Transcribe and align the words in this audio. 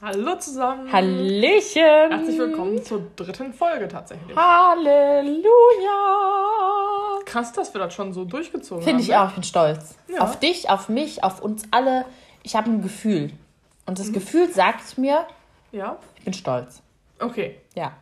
Hallo 0.00 0.34
zusammen. 0.38 0.90
Hallöchen. 0.92 1.82
Herzlich 2.10 2.38
willkommen 2.38 2.82
zur 2.84 3.02
dritten 3.14 3.52
Folge 3.52 3.86
tatsächlich. 3.86 4.36
Halleluja. 4.36 5.30
Krass, 7.24 7.52
dass 7.52 7.72
wir 7.72 7.80
das 7.80 7.94
schon 7.94 8.12
so 8.12 8.24
durchgezogen 8.24 8.82
Finde 8.82 9.02
haben. 9.04 9.08
ich 9.10 9.16
auch, 9.16 9.28
ich 9.28 9.34
bin 9.34 9.42
stolz. 9.44 9.94
Ja. 10.08 10.18
Auf 10.22 10.40
dich, 10.40 10.68
auf 10.68 10.88
mich, 10.88 11.22
auf 11.22 11.40
uns 11.40 11.62
alle. 11.70 12.04
Ich 12.42 12.56
habe 12.56 12.68
ein 12.70 12.82
Gefühl. 12.82 13.30
Und 13.86 13.98
Mhm. 13.98 14.02
das 14.02 14.12
Gefühl 14.12 14.52
sagt 14.52 14.98
mir, 14.98 15.24
Ja? 15.70 15.98
ich 16.16 16.24
bin 16.24 16.34
stolz. 16.34 16.82
Okay. 17.22 17.56
Ja. 17.74 17.92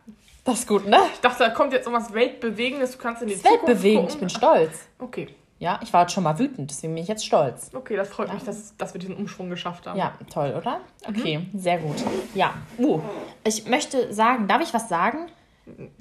Das 0.43 0.59
ist 0.59 0.67
gut, 0.67 0.87
ne? 0.87 0.97
Ich 1.13 1.19
dachte, 1.19 1.43
da 1.43 1.49
kommt 1.51 1.71
jetzt 1.71 1.85
irgendwas 1.85 2.13
Weltbewegendes. 2.13 2.93
Du 2.93 2.97
kannst 2.97 3.21
in 3.21 3.27
die 3.27 3.35
Das 3.35 3.43
Zukunft 3.43 3.67
Weltbewegend, 3.67 4.03
ich 4.03 4.09
gucken. 4.13 4.19
bin 4.21 4.29
stolz. 4.29 4.79
Okay. 4.99 5.27
Ja, 5.59 5.79
ich 5.83 5.93
war 5.93 6.09
schon 6.09 6.23
mal 6.23 6.39
wütend, 6.39 6.71
deswegen 6.71 6.95
bin 6.95 7.03
ich 7.03 7.07
jetzt 7.07 7.23
stolz. 7.23 7.69
Okay, 7.71 7.95
das 7.95 8.09
freut 8.09 8.33
mich, 8.33 8.41
dass, 8.41 8.75
dass 8.77 8.95
wir 8.95 8.99
diesen 8.99 9.15
Umschwung 9.15 9.51
geschafft 9.51 9.85
haben. 9.85 9.99
Ja, 9.99 10.17
toll, 10.33 10.55
oder? 10.57 10.81
Mhm. 11.07 11.15
Okay, 11.15 11.45
sehr 11.53 11.77
gut. 11.77 11.97
Ja. 12.33 12.55
Uh, 12.79 12.99
ich 13.43 13.67
möchte 13.67 14.11
sagen, 14.11 14.47
darf 14.47 14.63
ich 14.63 14.73
was 14.73 14.89
sagen? 14.89 15.27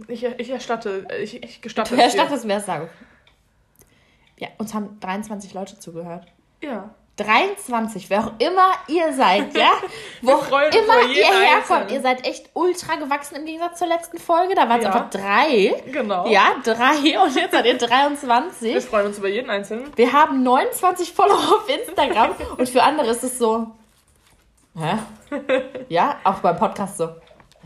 Ich, 0.08 0.24
ich 0.24 0.48
erstatte, 0.48 1.06
ich, 1.22 1.42
ich 1.42 1.60
gestatte 1.60 1.94
Herr 1.94 2.06
es. 2.06 2.14
Stadt 2.14 2.30
ist 2.30 2.46
mehr 2.46 2.60
sagen. 2.60 2.88
Ja, 4.38 4.48
uns 4.56 4.72
haben 4.72 4.98
23 5.00 5.52
Leute 5.52 5.78
zugehört. 5.78 6.26
Ja. 6.62 6.94
23, 7.24 8.08
wer 8.10 8.20
auch 8.20 8.32
immer 8.38 8.72
ihr 8.88 9.12
seid, 9.12 9.56
ja? 9.56 9.72
Wo 10.22 10.32
auch 10.32 10.48
immer 10.50 11.02
ihr 11.08 11.24
herkommt. 11.26 11.70
Einzelnen. 11.82 11.88
Ihr 11.90 12.00
seid 12.00 12.26
echt 12.26 12.50
ultra 12.54 12.96
gewachsen 12.96 13.36
im 13.36 13.46
Gegensatz 13.46 13.78
zur 13.78 13.88
letzten 13.88 14.18
Folge. 14.18 14.54
Da 14.54 14.68
waren 14.68 14.78
es 14.78 14.84
Ja. 14.84 14.92
einfach 14.92 15.10
drei. 15.10 15.82
Genau. 15.92 16.26
Ja, 16.26 16.54
drei. 16.64 17.18
Und 17.22 17.34
jetzt 17.34 17.52
seid 17.52 17.64
ihr 17.66 17.78
Wir 17.78 17.78
23. 17.78 18.84
freuen 18.84 19.06
uns 19.06 19.18
über 19.18 19.28
jeden 19.28 19.50
Einzelnen. 19.50 19.90
Wir 19.96 20.12
haben 20.12 20.42
29 20.42 21.12
Follower 21.12 21.36
auf 21.56 21.68
Instagram. 21.68 22.30
Und 22.56 22.68
für 22.68 22.82
andere 22.82 23.08
ist 23.10 23.22
es 23.24 23.38
so. 23.38 23.66
Hä? 24.78 24.98
Ja, 25.88 26.16
auch 26.24 26.38
beim 26.40 26.56
Podcast 26.56 26.96
so. 26.98 27.08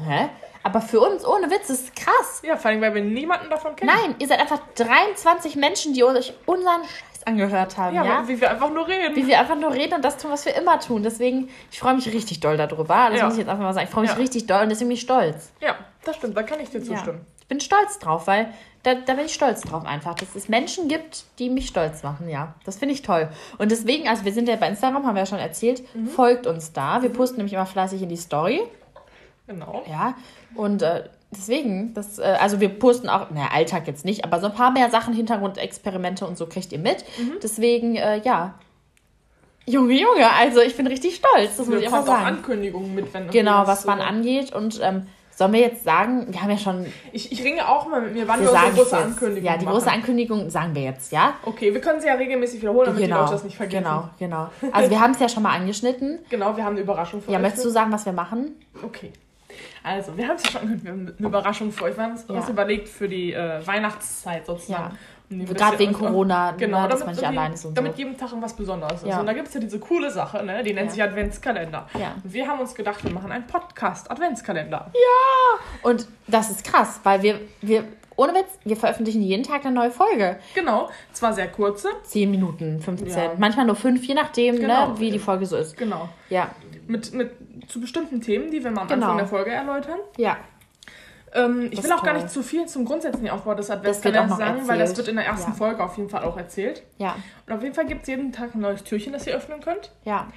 Hä? 0.07 0.29
Aber 0.63 0.81
für 0.81 1.01
uns, 1.01 1.27
ohne 1.27 1.51
Witz, 1.51 1.69
ist 1.69 1.85
es 1.89 1.95
krass. 1.95 2.41
Ja, 2.43 2.57
vor 2.57 2.71
allem, 2.71 2.81
weil 2.81 2.95
wir 2.95 3.03
niemanden 3.03 3.51
davon 3.51 3.77
kennen. 3.77 3.91
Nein, 3.95 4.15
ihr 4.19 4.27
seid 4.27 4.41
einfach 4.41 4.61
23 4.77 5.57
Menschen, 5.57 5.93
die 5.93 6.03
euch 6.05 6.33
unseren 6.47 6.83
Scheiß 6.85 7.14
angehört 7.27 7.77
haben, 7.79 7.95
Ja, 7.97 8.05
ja? 8.05 8.29
wie 8.29 8.41
wir 8.41 8.51
einfach 8.51 8.71
nur 8.71 8.87
reden. 8.87 9.15
wie 9.17 9.27
wir 9.27 9.39
einfach 9.41 9.57
nur 9.57 9.73
reden 9.73 9.95
und 9.95 10.05
das 10.05 10.17
tun, 10.19 10.31
was 10.31 10.45
wir 10.47 10.55
immer 10.57 10.79
tun. 10.81 11.03
Deswegen, 11.03 11.49
ich 11.71 11.79
freue 11.81 11.95
mich 11.95 12.07
richtig 12.13 12.41
doll 12.41 12.57
darüber. 12.57 13.09
Das 13.11 13.19
Ja. 13.19 13.25
muss 13.25 13.35
ich 13.35 13.41
jetzt 13.41 13.49
einfach 13.49 13.63
mal 13.65 13.73
sagen. 13.75 13.87
Ich 13.87 13.93
freue 13.93 14.03
mich 14.03 14.11
Ja. 14.13 14.17
richtig 14.17 14.47
doll 14.47 14.63
und 14.63 14.69
deswegen 14.71 14.89
bin 14.89 14.95
ich 14.97 15.03
stolz. 15.03 15.53
Ja, 15.61 15.77
das 16.05 16.17
stimmt, 16.17 16.37
da 16.37 16.43
kann 16.43 16.61
ich 16.61 16.71
dir 16.71 16.83
zustimmen. 16.83 17.25
Ich 17.41 17.47
bin 17.49 17.61
stolz 17.61 17.99
drauf, 17.99 18.27
weil 18.27 18.49
da, 18.85 18.95
da 18.95 19.15
bin 19.15 19.27
ich 19.27 19.35
stolz 19.35 19.61
drauf 19.63 19.85
einfach, 19.87 20.15
dass 20.15 20.35
es 20.35 20.49
Menschen 20.49 20.89
gibt, 20.89 21.25
die 21.39 21.51
mich 21.51 21.67
stolz 21.69 22.03
machen, 22.03 22.29
ja. 22.29 22.55
Das 22.65 22.77
finde 22.77 22.95
ich 22.95 23.03
toll. 23.03 23.29
Und 23.59 23.71
deswegen, 23.71 24.09
also 24.09 24.25
wir 24.25 24.33
sind 24.33 24.49
ja 24.49 24.57
bei 24.57 24.69
Instagram, 24.69 25.07
haben 25.07 25.15
wir 25.15 25.21
ja 25.23 25.27
schon 25.27 25.39
erzählt, 25.39 25.83
Mhm. 25.95 26.07
folgt 26.09 26.47
uns 26.47 26.73
da. 26.73 27.03
Wir 27.03 27.11
posten 27.11 27.37
nämlich 27.39 27.53
immer 27.55 27.67
fleißig 27.67 28.03
in 28.03 28.09
die 28.09 28.17
Story, 28.17 28.63
Genau. 29.47 29.83
ja. 29.91 30.15
Und 30.55 30.83
äh, 30.83 31.05
deswegen, 31.37 31.95
das, 31.95 32.19
äh, 32.19 32.23
also 32.41 32.61
wir 32.61 32.69
posten 32.69 33.09
auch, 33.09 33.31
naja, 33.31 33.49
Alltag 33.53 33.87
jetzt 33.87 34.05
nicht, 34.05 34.25
aber 34.25 34.41
so 34.41 34.47
ein 34.47 34.55
paar 34.55 34.71
mehr 34.71 34.91
Sachen, 34.91 35.15
Hintergrundexperimente 35.15 36.27
und 36.27 36.37
so 36.39 36.47
kriegt 36.47 36.73
ihr 36.73 36.79
mit. 36.79 37.05
Mhm. 37.19 37.33
Deswegen, 37.43 37.97
äh, 37.97 38.21
ja. 38.25 38.55
Junge, 39.67 39.95
Junge, 39.95 40.31
also 40.39 40.61
ich 40.61 40.77
bin 40.77 40.87
richtig 40.87 41.17
stolz, 41.17 41.57
das 41.57 41.67
muss 41.67 41.71
Wir 41.71 41.79
ich 41.79 41.87
einfach 41.87 42.01
bekommen 42.01 42.19
auch 42.19 42.25
sagen. 42.25 42.37
Ankündigungen 42.37 42.95
mit, 42.95 43.15
wenn 43.15 43.31
Genau, 43.31 43.67
was 43.67 43.87
wann 43.87 43.99
so- 43.99 44.05
angeht. 44.05 44.53
Und 44.53 44.79
ähm, 44.83 45.07
sollen 45.35 45.53
wir 45.55 45.61
jetzt 45.61 45.85
sagen, 45.85 46.27
wir 46.31 46.43
haben 46.43 46.51
ja 46.51 46.59
schon, 46.59 46.85
Ich, 47.13 47.33
ich 47.33 47.43
ringe 47.43 47.67
auch 47.67 47.89
mal 47.89 48.03
mit 48.03 48.13
mir, 48.13 48.29
wann 48.29 48.41
wir 48.41 48.47
wir 48.47 48.53
unsere 48.53 48.67
sagen 48.67 48.77
große. 48.77 48.97
Ankündigung 48.99 49.45
Ja, 49.51 49.57
die 49.57 49.65
machen. 49.65 49.75
große 49.75 49.91
Ankündigung 49.91 50.51
sagen 50.51 50.75
wir 50.75 50.83
jetzt, 50.83 51.13
ja? 51.13 51.33
Okay, 51.47 51.73
wir 51.73 51.81
können 51.81 51.99
sie 52.01 52.09
ja 52.09 52.15
regelmäßig 52.15 52.61
wiederholen, 52.61 52.87
damit 52.89 53.03
die 53.05 53.11
Leute 53.11 53.33
das 53.33 53.43
nicht 53.45 53.57
vergessen. 53.57 53.85
Genau, 53.85 54.09
genau. 54.19 54.49
Also 54.71 54.91
wir 54.91 55.01
haben 55.01 55.13
es 55.13 55.21
ja 55.21 55.31
schon 55.31 55.43
mal 55.43 55.57
angeschnitten. 55.59 56.19
Genau, 56.29 56.55
wir 56.59 56.63
haben 56.65 56.73
eine 56.75 56.83
Überraschung 56.83 57.23
für 57.23 57.31
Ja, 57.33 57.39
euch. 57.39 57.43
möchtest 57.43 57.65
du 57.65 57.71
sagen, 57.71 57.91
was 57.91 58.05
wir 58.05 58.13
machen? 58.13 58.55
Okay. 58.85 59.13
Also, 59.83 60.17
wir 60.17 60.29
haben 60.29 60.37
es 60.37 60.45
ja 60.45 60.51
schon 60.61 60.83
wir 60.85 60.91
haben 60.91 61.15
eine 61.19 61.27
Überraschung 61.29 61.71
für 61.73 61.85
euch. 61.85 61.97
Wir 61.97 62.05
haben 62.05 62.13
uns 62.13 62.25
Ja. 62.29 62.35
uns 62.37 62.49
überlegt 62.49 62.89
für 62.89 63.09
die 63.09 63.33
äh, 63.33 63.67
Weihnachtszeit 63.67 64.47
sozusagen. 64.47 64.95
Ja. 64.95 64.99
Gerade 65.31 65.79
wegen 65.79 65.93
Corona, 65.95 66.53
Genau, 66.53 66.83
ne, 66.83 66.89
dass 66.89 67.01
damit, 67.01 67.07
man 67.07 67.15
nicht 67.17 67.23
irgendwie- 67.25 67.39
allein 67.39 67.53
ist 67.55 67.65
und 67.65 67.77
damit 67.77 67.93
so. 67.93 67.99
jeden 67.99 68.17
Tag 68.17 68.31
was 68.41 68.55
Besonderes 68.55 69.03
ist. 69.03 69.09
Ja. 69.09 69.19
Und 69.21 69.27
da 69.27 69.33
gibt 69.33 69.49
es 69.49 69.55
ja 69.55 69.59
diese 69.61 69.79
coole 69.81 70.11
Sache, 70.11 70.45
ne? 70.45 70.63
die 70.63 70.75
nennt 70.75 70.89
Ja. 70.89 70.93
sich 70.95 71.03
Adventskalender. 71.03 71.89
Ja. 71.99 72.15
Und 72.23 72.33
wir 72.33 72.47
haben 72.47 72.61
uns 72.61 72.75
gedacht, 72.75 73.03
wir 73.03 73.11
machen 73.11 73.33
einen 73.33 73.47
Podcast-Adventskalender. 73.47 74.93
Und 75.83 76.07
das 76.27 76.51
ist 76.51 76.65
krass, 76.65 77.01
weil 77.03 77.23
wir, 77.23 77.41
wir, 77.63 77.85
ohne 78.17 78.33
Witz, 78.35 78.59
wir 78.65 78.77
veröffentlichen 78.77 79.23
jeden 79.23 79.43
Tag 79.43 79.65
eine 79.65 79.75
neue 79.75 79.91
Folge. 79.91 80.39
Genau, 80.55 80.89
zwar 81.13 81.33
sehr 81.33 81.49
kurze. 81.49 81.89
10 82.05 82.31
Minuten, 82.31 82.81
15, 82.81 83.09
Ja. 83.09 83.33
manchmal 83.39 83.67
nur 83.67 83.77
5, 83.77 84.05
je 84.05 84.15
nachdem, 84.15 84.57
Genau. 84.61 84.89
ne, 84.93 85.01
wie 85.01 85.11
die 85.11 85.19
Folge 85.19 85.47
so 85.47 85.57
ist. 85.57 85.77
Genau. 85.77 86.09
Ja, 86.31 86.51
Mit, 86.87 87.13
mit 87.15 87.33
zu 87.69 87.81
bestimmten 87.81 88.21
Themen, 88.21 88.51
die 88.51 88.63
wir 88.63 88.71
mal 88.71 88.83
am 88.83 88.89
Genau. 88.89 89.07
Anfang 89.07 89.19
der 89.19 89.27
Folge 89.27 89.51
erläutern. 89.51 89.99
ja. 90.17 90.37
Ähm, 91.37 91.67
ich 91.73 91.83
will 91.83 91.91
auch 91.91 92.05
gar 92.05 92.15
toll. 92.15 92.23
nicht 92.23 92.31
zu 92.33 92.45
viel 92.45 92.65
zum 92.67 92.85
grundsätzlichen 92.85 93.29
Aufbau 93.31 93.55
des 93.57 93.69
Adventskalenders 93.69 94.39
sagen, 94.39 94.69
weil 94.69 94.79
das 94.79 94.91
erzählt. 94.91 94.97
wird 94.99 95.09
in 95.09 95.17
der 95.17 95.27
ersten 95.27 95.51
Ja. 95.51 95.57
Folge 95.57 95.83
auf 95.83 95.97
jeden 95.97 96.09
Fall 96.09 96.23
auch 96.23 96.37
erzählt. 96.37 96.85
Ja, 96.99 97.17
Und 97.49 97.53
auf 97.55 97.61
jeden 97.61 97.75
Fall 97.75 97.87
gibt 97.87 98.03
es 98.03 98.07
jeden 98.09 98.31
Tag 98.31 98.55
ein 98.55 98.61
neues 98.61 98.85
Türchen, 98.85 99.13
das 99.13 99.27
ihr 99.27 99.35
öffnen 99.35 99.61
könnt. 99.61 99.91
ja, 100.05 100.29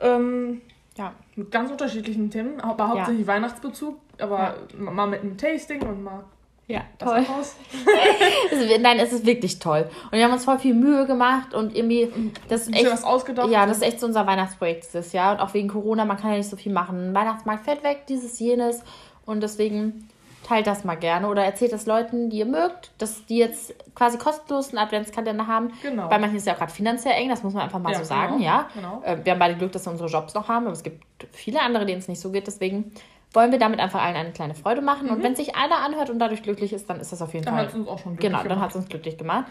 Ähm, 0.00 0.60
ja. 0.98 1.12
mit 1.36 1.52
ganz 1.52 1.70
unterschiedlichen 1.70 2.28
Themen, 2.30 2.60
aber 2.60 2.88
hauptsächlich 2.88 3.24
Weihnachtsbezug, 3.28 4.00
aber 4.18 4.56
mal 4.76 5.06
mit 5.06 5.20
einem 5.20 5.36
Tasting 5.38 5.82
und 5.82 6.02
mal 6.02 6.24
Ja, 6.68 6.82
das 6.98 7.08
toll. 7.08 7.24
Es 8.50 8.58
ist- 8.60 8.80
Nein, 8.80 8.98
es 8.98 9.12
ist 9.12 9.26
wirklich 9.26 9.58
toll. 9.58 9.88
Und 10.06 10.12
wir 10.18 10.24
haben 10.24 10.32
uns 10.32 10.44
voll 10.44 10.58
viel 10.58 10.74
Mühe 10.74 11.06
gemacht 11.06 11.54
und 11.54 11.74
irgendwie, 11.76 12.10
das 12.48 12.62
ist 12.68 12.74
echt 12.74 12.86
was 12.90 13.04
ausgedacht. 13.04 13.48
Ja, 13.50 13.66
das 13.66 13.78
ist 13.78 13.82
echt 13.82 14.00
so 14.00 14.06
unser 14.06 14.26
Weihnachtsprojekt 14.26 14.84
dieses 14.84 15.12
Jahr. 15.12 15.32
Und 15.34 15.40
auch 15.40 15.52
wegen 15.54 15.68
Corona, 15.68 16.04
man 16.04 16.16
kann 16.16 16.30
ja 16.30 16.36
nicht 16.38 16.48
so 16.48 16.56
viel 16.56 16.72
machen. 16.72 17.14
Weihnachtsmarkt 17.14 17.64
fällt 17.64 17.82
weg, 17.82 18.06
dieses, 18.08 18.38
jenes. 18.38 18.82
Und 19.26 19.42
deswegen 19.42 20.08
teilt 20.46 20.66
das 20.66 20.82
mal 20.84 20.96
gerne 20.96 21.28
oder 21.28 21.44
erzählt 21.44 21.72
das 21.72 21.86
Leuten, 21.86 22.28
die 22.28 22.38
ihr 22.38 22.46
mögt, 22.46 22.90
dass 22.98 23.24
die 23.26 23.38
jetzt 23.38 23.74
quasi 23.94 24.18
kostenlos 24.18 24.70
einen 24.70 24.78
Adventskalender 24.78 25.46
haben. 25.46 25.70
Genau. 25.82 26.08
Bei 26.08 26.18
manchen 26.18 26.36
ist 26.36 26.46
ja 26.48 26.54
auch 26.54 26.58
gerade 26.58 26.72
finanziell 26.72 27.14
eng, 27.14 27.28
das 27.28 27.44
muss 27.44 27.54
man 27.54 27.62
einfach 27.62 27.78
mal 27.78 27.92
Ja, 27.92 27.98
so 27.98 28.04
sagen, 28.04 28.34
genau, 28.38 28.44
ja. 28.44 28.68
genau. 28.74 29.02
Äh, 29.04 29.18
Wir 29.24 29.32
haben 29.32 29.38
beide 29.38 29.54
Glück, 29.56 29.70
dass 29.70 29.86
wir 29.86 29.92
unsere 29.92 30.08
Jobs 30.08 30.34
noch 30.34 30.48
haben, 30.48 30.64
aber 30.66 30.72
es 30.72 30.82
gibt 30.82 31.04
viele 31.30 31.60
andere, 31.60 31.86
denen 31.86 32.00
es 32.00 32.08
nicht 32.08 32.20
so 32.20 32.32
geht. 32.32 32.48
Deswegen 32.48 32.92
wollen 33.34 33.52
wir 33.52 33.58
damit 33.58 33.80
einfach 33.80 34.02
allen 34.02 34.16
eine 34.16 34.32
kleine 34.32 34.54
Freude 34.54 34.82
machen. 34.82 35.10
Und 35.10 35.22
wenn 35.22 35.34
sich 35.34 35.56
einer 35.56 35.78
anhört 35.78 36.10
und 36.10 36.18
dadurch 36.18 36.42
glücklich 36.42 36.72
ist, 36.72 36.88
dann 36.90 37.00
ist 37.00 37.12
das 37.12 37.22
auf 37.22 37.32
jeden 37.32 37.44
Dann 37.44 37.54
Fall 37.54 37.64
hat 37.64 37.70
es 37.70 37.74
uns 37.74 37.88
auch 37.88 37.98
schon 37.98 38.16
glücklich 38.16 38.32
Genau, 38.32 38.48
dann 38.48 38.60
hat 38.60 38.70
es 38.70 38.76
uns 38.76 38.88
glücklich 38.88 39.16
gemacht. 39.16 39.46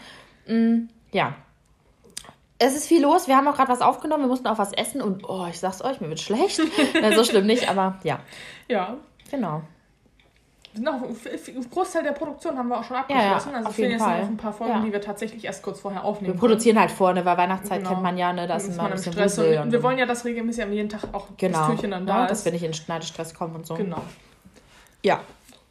Mm, 0.46 0.88
ja. 1.12 1.34
Es 2.58 2.76
ist 2.76 2.86
viel 2.86 3.02
los. 3.02 3.26
Wir 3.26 3.36
haben 3.36 3.48
auch 3.48 3.56
gerade 3.56 3.72
was 3.72 3.80
aufgenommen. 3.80 4.24
Wir 4.24 4.28
mussten 4.28 4.46
auch 4.46 4.58
was 4.58 4.72
essen. 4.72 5.02
Und 5.02 5.28
oh, 5.28 5.46
ich 5.50 5.58
sag's 5.58 5.82
euch, 5.82 6.00
mir 6.00 6.08
wird 6.08 6.20
schlecht. 6.20 6.60
Na, 7.00 7.12
so 7.16 7.24
schlimm 7.24 7.46
nicht, 7.46 7.68
aber 7.68 7.98
ja. 8.04 8.20
Ja. 8.68 8.98
Genau. 9.30 9.62
Wir 10.74 10.78
sind 10.78 10.88
auch, 10.88 11.02
ein 11.02 11.70
Großteil 11.70 12.02
der 12.02 12.12
Produktion 12.12 12.56
haben 12.56 12.68
wir 12.68 12.78
auch 12.78 12.84
schon 12.84 12.96
abgeschlossen. 12.96 13.50
ja, 13.50 13.56
also 13.58 13.68
auf 13.68 13.74
fehlen 13.74 13.90
jetzt 13.92 14.02
Fall. 14.02 14.22
noch 14.22 14.28
ein 14.28 14.36
paar 14.38 14.52
Folgen, 14.54 14.72
Ja. 14.72 14.80
die 14.80 14.92
wir 14.92 15.00
tatsächlich 15.02 15.44
erst 15.44 15.62
kurz 15.62 15.80
vorher 15.80 16.00
Wir 16.00 16.04
aufnehmen. 16.06 16.38
produzieren 16.38 16.78
halt 16.80 16.90
vorne, 16.90 17.24
weil 17.26 17.36
Weihnachtszeit 17.36 17.78
Genau. 17.80 17.90
kennt 17.90 18.02
man 18.02 18.16
ja, 18.16 18.32
ne? 18.32 18.46
Da 18.46 18.56
ist 18.56 18.68
immer 18.68 18.84
ein 18.84 18.92
bisschen 18.92 19.12
Stress. 19.12 19.38
Und 19.38 19.54
und 19.58 19.72
wir 19.72 19.82
wollen 19.82 19.98
ja, 19.98 20.06
dass 20.06 20.24
regelmäßig 20.24 20.64
am 20.64 20.72
jeden 20.72 20.88
Tag 20.88 21.02
auch 21.12 21.26
Genau. 21.36 21.58
das 21.58 21.66
Türchen 21.68 21.90
dann 21.90 22.06
da 22.06 22.18
ja, 22.20 22.24
ist. 22.24 22.30
dass 22.30 22.44
wir 22.46 22.52
nicht 22.52 22.62
in 22.64 22.72
Schneidestress 22.72 23.34
kommen 23.34 23.54
und 23.54 23.66
so. 23.66 23.74
Genau. 23.74 24.00
Ja. 25.02 25.20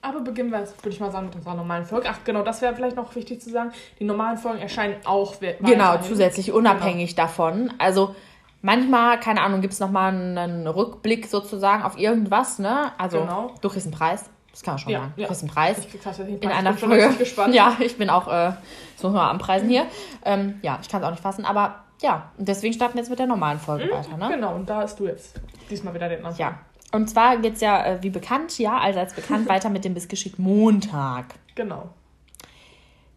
Aber 0.04 0.20
beginnen 0.22 0.52
wir, 0.52 0.60
würde 0.60 0.90
ich 0.90 1.00
mal 1.00 1.12
sagen, 1.12 1.28
mit 1.28 1.36
unserer 1.36 1.54
normalen 1.56 1.86
Folge. 1.86 2.08
Ach, 2.12 2.20
genau, 2.24 2.42
das 2.44 2.62
wäre 2.62 2.76
vielleicht 2.76 2.96
noch 2.96 3.16
wichtig 3.16 3.42
zu 3.42 3.50
sagen. 3.52 3.72
Die 4.00 4.04
normalen 4.04 4.38
Folgen 4.38 4.60
erscheinen 4.60 4.96
auch 5.06 5.36
Genau, 5.62 5.98
zusätzlich 6.00 6.52
unabhängig 6.52 7.14
davon. 7.16 7.72
Also 7.78 8.16
manchmal, 8.64 9.20
keine 9.20 9.42
Ahnung, 9.42 9.62
gibt 9.62 9.74
es 9.74 9.80
nochmal 9.80 10.12
einen 10.14 10.68
Rückblick 10.68 11.28
sozusagen 11.28 11.84
auf 11.84 11.98
irgendwas, 12.00 12.58
ne? 12.60 12.92
Also 12.98 13.20
Genau. 13.22 13.54
du 13.62 13.70
kriegst 13.70 13.86
einen 13.88 13.96
Preis. 13.96 14.30
Das 14.52 14.64
kann 14.64 14.74
man 14.74 14.80
schon 14.80 14.92
Ja, 14.92 15.00
sagen. 15.00 15.14
Ja. 15.16 15.28
kriegst 15.28 15.42
einen 15.44 15.52
Preis. 15.52 15.78
Ich 15.80 15.90
krieg 15.92 16.04
tatsächlich 16.04 16.34
einen 16.36 16.44
in 16.44 16.50
Preis. 16.50 16.60
einer 16.60 16.72
Ich 16.72 16.80
bin 16.82 16.90
Folge. 16.90 17.16
gespannt. 17.18 17.54
Ja, 17.56 17.78
ich 17.80 17.98
bin 17.98 18.10
auch, 18.10 18.28
äh, 18.28 18.32
das 18.32 18.58
muss 19.04 19.04
man 19.04 19.14
mal 19.14 19.30
anpreisen 19.30 19.70
hier. 19.70 19.86
Ähm, 20.26 20.60
ja, 20.62 20.78
ich 20.82 20.90
kann 20.90 21.02
es 21.02 21.08
auch 21.08 21.12
nicht 21.12 21.24
fassen, 21.24 21.46
aber 21.46 21.76
ja, 22.02 22.32
deswegen 22.38 22.74
starten 22.74 22.96
wir 22.96 23.02
jetzt 23.02 23.10
mit 23.10 23.20
der 23.20 23.28
normalen 23.28 23.60
Folge 23.60 23.90
weiter, 23.92 24.18
ne? 24.18 24.30
Genau, 24.30 24.56
und 24.56 24.70
da 24.70 24.78
hast 24.78 25.00
du 25.00 25.06
jetzt 25.08 25.40
diesmal 25.70 25.94
wieder 25.94 26.10
den 26.10 26.26
Anfang. 26.26 26.40
Ja. 26.40 26.60
Und 26.92 27.10
zwar 27.10 27.38
geht 27.38 27.54
es 27.56 27.62
ja, 27.62 27.86
äh, 27.86 28.04
wie 28.04 28.10
bekannt, 28.10 28.58
ja, 28.60 28.78
allseits 28.80 29.14
bekannt, 29.14 29.48
weiter 29.50 29.70
mit 29.70 29.86
dem 29.86 29.94
Missgeschick 29.94 30.38
Montag. 30.40 31.36
Genau. 31.56 31.90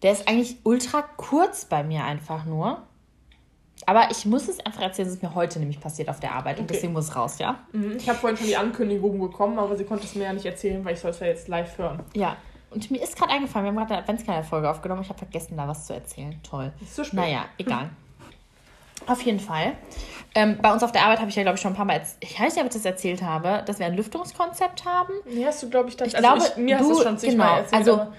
Der 0.02 0.12
ist 0.12 0.28
eigentlich 0.28 0.58
ultra 0.64 1.02
kurz 1.16 1.64
bei 1.64 1.82
mir 1.82 2.04
einfach 2.04 2.44
nur. 2.44 2.82
Aber 3.86 4.10
ich 4.10 4.24
muss 4.26 4.48
es 4.48 4.60
einfach 4.64 4.82
erzählen, 4.82 5.08
es 5.08 5.14
ist 5.14 5.22
mir 5.22 5.34
heute 5.34 5.58
nämlich 5.58 5.80
passiert 5.80 6.08
auf 6.08 6.20
der 6.20 6.32
Arbeit 6.32 6.58
und 6.58 6.64
Okay. 6.64 6.74
deswegen 6.74 6.92
muss 6.92 7.04
es 7.08 7.16
raus, 7.16 7.38
ja? 7.38 7.58
Mhm. 7.72 7.96
Ich 7.96 8.08
habe 8.08 8.18
vorhin 8.18 8.36
schon 8.36 8.46
die 8.46 8.56
Ankündigung 8.56 9.18
bekommen, 9.20 9.58
aber 9.58 9.76
sie 9.76 9.84
konnte 9.84 10.04
es 10.04 10.14
mir 10.14 10.24
ja 10.24 10.32
nicht 10.32 10.46
erzählen, 10.46 10.84
weil 10.84 10.94
ich 10.94 11.00
soll 11.00 11.10
es 11.10 11.20
ja 11.20 11.26
jetzt 11.26 11.48
live 11.48 11.76
hören. 11.78 12.00
Ja. 12.14 12.36
Und 12.70 12.90
mir 12.90 13.00
ist 13.02 13.16
gerade 13.16 13.32
eingefallen, 13.32 13.64
wir 13.66 13.70
haben 13.70 13.76
gerade 13.76 13.92
eine 13.94 14.02
Adventskalender-Folge 14.02 14.68
aufgenommen. 14.68 15.02
Ich 15.02 15.08
habe 15.08 15.18
vergessen, 15.18 15.56
da 15.56 15.68
was 15.68 15.86
zu 15.86 15.94
erzählen. 15.94 16.34
Toll. 16.42 16.72
Ist 16.80 16.94
zu 16.96 17.04
spät. 17.04 17.14
Naja, 17.14 17.44
egal. 17.58 17.90
Auf 19.06 19.20
jeden 19.22 19.38
Fall. 19.38 19.72
Ähm, 20.34 20.58
bei 20.60 20.72
uns 20.72 20.82
auf 20.82 20.90
der 20.90 21.02
Arbeit 21.02 21.20
habe 21.20 21.28
ich 21.30 21.36
ja, 21.36 21.42
glaube 21.42 21.56
ich, 21.56 21.60
schon 21.62 21.72
ein 21.72 21.76
paar 21.76 21.84
Mal, 21.84 22.00
ich 22.20 22.40
weiß 22.40 22.54
nicht, 22.54 22.64
ob 22.64 22.68
ich 22.68 22.74
das 22.74 22.84
erzählt 22.84 23.22
habe, 23.22 23.62
dass 23.66 23.78
wir 23.78 23.86
ein 23.86 23.94
Lüftungskonzept 23.94 24.84
haben. 24.84 25.12
Nee, 25.26 25.44
hast 25.44 25.62
du, 25.62 25.68
glaube 25.70 25.88
ich, 25.88 25.96
das 25.96 26.08
Ich 26.08 26.14
glaube, 26.14 26.42
ich, 26.42 26.56
mir 26.56 26.78
du, 26.78 26.84
hast 26.84 26.90
du 26.90 26.96
es 26.98 27.02
schon 27.04 27.18
zigmal 27.18 27.46
genau, 27.48 27.76
erzählt. 27.76 27.88
also 27.88 28.12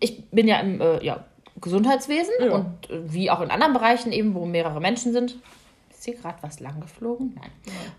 ich 0.00 0.24
bin 0.30 0.48
ja 0.48 0.60
im 0.60 0.80
äh, 0.80 1.04
ja, 1.04 1.24
Gesundheitswesen 1.60 2.32
Ja. 2.40 2.52
und 2.54 2.90
äh, 2.90 3.12
wie 3.12 3.30
auch 3.30 3.40
in 3.40 3.50
anderen 3.50 3.72
Bereichen 3.72 4.12
eben, 4.12 4.34
wo 4.34 4.44
mehrere 4.46 4.80
Menschen 4.80 5.12
sind. 5.12 5.36
Ist 5.90 6.04
hier 6.04 6.14
gerade 6.16 6.38
was 6.42 6.60
lang 6.60 6.80
geflogen? 6.80 7.34
Nein. 7.40 7.50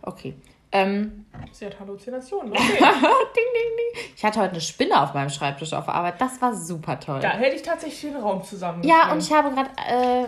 Okay. 0.01 0.35
Ähm, 0.71 1.25
Sie 1.51 1.65
hat 1.65 1.79
Halluzinationen. 1.79 2.51
Okay. 2.53 2.61
ding, 2.69 2.79
ding, 2.79 3.71
ding. 3.95 4.03
Ich 4.15 4.23
hatte 4.23 4.39
heute 4.39 4.51
eine 4.51 4.61
Spinne 4.61 5.01
auf 5.01 5.13
meinem 5.15 5.29
Schreibtisch 5.29 5.73
auf 5.73 5.85
der 5.85 5.95
Arbeit. 5.95 6.21
Das 6.21 6.39
war 6.41 6.53
super 6.55 6.99
toll. 6.99 7.19
da 7.21 7.31
hätte 7.31 7.55
ich 7.55 7.63
tatsächlich 7.63 8.11
den 8.13 8.21
Raum 8.21 8.43
zusammen. 8.43 8.83
Ja, 8.83 9.11
und 9.11 9.17
ich 9.19 9.31
habe 9.33 9.49
gerade 9.49 9.69
äh, 9.87 10.27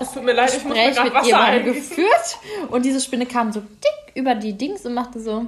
Es 0.00 0.12
tut 0.12 0.22
mir 0.24 0.32
leid, 0.34 0.54
ich 0.54 0.62
muss 0.64 0.74
mir 0.76 0.86
Gespräch 0.88 1.04
mit 1.04 1.14
Wasser 1.14 1.26
jemandem 1.26 1.66
eingießen. 1.68 1.96
geführt 1.96 2.38
und 2.70 2.84
diese 2.84 3.00
Spinne 3.00 3.24
kam 3.26 3.50
so 3.52 3.60
dick 3.60 4.14
über 4.14 4.34
die 4.34 4.52
Dings 4.52 4.84
und 4.84 4.92
machte 4.94 5.18
so. 5.20 5.46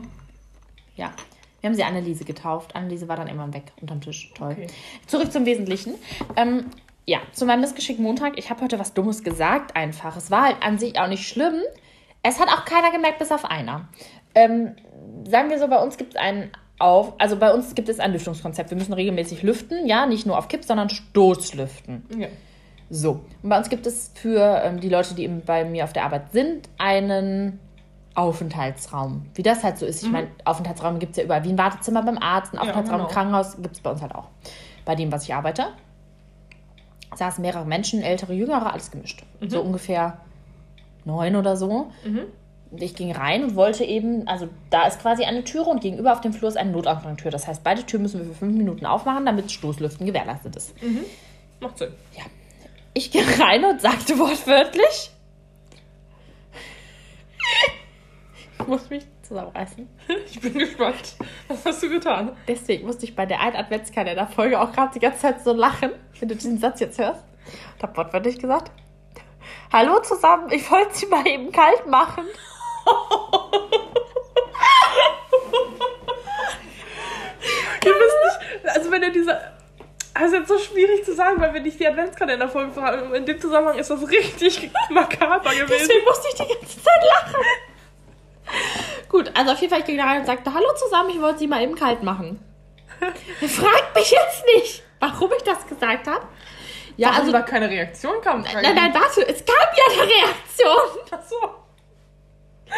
Ja, 0.97 1.13
wir 1.61 1.69
haben 1.69 1.75
sie 1.75 1.85
Anneliese 1.85 2.25
getauft. 2.25 2.75
Anneliese 2.75 3.09
war 3.09 3.17
dann 3.17 3.27
irgendwann 3.27 3.55
weg 3.55 3.73
unterm 3.81 4.01
Tisch. 4.01 4.33
Toll. 4.35 4.53
Okay. 4.53 4.67
Zurück 5.07 5.33
zum 5.33 5.47
Wesentlichen. 5.47 5.95
Ähm, 6.37 6.67
ja, 7.07 7.19
zu 7.33 7.45
meinem 7.47 7.61
Missgeschick 7.61 7.99
Montag. 7.99 8.39
Ich 8.39 8.51
habe 8.51 8.63
heute 8.63 8.79
was 8.79 8.95
Dummes 8.95 9.23
gesagt 9.23 9.77
einfach. 9.77 10.17
Es 10.17 10.31
war 10.31 10.43
halt 10.45 10.57
an 10.63 10.79
sich 10.79 10.99
auch 10.99 11.09
nicht 11.09 11.27
schlimm. 11.27 11.55
Es 12.23 12.39
hat 12.39 12.49
auch 12.49 12.65
keiner 12.65 12.91
gemerkt, 12.93 13.19
bis 13.19 13.33
auf 13.33 13.45
einer. 13.45 13.89
Ähm, 14.35 14.77
sagen 15.29 15.51
wir 15.51 15.59
so, 15.59 15.69
bei 15.69 15.83
uns 15.83 15.97
gibt 15.97 16.15
es 16.15 16.21
einen 16.21 16.51
auf, 16.79 17.15
also 17.19 17.37
bei 17.37 17.53
uns 17.53 17.75
gibt 17.75 17.89
es 17.89 18.01
ein 18.01 18.13
Lüftungskonzept. 18.13 18.71
Wir 18.71 18.77
müssen 18.77 18.93
regelmäßig 18.93 19.43
lüften, 19.43 19.87
ja, 19.87 20.07
nicht 20.07 20.27
nur 20.27 20.39
auf 20.39 20.49
Kipp, 20.49 20.65
sondern 20.65 20.89
Stoßlüften. 20.89 22.05
Ja. 22.19 22.29
So, 22.89 23.21
und 23.43 23.49
bei 23.49 23.57
uns 23.57 23.69
gibt 23.69 23.87
es 23.87 24.11
für 24.15 24.63
ähm, 24.65 24.81
die 24.81 24.89
Leute, 24.89 25.15
die 25.15 25.25
eben 25.25 25.43
bei 25.45 25.65
mir 25.65 25.85
auf 25.85 25.93
der 25.93 26.05
Arbeit 26.05 26.33
sind, 26.33 26.69
einen 26.79 27.61
Aufenthaltsraum. 28.21 29.25
Wie 29.35 29.43
das 29.43 29.65
halt 29.65 29.79
so 29.79 29.87
ist. 29.87 30.03
Ich 30.03 30.11
meine, 30.11 30.29
Aufenthaltsraum 30.45 30.99
gibt 30.99 31.13
es 31.13 31.17
ja 31.17 31.25
überall. 31.25 31.43
Wie 31.45 31.49
ein 31.49 31.57
Wartezimmer 31.57 32.03
beim 32.03 32.19
Arzt, 32.19 32.53
ein 32.53 32.59
Aufenthaltsraum 32.59 32.99
genau. 32.99 33.09
im 33.09 33.15
Krankenhaus 33.15 33.57
gibt 33.57 33.77
es 33.77 33.81
bei 33.81 33.91
uns 33.91 34.03
halt 34.03 34.15
auch. 34.15 34.29
Bei 34.85 34.95
dem, 34.95 35.11
was 35.11 35.25
ich 35.25 35.35
arbeite. 35.35 35.69
Saßen 37.15 37.41
mehrere 37.41 37.65
Menschen, 37.65 38.03
ältere, 38.03 38.35
jüngere, 38.35 38.73
alles 38.73 38.91
gemischt. 38.91 39.25
So 39.49 39.63
ungefähr 39.63 40.19
neun 41.07 41.35
oder 41.35 41.57
so. 41.57 41.91
Ich 42.77 42.95
ging 42.95 43.11
rein 43.11 43.43
und 43.43 43.57
wollte 43.57 43.85
eben, 43.85 44.29
also 44.29 44.49
da 44.69 44.87
ist 44.87 45.01
quasi 45.01 45.25
eine 45.25 45.43
Türe 45.43 45.71
und 45.71 45.81
gegenüber 45.81 46.13
auf 46.13 46.21
dem 46.21 46.35
Flur 46.35 46.51
ist 46.51 46.59
eine 46.59 46.73
Notausgangstür. 46.73 47.31
Das 47.31 47.49
heißt, 47.49 47.65
beide 47.65 47.85
Türen 47.85 48.03
müssen 48.03 48.21
wir 48.21 48.27
für 48.27 48.35
fünf 48.35 48.55
Minuten 48.55 48.85
aufmachen, 48.85 49.25
damit 49.25 49.51
Stoßlüften 49.51 50.07
gewährleistet 50.07 50.57
ist. 50.57 50.75
Macht 51.61 51.79
Sinn. 51.79 51.93
Ich 52.93 53.11
gehe 53.11 53.25
rein 53.41 53.65
und 53.65 53.81
sagte 53.81 54.19
wortwörtlich. 54.19 55.11
Muss 58.71 58.89
mich 58.89 59.05
zusammenreißen. 59.23 59.87
Ich 60.27 60.41
bin 60.41 60.55
gespannt. 60.55 61.17
Was 61.49 61.67
hast 61.67 61.83
du 61.83 61.91
getan? 61.91 62.37
Deswegen 62.47 62.87
musste 62.87 63.05
ich 63.05 63.17
bei 63.17 63.27
der 63.27 63.41
einen 63.41 63.57
Adventskalender-Folge 63.57 64.61
auch 64.61 64.73
gerade 64.73 64.93
die 64.95 65.01
ganze 65.01 65.21
Zeit 65.21 65.43
so 65.43 65.53
lachen, 65.53 65.91
wenn 66.19 66.29
du 66.29 66.37
diesen 66.37 66.59
Satz 66.59 66.81
jetzt 66.81 66.99
hörst. 66.99 67.25
Und 67.75 67.83
hab 67.83 67.97
wortwörtlich 67.97 68.39
gesagt: 68.39 68.71
Hallo 69.73 70.01
zusammen, 70.01 70.51
ich 70.53 70.71
wollte 70.71 70.95
sie 70.95 71.07
mal 71.07 71.27
eben 71.27 71.51
kalt 71.51 71.87
machen. 71.87 72.25
Ihr 77.85 77.93
wisst 77.93 78.63
nicht, 78.63 78.77
also 78.77 78.91
wenn 78.91 79.03
ihr 79.03 79.13
diese. 79.13 79.41
Das 80.13 80.25
ist 80.25 80.35
jetzt 80.35 80.49
so 80.49 80.59
schwierig 80.59 81.05
zu 81.05 81.15
sagen, 81.15 81.41
weil 81.41 81.55
wir 81.55 81.63
nicht 81.63 81.81
die 81.81 81.87
Adventskalender-Folge 81.87 82.73
fragen. 82.73 83.15
In 83.15 83.25
dem 83.25 83.41
Zusammenhang 83.41 83.79
ist 83.79 83.89
das 83.91 84.07
richtig 84.07 84.71
makaber 84.91 85.39
gewesen. 85.41 85.67
Deswegen 85.69 86.05
musste 86.05 86.29
ich 86.29 86.35
die 86.35 86.55
ganze 86.55 86.83
Zeit 86.83 87.03
lachen. 87.17 87.43
Gut, 89.11 89.31
also 89.35 89.53
auf 89.53 89.61
jeden 89.61 89.71
Fall, 89.71 89.81
ich 89.81 89.87
ging 89.87 89.99
da 89.99 90.05
rein 90.05 90.21
und 90.21 90.27
sagte: 90.27 90.55
Hallo 90.55 90.67
zusammen, 90.77 91.11
ich 91.11 91.21
wollte 91.21 91.41
sie 91.41 91.47
mal 91.47 91.63
eben 91.63 91.75
kalt 91.75 92.03
machen. 92.03 92.41
Fragt 93.01 93.95
mich 93.95 94.11
jetzt 94.11 94.45
nicht, 94.57 94.83
warum 95.01 95.31
ich 95.37 95.43
das 95.43 95.67
gesagt 95.67 96.07
habe. 96.07 96.27
Ja, 96.97 97.09
Also 97.11 97.21
also. 97.23 97.33
da 97.33 97.43
keine 97.43 97.69
Reaktion 97.69 98.21
kam. 98.23 98.43
Nein, 98.43 98.75
nein, 98.75 98.95
warte, 98.95 99.27
es 99.27 99.45
kam 99.45 99.57
ja 99.77 99.85
eine 100.03 100.11
Reaktion. 100.11 101.03
Ach 101.11 101.23
so. 101.29 101.37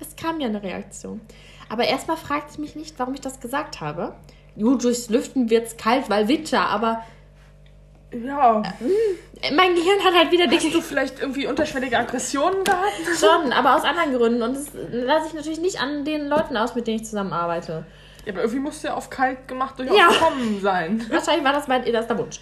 Es 0.00 0.14
kam 0.16 0.40
ja 0.40 0.46
eine 0.46 0.62
Reaktion. 0.62 1.20
Aber 1.68 1.84
erstmal 1.84 2.16
fragt 2.16 2.52
sie 2.52 2.60
mich 2.60 2.74
nicht, 2.76 2.98
warum 2.98 3.14
ich 3.14 3.20
das 3.20 3.40
gesagt 3.40 3.80
habe. 3.80 4.14
Gut, 4.56 4.82
durchs 4.84 5.10
Lüften 5.10 5.50
wird's 5.50 5.76
kalt, 5.76 6.08
weil 6.08 6.28
Winter, 6.28 6.68
aber 6.68 7.04
Ja. 8.12 8.62
mein 9.54 9.74
Gehirn 9.74 10.02
hat 10.02 10.14
halt 10.14 10.32
wieder 10.32 10.46
Hast 10.46 10.62
Dinge 10.62 10.72
du 10.72 10.80
vielleicht 10.80 11.20
irgendwie 11.20 11.46
unterschwellige 11.46 11.98
Aggressionen 11.98 12.64
gehabt? 12.64 12.92
schon, 13.20 13.52
aber 13.52 13.76
aus 13.76 13.84
anderen 13.84 14.14
Gründen. 14.14 14.42
Und 14.42 14.54
das 14.56 14.66
lasse 14.90 15.28
ich 15.28 15.34
natürlich 15.34 15.60
nicht 15.60 15.80
an 15.80 16.04
den 16.04 16.26
Leuten 16.28 16.56
aus, 16.56 16.74
mit 16.74 16.86
denen 16.86 17.00
ich 17.00 17.04
zusammenarbeite. 17.04 17.84
Ja, 18.24 18.32
aber 18.32 18.42
irgendwie 18.42 18.60
musst 18.60 18.82
du 18.82 18.88
ja 18.88 18.94
auf 18.94 19.10
kalt 19.10 19.46
gemacht 19.46 19.78
durchaus 19.78 19.96
Ja. 19.96 20.08
gekommen 20.08 20.58
sein. 20.62 21.04
Wahrscheinlich 21.10 21.44
war 21.44 21.52
das 21.52 21.68
mein 21.68 21.82
innerster 21.84 22.18
Wunsch. 22.18 22.40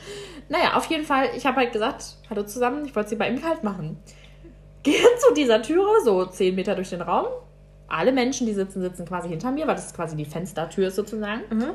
Naja, 0.49 0.75
auf 0.75 0.87
jeden 0.87 1.05
Fall, 1.05 1.31
ich 1.37 1.45
habe 1.47 1.57
halt 1.57 1.73
gesagt, 1.73 2.05
hallo 2.31 2.45
zusammen, 2.45 2.85
ich 2.85 2.95
wollte 2.95 3.11
sie 3.11 3.17
bei 3.17 3.29
ihm 3.29 3.41
kalt 3.43 3.65
machen. 3.65 3.97
Gehe 4.85 5.03
zu 5.19 5.35
dieser 5.35 5.63
Türe, 5.63 6.01
so 6.05 6.25
10 6.25 6.55
Meter 6.55 6.77
durch 6.77 6.91
den 6.91 7.03
Raum. 7.03 7.27
Alle 7.89 8.13
Menschen, 8.13 8.47
die 8.47 8.55
sitzen, 8.55 8.81
sitzen 8.83 9.05
quasi 9.05 9.29
hinter 9.29 9.51
mir, 9.51 9.67
weil 9.67 9.75
das 9.75 9.93
quasi 9.93 10.17
die 10.17 10.25
Fenstertür 10.25 10.89
ist 10.89 10.97
sozusagen. 10.97 11.43
Mhm. 11.51 11.71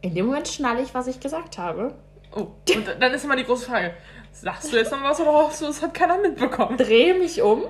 In 0.00 0.14
dem 0.14 0.26
Moment 0.26 0.48
schnalle 0.48 0.82
ich, 0.82 0.94
was 0.94 1.06
ich 1.06 1.20
gesagt 1.20 1.58
habe. 1.58 1.94
Oh, 2.36 2.48
und 2.74 2.86
dann 3.00 3.14
ist 3.14 3.24
immer 3.24 3.36
die 3.36 3.44
große 3.44 3.66
Frage. 3.66 3.94
Sagst 4.32 4.70
du 4.70 4.76
jetzt 4.76 4.92
noch 4.92 5.02
was 5.02 5.18
oder 5.20 5.32
hoffst 5.32 5.62
du, 5.62 5.66
es 5.66 5.80
hat 5.80 5.94
keiner 5.94 6.18
mitbekommen? 6.18 6.76
Drehe 6.76 7.14
mich 7.14 7.40
um, 7.40 7.64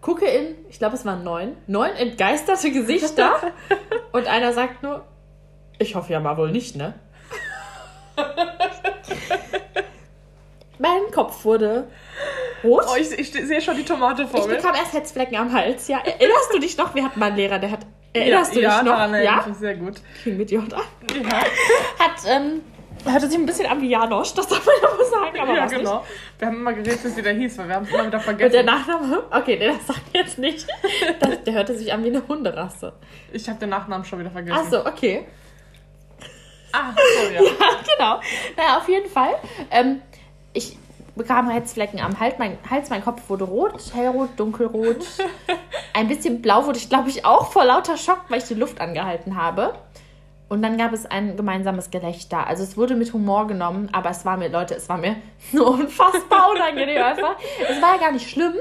gucke 0.00 0.24
in, 0.26 0.54
ich 0.68 0.78
glaube, 0.78 0.94
es 0.94 1.04
waren 1.04 1.24
neun, 1.24 1.56
neun 1.66 1.90
entgeisterte 1.96 2.70
Gesichter. 2.70 3.40
und 4.12 4.28
einer 4.28 4.52
sagt 4.52 4.84
nur, 4.84 5.04
ich 5.78 5.96
hoffe 5.96 6.12
ja 6.12 6.20
mal 6.20 6.36
wohl 6.36 6.52
nicht, 6.52 6.76
ne? 6.76 6.94
mein 10.78 11.10
Kopf 11.12 11.44
wurde 11.44 11.88
rot. 12.62 12.84
Oh, 12.88 12.96
ich, 12.96 13.10
ich 13.10 13.32
sehe 13.32 13.60
schon 13.60 13.76
die 13.76 13.84
Tomate 13.84 14.28
vor 14.28 14.40
Ich 14.40 14.46
mir. 14.46 14.54
bekam 14.56 14.76
erst 14.76 14.92
Hetzflecken 14.92 15.36
am 15.36 15.52
Hals, 15.52 15.88
ja. 15.88 15.98
Erinnerst 15.98 16.52
du 16.52 16.60
dich 16.60 16.76
noch? 16.76 16.94
Wir 16.94 17.04
hatten 17.04 17.18
mal 17.18 17.26
einen 17.26 17.36
Lehrer, 17.36 17.58
der 17.58 17.72
hat. 17.72 17.80
Erinnerst 18.12 18.54
du 18.54 18.60
ja, 18.60 18.78
dich 18.78 18.84
noch? 18.86 18.96
daran 18.96 19.22
ja? 19.22 19.44
ich 19.50 19.56
sehr 19.56 19.74
gut. 19.74 20.00
King 20.22 20.36
mit 20.36 20.50
J. 20.50 20.62
Hat, 20.72 20.84
Ja, 22.24 22.32
ähm, 22.36 22.62
hörte 23.12 23.28
sich 23.28 23.38
ein 23.38 23.46
bisschen 23.46 23.66
an 23.66 23.80
wie 23.80 23.88
Janosch, 23.90 24.34
das 24.34 24.46
darf 24.48 24.64
man 24.66 24.74
ja 24.82 24.98
wohl 24.98 25.04
sagen, 25.06 25.40
aber 25.40 25.54
ja 25.54 25.66
genau. 25.66 26.04
Wir 26.38 26.48
haben 26.48 26.56
immer 26.56 26.72
geredet, 26.72 27.16
wie 27.16 27.22
der 27.22 27.34
hieß, 27.34 27.58
weil 27.58 27.68
wir 27.68 27.74
haben 27.76 27.84
es 27.84 27.90
immer 27.92 28.06
wieder 28.06 28.18
Und 28.18 28.24
vergessen. 28.24 28.52
der 28.52 28.62
Nachname? 28.64 29.22
Okay, 29.30 29.58
der 29.58 29.72
das 29.74 29.86
sagt 29.86 30.02
jetzt 30.14 30.38
nicht. 30.38 30.66
Das, 31.20 31.42
der 31.44 31.54
hörte 31.54 31.76
sich 31.76 31.92
an 31.92 32.02
wie 32.04 32.08
eine 32.08 32.26
Hunderasse. 32.26 32.92
ich 33.32 33.48
habe 33.48 33.58
den 33.58 33.70
Nachnamen 33.70 34.04
schon 34.04 34.18
wieder 34.18 34.30
vergessen. 34.30 34.58
Achso, 34.58 34.86
okay. 34.86 35.26
Ah, 36.72 36.92
so, 36.94 37.32
ja. 37.34 37.40
genau. 37.40 38.20
Naja, 38.56 38.78
auf 38.78 38.88
jeden 38.88 39.08
Fall. 39.08 39.34
Ähm, 39.70 40.02
ich 40.52 40.76
bekam 41.14 41.48
Hetzflecken 41.48 42.00
am 42.00 42.20
Hals 42.20 42.34
mein, 42.38 42.58
Hals, 42.70 42.90
mein 42.90 43.02
Kopf 43.02 43.22
wurde 43.28 43.44
rot, 43.44 43.80
hellrot, 43.94 44.30
dunkelrot. 44.36 45.06
Ein 45.94 46.08
bisschen 46.08 46.42
blau 46.42 46.66
wurde 46.66 46.78
ich, 46.78 46.88
glaube 46.90 47.08
ich, 47.08 47.24
auch 47.24 47.50
vor 47.52 47.64
lauter 47.64 47.96
Schock, 47.96 48.20
weil 48.28 48.38
ich 48.38 48.44
die 48.44 48.54
Luft 48.54 48.80
angehalten 48.80 49.36
habe. 49.36 49.74
Und 50.48 50.62
dann 50.62 50.78
gab 50.78 50.92
es 50.92 51.06
ein 51.06 51.36
gemeinsames 51.36 51.90
Gelächter. 51.90 52.46
Also 52.46 52.62
es 52.62 52.76
wurde 52.76 52.94
mit 52.94 53.12
Humor 53.12 53.48
genommen, 53.48 53.88
aber 53.92 54.10
es 54.10 54.24
war 54.24 54.36
mir, 54.36 54.48
Leute, 54.48 54.74
es 54.74 54.88
war 54.88 54.96
mir 54.96 55.16
so 55.52 55.66
unfassbar 55.68 56.50
unangenehm 56.54 57.02
einfach. 57.02 57.36
Es 57.68 57.82
war 57.82 57.94
ja 57.96 58.00
gar 58.00 58.12
nicht 58.12 58.30
schlimm. 58.30 58.54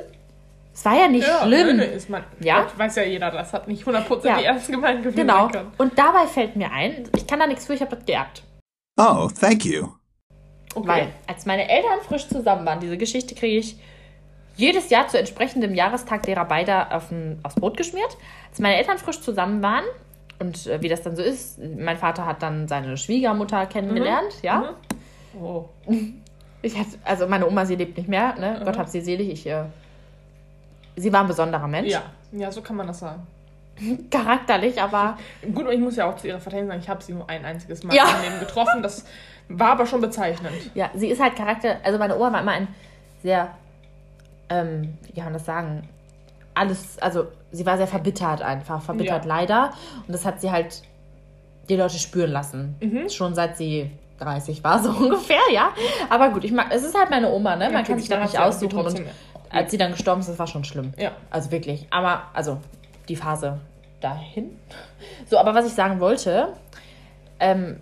Es 0.74 0.84
war 0.84 1.00
ja 1.00 1.08
nicht 1.08 1.27
ja 1.27 1.44
schlimm. 1.44 1.80
Ist 1.80 2.10
man, 2.10 2.24
Ja? 2.39 2.63
Das 2.63 2.77
weiß 2.77 2.96
ja 2.98 3.04
jeder, 3.04 3.32
das 3.32 3.54
hat 3.54 3.68
nicht 3.68 3.86
100% 3.86 4.25
Ja. 4.27 4.38
die 4.38 4.44
ersten 4.46 4.72
Gemeingefühle 4.74 5.15
Genau. 5.15 5.48
können. 5.48 5.72
Und 5.77 5.98
dabei 5.98 6.25
fällt 6.27 6.56
mir 6.56 6.72
ein, 6.72 7.08
ich 7.15 7.25
kann 7.27 7.39
da 7.39 7.48
nichts 7.48 7.65
für, 7.65 7.74
ich 7.75 7.82
habe 7.82 7.96
das 7.96 8.06
geerbt. 8.06 8.44
Oh, 9.00 9.30
thank 9.39 9.63
you. 9.65 9.88
Okay. 10.74 10.88
Weil, 10.88 11.08
als 11.27 11.46
meine 11.46 11.70
Eltern 11.70 12.00
frisch 12.06 12.27
zusammen 12.27 12.65
waren, 12.65 12.82
diese 12.82 12.98
Geschichte 12.98 13.36
kriege 13.36 13.58
ich 13.60 13.77
jedes 14.58 14.89
Jahr 14.89 15.08
zu 15.08 15.18
entsprechendem 15.18 15.74
Jahrestag 15.75 16.24
derer 16.24 16.46
beide 16.46 16.92
auf 16.92 17.10
ein, 17.12 17.39
aufs 17.44 17.56
Brot 17.56 17.77
geschmiert. 17.77 18.18
Als 18.50 18.60
meine 18.60 18.75
Eltern 18.77 18.98
frisch 18.98 19.22
zusammen 19.22 19.62
waren, 19.62 19.86
und 20.39 20.68
äh, 20.68 20.82
wie 20.82 20.89
das 20.89 21.01
dann 21.01 21.15
so 21.15 21.22
ist, 21.22 21.60
mein 21.60 21.98
Vater 21.98 22.25
hat 22.25 22.42
dann 22.44 22.68
seine 22.68 22.98
Schwiegermutter 22.98 23.65
kennengelernt, 23.68 24.42
ja. 24.42 24.74
Oh. 25.39 25.65
Ich 26.62 26.75
hatte, 26.80 26.98
also 27.04 27.27
meine 27.27 27.48
Oma, 27.48 27.63
sie 27.63 27.75
lebt 27.75 27.96
nicht 27.96 28.10
mehr, 28.10 28.34
ne? 28.39 28.60
Gott 28.65 28.75
hab 28.80 28.88
sie 28.88 29.00
selig. 29.00 29.30
Ich, 29.30 29.46
äh, 29.46 29.65
sie 30.96 31.13
war 31.13 31.22
ein 31.22 31.27
besonderer 31.27 31.68
Mensch. 31.68 31.92
Ja. 31.92 32.01
ja, 32.32 32.51
so 32.51 32.63
kann 32.63 32.75
man 32.75 32.88
das 32.88 33.01
sagen. 33.01 33.22
Charakterlich, 34.10 34.82
aber 34.82 35.15
Gut, 35.54 35.68
und 35.68 35.74
ich 35.74 35.80
muss 35.80 35.96
ja 35.96 36.10
auch 36.10 36.15
zu 36.15 36.27
ihrer 36.27 36.39
Verteidigung 36.39 36.70
sagen, 36.72 36.82
ich 36.82 36.89
habe 36.89 37.04
sie 37.04 37.13
nur 37.13 37.30
ein 37.30 37.46
einziges 37.46 37.84
Mal 37.84 37.94
Ja. 37.96 38.06
im 38.18 38.24
Leben 38.24 38.39
getroffen. 38.39 38.82
Das 38.82 39.06
war 39.48 39.74
aber 39.74 39.86
schon 39.86 40.01
bezeichnend. 40.01 40.72
Ja, 40.74 40.89
sie 40.96 41.10
ist 41.10 41.22
halt 41.22 41.36
Charakter. 41.36 41.77
Also 41.84 42.00
meine 42.00 42.15
Oma 42.15 42.34
war 42.34 42.42
immer 42.42 42.54
ein 42.54 42.68
sehr, 43.22 43.51
ähm, 44.50 44.98
wie 45.04 45.13
kann 45.13 45.25
man 45.25 45.34
das 45.34 45.46
sagen? 45.46 45.88
Alles, 46.56 46.98
also 46.98 47.27
sie 47.56 47.66
war 47.66 47.78
sehr 47.78 47.88
verbittert 47.88 48.42
einfach, 48.42 48.82
verbittert 48.82 49.26
Ja. 49.26 49.30
leider. 49.30 49.72
Und 50.08 50.14
das 50.14 50.26
hat 50.26 50.42
sie 50.42 50.52
halt 50.52 50.84
die 51.70 51.76
Leute 51.76 51.98
spüren 51.98 52.32
lassen. 52.32 52.76
Mhm. 52.82 53.10
Schon 53.10 53.34
seit 53.36 53.58
sie 53.58 53.90
30 54.20 54.64
war, 54.64 54.80
so 54.84 54.90
ungefähr, 54.92 55.42
ja. 55.52 55.70
Aber 56.10 56.30
gut, 56.30 56.44
ich 56.44 56.52
mag, 56.52 56.68
es 56.72 56.84
ist 56.84 56.98
halt 56.98 57.10
meine 57.10 57.30
Oma, 57.32 57.56
ne? 57.56 57.70
Man 57.70 57.84
kann 57.84 58.00
sich 58.00 58.10
da 58.10 58.20
nicht 58.22 58.40
aussuchen. 58.40 58.78
Und 58.80 59.02
als 59.50 59.72
sie 59.72 59.78
dann 59.78 59.92
gestorben 59.92 60.22
ist, 60.22 60.30
das 60.30 60.40
war 60.40 60.48
schon 60.48 60.64
schlimm. 60.64 60.94
Ja. 60.98 61.12
Also 61.30 61.52
wirklich. 61.52 61.88
Aber, 61.92 62.24
also, 62.34 62.58
die 63.08 63.16
Phase 63.16 63.60
dahin. 64.02 64.58
So, 65.28 65.38
aber 65.38 65.54
was 65.54 65.68
ich 65.68 65.74
sagen 65.74 66.00
wollte, 66.00 66.50
ähm, 67.40 67.78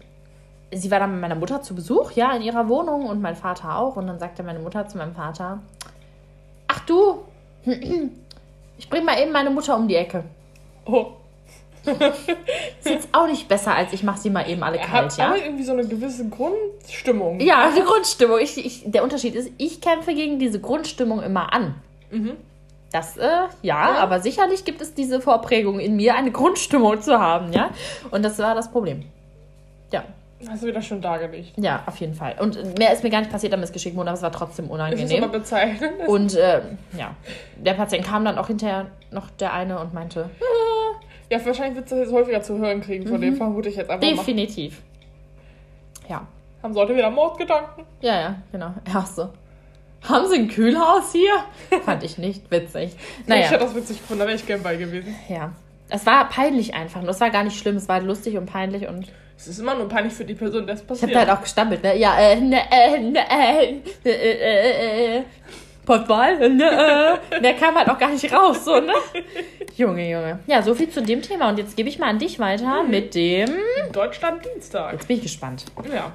sie 0.73 0.91
war 0.91 0.99
dann 0.99 1.11
mit 1.11 1.21
meiner 1.21 1.35
Mutter 1.35 1.61
zu 1.61 1.73
Besuch, 1.75 2.11
ja, 2.11 2.33
in 2.35 2.41
ihrer 2.41 2.67
Wohnung 2.67 3.05
und 3.05 3.21
mein 3.21 3.35
Vater 3.35 3.77
auch. 3.77 3.95
Und 3.95 4.07
dann 4.07 4.19
sagte 4.19 4.43
meine 4.43 4.59
Mutter 4.59 4.87
zu 4.87 4.97
meinem 4.97 5.13
Vater, 5.13 5.59
ach 6.67 6.79
du, 6.81 7.23
ich 8.83 8.89
bring 8.89 9.05
mal 9.05 9.17
eben 9.17 9.31
meine 9.31 9.49
Mutter 9.49 9.77
um 9.77 9.87
die 9.87 9.95
Ecke. 9.95 10.25
Oh. 10.85 11.13
Ist 11.85 12.85
jetzt 12.85 13.07
auch 13.13 13.27
nicht 13.27 13.47
besser, 13.47 13.73
als 13.73 13.93
ich 13.93 14.03
mach 14.03 14.17
sie 14.17 14.29
mal 14.29 14.49
eben 14.49 14.61
alle 14.61 14.77
kalt, 14.77 15.11
hat 15.11 15.17
ja? 15.17 15.27
aber 15.27 15.37
irgendwie 15.37 15.63
so 15.63 15.71
eine 15.71 15.87
gewisse 15.87 16.27
Grundstimmung. 16.27 17.39
Ja, 17.39 17.71
die 17.75 17.81
Grundstimmung. 17.81 18.39
Ich, 18.39 18.57
ich, 18.57 18.83
der 18.85 19.03
Unterschied 19.03 19.35
ist, 19.35 19.51
ich 19.57 19.79
kämpfe 19.79 20.13
gegen 20.13 20.37
diese 20.37 20.59
Grundstimmung 20.59 21.23
immer 21.23 21.53
an. 21.53 21.75
Mhm. 22.11 22.33
Das, 22.91 23.15
äh, 23.15 23.29
ja, 23.61 23.95
aber 23.95 24.19
sicherlich 24.19 24.65
gibt 24.65 24.81
es 24.81 24.93
diese 24.93 25.21
Vorprägung 25.21 25.79
in 25.79 25.95
mir, 25.95 26.15
eine 26.15 26.31
Grundstimmung 26.31 27.01
zu 27.01 27.19
haben, 27.19 27.53
ja? 27.53 27.71
Und 28.11 28.23
das 28.23 28.37
war 28.37 28.53
das 28.53 28.69
Problem. 28.69 29.05
Hast 30.49 30.63
du 30.63 30.67
wieder 30.67 30.81
schon 30.81 31.01
dargelegt. 31.01 31.53
ja, 31.57 31.83
auf 31.85 31.97
jeden 31.97 32.13
Fall. 32.13 32.35
Und 32.39 32.77
mehr 32.77 32.91
ist 32.93 33.03
mir 33.03 33.09
gar 33.09 33.19
nicht 33.19 33.31
passiert 33.31 33.53
am 33.53 33.59
Missgeschick, 33.59 33.97
aber 33.97 34.11
es 34.11 34.21
war 34.21 34.31
trotzdem 34.31 34.65
Es 34.65 34.69
ist 34.71 34.73
unangenehm. 34.73 35.23
aber 35.23 35.39
bezeichnend. 35.39 35.93
Und, 36.07 36.35
äh, 36.35 36.61
ja, 36.97 37.15
der 37.57 37.73
Patient 37.73 38.05
kam 38.05 38.25
dann 38.25 38.37
auch 38.37 38.47
hinterher 38.47 38.87
noch 39.11 39.29
der 39.31 39.53
eine 39.53 39.79
und 39.79 39.93
meinte, 39.93 40.29
Ja, 41.29 41.43
wahrscheinlich 41.45 41.75
wird 41.77 41.91
es 41.91 41.97
jetzt 41.97 42.11
häufiger 42.11 42.41
zu 42.43 42.57
hören 42.59 42.81
kriegen, 42.81 43.07
von 43.07 43.17
Mhm. 43.17 43.21
dem 43.21 43.35
vermute 43.37 43.69
ich 43.69 43.75
jetzt 43.77 43.89
einfach 43.89 44.05
mal. 44.07 44.15
definitiv. 44.15 44.81
Ja, 46.09 46.27
Haben 46.61 46.73
Leute 46.73 46.95
wieder 46.95 47.09
Mordgedanken? 47.09 47.85
ja, 48.01 48.19
ja, 48.19 48.35
genau. 48.51 48.71
So. 49.15 49.29
Haben 50.07 50.27
Sie 50.29 50.35
ein 50.35 50.47
Kühlhaus 50.49 51.13
hier? 51.13 51.31
Fand 51.85 52.03
ich 52.03 52.17
nicht 52.17 52.51
witzig. 52.51 52.95
Ich 53.21 53.27
Naja. 53.27 53.43
hätte 53.47 53.59
das 53.63 53.73
witzig 53.73 53.99
gefunden, 53.99 54.19
da 54.19 54.25
wäre 54.27 54.35
ich 54.35 54.45
gern 54.45 54.61
bei 54.61 54.75
gewesen. 54.75 55.15
Ja. 55.29 55.53
Es 55.89 56.05
war 56.05 56.27
peinlich 56.27 56.73
einfach. 56.73 57.01
Es 57.03 57.21
war 57.21 57.29
gar 57.29 57.43
nicht 57.43 57.57
schlimm. 57.57 57.77
Es 57.77 57.87
war 57.87 58.01
lustig 58.01 58.37
und 58.37 58.45
peinlich 58.47 58.87
und 58.87 59.07
Es 59.37 59.47
ist 59.47 59.59
immer 59.59 59.75
nur 59.75 59.89
peinlich 59.89 60.13
für 60.13 60.25
die 60.25 60.35
Person, 60.35 60.65
das 60.67 60.81
ich 60.81 60.87
passiert. 60.87 61.11
habe 61.15 61.19
halt 61.27 61.37
auch 61.37 61.41
gestammelt, 61.41 61.83
ne? 61.83 61.97
Ja, 61.97 62.17
äh, 62.17 62.39
ne, 62.39 62.61
äh, 62.71 62.99
ne, 62.99 63.19
äh, 63.29 63.81
äh, 64.05 64.09
äh, 64.09 65.17
äh, 65.17 65.23
Portwahl, 65.85 66.49
ne, 66.49 67.19
äh. 67.29 67.41
Der 67.41 67.53
kam 67.55 67.75
halt 67.75 67.89
auch 67.89 67.97
gar 67.97 68.09
nicht 68.09 68.31
raus, 68.31 68.63
so, 68.63 68.79
ne? 68.79 68.93
Junge, 69.75 70.09
Junge. 70.09 70.39
Ja, 70.47 70.61
so 70.61 70.73
viel 70.75 70.89
zu 70.89 71.01
dem 71.01 71.21
Thema. 71.21 71.49
Und 71.49 71.57
jetzt 71.57 71.75
gebe 71.75 71.89
ich 71.89 71.99
mal 71.99 72.07
an 72.09 72.19
dich 72.19 72.39
weiter 72.39 72.83
mit 72.83 73.15
dem. 73.15 73.49
Deutschland 73.91 74.45
Dienstag. 74.45 74.93
Jetzt 74.93 75.07
bin 75.07 75.17
ich 75.17 75.23
gespannt. 75.23 75.65
Ja, 75.93 76.13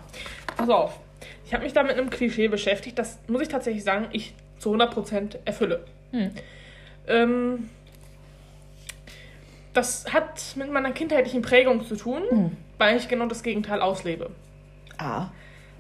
pass 0.57 0.71
auf. 0.71 0.99
Ich 1.45 1.53
habe 1.53 1.65
mich 1.65 1.73
da 1.73 1.83
mit 1.83 1.93
einem 1.99 2.09
Klischee 2.11 2.49
beschäftigt, 2.49 2.99
das 2.99 3.19
muss 3.27 3.43
ich 3.43 3.49
tatsächlich 3.49 3.83
sagen, 3.85 4.07
ich 4.13 4.35
zu 4.59 4.73
100% 4.75 5.37
erfülle. 5.45 5.85
Hm. 6.13 6.31
Ähm, 7.07 7.71
das 9.75 10.13
hat 10.13 10.43
mit 10.57 10.71
meiner 10.73 10.93
kindheitlichen 10.93 11.43
Prägung 11.43 11.85
zu 11.87 11.97
tun, 11.97 12.23
Hm. 12.31 12.57
Weil 12.79 12.97
ich 12.97 13.09
genau 13.09 13.27
das 13.27 13.43
Gegenteil 13.43 13.81
auslebe. 13.81 14.31
Ah. 14.99 15.27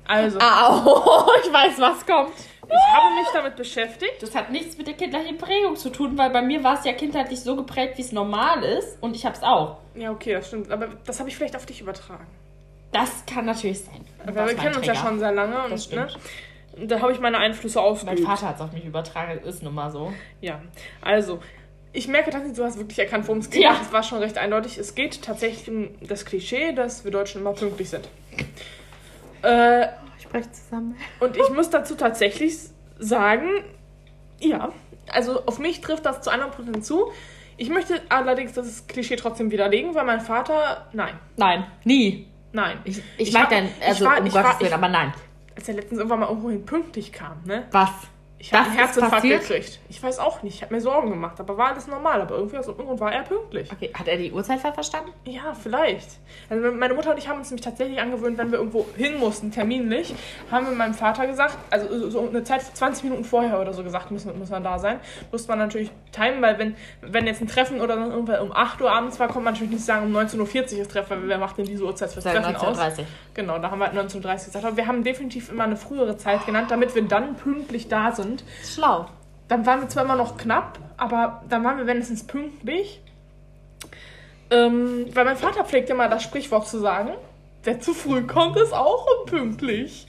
Also, 0.07 0.38
Au, 0.38 1.26
ich 1.45 1.52
weiß, 1.52 1.78
was 1.81 2.07
kommt. 2.07 2.33
ich 2.62 2.95
habe 2.95 3.14
mich 3.14 3.28
damit 3.35 3.57
beschäftigt. 3.57 4.23
Das 4.23 4.35
hat 4.35 4.50
nichts 4.50 4.78
mit 4.78 4.87
der 4.87 4.95
kindheitlichen 4.95 5.37
Prägung 5.37 5.76
zu 5.76 5.90
tun, 5.90 6.17
weil 6.17 6.31
bei 6.31 6.40
mir 6.40 6.64
war 6.64 6.78
es 6.78 6.85
ja 6.85 6.93
kindheitlich 6.95 7.40
so 7.40 7.57
geprägt, 7.57 7.99
wie 7.99 8.02
es 8.02 8.12
normal 8.12 8.64
ist. 8.64 9.02
Und 9.02 9.14
ich 9.14 9.26
habe 9.26 9.37
es 9.37 9.43
auch. 9.43 9.78
Ja, 9.95 10.11
okay, 10.11 10.33
das 10.33 10.49
stimmt. 10.49 10.71
Aber 10.71 10.88
das 11.05 11.21
habe 11.21 11.28
ich 11.28 11.37
vielleicht 11.37 11.57
auf 11.57 11.67
dich 11.67 11.83
übertragen. 11.83 12.26
Das 12.90 13.25
kann 13.26 13.45
natürlich 13.45 13.85
sein. 13.85 14.05
Weil 14.25 14.35
wir 14.35 14.43
mein 14.45 14.57
kennen 14.57 14.76
uns 14.76 14.87
ja 14.87 14.95
schon 14.95 15.19
sehr 15.19 15.33
lange. 15.33 15.62
Und, 15.64 15.73
Das 15.73 15.85
stimmt. 15.85 16.14
Ne, 16.14 16.81
und 16.81 16.90
da 16.90 17.00
habe 17.00 17.12
ich 17.12 17.21
meine 17.21 17.38
Einflüsse 17.38 17.78
Mein 17.78 17.88
ausgeübt. 17.88 18.21
Vater 18.21 18.49
hat 18.49 18.57
es 18.57 18.61
auf 18.62 18.73
mich 18.73 18.85
übertragen, 18.85 19.40
ist 19.40 19.62
nun 19.62 19.75
mal 19.75 19.90
so. 19.90 20.12
Ja, 20.40 20.61
also, 21.02 21.40
ich 21.92 22.09
merke 22.09 22.30
tatsächlich, 22.30 22.57
du 22.57 22.64
hast 22.64 22.78
wirklich 22.78 22.99
erkannt, 22.99 23.26
worum 23.26 23.38
es 23.40 23.50
geht. 23.50 23.62
Ja. 23.62 23.75
Das 23.78 23.92
war 23.92 24.02
schon 24.02 24.18
recht 24.18 24.38
eindeutig. 24.38 24.78
Es 24.78 24.95
geht 24.95 25.23
tatsächlich 25.23 25.68
um 25.75 25.88
das 26.07 26.25
Klischee, 26.25 26.73
dass 26.73 27.04
wir 27.04 27.11
Deutschen 27.11 27.40
immer 27.40 27.52
pünktlich 27.52 27.90
sind. 27.90 28.09
Äh, 29.42 29.87
Ich 30.16 30.25
spreche 30.25 30.50
zusammen. 30.52 30.97
und 31.21 31.37
ich 31.37 31.49
muss 31.50 31.71
dazu 31.71 31.95
tatsächlich 31.95 32.57
sagen, 32.99 33.49
ja, 34.40 34.73
also 35.11 35.45
auf 35.47 35.59
mich 35.59 35.80
trifft 35.80 36.04
das 36.07 36.21
zu 36.23 36.30
100% 36.30 36.83
zu. 36.83 37.12
Ich 37.57 37.71
möchte 37.71 38.00
allerdings 38.09 38.52
das 38.52 38.87
Klischee 38.87 39.16
trotzdem 39.16 39.50
widerlegen, 39.50 39.95
weil 39.95 40.04
mein 40.04 40.21
Vater, 40.21 40.87
nein, 40.92 41.14
Nein, 41.37 41.66
nie. 41.85 42.28
nein. 42.52 42.78
Ich, 42.85 42.99
ich, 43.16 43.28
Ich 43.28 43.33
mag 43.33 43.49
dein, 43.50 43.66
ich 43.80 43.87
also 43.87 44.04
war- 44.04 44.21
um 44.21 44.26
ich 44.26 44.33
Gottes 44.33 44.61
Willen, 44.61 44.68
ich- 44.68 44.75
aber 44.75 44.88
nein. 44.88 45.12
Als 45.57 45.68
er 45.68 45.75
letztens 45.75 45.99
irgendwann 45.99 46.21
mal 46.21 46.28
irgendwohin 46.28 46.64
pünktlich 46.64 47.11
kam, 47.12 47.42
ne? 47.45 47.66
Was? 47.73 47.90
Ich 48.40 48.52
habe 48.52 48.66
einen 48.66 48.78
Herzinfarkt 48.78 49.23
gekriegt. 49.23 49.80
Ich 49.88 50.02
weiß 50.02 50.18
auch 50.21 50.42
nicht, 50.42 50.54
ich 50.54 50.62
habe 50.62 50.75
mir 50.75 50.80
Sorgen 50.80 51.11
gemacht, 51.11 51.40
aber 51.40 51.57
war 51.57 51.73
alles 51.73 51.88
normal. 51.88 52.21
Aber 52.21 52.37
irgendwie 52.37 52.57
aus 52.57 52.66
irgendeinem 52.66 52.88
Grund 52.88 53.00
war 53.00 53.12
er 53.12 53.23
pünktlich. 53.23 53.71
Okay, 53.73 53.90
hat 53.92 54.07
er 54.07 54.16
die 54.16 54.30
Uhrzeit 54.30 54.61
verstanden? 54.61 55.11
Ja, 55.25 55.54
vielleicht. 55.54 56.09
Also 56.49 56.71
meine 56.73 56.95
Mutter 56.95 57.11
und 57.11 57.18
ich 57.18 57.28
haben 57.28 57.38
uns 57.38 57.50
nämlich 57.50 57.64
tatsächlich 57.64 58.00
angewöhnt, 58.00 58.38
wenn 58.38 58.52
wir 58.52 58.59
irgendwo 58.59 58.87
hin 58.97 59.18
mussten, 59.18 59.50
terminlich, 59.50 60.14
haben 60.50 60.66
wir 60.66 60.73
meinem 60.73 60.95
Vater 60.95 61.26
gesagt, 61.26 61.57
also 61.71 62.11
so 62.11 62.28
eine 62.28 62.45
Zeit 62.45 62.62
20 62.62 63.04
Minuten 63.04 63.25
vorher 63.25 63.61
oder 63.61 63.73
so 63.73 63.83
gesagt, 63.83 64.11
müssen, 64.11 64.38
müssen 64.38 64.52
wir 64.52 64.61
da 64.61 64.78
sein. 64.78 65.00
Musste 65.33 65.49
man 65.49 65.59
natürlich 65.59 65.90
timen, 66.12 66.40
weil 66.40 66.59
wenn, 66.59 66.76
wenn 67.00 67.26
jetzt 67.26 67.40
ein 67.40 67.49
Treffen 67.49 67.80
oder 67.80 67.97
dann 67.97 68.12
irgendwann 68.12 68.40
um 68.40 68.52
8 68.52 68.80
Uhr 68.80 68.90
abends 68.90 69.18
war, 69.18 69.26
konnte 69.26 69.45
man 69.45 69.54
natürlich 69.54 69.73
nicht 69.73 69.85
sagen, 69.85 70.07
um 70.07 70.16
19.40 70.16 70.75
Uhr 70.75 70.83
ist 70.83 70.92
Treffen, 70.92 71.23
weil 71.23 71.28
wer 71.28 71.38
macht 71.38 71.59
denn 71.59 71.64
diese 71.64 71.85
Uhrzeit 71.85 72.12
fürs 72.12 72.25
Treffen 72.25 72.45
aus? 72.54 72.78
1930. 72.78 73.07
Genau, 73.35 73.59
da 73.59 73.71
haben 73.71 73.78
wir 73.80 73.92
halt 73.92 73.97
19.30 73.97 74.45
gesagt. 74.45 74.64
Aber 74.64 74.76
wir 74.76 74.87
haben 74.87 75.02
definitiv 75.02 75.50
immer 75.50 75.64
eine 75.64 75.76
frühere 75.76 76.16
Zeit 76.16 76.47
genannt, 76.47 76.71
damit 76.71 76.95
wir 76.95 77.02
dann 77.02 77.35
pünktlich 77.35 77.88
da 77.88 78.12
sind. 78.12 78.28
Schlau. 78.65 79.07
Dann 79.49 79.65
waren 79.65 79.81
wir 79.81 79.89
zwar 79.89 80.05
immer 80.05 80.17
noch 80.17 80.37
knapp, 80.37 80.79
aber 80.97 81.43
dann 81.49 81.65
waren 81.65 81.79
wir 81.79 81.87
wenigstens 81.87 82.27
pünktlich. 82.27 83.01
Ähm, 84.51 85.07
weil 85.15 85.25
mein 85.25 85.37
Vater 85.37 85.65
pflegte 85.65 85.93
immer 85.93 86.09
das 86.09 86.23
Sprichwort 86.23 86.67
zu 86.67 86.79
sagen, 86.79 87.13
wer 87.65 87.81
zu 87.81 87.93
früh 87.95 88.27
kommt, 88.27 88.57
ist 88.57 88.73
auch 88.73 89.07
unpünktlich. 89.21 90.07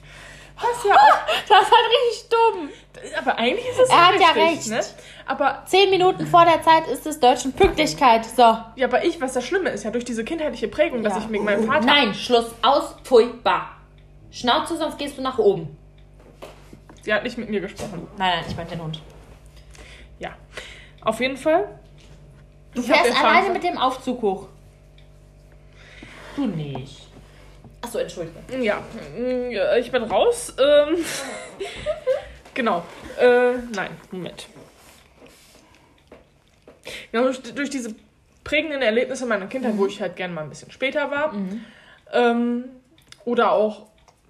Was 0.56 0.84
ja 0.84 0.94
auch, 0.94 0.98
Das 1.48 1.62
ist 1.62 1.72
halt 1.72 1.86
richtig 2.02 2.30
dumm. 2.30 2.70
aber 3.18 3.38
eigentlich 3.38 3.68
ist 3.70 3.80
es 3.80 3.90
Er 3.90 4.08
hat 4.08 4.20
ja 4.20 4.28
richtig, 4.30 4.72
recht. 4.74 4.90
Ne? 4.96 5.04
Aber, 5.26 5.64
Zehn 5.66 5.90
Minuten 5.90 6.26
vor 6.28 6.44
der 6.44 6.62
Zeit 6.64 6.88
ist 6.88 7.06
es 7.06 7.20
deutschen 7.20 7.54
Pünktlichkeit. 7.54 8.26
So. 8.26 8.58
ja, 8.76 8.88
aber 8.88 9.06
ich, 9.06 9.22
was 9.22 9.34
das 9.34 9.46
Schlimme 9.46 9.70
ist, 9.70 9.84
ja 9.84 9.92
durch 9.92 10.06
diese 10.06 10.24
kindheitliche 10.24 10.68
Prägung, 10.68 11.04
dass 11.04 11.18
ich 11.18 11.28
mit 11.30 11.44
meinem 11.44 11.66
Vater... 11.66 11.86
Nein, 11.86 12.14
Schluss 12.14 12.48
aus. 12.62 12.96
Pfui-Bah. 13.04 13.70
Schnauze, 14.32 14.78
sonst 14.78 14.98
gehst 14.98 15.18
du 15.18 15.22
nach 15.22 15.38
oben. 15.38 15.78
Sie 17.10 17.16
hat 17.16 17.24
nicht 17.24 17.40
mit 17.40 17.50
mir 17.50 17.60
gesprochen. 17.60 18.08
Nein, 18.20 18.34
nein, 18.36 18.46
ich 18.48 18.56
meine 18.56 18.70
den 18.70 18.84
Hund. 18.84 19.02
Ja. 20.20 20.38
Auf 21.02 21.20
jeden 21.20 21.38
Fall. 21.38 21.80
Du 22.76 22.84
fährst 22.84 23.20
alleine 23.20 23.50
mit 23.50 23.64
dem 23.64 23.80
Aufzug 23.80 24.22
hoch. 24.22 24.48
Du 26.36 26.46
nicht. 26.46 27.08
Achso, 27.82 27.98
entschuldige. 27.98 28.38
Ja, 28.62 28.84
ich 29.78 29.92
bin 29.92 30.04
raus. 30.04 30.54
Ähm, 30.60 30.98
genau. 32.54 32.86
Äh, 33.20 33.54
nein, 33.74 33.90
Moment. 34.12 34.46
Ja, 37.12 37.24
durch, 37.24 37.42
durch 37.42 37.72
diese 37.72 37.96
prägenden 38.44 38.84
Erlebnisse 38.84 39.26
meiner 39.26 39.48
Kindheit, 39.48 39.76
wo 39.80 39.88
ich 39.88 40.00
halt 40.00 40.16
gerne 40.16 40.36
mal 40.36 40.44
ein 40.44 40.50
bisschen 40.50 40.70
später 40.70 41.10
war, 41.10 41.34
ähm, 42.14 42.66
oder 43.26 43.54
auch 43.54 43.89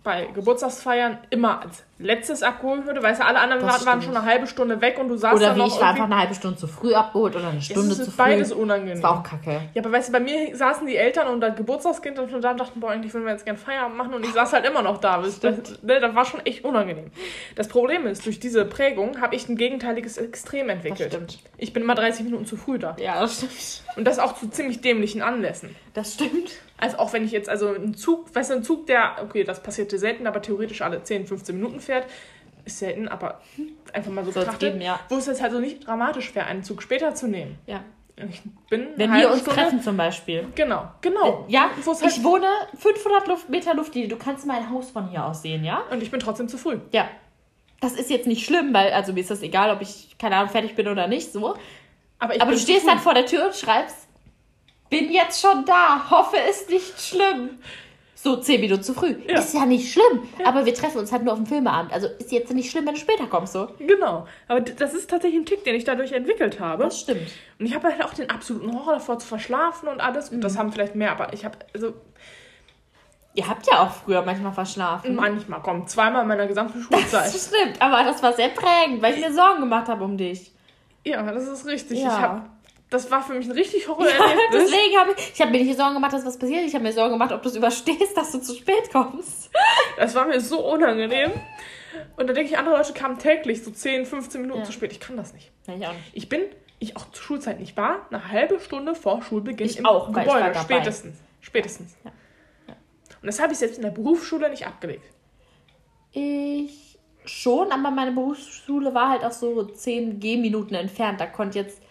bei 0.09 0.27
Geburtstagsfeiern 0.33 1.19
immer 1.29 1.61
als 1.61 1.83
letztes 1.99 2.41
abgeholt 2.43 2.87
wurde. 2.87 3.03
Weißt 3.03 3.21
du, 3.21 3.25
alle 3.25 3.39
anderen 3.39 3.61
Das 3.61 3.85
waren, 3.85 4.01
stimmt. 4.01 4.15
schon 4.15 4.17
eine 4.17 4.25
halbe 4.31 4.47
Stunde 4.47 4.81
weg 4.81 4.97
und 4.99 5.09
du 5.09 5.17
saßt 5.17 5.35
Oder 5.35 5.47
dann 5.47 5.55
wie 5.57 5.59
noch 5.59 5.67
ich 5.67 5.79
war 5.81 5.89
einfach 5.89 6.05
eine 6.05 6.17
halbe 6.17 6.33
Stunde 6.33 6.57
zu 6.57 6.65
früh 6.67 6.93
abgeholt 6.95 7.35
oder 7.35 7.49
eine 7.49 7.61
Stunde 7.61 7.93
zu 7.95 8.05
früh. 8.05 8.17
beides 8.17 8.51
unangenehm. 8.51 8.95
Das 8.95 9.03
war 9.03 9.19
auch 9.19 9.23
kacke. 9.23 9.61
Ja, 9.73 9.81
aber 9.83 9.91
weißt 9.91 10.09
du, 10.09 10.13
bei 10.13 10.19
mir 10.19 10.55
saßen 10.55 10.87
die 10.87 10.95
Eltern 10.95 11.27
und 11.27 11.41
das 11.41 11.55
Geburtstagskind 11.55 12.17
und 12.17 12.31
dann 12.41 12.57
dachten, 12.57 12.79
boah, 12.79 12.91
eigentlich 12.91 13.13
würden 13.13 13.25
wir 13.25 13.33
jetzt 13.33 13.45
gerne 13.45 13.59
Feierabend 13.59 13.97
machen 13.97 14.13
und 14.13 14.25
ich 14.25 14.31
saß 14.31 14.53
halt 14.53 14.65
immer 14.65 14.81
noch 14.81 14.97
da. 14.99 15.21
Das, 15.21 15.39
das, 15.39 15.83
ne, 15.83 15.99
das 15.99 16.15
war 16.15 16.25
schon 16.25 16.39
echt 16.45 16.63
unangenehm. 16.63 17.11
Das 17.55 17.67
Problem 17.67 18.07
ist, 18.07 18.25
durch 18.25 18.39
diese 18.39 18.65
Prägung 18.65 19.21
habe 19.21 19.35
ich 19.35 19.47
ein 19.47 19.57
gegenteiliges 19.57 20.17
Extrem 20.17 20.67
Das 20.67 20.77
entwickelt. 20.77 21.11
stimmt. 21.13 21.39
Ich 21.57 21.73
bin 21.73 21.83
immer 21.83 21.95
30 21.95 22.23
Minuten 22.25 22.45
zu 22.45 22.55
früh 22.57 22.79
da. 22.79 22.95
Ja, 22.99 23.19
das 23.21 23.35
stimmt. 23.37 23.97
Und 23.97 24.05
das 24.05 24.19
auch 24.19 24.35
zu 24.39 24.49
ziemlich 24.49 24.81
dämlichen 24.81 25.21
Anlässen. 25.21 25.75
Das 25.93 26.13
stimmt. 26.13 26.51
Also 26.79 26.97
auch 26.97 27.11
wenn 27.13 27.25
ich 27.25 27.31
jetzt, 27.31 27.49
also 27.49 27.73
ein 27.73 27.93
Zug, 27.93 28.33
weißt 28.33 28.51
du, 28.51 28.55
ein 28.55 28.63
Zug, 28.63 28.87
der, 28.87 29.17
okay, 29.23 29.43
das 29.43 29.61
passierte 29.61 29.97
selten, 29.99 30.27
aber 30.27 30.41
theoretisch 30.41 30.81
alle 30.81 31.03
10, 31.03 31.27
15 31.27 31.55
Minuten 31.55 31.79
fährt, 31.79 32.05
ist 32.65 32.79
selten, 32.79 33.07
aber 33.07 33.41
einfach 33.93 34.11
mal 34.11 34.23
so 34.23 34.31
betrachtet, 34.31 34.59
geben, 34.59 34.81
ja. 34.81 34.99
wo 35.09 35.17
es 35.17 35.25
jetzt 35.25 35.41
halt 35.41 35.51
so 35.51 35.59
nicht 35.59 35.85
dramatisch 35.85 36.33
wäre, 36.35 36.45
einen 36.45 36.63
Zug 36.63 36.81
später 36.81 37.15
zu 37.15 37.27
nehmen. 37.27 37.57
Ja. 37.65 37.83
Ich 38.29 38.41
bin 38.69 38.87
Wenn 38.97 39.13
wir 39.13 39.31
uns 39.31 39.41
Stunde- 39.41 39.61
treffen 39.61 39.81
zum 39.81 39.95
Beispiel. 39.95 40.45
Genau, 40.55 40.89
genau. 40.99 41.45
Ja, 41.47 41.69
halt, 41.73 42.01
ich 42.05 42.23
wohne 42.23 42.47
500 42.77 43.27
Luft, 43.27 43.49
Meter 43.49 43.73
Luftlinie. 43.73 44.09
Du 44.09 44.17
kannst 44.17 44.45
mein 44.45 44.69
Haus 44.69 44.91
von 44.91 45.09
hier 45.09 45.25
aus 45.25 45.41
sehen, 45.41 45.63
ja? 45.63 45.83
und 45.89 46.03
ich 46.03 46.11
bin 46.11 46.19
trotzdem 46.19 46.49
zu 46.49 46.57
früh. 46.57 46.79
Ja. 46.91 47.07
Das 47.79 47.93
ist 47.93 48.09
jetzt 48.09 48.27
nicht 48.27 48.45
schlimm, 48.45 48.73
weil, 48.73 48.91
also 48.91 49.13
mir 49.13 49.21
ist 49.21 49.31
das 49.31 49.41
egal, 49.41 49.71
ob 49.73 49.81
ich, 49.81 50.17
keine 50.19 50.35
Ahnung, 50.35 50.49
fertig 50.49 50.75
bin 50.75 50.89
oder 50.89 51.07
nicht, 51.07 51.31
so. 51.31 51.55
Aber, 52.19 52.33
Aber 52.41 52.51
du 52.51 52.57
stehst 52.57 52.85
dann 52.85 52.99
vor 52.99 53.13
der 53.13 53.25
Tür 53.25 53.45
und 53.45 53.55
schreibst, 53.55 54.08
bin 54.89 55.11
jetzt 55.11 55.41
schon 55.41 55.65
da, 55.65 56.09
hoffe 56.09 56.37
ist 56.49 56.69
nicht 56.69 56.99
schlimm. 56.99 57.59
So 58.21 58.35
zehn 58.35 58.59
Minuten 58.59 58.83
zu 58.83 58.93
früh. 58.93 59.15
Ja. 59.29 59.39
Ist 59.39 59.53
ja 59.53 59.65
nicht 59.65 59.93
schlimm. 59.93 60.27
Aber 60.43 60.65
wir 60.65 60.73
treffen 60.73 60.97
uns 60.97 61.09
halt 61.09 61.23
nur 61.23 61.31
auf 61.31 61.39
dem 61.39 61.45
Filmeabend. 61.45 61.93
Also 61.93 62.07
ist 62.19 62.33
jetzt 62.33 62.53
nicht 62.53 62.69
schlimm, 62.69 62.85
wenn 62.85 62.95
du 62.95 62.99
später 62.99 63.27
kommst, 63.27 63.53
so. 63.53 63.69
Genau. 63.79 64.27
Aber 64.49 64.59
das 64.59 64.93
ist 64.93 65.09
tatsächlich 65.09 65.39
ein 65.39 65.45
Tick, 65.45 65.63
den 65.63 65.75
ich 65.75 65.85
dadurch 65.85 66.11
entwickelt 66.11 66.59
habe. 66.59 66.83
Das 66.83 66.99
stimmt. 66.99 67.31
Und 67.59 67.65
ich 67.65 67.73
habe 67.73 67.87
halt 67.87 68.03
auch 68.03 68.13
den 68.13 68.29
absoluten 68.29 68.77
Horror 68.77 68.95
davor 68.95 69.19
zu 69.19 69.27
verschlafen 69.27 69.87
und 69.87 70.01
alles. 70.01 70.31
Mhm. 70.31 70.41
Das 70.41 70.57
haben 70.57 70.73
vielleicht 70.73 70.95
mehr, 70.95 71.11
aber 71.11 71.31
ich 71.33 71.45
habe, 71.45 71.59
also 71.73 71.93
Ihr 73.35 73.47
habt 73.47 73.67
ja 73.67 73.83
auch 73.83 73.91
früher 73.91 74.21
manchmal 74.23 74.51
verschlafen. 74.51 75.15
manchmal, 75.15 75.61
komm, 75.61 75.87
zweimal 75.87 76.23
in 76.23 76.27
meiner 76.27 76.47
gesamten 76.47 76.81
Schulzeit. 76.81 77.33
Das 77.33 77.47
stimmt, 77.47 77.81
aber 77.81 78.03
das 78.03 78.21
war 78.21 78.33
sehr 78.33 78.49
prägend, 78.49 79.01
weil 79.01 79.13
ich 79.13 79.21
mir 79.21 79.31
Sorgen 79.33 79.61
gemacht 79.61 79.87
habe 79.87 80.03
um 80.03 80.17
dich. 80.17 80.51
ja, 81.05 81.21
das 81.31 81.47
ist 81.47 81.65
richtig. 81.65 81.99
Ja. 81.99 82.07
Ich 82.07 82.21
hab, 82.21 82.49
das 82.89 83.09
war 83.11 83.21
für 83.23 83.33
mich 83.33 83.45
ein 83.45 83.51
richtig 83.51 83.87
Horrorerlebnis. 83.87 84.17
Deswegen 84.51 84.97
habe 84.99 85.13
ich, 85.17 85.31
ich 85.33 85.41
habe 85.41 85.51
mir 85.51 85.63
nicht 85.63 85.77
Sorgen 85.77 85.93
gemacht, 85.95 86.13
dass 86.13 86.25
was 86.25 86.37
passiert. 86.39 86.63
Ich 86.65 86.73
habe 86.73 86.83
mir 86.83 86.93
Sorgen 86.93 87.13
gemacht, 87.13 87.31
ob 87.31 87.41
du 87.43 87.49
es 87.49 87.55
überstehst, 87.55 88.15
dass 88.17 88.31
du 88.31 88.39
zu 88.39 88.55
spät 88.55 88.91
kommst. 88.91 89.49
Das 89.97 90.15
war 90.15 90.25
mir 90.25 90.39
so 90.41 90.65
unangenehm. 90.71 91.31
Und 92.17 92.27
da 92.27 92.33
denke 92.33 92.51
ich, 92.51 92.57
andere 92.57 92.77
Leute 92.77 92.93
kamen 92.93 93.17
täglich 93.17 93.63
so 93.63 93.71
10, 93.71 94.05
15 94.05 94.41
Minuten 94.41 94.59
Ja. 94.59 94.65
zu 94.65 94.71
spät. 94.71 94.91
Ich 94.91 94.99
kann 94.99 95.17
das 95.17 95.33
nicht. 95.33 95.51
Nein, 95.67 95.81
ich 95.81 95.87
auch 95.87 95.93
nicht. 95.93 96.03
Ich 96.13 96.29
bin, 96.29 96.41
ich 96.79 96.95
auch 96.97 97.09
zur 97.11 97.23
Schulzeit 97.23 97.59
nicht 97.59 97.75
war, 97.77 98.05
eine 98.09 98.29
halbe 98.31 98.59
Stunde 98.59 98.95
vor 98.95 99.21
Schulbeginn 99.21 99.65
Ich 99.67 99.79
im 99.79 99.85
auch, 99.85 100.07
Gebäude. 100.07 100.53
Spätestens. 100.61 101.17
Spätestens. 101.41 101.95
Ja. 102.03 102.11
Und 103.21 103.27
das 103.27 103.39
habe 103.41 103.51
ich 103.53 103.59
selbst 103.59 103.77
in 103.77 103.83
der 103.83 103.91
Berufsschule 103.91 104.49
nicht 104.49 104.65
abgelegt. 104.65 105.03
Ich 106.11 106.97
schon, 107.25 107.71
aber 107.71 107.91
meine 107.91 108.11
Berufsschule 108.11 108.93
war 108.93 109.09
halt 109.09 109.23
auch 109.23 109.31
so 109.31 109.63
10 109.63 110.19
Gehminuten 110.19 110.75
entfernt. 110.75 111.19
Da 111.19 111.25
konnte 111.25 111.59
jetzt. 111.59 111.81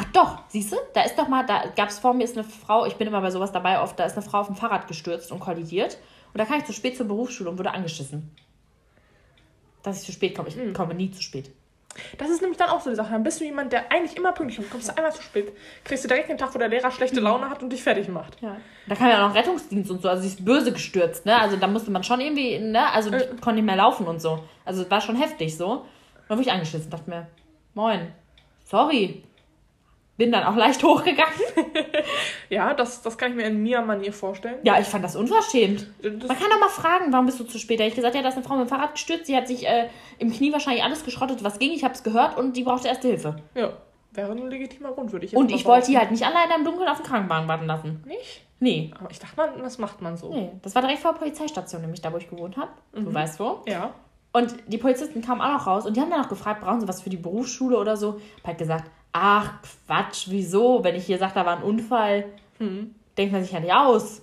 Ach 0.00 0.04
doch, 0.12 0.38
siehst 0.48 0.70
du, 0.70 0.76
da 0.94 1.02
ist 1.02 1.18
doch 1.18 1.26
mal, 1.26 1.44
da 1.44 1.64
gab 1.74 1.88
es 1.88 1.98
vor 1.98 2.14
mir 2.14 2.22
ist 2.22 2.36
eine 2.38 2.44
Frau, 2.46 2.86
ich 2.86 2.94
bin 2.94 3.08
immer 3.08 3.20
bei 3.20 3.30
sowas 3.32 3.50
dabei 3.50 3.80
oft, 3.82 3.98
da 3.98 4.04
ist 4.04 4.12
eine 4.12 4.22
Frau 4.22 4.38
auf 4.40 4.46
dem 4.46 4.54
Fahrrad 4.54 4.86
gestürzt 4.86 5.32
und 5.32 5.40
kollidiert. 5.40 5.98
Und 6.32 6.38
da 6.38 6.44
kam 6.44 6.58
ich 6.58 6.64
zu 6.66 6.72
spät 6.72 6.96
zur 6.96 7.08
Berufsschule 7.08 7.50
und 7.50 7.58
wurde 7.58 7.72
angeschissen. 7.72 8.30
Dass 9.82 10.00
ich 10.00 10.06
zu 10.06 10.12
spät 10.12 10.36
komme. 10.36 10.48
Ich 10.48 10.56
Hm. 10.56 10.72
komme 10.72 10.94
nie 10.94 11.10
zu 11.10 11.20
spät. 11.22 11.50
Das 12.18 12.28
ist 12.30 12.40
nämlich 12.42 12.58
dann 12.58 12.68
auch 12.68 12.80
so 12.80 12.90
die 12.90 12.96
Sache. 12.96 13.10
Dann 13.10 13.24
bist 13.24 13.40
du 13.40 13.44
jemand, 13.44 13.72
der 13.72 13.90
eigentlich 13.90 14.16
immer 14.16 14.30
pünktlich 14.32 14.58
kommt. 14.58 14.70
Kommst 14.70 14.88
du 14.88 14.96
einmal 14.96 15.12
zu 15.12 15.22
spät, 15.22 15.52
kriegst 15.82 16.04
du 16.04 16.08
direkt 16.08 16.28
den 16.28 16.38
Tag, 16.38 16.54
wo 16.54 16.58
der 16.58 16.68
Lehrer 16.68 16.92
schlechte 16.92 17.18
Laune 17.18 17.50
hat 17.50 17.60
und 17.62 17.70
dich 17.72 17.82
fertig 17.82 18.08
macht. 18.08 18.40
Ja. 18.40 18.56
Da 18.86 18.94
kam 18.94 19.08
ja 19.08 19.24
auch 19.24 19.28
noch 19.30 19.34
Rettungsdienst 19.34 19.90
und 19.90 20.02
so. 20.02 20.08
Also 20.08 20.22
sie 20.22 20.28
ist 20.28 20.44
böse 20.44 20.72
gestürzt, 20.72 21.26
ne? 21.26 21.40
Also 21.40 21.56
da 21.56 21.66
musste 21.66 21.90
man 21.90 22.04
schon 22.04 22.20
irgendwie, 22.20 22.58
ne? 22.60 22.88
Also 22.92 23.10
Äh. 23.10 23.26
konnte 23.40 23.54
nicht 23.54 23.64
mehr 23.64 23.74
laufen 23.76 24.06
und 24.06 24.20
so. 24.20 24.44
Also 24.64 24.82
es 24.82 24.90
war 24.90 25.00
schon 25.00 25.16
heftig 25.16 25.56
so. 25.56 25.66
Und 25.72 25.80
dann 26.28 26.38
wurde 26.38 26.42
ich 26.48 26.52
angeschissen, 26.52 26.88
dachte 26.90 27.10
mir, 27.10 27.26
moin, 27.74 28.12
sorry. 28.64 29.24
Bin 30.18 30.30
dann 30.32 30.44
auch 30.44 30.56
leicht 30.56 30.82
hochgegangen. 30.84 31.32
Ja, 32.50 32.72
das, 32.74 33.02
das 33.02 33.18
kann 33.18 33.30
ich 33.32 33.36
mir 33.36 33.44
in 33.46 33.62
Mia-Manier 33.62 34.12
vorstellen. 34.12 34.56
Ja, 34.62 34.78
ich 34.80 34.86
fand 34.86 35.04
das 35.04 35.16
unverschämt. 35.16 35.86
Das, 36.02 36.28
Man 36.28 36.38
kann 36.38 36.48
doch 36.50 36.60
mal 36.60 36.68
fragen, 36.70 37.12
warum 37.12 37.26
bist 37.26 37.38
du 37.38 37.44
zu 37.44 37.58
spät? 37.58 37.78
Da 37.78 37.84
hab 37.84 37.90
ich 37.90 37.94
gesagt, 37.96 38.14
ja, 38.14 38.22
da 38.22 38.28
ist 38.28 38.36
eine 38.36 38.42
Frau 38.44 38.56
mit 38.56 38.66
dem 38.66 38.68
Fahrrad 38.70 38.92
gestürzt. 38.92 39.26
Sie 39.26 39.36
hat 39.36 39.46
sich 39.48 39.66
äh, 39.66 39.88
im 40.18 40.32
Knie 40.32 40.50
wahrscheinlich 40.52 40.82
alles 40.82 41.04
geschrottet, 41.04 41.44
was 41.44 41.58
ging. 41.58 41.72
Ich 41.72 41.84
habe 41.84 41.92
es 41.94 42.02
gehört 42.02 42.36
und 42.38 42.56
die 42.56 42.62
brauchte 42.64 42.88
erste 42.88 43.08
Hilfe. 43.08 43.36
ja, 43.54 43.72
wäre 44.12 44.32
ein 44.32 44.48
legitimer 44.48 44.92
Grund, 44.92 45.12
würde 45.12 45.26
ich 45.26 45.32
jetzt 45.32 45.38
Und 45.38 45.50
ich 45.52 45.66
wollte 45.66 45.88
die 45.90 45.98
halt 45.98 46.10
nicht 46.10 46.24
alleine 46.24 46.54
im 46.56 46.64
Dunkeln 46.64 46.88
auf 46.88 46.96
dem 47.02 47.06
Krankenwagen 47.06 47.46
warten 47.48 47.66
lassen. 47.66 48.02
Nicht? 48.06 48.46
Nee. 48.60 48.90
Aber 48.98 49.10
ich 49.10 49.18
dachte 49.18 49.36
mal, 49.36 49.52
das 49.60 49.76
macht 49.78 50.00
man 50.00 50.16
so. 50.16 50.32
Nee, 50.32 50.50
das 50.62 50.74
war 50.74 50.80
direkt 50.82 51.00
vor 51.00 51.12
der 51.12 51.18
Polizeistation, 51.18 51.82
nämlich 51.82 52.00
da, 52.00 52.10
wo 52.12 52.16
ich 52.16 52.28
gewohnt 52.30 52.56
habe. 52.56 52.70
Du 52.94 53.12
weißt 53.12 53.38
wo. 53.38 53.60
Ja. 53.68 53.92
Und 54.32 54.54
die 54.66 54.78
Polizisten 54.78 55.20
kamen 55.22 55.40
auch 55.42 55.52
noch 55.52 55.66
raus 55.66 55.86
und 55.86 55.96
die 55.96 56.00
haben 56.00 56.10
dann 56.10 56.20
noch 56.22 56.28
gefragt, 56.28 56.62
brauchen 56.62 56.80
sie 56.80 56.88
was 56.88 57.02
für 57.02 57.10
die 57.10 57.16
Berufsschule 57.16 57.76
oder 57.78 57.96
so? 57.96 58.20
Ich 58.38 58.44
halt 58.44 58.58
gesagt, 58.58 58.90
ach 59.12 59.54
Quatsch, 59.86 60.26
wieso? 60.30 60.82
Wenn 60.84 60.94
ich 60.94 61.06
hier 61.06 61.18
sage, 61.18 61.32
da 61.34 61.46
war 61.46 61.56
ein 61.56 61.62
Unfall, 61.62 62.24
denkt 63.16 63.32
man 63.32 63.42
sich 63.42 63.52
ja 63.52 63.60
nicht 63.60 63.72
aus. 63.72 64.22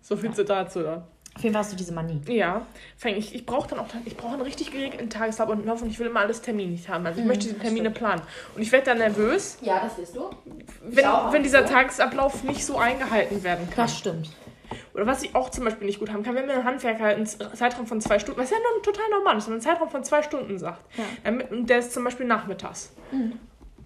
So 0.00 0.16
viel 0.16 0.32
zu 0.32 0.44
dazu 0.44 0.82
dann. 0.82 1.02
Auf 1.34 1.42
jeden 1.42 1.54
Fall 1.54 1.62
hast 1.62 1.72
du 1.72 1.76
diese 1.76 1.94
Manie. 1.94 2.20
Ja, 2.26 2.66
ich, 3.04 3.34
ich 3.34 3.46
brauche 3.46 3.66
dann 3.70 3.78
auch 3.78 3.86
ich 4.04 4.18
brauche 4.18 4.34
einen 4.34 4.42
richtig 4.42 4.70
geregelten 4.70 5.08
Tagesablauf 5.08 5.80
und 5.80 5.88
ich 5.88 5.98
will 5.98 6.08
immer 6.08 6.20
alles 6.20 6.42
terminlich 6.42 6.90
haben. 6.90 7.02
Mhm, 7.02 7.06
Also 7.06 7.20
ich 7.20 7.26
möchte 7.26 7.48
die 7.48 7.58
Termine 7.58 7.90
planen. 7.90 8.20
Und 8.54 8.60
ich 8.60 8.70
werde 8.70 8.84
dann 8.86 8.98
nervös, 8.98 9.56
Ja, 9.62 9.80
das 9.82 9.96
wirst 9.96 10.14
du. 10.14 10.28
wenn, 10.82 11.04
wenn 11.30 11.42
dieser 11.42 11.66
so. 11.66 11.72
Tagesablauf 11.72 12.44
nicht 12.44 12.66
so 12.66 12.76
eingehalten 12.76 13.42
werden 13.42 13.66
kann. 13.70 13.76
Das 13.86 13.96
stimmt. 13.98 14.28
Oder 14.94 15.06
was 15.06 15.22
ich 15.22 15.34
auch 15.34 15.48
zum 15.50 15.64
Beispiel 15.64 15.86
nicht 15.86 15.98
gut 16.00 16.12
haben 16.12 16.22
kann, 16.22 16.34
wenn 16.34 16.46
mir 16.46 16.52
ein 16.54 16.64
Handwerker 16.64 17.06
einen 17.06 17.26
Zeitraum 17.26 17.86
von 17.86 18.00
zwei 18.00 18.18
Stunden, 18.18 18.38
was 18.40 18.50
ja 18.50 18.56
nur 18.58 18.82
total 18.82 19.08
normal 19.10 19.38
ist, 19.38 19.46
wenn 19.46 19.54
man 19.54 19.60
einen 19.60 19.72
Zeitraum 19.74 19.88
von 19.90 20.04
zwei 20.04 20.22
Stunden 20.22 20.58
sagt, 20.58 20.82
Ja. 20.98 21.32
und 21.50 21.68
der 21.70 21.78
ist 21.78 21.92
zum 21.92 22.04
Beispiel 22.04 22.26
nachmittags. 22.26 22.92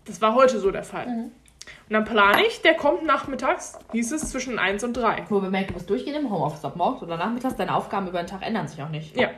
Das 0.04 0.20
war 0.20 0.35
heute 0.35 0.59
so 0.59 0.70
der 0.70 0.83
Fall. 0.83 1.07
Und 1.07 1.92
dann 1.92 2.04
plane 2.04 2.44
ich, 2.46 2.62
der 2.62 2.74
kommt 2.74 3.04
nachmittags, 3.04 3.78
hieß 3.92 4.12
es 4.12 4.30
zwischen 4.30 4.59
1 4.59 4.83
und 4.85 4.96
3. 4.96 5.26
Wo 5.28 5.40
bemerkt, 5.40 5.70
du 5.70 5.74
musst 5.74 5.88
durchgehen 5.90 6.14
im 6.14 6.30
Homeoffice, 6.30 6.64
ob 6.64 6.76
morgens 6.76 7.02
oder 7.02 7.16
nachmittags, 7.16 7.57
deine 7.57 7.74
Aufgaben 7.74 8.09
über 8.09 8.18
den 8.22 8.26
Tag 8.26 8.42
ändern 8.42 8.66
sich 8.68 8.83
auch 8.83 8.88
nicht. 8.88 9.16
Ja. 9.16 9.30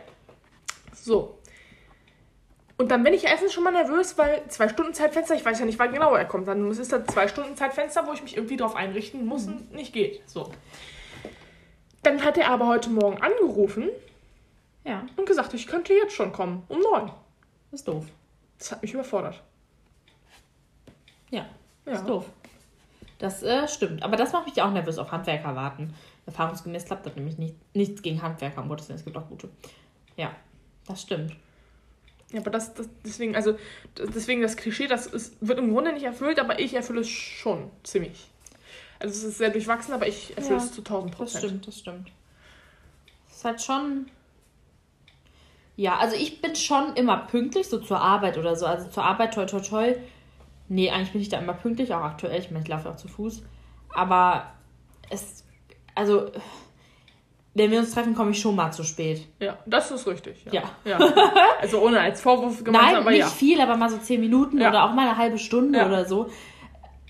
So. 0.94 1.38
Und 2.76 2.90
dann 2.90 3.02
bin 3.02 3.12
ich 3.12 3.24
erstens 3.24 3.52
schon 3.52 3.64
mal 3.64 3.72
nervös, 3.72 4.16
weil 4.18 4.42
zwei 4.48 4.68
Stunden 4.68 4.94
Zeitfenster, 4.94 5.34
ich 5.34 5.44
weiß 5.44 5.58
ja 5.58 5.66
nicht, 5.66 5.78
wann 5.78 5.92
genau 5.92 6.14
er 6.14 6.24
kommt. 6.26 6.46
Dann 6.46 6.70
ist 6.70 6.92
das 6.92 7.06
zwei 7.06 7.26
Stunden 7.28 7.56
Zeitfenster, 7.56 8.06
wo 8.06 8.12
ich 8.12 8.22
mich 8.22 8.36
irgendwie 8.36 8.56
drauf 8.56 8.76
einrichten 8.76 9.26
muss 9.26 9.46
und 9.46 9.72
nicht 9.74 9.92
geht. 9.92 10.22
So. 10.28 10.50
Dann 12.02 12.24
hat 12.24 12.38
er 12.38 12.48
aber 12.50 12.66
heute 12.68 12.90
Morgen 12.90 13.20
angerufen 13.20 13.88
Ja, 14.84 15.04
und 15.16 15.26
gesagt, 15.26 15.52
ich 15.54 15.66
könnte 15.66 15.92
jetzt 15.92 16.14
schon 16.14 16.32
kommen, 16.32 16.62
um 16.68 16.80
neun. 16.80 17.10
ist 17.72 17.86
doof. 17.88 18.06
Das 18.58 18.72
hat 18.72 18.82
mich 18.82 18.92
überfordert. 18.94 19.42
Ja, 21.30 21.46
Ja. 21.86 21.92
ist 21.92 22.06
doof. 22.08 22.24
Das 23.18 23.42
äh, 23.42 23.66
stimmt. 23.68 24.02
Aber 24.02 24.16
das 24.16 24.32
macht 24.32 24.46
mich 24.46 24.60
auch 24.62 24.70
nervös 24.70 24.98
auf 24.98 25.10
Handwerker 25.10 25.54
warten. 25.56 25.92
Erfahrungsgemäß 26.26 26.84
klappt 26.84 27.04
das 27.06 27.16
nämlich 27.16 27.36
nicht. 27.38 27.54
Nichts 27.74 28.00
gegen 28.02 28.22
Handwerker, 28.22 28.62
um 28.62 28.68
Gottes 28.68 28.88
Willen, 28.88 28.98
es 28.98 29.04
gibt 29.04 29.16
auch 29.16 29.28
gute. 29.28 29.48
Ja, 30.16 30.34
das 30.86 31.02
stimmt. 31.02 31.34
Ja, 32.30 32.40
aber 32.40 32.50
das, 32.50 32.74
das 32.74 32.88
deswegen, 33.04 33.34
also 33.34 33.56
deswegen 33.96 34.42
das 34.42 34.56
Klischee, 34.56 34.86
das 34.86 35.06
ist, 35.06 35.34
wird 35.40 35.58
im 35.58 35.72
Grunde 35.72 35.92
nicht 35.92 36.04
erfüllt, 36.04 36.38
aber 36.38 36.60
ich 36.60 36.74
erfülle 36.74 37.00
es 37.00 37.08
schon 37.08 37.70
ziemlich. 37.82 38.28
Also 39.00 39.14
es 39.14 39.24
ist 39.24 39.38
sehr 39.38 39.50
durchwachsen, 39.50 39.94
aber 39.94 40.06
ich 40.08 40.36
erfülle 40.36 40.58
Ja, 40.58 40.64
es 40.64 40.72
zu 40.72 40.82
1000% 40.82 41.02
Das 41.06 41.16
Prozent. 41.16 41.44
stimmt, 41.44 41.66
das 41.68 41.78
stimmt. 41.78 42.10
Es 43.30 43.36
ist 43.36 43.44
halt 43.44 43.62
schon. 43.62 44.06
Ja, 45.76 45.96
also 45.98 46.16
ich 46.16 46.40
bin 46.40 46.56
schon 46.56 46.94
immer 46.96 47.18
pünktlich, 47.18 47.68
so 47.68 47.78
zur 47.78 48.00
Arbeit 48.00 48.36
oder 48.36 48.56
so. 48.56 48.66
Also 48.66 48.88
zur 48.88 49.04
Arbeit, 49.04 49.34
toi, 49.34 49.46
toi, 49.46 49.60
toi. 49.60 49.94
Nee, 50.68 50.90
eigentlich 50.90 51.12
bin 51.12 51.20
ich 51.20 51.28
da 51.28 51.38
immer 51.38 51.54
pünktlich, 51.54 51.94
auch 51.94 52.02
aktuell. 52.02 52.40
Ich 52.40 52.50
meine, 52.50 52.64
ich 52.64 52.68
laufe 52.68 52.90
auch 52.90 52.96
zu 52.96 53.08
Fuß. 53.08 53.42
Aber 53.94 54.52
es. 55.10 55.44
Also. 55.94 56.30
Wenn 57.54 57.72
wir 57.72 57.80
uns 57.80 57.92
treffen, 57.92 58.14
komme 58.14 58.30
ich 58.32 58.40
schon 58.40 58.54
mal 58.54 58.70
zu 58.72 58.84
spät. 58.84 59.26
Ja, 59.40 59.58
das 59.66 59.90
ist 59.90 60.06
richtig. 60.06 60.44
Ja. 60.52 60.62
Ja. 60.84 60.98
ja. 61.00 61.32
Also 61.60 61.80
ohne 61.80 61.98
als 61.98 62.20
Vorwurf 62.20 62.62
gemeint, 62.62 62.84
Nein, 62.84 62.96
aber 62.96 63.10
nicht 63.10 63.20
ja. 63.20 63.26
viel, 63.26 63.60
aber 63.60 63.76
mal 63.76 63.90
so 63.90 63.98
zehn 63.98 64.20
Minuten 64.20 64.60
Ja. 64.60 64.68
oder 64.68 64.84
auch 64.84 64.92
mal 64.92 65.08
eine 65.08 65.18
halbe 65.18 65.38
Stunde 65.38 65.84
oder 65.84 66.04
so. 66.04 66.30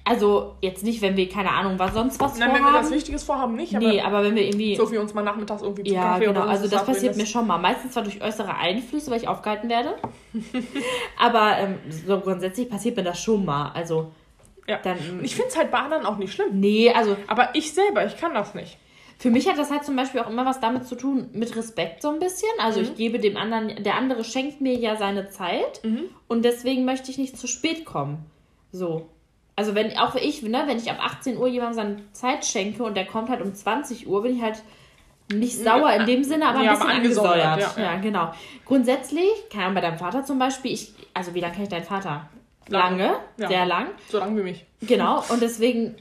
Also 0.08 0.54
jetzt 0.62 0.82
nicht, 0.84 1.02
wenn 1.02 1.16
wir, 1.16 1.28
keine 1.28 1.50
Ahnung, 1.50 1.78
was 1.78 1.92
sonst 1.92 2.18
was 2.20 2.38
Nein, 2.38 2.48
wenn 2.48 2.56
vorhaben. 2.58 2.74
wir 2.76 2.80
was 2.80 2.90
Wichtiges 2.90 3.24
vorhaben, 3.24 3.56
nicht, 3.56 3.74
aber 3.76 3.86
nee, 3.88 4.00
aber 4.00 4.22
wenn 4.22 4.34
wir 4.34 4.44
irgendwie. 4.44 4.74
so 4.76 4.90
wie 4.90 4.96
uns 4.96 5.12
mal 5.12 5.22
nachmittags 5.22 5.60
irgendwie 5.62 5.84
zu 5.84 5.92
Ja, 5.94 6.02
Kaffee 6.14 6.24
genau. 6.26 6.40
oder 6.42 6.48
Also 6.50 6.64
so 6.64 6.70
das 6.70 6.80
verabreden, 6.82 6.94
passiert 6.94 7.16
mir 7.16 7.26
schon 7.26 7.46
mal. 7.46 7.58
Meistens 7.58 7.92
zwar 7.92 8.04
durch 8.04 8.22
äußere 8.22 8.54
Einflüsse, 8.56 9.10
weil 9.10 9.18
ich 9.20 9.28
aufgehalten 9.28 9.68
werde. 9.68 9.96
Aber 11.18 11.58
ähm, 11.58 11.78
so 12.06 12.18
grundsätzlich 12.20 12.68
passiert 12.68 12.96
mir 12.96 13.02
das 13.04 13.20
schon 13.20 13.44
mal. 13.44 13.70
Also 13.74 14.10
Ja. 14.66 14.78
dann. 14.82 14.96
Ich 15.22 15.34
finde 15.34 15.50
es 15.50 15.56
halt 15.56 15.70
bei 15.70 15.78
anderen 15.78 16.06
auch 16.06 16.16
nicht 16.16 16.32
schlimm. 16.32 16.58
nee, 16.60 16.90
also 16.92 17.16
Aber 17.26 17.50
ich 17.54 17.72
selber, 17.72 18.06
ich 18.06 18.16
kann 18.16 18.34
das 18.34 18.54
nicht. 18.54 18.78
für 19.18 19.30
mich 19.30 19.48
hat 19.48 19.58
das 19.58 19.70
halt 19.70 19.84
zum 19.84 19.96
Beispiel 19.96 20.20
auch 20.20 20.30
immer 20.30 20.46
was 20.46 20.60
damit 20.60 20.86
zu 20.86 20.94
tun, 20.94 21.28
mit 21.32 21.54
Respekt 21.56 22.02
so 22.02 22.08
ein 22.08 22.18
bisschen. 22.20 22.48
Also 22.60 22.80
Mhm. 22.80 22.86
ich 22.86 22.94
gebe 22.96 23.18
dem 23.18 23.36
anderen, 23.36 23.82
der 23.82 23.96
andere 23.96 24.24
schenkt 24.24 24.60
mir 24.60 24.74
ja 24.74 24.96
seine 24.96 25.28
Zeit 25.30 25.80
Mhm. 25.84 26.04
und 26.28 26.44
deswegen 26.44 26.84
möchte 26.84 27.10
ich 27.10 27.18
nicht 27.18 27.36
zu 27.36 27.46
spät 27.46 27.84
kommen. 27.84 28.24
So. 28.72 29.08
Also 29.58 29.74
wenn, 29.74 29.98
auch 29.98 30.14
ich, 30.14 30.40
ne, 30.42 30.62
wenn 30.66 30.78
ich 30.78 30.88
ab 30.88 30.98
18 31.04 31.36
Uhr 31.36 31.48
jemandem 31.48 31.74
seine 31.74 32.12
Zeit 32.12 32.44
schenke 32.46 32.84
und 32.84 32.96
der 32.96 33.06
kommt 33.06 33.28
halt 33.28 33.42
um 33.42 33.52
20 33.52 34.06
Uhr, 34.06 34.22
bin 34.22 34.36
ich 34.36 34.40
halt 34.42 34.62
nicht 35.32 35.58
sauer 35.58 35.90
in 35.94 36.06
dem 36.06 36.22
Sinne, 36.22 36.46
aber 36.46 36.60
ein 36.60 36.64
Ja, 36.66 36.70
bisschen 36.74 36.86
aber 36.88 36.94
angesäuert, 36.96 37.44
angesäuert. 37.44 37.76
ja, 37.76 37.82
Ja, 37.94 38.00
genau. 38.00 38.32
Grundsätzlich, 38.64 39.28
keine 39.50 39.64
Ahnung, 39.64 39.74
bei 39.74 39.80
deinem 39.80 39.98
Vater 39.98 40.24
zum 40.24 40.38
Beispiel, 40.38 40.72
ich, 40.72 40.92
also 41.12 41.34
wie 41.34 41.40
lange 41.40 41.54
kenne 41.54 41.64
ich 41.64 41.70
deinen 41.70 41.82
Vater? 41.84 42.28
Lange. 42.68 43.02
Lange, 43.04 43.16
Ja. 43.36 43.48
sehr 43.48 43.66
lang. 43.66 43.88
So 44.08 44.20
lange 44.20 44.38
wie 44.38 44.44
mich. 44.44 44.64
Genau, 44.82 45.24
und 45.28 45.42
deswegen, 45.42 45.96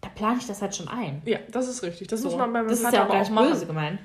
da 0.00 0.08
plane 0.10 0.36
ich 0.38 0.46
das 0.46 0.62
halt 0.62 0.76
schon 0.76 0.86
ein. 0.86 1.20
Ja, 1.24 1.38
das 1.50 1.66
ist 1.68 1.82
richtig. 1.82 2.06
Das 2.06 2.22
muss 2.22 2.30
So. 2.32 2.38
man 2.38 2.52
bei 2.52 2.60
meinem 2.60 2.68
das 2.68 2.78
ist 2.78 2.84
Vater 2.84 2.96
ja 2.98 3.04
auch 3.06 3.08
gar 3.10 3.18
nicht 3.18 3.32
machen. 3.32 3.48
böse 3.48 3.66
gemeint. 3.66 3.98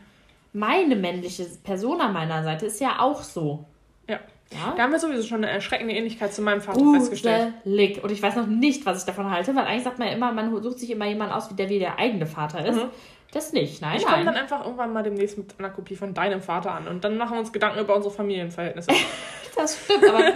Meine 0.51 0.95
männliche 0.95 1.45
Person 1.63 2.01
an 2.01 2.11
meiner 2.11 2.41
Seite 2.43 2.65
ist 2.65 2.79
ja 2.81 2.99
auch 3.01 3.21
so. 3.21 3.65
Ja. 4.07 4.19
Ja? 4.53 4.73
Da 4.75 4.83
haben 4.83 4.91
wir 4.91 4.99
sowieso 4.99 5.23
schon 5.23 5.43
eine 5.43 5.51
erschreckende 5.51 5.93
Ähnlichkeit 5.93 6.33
zu 6.33 6.41
meinem 6.41 6.61
Vater 6.61 6.83
festgestellt. 6.93 7.53
Gruselig. 7.63 8.03
Und 8.03 8.11
ich 8.11 8.21
weiß 8.21 8.35
noch 8.35 8.47
nicht, 8.47 8.85
was 8.85 8.99
ich 8.99 9.05
davon 9.05 9.29
halte, 9.29 9.55
weil 9.55 9.65
eigentlich 9.65 9.83
sagt 9.83 9.99
man 9.99 10.07
ja 10.07 10.13
immer, 10.13 10.31
man 10.31 10.63
sucht 10.63 10.79
sich 10.79 10.89
immer 10.89 11.05
jemanden 11.05 11.33
aus, 11.33 11.51
wie 11.51 11.55
der 11.55 11.69
wie 11.69 11.79
der 11.79 11.99
eigene 11.99 12.25
Vater 12.25 12.65
ist. 12.65 12.75
Mhm. 12.75 12.89
Das 13.31 13.53
nicht, 13.53 13.79
nein, 13.81 13.97
Ich 13.97 14.07
komme 14.07 14.25
dann 14.25 14.35
einfach 14.35 14.65
irgendwann 14.65 14.91
mal 14.91 15.03
demnächst 15.03 15.37
mit 15.37 15.53
einer 15.59 15.69
Kopie 15.69 15.95
von 15.95 16.15
deinem 16.15 16.41
Vater 16.41 16.71
an 16.71 16.87
und 16.87 17.03
dann 17.03 17.15
machen 17.15 17.33
wir 17.33 17.39
uns 17.39 17.53
Gedanken 17.53 17.79
über 17.79 17.95
unsere 17.95 18.13
Familienverhältnisse. 18.13 18.91
Das 19.55 19.77
stimmt, 19.83 20.07
aber 20.07 20.31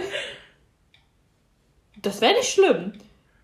das 1.96 2.20
wäre 2.20 2.34
nicht 2.34 2.52
schlimm. 2.52 2.92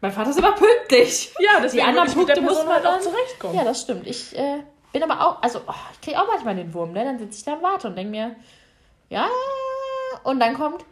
Mein 0.02 0.12
Vater 0.12 0.30
ist 0.30 0.38
immer 0.38 0.52
pünktlich. 0.52 1.32
ja, 1.38 1.60
deswegen 1.62 1.82
Die 1.84 1.88
anderen 1.88 2.12
Punkte 2.12 2.40
muss 2.42 2.64
man 2.64 2.74
halt 2.74 2.86
auch 2.86 3.00
zurechtkommen. 3.00 3.54
Ja, 3.54 3.64
das 3.64 3.80
stimmt. 3.80 4.06
Ich 4.06 4.36
äh, 4.36 4.58
bin 4.92 5.02
aber 5.02 5.26
auch, 5.26 5.42
also 5.42 5.60
oh, 5.66 5.74
ich 5.94 6.00
kriege 6.02 6.20
auch 6.20 6.26
manchmal 6.26 6.56
den 6.56 6.74
Wurm, 6.74 6.92
ne? 6.92 7.04
Dann 7.04 7.18
sitze 7.18 7.38
ich 7.38 7.44
da 7.44 7.54
und 7.54 7.62
warte 7.62 7.88
und 7.88 7.96
denke 7.96 8.10
mir, 8.10 8.36
ja, 9.08 9.26
und 10.24 10.40
dann 10.40 10.54
kommt, 10.54 10.84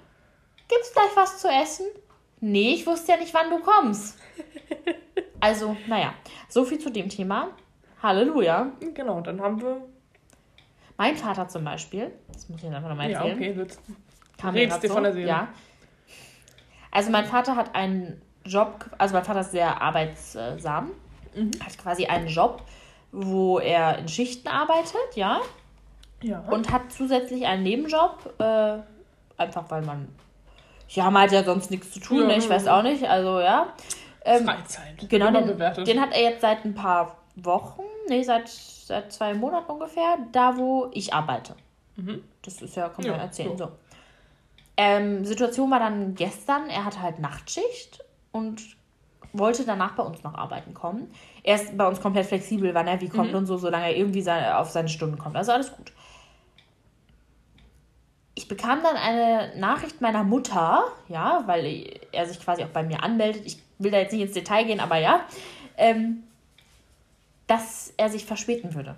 gibt's 0.69 0.93
gleich 0.93 1.11
was 1.15 1.39
zu 1.39 1.49
essen? 1.49 1.87
Nee, 2.41 2.75
ich 2.75 2.87
wusste 2.87 3.13
ja 3.13 3.19
nicht, 3.19 3.35
wann 3.35 3.51
du 3.51 3.59
kommst. 3.61 4.19
Also, 5.41 5.77
naja, 5.87 6.15
so 6.49 6.65
viel 6.65 6.81
zu 6.81 6.91
dem 6.91 7.09
Thema. 7.09 7.51
Halleluja. 8.03 8.73
Genau, 8.93 9.21
dann 9.21 9.41
haben 9.41 9.63
wir. 9.63 9.81
Mein 10.97 11.17
Vater 11.17 11.47
zum 11.47 11.63
Beispiel, 11.65 12.11
das 12.33 12.49
muss 12.49 12.59
ich 12.59 12.65
jetzt 12.65 12.75
einfach 12.75 12.89
nochmal 12.89 13.09
Ja, 13.09 13.19
erzählen. 13.21 13.37
okay, 13.37 13.53
jetzt. 13.57 13.81
Kam 14.37 14.57
grad 14.57 14.83
dir 14.83 14.91
von 14.91 15.05
der 15.05 15.13
Seele. 15.13 15.29
Ja. 15.29 15.49
Also 16.91 17.11
mein 17.13 17.25
Vater 17.27 17.55
hat 17.55 17.73
einen 17.77 18.21
Job, 18.45 18.85
also 18.99 19.15
mein 19.15 19.25
Vater 19.25 19.41
ist 19.41 19.53
sehr 19.53 19.81
arbeitsam, 19.81 20.91
Mhm. 21.37 21.53
hat 21.65 21.79
quasi 21.79 22.07
einen 22.07 22.27
Job, 22.27 22.63
wo 23.13 23.61
er 23.61 23.99
in 23.99 24.09
Schichten 24.09 24.49
arbeitet, 24.49 25.15
ja, 25.15 25.41
Ja. 26.21 26.41
und 26.51 26.73
hat 26.73 26.91
zusätzlich 26.93 27.47
einen 27.47 27.63
Nebenjob, 27.63 28.35
äh, 28.41 28.79
einfach 29.39 29.65
weil 29.71 29.83
man, 29.83 30.09
ja, 30.89 31.11
man 31.11 31.23
hat 31.23 31.33
ja 31.33 31.45
sonst 31.45 31.71
nichts 31.71 31.91
zu 31.93 32.01
tun, 32.01 32.21
Ja, 32.21 32.27
ne? 32.27 32.37
ich 32.37 32.49
weiß 32.49 32.67
auch 32.67 32.83
nicht, 32.83 33.05
also 33.09 33.41
ja. 33.41 33.73
Ähm, 34.25 34.45
Freizeit. 34.45 35.09
Genau, 35.09 35.31
den, 35.31 35.57
den 35.85 36.01
hat 36.01 36.13
er 36.13 36.23
jetzt 36.23 36.41
seit 36.43 36.65
ein 36.65 36.75
paar 36.75 37.17
Wochen, 37.37 37.83
nee, 38.09 38.23
seit, 38.23 38.49
seit 38.49 39.13
zwei 39.13 39.33
Monaten 39.35 39.71
ungefähr, 39.71 40.19
da 40.33 40.57
wo 40.57 40.89
ich 40.93 41.15
arbeite. 41.15 41.55
Das 42.43 42.63
ist 42.63 42.77
ja, 42.77 42.89
kann 42.89 43.05
man 43.05 43.15
Mhm. 43.15 43.19
Ja, 43.19 43.23
erzählen. 43.25 43.57
so. 43.59 43.65
So. 43.67 43.73
Ähm, 44.77 45.25
Situation 45.25 45.71
war 45.71 45.81
dann 45.81 46.15
gestern, 46.15 46.71
er 46.71 46.85
hatte 46.85 47.03
halt 47.03 47.19
Nachtschicht 47.19 48.05
und 48.31 48.63
wollte 49.33 49.65
danach 49.65 49.93
bei 49.93 50.03
uns 50.05 50.23
noch 50.23 50.35
arbeiten 50.35 50.73
kommen. 50.73 51.13
Er 51.43 51.57
ist 51.57 51.77
bei 51.77 51.87
uns 51.87 52.01
komplett 52.01 52.27
flexibel, 52.27 52.73
wann 52.75 52.87
er 52.87 53.01
wie 53.01 53.07
Mhm. 53.07 53.11
kommt 53.13 53.35
und 53.35 53.47
so, 53.47 53.57
solange 53.57 53.87
er 53.87 53.97
irgendwie 53.97 54.23
seine, 54.23 54.57
auf 54.59 54.71
seine 54.71 54.89
Stunden 54.89 55.19
kommt. 55.19 55.37
Also 55.37 55.53
alles 55.53 55.73
gut. 55.73 55.93
Ich 58.39 58.47
bekam 58.47 58.85
dann 58.85 58.95
eine 58.97 59.53
Nachricht 59.57 60.01
meiner 60.01 60.23
Mutter, 60.23 60.85
ja, 61.09 61.43
weil 61.47 61.91
er 62.13 62.25
sich 62.25 62.39
quasi 62.39 62.63
auch 62.63 62.69
bei 62.69 62.85
mir 62.85 63.03
anmeldet. 63.03 63.43
Ich 63.45 63.59
will 63.81 63.91
da 63.91 63.99
jetzt 63.99 64.13
nicht 64.13 64.23
ins 64.23 64.33
Detail 64.33 64.63
gehen, 64.65 64.79
aber 64.79 64.97
ja, 64.97 65.23
ähm, 65.77 66.23
dass 67.49 67.93
er 67.97 68.09
sich 68.11 68.25
verspäten 68.25 68.75
würde. 68.77 68.95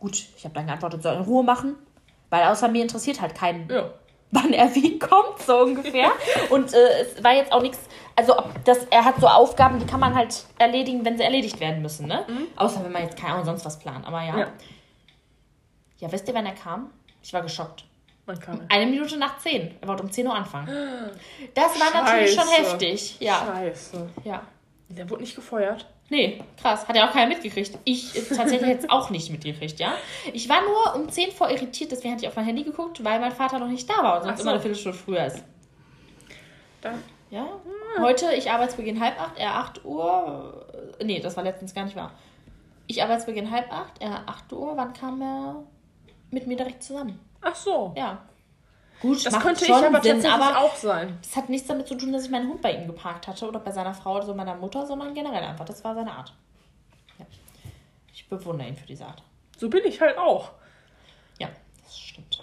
Gut, 0.00 0.24
ich 0.38 0.42
habe 0.44 0.54
dann 0.54 0.64
geantwortet, 0.66 1.02
soll 1.02 1.16
in 1.16 1.20
Ruhe 1.20 1.44
machen, 1.44 1.74
weil 2.30 2.44
außer 2.44 2.68
mir 2.68 2.80
interessiert 2.80 3.20
halt 3.20 3.34
keinen, 3.34 3.68
Ja. 3.68 3.90
wann 4.30 4.54
er 4.54 4.74
wie 4.74 4.98
kommt, 4.98 5.38
so 5.46 5.58
ungefähr. 5.58 6.10
Und 6.48 6.72
äh, 6.72 7.02
es 7.02 7.22
war 7.22 7.34
jetzt 7.34 7.52
auch 7.52 7.60
nichts, 7.60 7.80
also 8.16 8.38
ob 8.38 8.64
das, 8.64 8.84
er 8.90 9.04
hat 9.04 9.20
so 9.20 9.26
Aufgaben, 9.26 9.80
die 9.80 9.86
kann 9.86 10.00
man 10.00 10.14
halt 10.14 10.46
erledigen, 10.58 11.04
wenn 11.04 11.18
sie 11.18 11.24
erledigt 11.24 11.60
werden 11.60 11.82
müssen, 11.82 12.06
ne? 12.06 12.24
Außer 12.56 12.82
wenn 12.82 12.92
man 12.92 13.02
jetzt 13.02 13.18
keine 13.18 13.34
Ahnung 13.34 13.44
sonst 13.44 13.66
was 13.66 13.78
plant, 13.78 14.06
aber 14.06 14.22
ja. 14.22 14.32
Mhm. 14.32 14.38
Ja. 14.38 14.48
Ja, 15.98 16.10
wisst 16.12 16.26
ihr, 16.26 16.32
wann 16.34 16.46
er 16.46 16.54
kam? 16.54 16.90
Ich 17.22 17.34
war 17.34 17.42
geschockt. 17.42 17.84
Eine 18.68 18.90
Minute 18.90 19.16
nach 19.18 19.38
zehn. 19.38 19.74
Er 19.80 19.88
wollte 19.88 20.02
um 20.02 20.10
10 20.10 20.26
Uhr 20.26 20.34
anfangen. 20.34 20.68
Das 21.54 21.78
war 21.80 22.02
natürlich 22.02 22.34
schon 22.34 22.44
Scheiße. 22.48 22.70
heftig. 22.72 23.16
Ja. 23.20 23.42
Scheiße. 23.46 24.08
ja. 24.24 24.42
Der 24.90 25.08
wurde 25.10 25.22
nicht 25.22 25.34
gefeuert. 25.36 25.86
Nee, 26.10 26.42
krass. 26.60 26.88
Hat 26.88 26.96
ja 26.96 27.06
auch 27.06 27.12
keiner 27.12 27.28
mitgekriegt. 27.28 27.78
Ich 27.84 28.12
tatsächlich 28.28 28.62
jetzt 28.68 28.90
auch 28.90 29.10
nicht 29.10 29.30
mitgekriegt, 29.30 29.78
ja. 29.78 29.92
Ich 30.32 30.48
war 30.48 30.62
nur 30.62 30.94
um 31.02 31.08
10 31.10 31.32
vor 31.32 31.50
irritiert, 31.50 31.92
deswegen 31.92 32.14
hatte 32.14 32.24
ich 32.24 32.28
auf 32.28 32.36
mein 32.36 32.46
Handy 32.46 32.62
geguckt, 32.64 33.04
weil 33.04 33.20
mein 33.20 33.32
Vater 33.32 33.58
noch 33.58 33.68
nicht 33.68 33.88
da 33.90 34.02
war 34.02 34.16
und 34.16 34.22
sonst 34.24 34.38
so. 34.38 34.42
immer 34.44 34.52
eine 34.52 34.60
Viertelstunde 34.60 34.96
früher 34.96 35.26
ist. 35.26 35.44
Da. 36.80 36.94
Ja. 37.30 37.46
Heute, 38.00 38.32
ich 38.34 38.50
Arbeitsbeginn 38.50 38.98
halb 39.00 39.20
acht, 39.20 39.36
er 39.38 39.54
8 39.56 39.84
Uhr. 39.84 40.66
äh, 40.98 41.04
Nee, 41.04 41.20
das 41.20 41.36
war 41.36 41.44
letztens 41.44 41.74
gar 41.74 41.84
nicht 41.84 41.96
wahr. 41.96 42.12
Ich 42.86 43.02
Arbeitsbeginn 43.02 43.50
halb 43.50 43.70
acht, 43.70 44.00
er 44.00 44.22
8 44.26 44.50
Uhr. 44.54 44.72
Wann 44.76 44.94
kam 44.94 45.20
er 45.20 45.62
mit 46.30 46.46
mir 46.46 46.56
direkt 46.56 46.82
zusammen? 46.82 47.20
Ach 47.40 47.54
so. 47.54 47.92
Ja. 47.96 48.18
Gut, 49.00 49.24
Das 49.24 49.38
könnte 49.38 49.64
ich 49.64 49.70
aber 49.72 49.84
Sinn, 49.84 49.92
tatsächlich 49.92 50.30
aber 50.30 50.58
auch 50.58 50.74
sein. 50.74 51.18
das 51.22 51.36
hat 51.36 51.48
nichts 51.48 51.68
damit 51.68 51.86
zu 51.86 51.94
tun, 51.94 52.12
dass 52.12 52.24
ich 52.24 52.30
meinen 52.30 52.48
Hund 52.48 52.60
bei 52.60 52.72
ihm 52.72 52.86
geparkt 52.88 53.28
hatte 53.28 53.46
oder 53.46 53.60
bei 53.60 53.70
seiner 53.70 53.94
Frau 53.94 54.16
oder 54.16 54.26
so 54.26 54.34
meiner 54.34 54.56
Mutter, 54.56 54.84
sondern 54.86 55.14
generell 55.14 55.44
einfach. 55.44 55.64
Das 55.64 55.84
war 55.84 55.94
seine 55.94 56.10
Art. 56.10 56.34
Ja. 57.18 57.26
Ich 58.12 58.28
bewundere 58.28 58.68
ihn 58.68 58.76
für 58.76 58.86
diese 58.86 59.06
Art. 59.06 59.22
So 59.56 59.68
bin 59.68 59.84
ich 59.84 60.00
halt 60.00 60.18
auch. 60.18 60.50
Ja, 61.38 61.48
das 61.84 61.96
stimmt. 61.96 62.42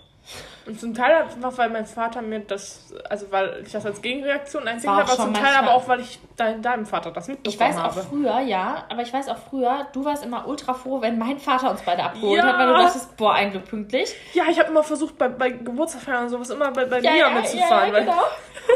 Und 0.66 0.80
zum 0.80 0.94
Teil 0.94 1.24
einfach, 1.24 1.58
weil 1.58 1.70
mein 1.70 1.86
Vater 1.86 2.22
mir 2.22 2.40
das, 2.40 2.94
also 3.10 3.32
weil 3.32 3.62
ich 3.66 3.72
das 3.74 3.86
als 3.86 4.02
Gegenreaktion 4.02 4.68
einzig 4.68 4.90
habe, 4.90 5.04
aber 5.04 5.16
zum 5.16 5.34
Teil 5.34 5.54
aber 5.56 5.74
auch, 5.74 5.88
weil 5.88 6.00
ich 6.00 6.20
dein, 6.38 6.62
deinem 6.62 6.86
Vater 6.86 7.12
das 7.12 7.28
mitbekommen 7.28 7.54
Ich 7.54 7.60
weiß 7.60 7.78
auch 7.78 7.84
habe. 7.96 8.02
früher, 8.10 8.40
ja, 8.42 8.84
aber 8.90 9.02
ich 9.02 9.14
weiß 9.14 9.30
auch 9.30 9.38
früher, 9.50 9.88
du 9.94 10.04
warst 10.06 10.24
immer 10.26 10.48
ultra 10.48 10.74
froh, 10.74 11.02
wenn 11.02 11.18
mein 11.18 11.40
Vater 11.40 11.72
uns 11.72 11.82
beide 11.82 12.04
abgeholt 12.04 12.38
Ja. 12.44 12.48
hat, 12.48 12.60
weil 12.60 12.68
du 12.68 12.74
dachtest, 12.74 13.18
boah, 13.18 13.34
ein 13.34 13.52
Glück 13.52 13.66
pünktlich. 13.66 14.14
Ja, 14.34 14.44
ich 14.50 14.60
habe 14.60 14.70
immer 14.70 14.84
versucht, 14.84 15.18
bei, 15.18 15.28
bei 15.30 15.50
Geburtstagsfeiern 15.50 16.24
und 16.24 16.30
sowas 16.30 16.50
immer 16.50 16.72
bei, 16.72 16.86
bei 16.86 17.00
Ja, 17.00 17.12
mir 17.12 17.18
ja, 17.20 17.30
mitzufahren. 17.30 17.88
ja, 17.88 17.94
weil, 17.94 18.06
genau. 18.06 18.22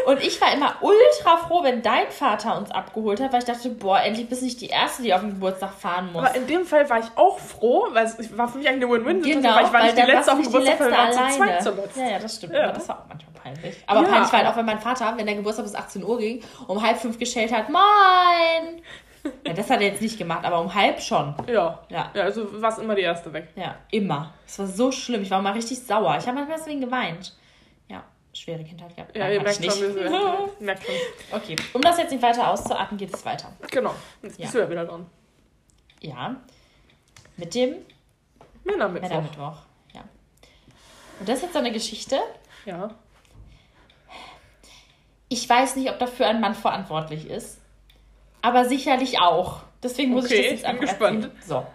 Und 0.06 0.22
ich 0.24 0.39
war 0.39 0.54
immer 0.54 0.74
ultra 0.82 1.38
froh, 1.38 1.63
wenn 1.63 1.82
dein 1.82 2.10
Vater 2.12 2.58
uns 2.58 2.69
abgeholt 2.69 3.19
hat, 3.19 3.32
weil 3.34 3.39
ich 3.39 3.45
dachte, 3.45 3.69
boah, 3.69 4.00
endlich 4.00 4.30
bist 4.30 4.41
du 4.41 4.45
nicht 4.45 4.62
die 4.62 4.67
Erste, 4.67 5.02
die 5.02 5.13
auf 5.13 5.22
den 5.22 5.32
Geburtstag 5.32 5.74
fahren 5.74 6.12
muss. 6.13 6.24
Aber 6.26 6.36
in 6.36 6.45
dem 6.45 6.63
Fall 6.65 6.88
war 6.89 7.00
ich 7.00 7.06
auch 7.15 7.39
froh, 7.39 7.88
weil 7.91 8.06
es 8.06 8.38
war 8.38 8.48
für 8.48 8.60
mich 8.60 8.67
eine 8.69 8.88
Win-Win-Situation, 8.88 9.41
Genau, 9.41 9.56
weil 9.56 9.65
ich 9.65 9.74
war 9.74 9.84
nicht 9.84 9.98
die 9.98 10.02
Letzte 10.02 10.32
auf 10.32 10.38
dem 10.39 10.45
Geburtstag, 10.45 10.80
Letzte 10.80 10.91
wir 10.91 10.98
waren 10.98 11.12
zu 11.32 11.38
zweit 11.38 11.63
zuletzt. 11.63 11.98
Ja, 11.98 12.04
ja, 12.06 12.19
das 12.19 12.36
stimmt. 12.36 12.54
Ja. 12.54 12.63
Aber 12.65 12.74
das 12.74 12.88
war 12.89 13.00
auch 13.00 13.08
manchmal 13.10 13.29
peinlich. 13.41 13.75
Aber 13.88 14.02
Ja, 14.02 14.08
peinlich 14.08 14.32
war 14.32 14.39
halt 14.39 14.47
auch, 14.49 14.56
wenn 14.58 14.65
mein 14.65 14.80
Vater, 14.80 15.13
wenn 15.17 15.25
der 15.25 15.36
Geburtstag 15.36 15.65
bis 15.65 15.75
18 15.75 16.04
Uhr 16.04 16.17
ging, 16.19 16.43
um 16.67 16.82
halb 16.82 16.97
fünf 16.97 17.17
gestellt 17.19 17.52
hat, 17.52 17.69
moin! 17.69 18.82
Ja, 19.45 19.52
das 19.52 19.69
hat 19.69 19.82
er 19.82 19.88
jetzt 19.88 20.02
nicht 20.02 20.17
gemacht, 20.17 20.45
aber 20.45 20.62
um 20.62 20.73
halb 20.73 21.02
schon. 21.02 21.36
Ja. 21.45 21.78
Ja. 21.89 22.10
Ja, 22.13 22.23
also 22.23 22.62
war 22.62 22.71
es 22.71 22.78
immer 22.78 22.95
die 22.95 23.02
Erste 23.02 23.34
weg. 23.34 23.49
Ja, 23.54 23.75
immer. 23.91 24.34
Es 24.47 24.58
war 24.60 24.65
so 24.65 24.93
schlimm. 24.93 25.23
Ich 25.23 25.30
war 25.30 25.41
mal 25.41 25.52
richtig 25.52 25.78
sauer. 25.80 26.15
Ich 26.17 26.25
habe 26.25 26.36
manchmal 26.38 26.58
deswegen 26.58 26.80
geweint. 26.80 27.36
Ja, 27.89 28.02
schwere 28.34 28.63
Kindheit 28.63 28.95
gehabt. 28.95 29.13
Ja, 29.17 29.25
Nein, 29.25 29.34
ihr 29.34 29.41
merkt 29.41 29.65
schon, 29.65 29.93
merkt 30.65 30.84
schon. 30.86 30.95
Okay, 31.34 31.58
um 31.73 31.82
das 31.82 31.97
jetzt 31.97 32.12
nicht 32.12 32.23
weiter 32.23 32.49
auszuatmen, 32.49 32.97
geht 32.97 33.13
es 33.13 33.25
weiter. 33.25 33.52
Genau. 33.69 33.93
Jetzt 34.21 34.38
bist 34.38 34.54
Ja. 34.54 34.60
du 34.62 34.65
ja 34.65 34.69
wieder 34.71 34.86
dran. 34.86 35.06
Ja, 35.99 36.36
mit 37.36 37.54
dem 37.56 37.75
Männermittwoch. 38.63 39.10
Männermittwoch. 39.10 39.58
Ja. 39.93 40.02
Und 41.19 41.28
das 41.28 41.36
ist 41.39 41.41
jetzt 41.43 41.54
so 41.54 41.60
eine 41.60 41.73
Geschichte. 41.73 42.17
Ja. 42.65 42.89
Ich 45.30 45.48
weiß 45.48 45.76
nicht, 45.76 45.89
ob 45.89 46.00
dafür 46.00 46.28
ein 46.28 46.42
Mann 46.42 46.56
verantwortlich 46.56 47.30
ist, 47.30 47.60
aber 48.42 48.65
sicherlich 48.65 49.20
auch. 49.20 49.62
Deswegen 49.84 50.12
muss 50.12 50.26
Okay, 50.26 50.36
ich 50.36 50.42
das 50.42 50.52
jetzt 50.52 50.60
ich 50.60 50.62
bin 50.65 50.72
einfach 50.72 50.88
gespannt. 50.88 51.24
erzählen. 51.26 51.44
So. 51.48 51.65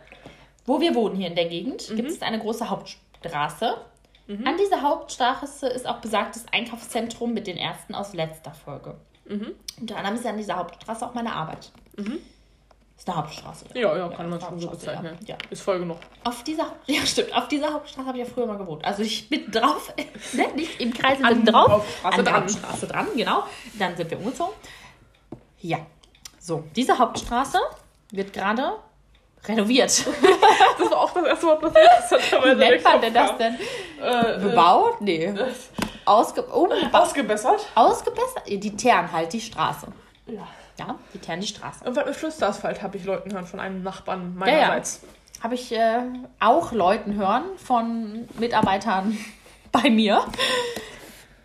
Wo 0.67 0.81
wir 0.81 0.95
wohnen 0.95 1.17
hier 1.17 1.29
in 1.29 1.35
der 1.37 1.47
Gegend, 1.49 1.89
gibt 1.95 2.11
es 2.11 2.21
eine 2.23 2.39
große 2.39 2.69
Hauptstraße. 2.71 3.77
An 4.27 4.57
dieser 4.59 4.81
Hauptstraße 4.83 5.67
ist 5.69 5.87
auch 5.87 5.99
besagtes 5.99 6.47
Einkaufszentrum 6.51 7.35
mit 7.35 7.47
den 7.47 7.59
Ärzten 7.59 7.95
aus 7.95 8.15
letzter 8.15 8.53
Folge. 8.53 8.97
Unter 9.81 9.97
anderem 9.97 10.17
ist 10.17 10.25
ja 10.25 10.31
an 10.31 10.39
dieser 10.39 10.57
Hauptstraße 10.57 11.07
auch 11.07 11.13
meine 11.15 11.35
Arbeit. 11.35 11.71
Ist 12.97 13.09
eine 13.09 13.17
Hauptstraße. 13.19 13.67
Ja, 13.75 13.97
ja, 13.97 14.09
kann 14.09 14.31
man 14.31 14.41
schon 14.41 14.61
so 14.61 14.71
bezeichnen. 14.71 15.19
Ja. 15.27 15.37
Ist 15.51 15.63
voll 15.63 15.81
genug. 15.81 15.99
Auf 16.23 16.45
dieser, 16.45 16.73
ja 16.87 17.05
stimmt, 17.05 17.35
auf 17.35 17.49
dieser 17.49 17.73
Hauptstraße 17.73 18.07
habe 18.07 18.19
ich 18.19 18.27
ja 18.27 18.33
früher 18.33 18.47
mal 18.47 18.57
gewohnt. 18.57 18.85
Also 18.85 19.03
ich 19.03 19.29
bin 19.29 19.51
drauf, 19.51 19.93
ne, 20.33 20.49
nicht 20.55 20.81
im 20.81 20.93
Kreis, 20.93 21.19
bin 21.19 21.45
drauf. 21.45 21.71
Hauptstraße 21.71 22.19
an 22.19 22.25
der 22.25 22.33
dran. 22.33 22.43
Hauptstraße 22.43 22.87
dran, 22.87 23.07
genau. 23.17 23.45
Dann 23.79 23.97
sind 23.97 24.11
wir 24.11 24.19
umgezogen. 24.19 24.55
Ja, 25.61 25.79
so, 26.39 26.65
diese 26.77 26.99
Hauptstraße 26.99 27.59
wird 28.13 28.33
gerade 28.33 28.75
renoviert. 29.45 30.05
Das 30.79 30.91
war 30.91 31.01
auch 31.03 31.13
das 31.13 31.25
erste 31.25 31.47
Wort, 31.47 31.63
was 31.63 31.73
ich 31.73 32.19
interessanterweise 32.19 32.61
Wie 32.61 32.65
nennt 32.65 32.85
man 32.85 33.01
denn 33.01 33.15
das 33.15 33.39
denn? 33.39 33.59
Äh, 34.03 34.39
Bebaut? 34.41 35.01
Nee. 35.01 35.33
Ausge 36.05 36.43
umgebaut. 36.43 36.93
Ausgebessert. 36.93 37.67
Ausgebessert? 37.75 38.43
Die 38.49 38.77
teeren 38.77 39.11
halt 39.11 39.33
die 39.33 39.41
Straße. 39.41 39.87
Ja. 40.27 40.47
Ja, 40.79 40.99
die 41.13 41.19
teeren 41.19 41.41
die 41.41 41.47
Straße. 41.47 41.85
Irgendwas 41.85 42.07
mit 42.07 42.17
Flüsterasphalt 42.17 42.83
habe 42.83 42.97
ich 42.97 43.05
Leuten 43.05 43.33
hören 43.33 43.47
von 43.47 43.61
einem 43.61 43.83
Nachbarn 43.83 44.37
Ja, 44.41 44.47
ja. 44.47 44.55
meinerseits. 44.57 45.03
Habe 45.43 45.55
ich 45.55 45.73
äh, 45.73 46.01
auch 46.41 46.73
Leuten 46.73 47.15
hören 47.15 47.45
von 47.57 48.29
Mitarbeitern 48.39 49.17
bei 49.73 49.91
mir. 49.91 50.25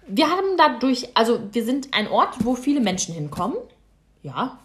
Wir 0.08 0.30
haben 0.30 0.58
dadurch, 0.58 1.16
also 1.16 1.40
wir 1.52 1.64
sind 1.64 1.94
ein 1.94 2.08
Ort, 2.08 2.36
wo 2.40 2.56
viele 2.56 2.80
Menschen 2.80 3.14
hinkommen. 3.14 3.58
Ja, 4.24 4.58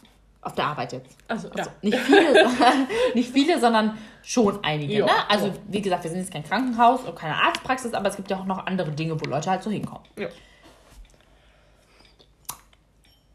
auf 0.44 0.54
der 0.54 0.66
Arbeit 0.66 0.92
jetzt. 0.92 1.16
Also, 1.28 1.48
ja. 1.56 1.64
Nicht 1.82 1.98
viele, 1.98 2.48
nicht 3.14 3.32
viele, 3.32 3.58
sondern 3.58 3.98
schon 4.22 4.62
einige. 4.62 4.94
Ja, 4.94 5.06
ne? 5.06 5.12
Also 5.28 5.46
ja. 5.48 5.54
wie 5.68 5.82
gesagt, 5.82 6.04
wir 6.04 6.10
sind 6.10 6.20
jetzt 6.20 6.32
kein 6.32 6.44
Krankenhaus 6.44 7.02
und 7.02 7.16
keine 7.16 7.34
Arztpraxis, 7.34 7.94
aber 7.94 8.08
es 8.08 8.16
gibt 8.16 8.30
ja 8.30 8.38
auch 8.38 8.44
noch 8.44 8.66
andere 8.66 8.90
Dinge, 8.92 9.18
wo 9.20 9.24
Leute 9.28 9.50
halt 9.50 9.62
so 9.62 9.70
hinkommen. 9.70 10.04
Ja. 10.18 10.28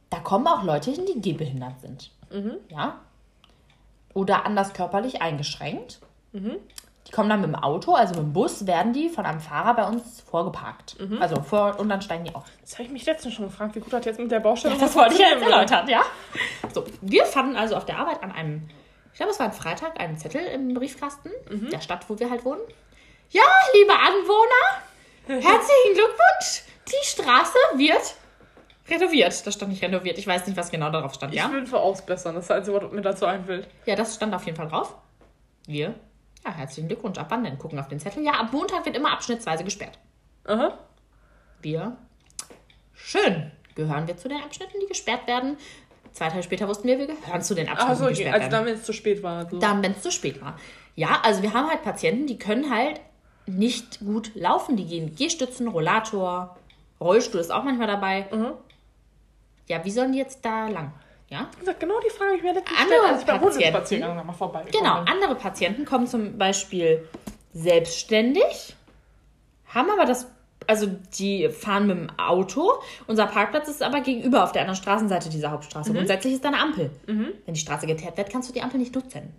Da 0.09 0.19
kommen 0.19 0.47
auch 0.47 0.63
Leute 0.63 0.91
hin, 0.91 1.05
die 1.05 1.21
gehbehindert 1.21 1.81
sind. 1.81 2.11
Mhm. 2.31 2.57
Ja. 2.69 2.99
Oder 4.13 4.45
anders 4.45 4.73
körperlich 4.73 5.21
eingeschränkt. 5.21 5.99
Mhm. 6.31 6.57
Die 7.07 7.11
kommen 7.11 7.29
dann 7.29 7.41
mit 7.41 7.49
dem 7.49 7.55
Auto, 7.55 7.93
also 7.93 8.13
mit 8.15 8.23
dem 8.23 8.33
Bus, 8.33 8.67
werden 8.67 8.93
die 8.93 9.09
von 9.09 9.25
einem 9.25 9.39
Fahrer 9.39 9.73
bei 9.73 9.87
uns 9.87 10.21
vorgeparkt. 10.21 10.99
Mhm. 10.99 11.21
Also 11.21 11.41
vor 11.41 11.79
und 11.79 11.89
dann 11.89 12.01
steigen 12.01 12.25
die 12.25 12.35
auf. 12.35 12.45
Das 12.61 12.73
habe 12.73 12.83
ich 12.83 12.89
mich 12.89 13.05
letztens 13.05 13.33
schon 13.33 13.45
gefragt, 13.45 13.75
wie 13.75 13.79
gut 13.79 13.93
hat 13.93 14.05
jetzt 14.05 14.19
mit 14.19 14.29
der 14.31 14.39
Baustelle 14.39 14.75
Das 14.77 14.95
wollte 14.95 15.13
ich 15.15 15.19
ja 15.19 15.29
jetzt 15.29 15.41
erläutern, 15.41 15.87
ja. 15.87 16.01
So, 16.73 16.83
wir 17.01 17.25
fanden 17.25 17.55
also 17.55 17.75
auf 17.75 17.85
der 17.85 17.97
Arbeit 17.97 18.21
an 18.21 18.31
einem 18.31 18.69
glaube, 19.19 19.33
es 19.33 19.39
war 19.39 19.47
ein 19.47 19.53
Freitag, 19.53 19.99
einen 19.99 20.17
Zettel 20.17 20.41
im 20.41 20.73
Briefkasten 20.73 21.29
Mhm. 21.49 21.69
der 21.69 21.81
Stadt, 21.81 22.09
wo 22.09 22.17
wir 22.17 22.29
halt 22.29 22.45
wohnen. 22.45 22.61
Ja, 23.31 23.43
liebe 23.73 23.91
Anwohner, 23.91 24.83
herzlichen 25.27 25.93
Glückwunsch. 25.93 26.63
Die 26.87 27.05
Straße 27.05 27.57
wird 27.75 28.15
renoviert. 28.91 29.45
Das 29.45 29.53
stand 29.53 29.71
nicht 29.71 29.83
renoviert. 29.83 30.17
Ich 30.17 30.27
weiß 30.27 30.45
nicht, 30.47 30.57
was 30.57 30.71
genau 30.71 30.89
darauf 30.89 31.13
stand. 31.13 31.33
Ich 31.33 31.39
Ja, 31.39 31.51
würde 31.51 31.65
für 31.67 31.79
ausbessern, 31.79 32.35
das 32.35 32.45
ist 32.45 32.49
das 32.49 32.57
Einzige, 32.57 32.81
was 32.83 32.91
mir 32.91 33.01
dazu 33.01 33.25
einfällt. 33.25 33.67
ja 33.85 33.95
das 33.95 34.15
stand 34.15 34.33
auf 34.33 34.45
jeden 34.45 34.57
Fall 34.57 34.67
drauf. 34.67 34.95
Wir. 35.65 35.95
Ja, 36.45 36.53
herzlichen 36.53 36.87
Glückwunsch. 36.87 37.17
Ab 37.17 37.27
wann 37.29 37.43
denn? 37.43 37.57
Gucken 37.57 37.79
auf 37.79 37.87
den 37.89 37.99
Zettel. 37.99 38.23
Ja, 38.23 38.33
ab 38.33 38.51
Montag 38.53 38.85
wird 38.85 38.95
immer 38.95 39.11
abschnittsweise 39.11 39.63
gesperrt. 39.63 39.99
Aha. 40.45 40.77
Wir. 41.61 41.97
Schön. 42.93 43.51
Gehören 43.75 44.07
wir 44.07 44.17
zu 44.17 44.27
den 44.29 44.41
Abschnitten, 44.41 44.79
die 44.81 44.87
gesperrt 44.87 45.27
werden. 45.27 45.57
Zwei 46.11 46.29
Tage 46.29 46.43
später 46.43 46.67
wussten 46.67 46.87
wir, 46.87 46.97
wir 46.97 47.07
gehören 47.07 47.41
zu 47.41 47.53
den 47.55 47.67
Abschnitten, 47.69 47.91
Achso, 47.91 48.05
die 48.05 48.13
okay. 48.13 48.23
gesperrt 48.23 48.33
also 48.33 48.41
werden. 48.43 48.51
dann, 48.51 48.65
wenn 48.65 48.75
es 48.75 48.83
zu 48.83 48.93
spät 48.93 49.23
war. 49.23 49.49
So. 49.49 49.59
Dann, 49.59 49.83
wenn 49.83 49.91
es 49.91 50.01
zu 50.01 50.11
spät 50.11 50.41
war. 50.41 50.57
Ja, 50.95 51.19
also 51.23 51.41
wir 51.43 51.53
haben 51.53 51.69
halt 51.69 51.83
Patienten, 51.83 52.25
die 52.27 52.37
können 52.37 52.73
halt 52.73 52.99
nicht 53.45 53.99
gut 53.99 54.31
laufen. 54.35 54.75
Die 54.75 54.85
gehen 54.85 55.15
Gehstützen, 55.15 55.67
Rollator, 55.67 56.57
Rollstuhl 56.99 57.39
ist 57.39 57.51
auch 57.51 57.63
manchmal 57.63 57.87
dabei. 57.87 58.27
Mhm. 58.31 58.53
Ja, 59.69 59.85
wie 59.85 59.91
sollen 59.91 60.11
die 60.11 60.17
jetzt 60.17 60.43
da 60.43 60.67
lang? 60.67 60.91
Ja? 61.29 61.47
Wie 61.53 61.59
gesagt, 61.59 61.79
genau 61.79 61.99
die 62.03 62.09
Frage, 62.09 62.35
ich 62.35 62.43
mir 62.43 62.53
letztens 62.53 62.79
Andere 62.79 63.13
gestellt, 63.13 63.29
als 63.29 63.37
ich 63.37 63.55
Hundespaziergang 63.55 64.15
nochmal 64.17 64.35
vorbei 64.35 64.65
Genau, 64.71 64.95
andere 64.95 65.35
Patienten 65.35 65.85
kommen 65.85 66.07
zum 66.07 66.37
Beispiel 66.39 67.07
selbstständig, 67.53 68.75
haben 69.67 69.91
aber 69.91 70.05
das, 70.05 70.27
also 70.65 70.87
die 71.17 71.49
fahren 71.49 71.85
mit 71.85 71.97
dem 71.97 72.09
Auto. 72.17 72.73
Unser 73.05 73.27
Parkplatz 73.27 73.67
ist 73.67 73.83
aber 73.83 74.01
gegenüber 74.01 74.43
auf 74.43 74.51
der 74.51 74.63
anderen 74.63 74.81
Straßenseite 74.81 75.29
dieser 75.29 75.51
Hauptstraße. 75.51 75.93
Grundsätzlich 75.93 76.33
ist 76.33 76.43
da 76.43 76.49
eine 76.49 76.59
Ampel. 76.59 76.89
Wenn 77.05 77.53
die 77.53 77.59
Straße 77.59 77.85
geteert 77.85 78.17
wird, 78.17 78.31
kannst 78.31 78.49
du 78.49 78.53
die 78.53 78.63
Ampel 78.63 78.79
nicht 78.79 78.95
nutzen. 78.95 79.33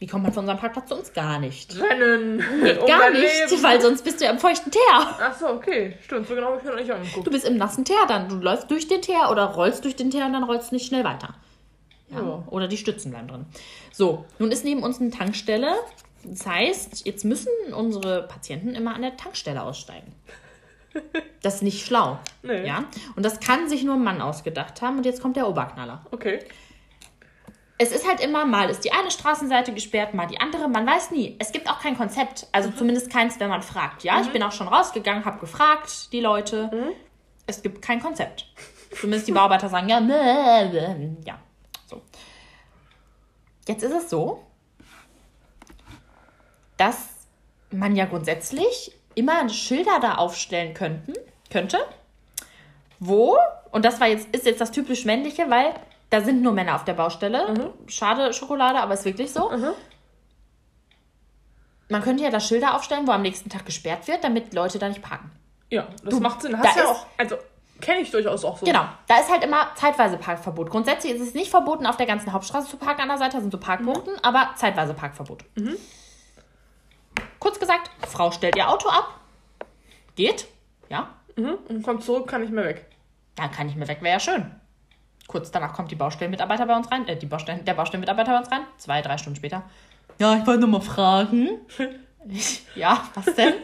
Wie 0.00 0.06
kommt 0.06 0.22
man 0.22 0.32
von 0.32 0.44
unserem 0.44 0.58
Parkplatz 0.58 0.88
zu 0.88 0.96
uns? 0.96 1.12
Gar 1.12 1.38
nicht. 1.40 1.78
Rennen. 1.78 2.42
Gar 2.86 3.10
nicht, 3.10 3.62
weil 3.62 3.82
sonst 3.82 4.02
bist 4.02 4.18
du 4.18 4.24
ja 4.24 4.30
im 4.30 4.38
feuchten 4.38 4.72
Teer. 4.72 4.80
Achso, 5.20 5.50
okay. 5.50 5.94
Stimmt, 6.02 6.26
so 6.26 6.34
genau 6.34 6.48
habe 6.48 6.56
ich 6.56 6.64
mir 6.64 6.70
noch 6.70 6.78
nicht 6.78 6.90
angeguckt. 6.90 7.26
Du 7.26 7.30
bist 7.30 7.44
im 7.44 7.58
nassen 7.58 7.84
Teer 7.84 8.06
dann. 8.08 8.30
Du 8.30 8.36
läufst 8.36 8.70
durch 8.70 8.88
den 8.88 9.02
Teer 9.02 9.28
oder 9.30 9.44
rollst 9.44 9.84
durch 9.84 9.96
den 9.96 10.10
Teer 10.10 10.24
und 10.24 10.32
dann 10.32 10.44
rollst 10.44 10.70
du 10.70 10.76
nicht 10.76 10.86
schnell 10.86 11.04
weiter. 11.04 11.34
Ja. 12.08 12.18
Ja. 12.18 12.44
Oder 12.48 12.66
die 12.66 12.78
Stützen 12.78 13.10
bleiben 13.10 13.28
drin. 13.28 13.44
So, 13.92 14.24
nun 14.38 14.50
ist 14.50 14.64
neben 14.64 14.82
uns 14.82 15.02
eine 15.02 15.10
Tankstelle. 15.10 15.74
Das 16.24 16.46
heißt, 16.46 17.06
jetzt 17.06 17.26
müssen 17.26 17.50
unsere 17.74 18.22
Patienten 18.22 18.74
immer 18.74 18.94
an 18.94 19.02
der 19.02 19.16
Tankstelle 19.16 19.62
aussteigen. 19.62 20.14
Das 21.42 21.54
ist 21.56 21.62
nicht 21.62 21.86
schlau. 21.86 22.18
Nee. 22.42 22.66
Ja? 22.66 22.84
Und 23.16 23.24
das 23.24 23.40
kann 23.40 23.68
sich 23.70 23.82
nur 23.82 23.94
ein 23.94 24.04
Mann 24.04 24.20
ausgedacht 24.20 24.82
haben. 24.82 24.98
Und 24.98 25.06
jetzt 25.06 25.22
kommt 25.22 25.36
der 25.36 25.48
Oberknaller. 25.48 26.04
Okay. 26.10 26.40
Es 27.82 27.92
ist 27.92 28.06
halt 28.06 28.20
immer, 28.20 28.44
mal 28.44 28.68
ist 28.68 28.84
die 28.84 28.92
eine 28.92 29.10
Straßenseite 29.10 29.72
gesperrt, 29.72 30.12
mal 30.12 30.26
die 30.26 30.38
andere. 30.38 30.68
Man 30.68 30.86
weiß 30.86 31.12
nie. 31.12 31.36
Es 31.38 31.50
gibt 31.50 31.66
auch 31.66 31.80
kein 31.80 31.96
Konzept. 31.96 32.46
Also 32.52 32.70
zumindest 32.70 33.10
keins, 33.10 33.40
wenn 33.40 33.48
man 33.48 33.62
fragt. 33.62 34.04
Ja, 34.04 34.20
ich 34.20 34.30
bin 34.30 34.42
auch 34.42 34.52
schon 34.52 34.68
rausgegangen, 34.68 35.24
habe 35.24 35.38
gefragt, 35.38 36.12
die 36.12 36.20
Leute. 36.20 36.70
Es 37.46 37.62
gibt 37.62 37.80
kein 37.80 37.98
Konzept. 37.98 38.44
Zumindest 38.94 39.28
die 39.28 39.32
Bauarbeiter 39.32 39.70
sagen, 39.70 39.88
ja, 39.88 39.98
ja. 41.24 41.38
So. 41.86 42.02
Jetzt 43.66 43.82
ist 43.82 43.94
es 43.94 44.10
so, 44.10 44.44
dass 46.76 46.98
man 47.70 47.96
ja 47.96 48.04
grundsätzlich 48.04 48.92
immer 49.14 49.48
Schilder 49.48 50.00
da 50.02 50.16
aufstellen 50.16 50.74
könnten, 50.74 51.14
könnte, 51.48 51.78
wo, 52.98 53.38
und 53.70 53.86
das 53.86 54.00
war 54.00 54.08
jetzt, 54.08 54.28
ist 54.36 54.44
jetzt 54.44 54.60
das 54.60 54.70
typisch 54.70 55.06
männliche, 55.06 55.48
weil 55.48 55.72
da 56.10 56.20
sind 56.20 56.42
nur 56.42 56.52
Männer 56.52 56.74
auf 56.74 56.84
der 56.84 56.94
Baustelle. 56.94 57.72
Schade 57.86 58.32
Schokolade, 58.32 58.80
aber 58.80 58.94
ist 58.94 59.04
wirklich 59.04 59.32
so. 59.32 59.50
Man 61.88 62.02
könnte 62.02 62.22
ja 62.22 62.30
da 62.30 62.38
Schilder 62.38 62.74
aufstellen, 62.76 63.06
wo 63.06 63.12
am 63.12 63.22
nächsten 63.22 63.50
Tag 63.50 63.66
gesperrt 63.66 64.06
wird, 64.06 64.22
damit 64.22 64.54
Leute 64.54 64.78
da 64.78 64.88
nicht 64.88 65.02
parken. 65.02 65.30
Ja, 65.70 65.86
das 66.04 66.14
Du, 66.14 66.20
macht 66.20 66.42
Sinn. 66.42 66.56
Hast 66.56 66.76
ja 66.76 66.82
ist- 66.82 66.88
auch. 66.88 67.06
Also, 67.18 67.36
kenne 67.80 68.00
ich 68.00 68.10
durchaus 68.10 68.44
auch 68.44 68.58
so. 68.58 68.66
Genau, 68.66 68.84
da 69.08 69.18
ist 69.18 69.30
halt 69.30 69.42
immer 69.42 69.68
zeitweise 69.74 70.16
Parkverbot. 70.16 70.70
Grundsätzlich 70.70 71.14
ist 71.14 71.20
es 71.20 71.34
nicht 71.34 71.50
verboten, 71.50 71.86
auf 71.86 71.96
der 71.96 72.06
ganzen 72.06 72.32
Hauptstraße 72.32 72.68
zu 72.68 72.76
parken 72.76 73.02
an 73.02 73.08
der 73.08 73.18
Seite, 73.18 73.40
sind 73.40 73.50
so 73.50 73.58
Parkbuchten, 73.58 74.12
aber 74.22 74.50
zeitweise 74.56 74.94
Parkverbot. 74.94 75.44
Kurz 77.40 77.58
gesagt, 77.58 77.90
Frau 78.06 78.30
stellt 78.30 78.54
ihr 78.56 78.68
Auto 78.68 78.88
ab, 78.88 79.18
geht, 80.14 80.46
ja, 80.88 81.08
Mhm. 81.36 81.54
Und 81.68 81.82
kommt 81.84 82.02
zurück, 82.04 82.26
kann 82.28 82.42
nicht 82.42 82.52
mehr 82.52 82.64
weg. 82.64 82.86
dann 83.36 83.50
kann 83.52 83.68
ich 83.68 83.76
mir 83.76 83.88
weg, 83.88 83.98
wäre 84.02 84.14
ja 84.14 84.20
schön. 84.20 84.59
Kurz 85.30 85.52
danach 85.52 85.74
kommt 85.74 85.92
die 85.92 85.94
Baustellenmitarbeiter 85.94 86.66
bei 86.66 86.76
uns 86.76 86.90
rein, 86.90 87.06
äh, 87.06 87.16
die 87.16 87.26
Baustellen, 87.26 87.64
der 87.64 87.74
Baustellenmitarbeiter 87.74 88.32
bei 88.32 88.38
uns 88.38 88.50
rein, 88.50 88.62
zwei, 88.78 89.00
drei 89.00 89.16
Stunden 89.16 89.36
später. 89.36 89.62
Ja, 90.18 90.36
ich 90.36 90.44
wollte 90.44 90.62
nur 90.62 90.70
mal 90.70 90.80
fragen. 90.80 91.50
Ich, 92.28 92.62
ja, 92.74 93.04
was 93.14 93.32
denn? 93.36 93.54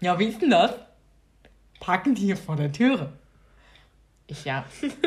ja, 0.00 0.18
wie 0.18 0.24
ist 0.24 0.42
denn 0.42 0.50
das? 0.50 0.72
Parken 1.78 2.16
die 2.16 2.22
hier 2.22 2.36
vor 2.36 2.56
der 2.56 2.72
Türe? 2.72 3.12
Ich 4.26 4.44
ja. 4.44 4.64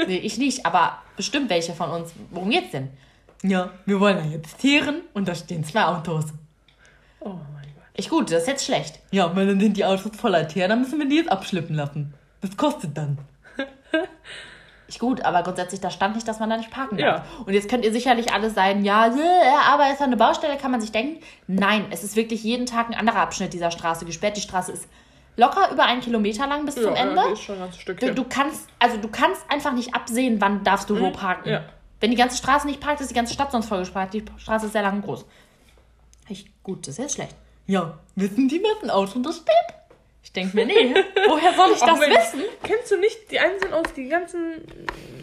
Nee, 0.07 0.19
ich 0.19 0.37
nicht, 0.37 0.65
aber 0.65 0.99
bestimmt 1.17 1.49
welche 1.49 1.73
von 1.73 1.89
uns. 1.89 2.13
Worum 2.31 2.51
geht's 2.51 2.71
denn? 2.71 2.89
Ja, 3.43 3.71
wir 3.85 3.99
wollen 3.99 4.15
da 4.15 4.23
jetzt 4.23 4.59
teeren 4.59 5.01
und 5.13 5.27
da 5.27 5.35
stehen 5.35 5.65
zwei 5.65 5.83
Autos. 5.83 6.27
Oh 7.19 7.33
mein 7.53 7.67
Gott. 7.75 7.83
Ich 7.95 8.07
gut, 8.07 8.31
das 8.31 8.43
ist 8.43 8.47
jetzt 8.47 8.65
schlecht. 8.65 9.01
Ja, 9.11 9.35
weil 9.35 9.45
dann 9.45 9.59
sind 9.59 9.75
die 9.75 9.83
Autos 9.83 10.15
voller 10.15 10.47
Teer, 10.47 10.69
dann 10.69 10.79
müssen 10.79 10.99
wir 10.99 11.09
die 11.09 11.17
jetzt 11.17 11.29
abschleppen 11.29 11.75
lassen. 11.75 12.13
Das 12.39 12.55
kostet 12.55 12.95
dann. 12.95 13.17
Ich 14.87 14.99
gut, 14.99 15.23
aber 15.25 15.43
grundsätzlich, 15.43 15.81
da 15.81 15.89
stand 15.89 16.15
nicht, 16.15 16.27
dass 16.27 16.39
man 16.39 16.49
da 16.49 16.57
nicht 16.57 16.71
parken 16.71 16.97
darf. 16.97 17.23
Ja. 17.25 17.43
Und 17.45 17.53
jetzt 17.53 17.69
könnt 17.69 17.83
ihr 17.83 17.91
sicherlich 17.91 18.31
alle 18.33 18.49
sein, 18.49 18.85
ja, 18.85 19.11
aber 19.69 19.91
ist 19.91 19.99
da 19.99 20.05
eine 20.05 20.15
Baustelle, 20.15 20.57
kann 20.57 20.71
man 20.71 20.79
sich 20.79 20.91
denken. 20.91 21.21
Nein, 21.47 21.85
es 21.91 22.03
ist 22.03 22.15
wirklich 22.15 22.43
jeden 22.43 22.65
Tag 22.65 22.87
ein 22.89 22.95
anderer 22.95 23.19
Abschnitt 23.19 23.51
dieser 23.53 23.71
Straße 23.71 24.05
gesperrt. 24.05 24.37
Die 24.37 24.41
Straße 24.41 24.71
ist 24.71 24.87
locker 25.35 25.71
über 25.71 25.83
einen 25.83 26.01
Kilometer 26.01 26.47
lang 26.47 26.65
bis 26.65 26.75
zum 26.75 26.95
ja, 26.95 27.01
Ende. 27.01 27.15
Ja, 27.15 27.31
ist 27.33 27.41
schon 27.41 27.55
ein 27.55 27.61
ganzes 27.61 27.77
Du, 27.77 27.81
Stückchen. 27.81 28.15
du 28.15 28.23
kannst, 28.23 28.67
also 28.79 28.97
du 28.97 29.09
kannst 29.09 29.43
einfach 29.49 29.73
nicht 29.73 29.93
absehen, 29.93 30.39
wann 30.39 30.63
darfst 30.63 30.89
du 30.89 30.99
wo 30.99 31.11
parken. 31.11 31.49
ja. 31.49 31.63
Wenn 31.99 32.11
die 32.11 32.17
ganze 32.17 32.37
Straße 32.37 32.67
nicht 32.67 32.79
parkt, 32.79 33.01
ist 33.01 33.09
die 33.09 33.15
ganze 33.15 33.33
Stadt 33.33 33.51
sonst 33.51 33.67
vollgesperrt. 33.67 34.13
Die 34.13 34.23
Straße 34.37 34.67
ist 34.67 34.73
sehr 34.73 34.83
lang 34.83 34.97
und 34.97 35.01
groß. 35.01 35.25
Ich, 36.29 36.45
gut, 36.61 36.81
das 36.87 36.93
ist 36.93 36.97
jetzt 36.99 37.15
schlecht. 37.15 37.35
Ja, 37.65 37.97
wissen 38.15 38.47
die, 38.47 38.61
wessen 38.61 38.91
Auto 38.91 39.19
das 39.19 39.37
steht? 39.37 39.75
Ich 40.27 40.33
denke 40.33 40.57
mir, 40.57 40.65
nee, 40.65 40.93
woher 41.25 41.53
soll 41.53 41.71
ich 41.73 41.79
das 41.79 41.99
wissen? 42.01 42.41
Kennst 42.61 42.91
du 42.91 42.97
nicht 42.97 43.31
die 43.31 43.39
einen 43.39 43.57
sind 43.59 43.71
aus 43.71 43.93
die 43.95 44.09
ganzen, 44.09 44.55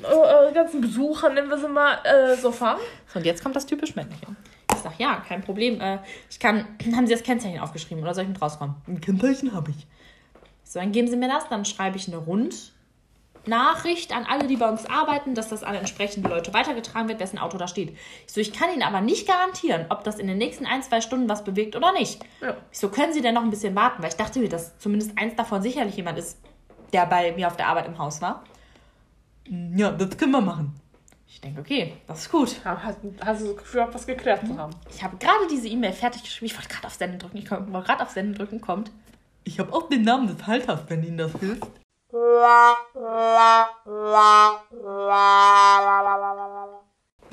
äh, 0.02 0.52
ganzen 0.54 0.80
Besucher, 0.80 1.28
nennen 1.28 1.50
wir 1.50 1.58
sie 1.58 1.68
mal, 1.68 1.98
äh, 2.04 2.34
so 2.36 2.50
fahren? 2.50 2.80
So, 3.12 3.18
und 3.18 3.26
jetzt 3.26 3.42
kommt 3.42 3.54
das 3.54 3.66
typisch 3.66 3.94
männliche. 3.94 4.26
Ich 4.72 4.78
sag, 4.78 4.98
ja, 4.98 5.22
kein 5.28 5.42
Problem. 5.42 5.78
Äh, 5.78 5.98
ich 6.30 6.40
kann, 6.40 6.66
haben 6.96 7.06
Sie 7.06 7.12
das 7.12 7.22
Kennzeichen 7.22 7.60
aufgeschrieben 7.60 8.02
oder 8.02 8.14
soll 8.14 8.24
ich 8.24 8.30
mit 8.30 8.40
rauskommen? 8.40 8.76
Ein 8.88 9.02
Kennzeichen 9.02 9.52
habe 9.52 9.72
ich. 9.72 9.86
So, 10.64 10.80
dann 10.80 10.90
geben 10.90 11.08
Sie 11.08 11.16
mir 11.18 11.28
das, 11.28 11.50
dann 11.50 11.66
schreibe 11.66 11.98
ich 11.98 12.08
eine 12.08 12.26
Rundnachricht 13.44 14.14
an 14.14 14.24
alle, 14.24 14.46
die 14.46 14.56
bei 14.56 14.68
uns 14.68 14.86
arbeiten, 14.86 15.34
dass 15.34 15.48
das 15.48 15.62
an 15.62 15.74
entsprechende 15.74 16.28
Leute 16.28 16.52
weitergetragen 16.54 17.08
wird, 17.08 17.20
wessen 17.20 17.38
Auto 17.38 17.58
da 17.58 17.68
steht. 17.68 17.96
Ich 18.26 18.32
so, 18.32 18.40
ich 18.40 18.52
kann 18.52 18.72
Ihnen 18.72 18.82
aber 18.82 19.00
nicht 19.00 19.28
garantieren, 19.28 19.86
ob 19.90 20.04
das 20.04 20.18
in 20.18 20.26
den 20.26 20.38
nächsten 20.38 20.66
ein, 20.66 20.82
zwei 20.82 21.00
Stunden 21.00 21.28
was 21.28 21.44
bewegt 21.44 21.76
oder 21.76 21.92
nicht. 21.92 22.22
Ja. 22.40 22.56
Ich 22.72 22.78
so, 22.78 22.88
können 22.88 23.12
Sie 23.12 23.20
denn 23.20 23.34
noch 23.34 23.42
ein 23.42 23.50
bisschen 23.50 23.74
warten? 23.74 24.02
Weil 24.02 24.10
ich 24.10 24.16
dachte 24.16 24.38
mir, 24.38 24.48
dass 24.48 24.78
zumindest 24.78 25.16
eins 25.18 25.34
davon 25.36 25.62
sicherlich 25.62 25.96
jemand 25.96 26.18
ist, 26.18 26.38
der 26.92 27.06
bei 27.06 27.32
mir 27.32 27.46
auf 27.46 27.56
der 27.56 27.68
Arbeit 27.68 27.86
im 27.86 27.98
Haus 27.98 28.22
war. 28.22 28.44
Ja, 29.76 29.90
das 29.90 30.16
können 30.16 30.32
wir 30.32 30.40
machen. 30.40 30.74
Ich 31.28 31.40
denke, 31.40 31.60
okay, 31.60 31.92
das 32.06 32.22
ist 32.22 32.30
gut. 32.30 32.56
Ja, 32.64 32.80
Hast, 32.82 32.98
hast 33.24 33.40
du 33.42 33.46
das 33.48 33.56
Gefühl, 33.56 33.80
gehabt, 33.80 33.94
was 33.94 34.06
geklärt 34.06 34.46
zu 34.46 34.56
haben? 34.56 34.74
Ich 34.88 35.02
habe 35.02 35.16
gerade 35.16 35.46
diese 35.50 35.68
E-Mail 35.68 35.92
fertig 35.92 36.22
geschrieben. 36.22 36.46
Ich 36.46 36.56
wollte 36.56 36.68
gerade 36.68 36.86
auf 36.86 36.94
Senden 36.94 37.18
drücken. 37.18 37.38
Ich 37.38 37.50
wollte 37.50 37.70
gerade 37.70 38.02
auf 38.02 38.10
Senden 38.10 38.34
drücken. 38.34 38.60
Kommt. 38.60 38.90
Ich 39.42 39.58
habe 39.58 39.72
auch 39.72 39.88
den 39.88 40.02
Namen 40.02 40.28
des 40.28 40.46
Halters, 40.46 40.80
wenn 40.88 41.02
Ihnen 41.02 41.18
das 41.18 41.32
hilft. 41.32 41.66
Nein. 42.14 42.76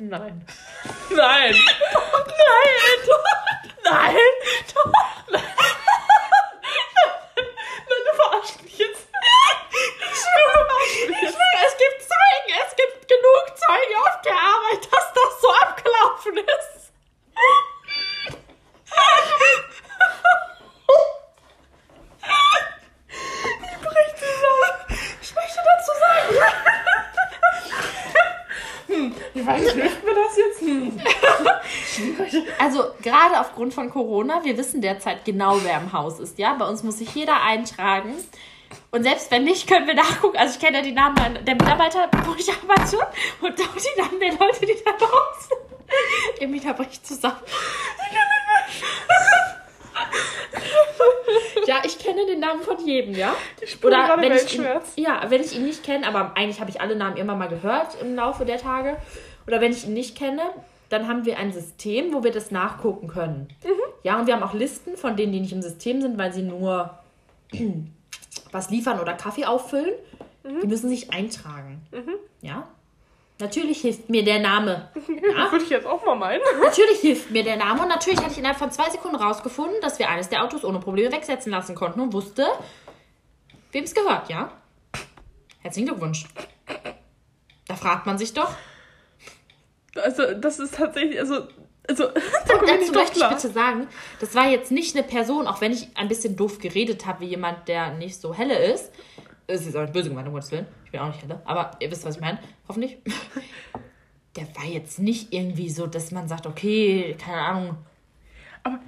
Nein. 0.00 0.44
Nein. 1.10 1.54
Nein. 1.54 1.54
Nein. 3.84 4.16
Nein, 7.88 8.02
du 8.06 8.12
verarschst 8.16 8.62
mich 8.64 8.78
jetzt. 8.78 9.06
Ich 9.70 10.18
schwöre, 10.18 10.58
du 10.58 10.64
verarschst 10.66 11.08
mich 11.08 11.20
jetzt. 11.22 11.38
Es 11.66 11.74
gibt 11.78 11.98
Zeugen. 12.02 12.52
Es 12.66 12.74
gibt 12.74 13.06
genug 13.08 13.44
Zeugen 13.56 13.96
auf 14.02 14.16
der 14.22 14.34
Arbeit, 14.34 14.82
dass 14.90 15.12
das 15.12 15.40
so 15.40 15.48
abgelaufen 15.62 16.38
ist. 16.38 16.92
Ich 23.64 23.78
bricht 23.80 24.16
zusammen. 24.18 24.72
Ich 25.20 25.34
möchte 25.34 25.60
dazu 25.64 25.92
sagen. 25.98 26.34
Ich 29.34 29.46
weiß 29.46 29.60
nicht, 29.62 29.74
hilft 29.74 30.04
mir 30.04 30.14
das 30.14 30.36
jetzt? 30.36 30.60
Hm. 30.60 31.00
Also 32.58 32.94
gerade 33.22 33.40
aufgrund 33.40 33.74
von 33.74 33.90
Corona, 33.90 34.44
wir 34.44 34.56
wissen 34.56 34.80
derzeit 34.80 35.24
genau, 35.24 35.58
wer 35.62 35.78
im 35.78 35.92
Haus 35.92 36.18
ist. 36.18 36.38
Ja, 36.38 36.54
bei 36.54 36.66
uns 36.66 36.82
muss 36.82 36.98
sich 36.98 37.14
jeder 37.14 37.42
eintragen. 37.42 38.14
Und 38.90 39.02
selbst 39.02 39.30
wenn 39.30 39.44
nicht, 39.44 39.68
können 39.68 39.86
wir 39.86 39.94
nachgucken. 39.94 40.36
Also 40.36 40.54
ich 40.54 40.60
kenne 40.60 40.78
ja 40.78 40.82
die 40.82 40.92
Namen 40.92 41.16
der 41.44 41.54
Mitarbeiter, 41.54 42.08
wo 42.24 42.34
ich 42.34 42.50
arbeite 42.50 42.98
und 43.40 43.60
auch 43.60 43.76
die 43.76 44.00
Namen 44.00 44.18
der 44.20 44.32
Leute, 44.32 44.66
die 44.66 44.76
da 44.84 44.92
draußen. 44.92 45.56
Ihr 46.40 46.48
Mieter 46.48 46.74
bricht 46.74 47.06
zusammen. 47.06 47.36
Ja, 51.66 51.82
ich 51.84 51.98
kenne 51.98 52.26
den 52.26 52.40
Namen 52.40 52.62
von 52.62 52.84
jedem, 52.84 53.14
ja. 53.14 53.34
Ich 53.60 53.80
gerade 53.80 54.20
wenn 54.20 54.32
ich 54.32 54.58
ihn, 54.58 54.66
ja, 54.96 55.22
wenn 55.28 55.40
ich 55.40 55.54
ihn 55.54 55.64
nicht 55.64 55.84
kenne, 55.84 56.06
aber 56.06 56.32
eigentlich 56.34 56.60
habe 56.60 56.70
ich 56.70 56.80
alle 56.80 56.96
Namen 56.96 57.16
immer 57.16 57.36
mal 57.36 57.48
gehört 57.48 57.96
im 58.00 58.16
Laufe 58.16 58.44
der 58.44 58.58
Tage. 58.58 58.96
Oder 59.46 59.60
wenn 59.60 59.72
ich 59.72 59.84
ihn 59.84 59.92
nicht 59.92 60.16
kenne, 60.16 60.42
dann 60.92 61.08
haben 61.08 61.24
wir 61.24 61.38
ein 61.38 61.52
System, 61.52 62.12
wo 62.12 62.22
wir 62.22 62.32
das 62.32 62.50
nachgucken 62.50 63.08
können. 63.08 63.48
Ja, 64.02 64.18
und 64.18 64.26
wir 64.26 64.34
haben 64.34 64.42
auch 64.42 64.52
Listen 64.52 64.96
von 64.96 65.16
denen, 65.16 65.32
die 65.32 65.40
nicht 65.40 65.52
im 65.52 65.62
System 65.62 66.02
sind, 66.02 66.18
weil 66.18 66.32
sie 66.32 66.42
nur 66.42 66.98
was 68.52 68.70
liefern 68.70 69.00
oder 69.00 69.14
Kaffee 69.14 69.46
auffüllen. 69.46 69.94
Die 70.44 70.66
müssen 70.66 70.88
sich 70.88 71.12
eintragen. 71.12 71.80
Ja. 72.40 72.68
Natürlich 73.38 73.80
hilft 73.80 74.10
mir 74.10 74.24
der 74.24 74.40
Name. 74.40 74.88
Ja. 75.34 75.50
Würde 75.50 75.64
ich 75.64 75.70
jetzt 75.70 75.86
auch 75.86 76.04
mal 76.04 76.16
meinen. 76.16 76.42
Natürlich 76.62 77.00
hilft 77.00 77.30
mir 77.30 77.42
der 77.42 77.56
Name 77.56 77.82
und 77.82 77.88
natürlich 77.88 78.20
hatte 78.20 78.32
ich 78.32 78.38
innerhalb 78.38 78.58
von 78.58 78.70
zwei 78.70 78.90
Sekunden 78.90 79.16
rausgefunden, 79.16 79.80
dass 79.80 79.98
wir 79.98 80.10
eines 80.10 80.28
der 80.28 80.44
Autos 80.44 80.64
ohne 80.64 80.78
Probleme 80.78 81.12
wegsetzen 81.12 81.50
lassen 81.50 81.74
konnten 81.74 82.00
und 82.00 82.12
wusste, 82.12 82.46
wem 83.70 83.84
es 83.84 83.94
gehört, 83.94 84.28
ja? 84.28 84.50
Herzlichen 85.60 85.86
Glückwunsch. 85.86 86.26
Da 87.66 87.76
fragt 87.76 88.04
man 88.04 88.18
sich 88.18 88.34
doch. 88.34 88.52
Also, 89.96 90.34
das 90.34 90.58
ist 90.58 90.74
tatsächlich, 90.74 91.18
also, 91.18 91.46
also, 91.88 92.04
da 92.46 92.54
Und 92.58 92.68
dazu 92.68 92.92
möchte 92.92 93.18
ich 93.18 93.28
bitte 93.28 93.48
sagen, 93.50 93.88
das 94.20 94.34
war 94.34 94.48
jetzt 94.48 94.70
nicht 94.70 94.96
eine 94.96 95.06
Person, 95.06 95.46
auch 95.46 95.60
wenn 95.60 95.72
ich 95.72 95.88
ein 95.96 96.08
bisschen 96.08 96.36
doof 96.36 96.58
geredet 96.58 97.06
habe, 97.06 97.20
wie 97.20 97.26
jemand, 97.26 97.68
der 97.68 97.92
nicht 97.94 98.20
so 98.20 98.34
helle 98.34 98.56
ist. 98.56 98.92
Es 99.46 99.66
ist 99.66 99.76
auch 99.76 99.82
nicht 99.82 99.92
böse 99.92 100.08
gemeint, 100.08 100.28
um 100.28 100.34
Gottes 100.34 100.50
Willen. 100.52 100.66
Ich 100.84 100.92
bin 100.92 101.00
auch 101.00 101.08
nicht 101.08 101.20
helle. 101.22 101.42
Aber 101.44 101.72
ihr 101.80 101.90
wisst, 101.90 102.04
was 102.04 102.14
ich 102.16 102.20
meine. 102.20 102.38
Hoffentlich. 102.68 102.98
Der 104.36 104.46
war 104.56 104.64
jetzt 104.64 104.98
nicht 104.98 105.34
irgendwie 105.34 105.68
so, 105.68 105.86
dass 105.86 106.10
man 106.10 106.26
sagt, 106.26 106.46
okay, 106.46 107.16
keine 107.22 107.40
Ahnung. 107.40 107.76
Aber- 108.62 108.78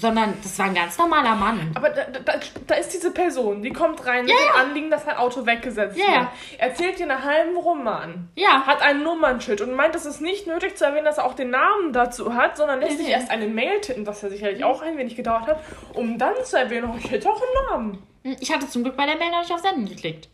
Sondern 0.00 0.34
das 0.42 0.58
war 0.58 0.66
ein 0.66 0.74
ganz 0.74 0.96
normaler 0.98 1.34
Mann. 1.34 1.70
Aber 1.74 1.90
da, 1.90 2.04
da, 2.04 2.34
da 2.66 2.74
ist 2.74 2.92
diese 2.92 3.10
Person, 3.12 3.62
die 3.62 3.70
kommt 3.72 4.04
rein 4.06 4.24
mit 4.24 4.30
Ja, 4.32 4.36
dem 4.38 4.46
ja. 4.56 4.62
Anliegen, 4.62 4.90
dass 4.90 5.06
ein 5.06 5.16
Auto 5.16 5.46
weggesetzt 5.46 5.96
Ja, 5.98 6.20
wird. 6.20 6.28
Erzählt 6.58 6.98
dir 6.98 7.10
einen 7.10 7.22
halben 7.24 7.56
Roman. 7.56 8.28
Ja. 8.36 8.62
Hat 8.66 8.82
ein 8.82 9.02
Nummernschild 9.02 9.60
und 9.60 9.74
meint, 9.74 9.94
es 9.94 10.06
ist 10.06 10.20
nicht 10.20 10.46
nötig 10.46 10.76
zu 10.76 10.84
erwähnen, 10.84 11.04
dass 11.04 11.18
er 11.18 11.24
auch 11.24 11.34
den 11.34 11.50
Namen 11.50 11.92
dazu 11.92 12.34
hat, 12.34 12.56
sondern 12.56 12.80
lässt 12.80 12.98
sich 12.98 13.06
Mhm. 13.06 13.12
erst 13.12 13.30
eine 13.30 13.46
Mail 13.46 13.80
tippen, 13.80 14.06
was 14.06 14.22
ja 14.22 14.28
sicherlich 14.28 14.62
auch 14.64 14.82
ein 14.82 14.96
wenig 14.98 15.16
gedauert 15.16 15.46
hat, 15.46 15.60
um 15.94 16.18
dann 16.18 16.34
zu 16.44 16.58
erwähnen, 16.58 16.90
oh, 16.92 16.96
ich 16.98 17.10
hätte 17.10 17.28
auch 17.30 17.40
einen 17.40 17.70
Namen. 17.70 18.02
Ich 18.40 18.52
hatte 18.52 18.68
zum 18.68 18.82
Glück 18.82 18.96
bei 18.96 19.06
der 19.06 19.16
Mail 19.16 19.30
noch 19.30 19.40
nicht 19.40 19.52
auf 19.52 19.60
Senden 19.60 19.86
geklickt. 19.88 20.28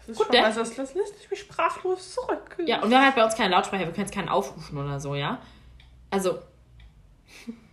Das 0.00 0.08
ist 0.08 0.16
Gut, 0.18 0.26
schon, 0.26 0.36
ne? 0.36 0.44
also 0.44 0.60
das, 0.60 0.74
das 0.74 0.94
lässt 0.94 1.30
mich 1.30 1.40
sprachlos 1.40 2.14
zurück. 2.14 2.56
Ja, 2.64 2.82
und 2.82 2.90
wir 2.90 2.96
haben 2.98 3.04
halt 3.06 3.14
bei 3.14 3.24
uns 3.24 3.36
keine 3.36 3.50
Lautsprecher, 3.54 3.84
wir 3.86 3.92
können 3.92 4.06
jetzt 4.06 4.14
keinen 4.14 4.28
aufrufen 4.28 4.76
oder 4.78 4.98
so, 5.00 5.14
ja? 5.14 5.38
Also. 6.10 6.40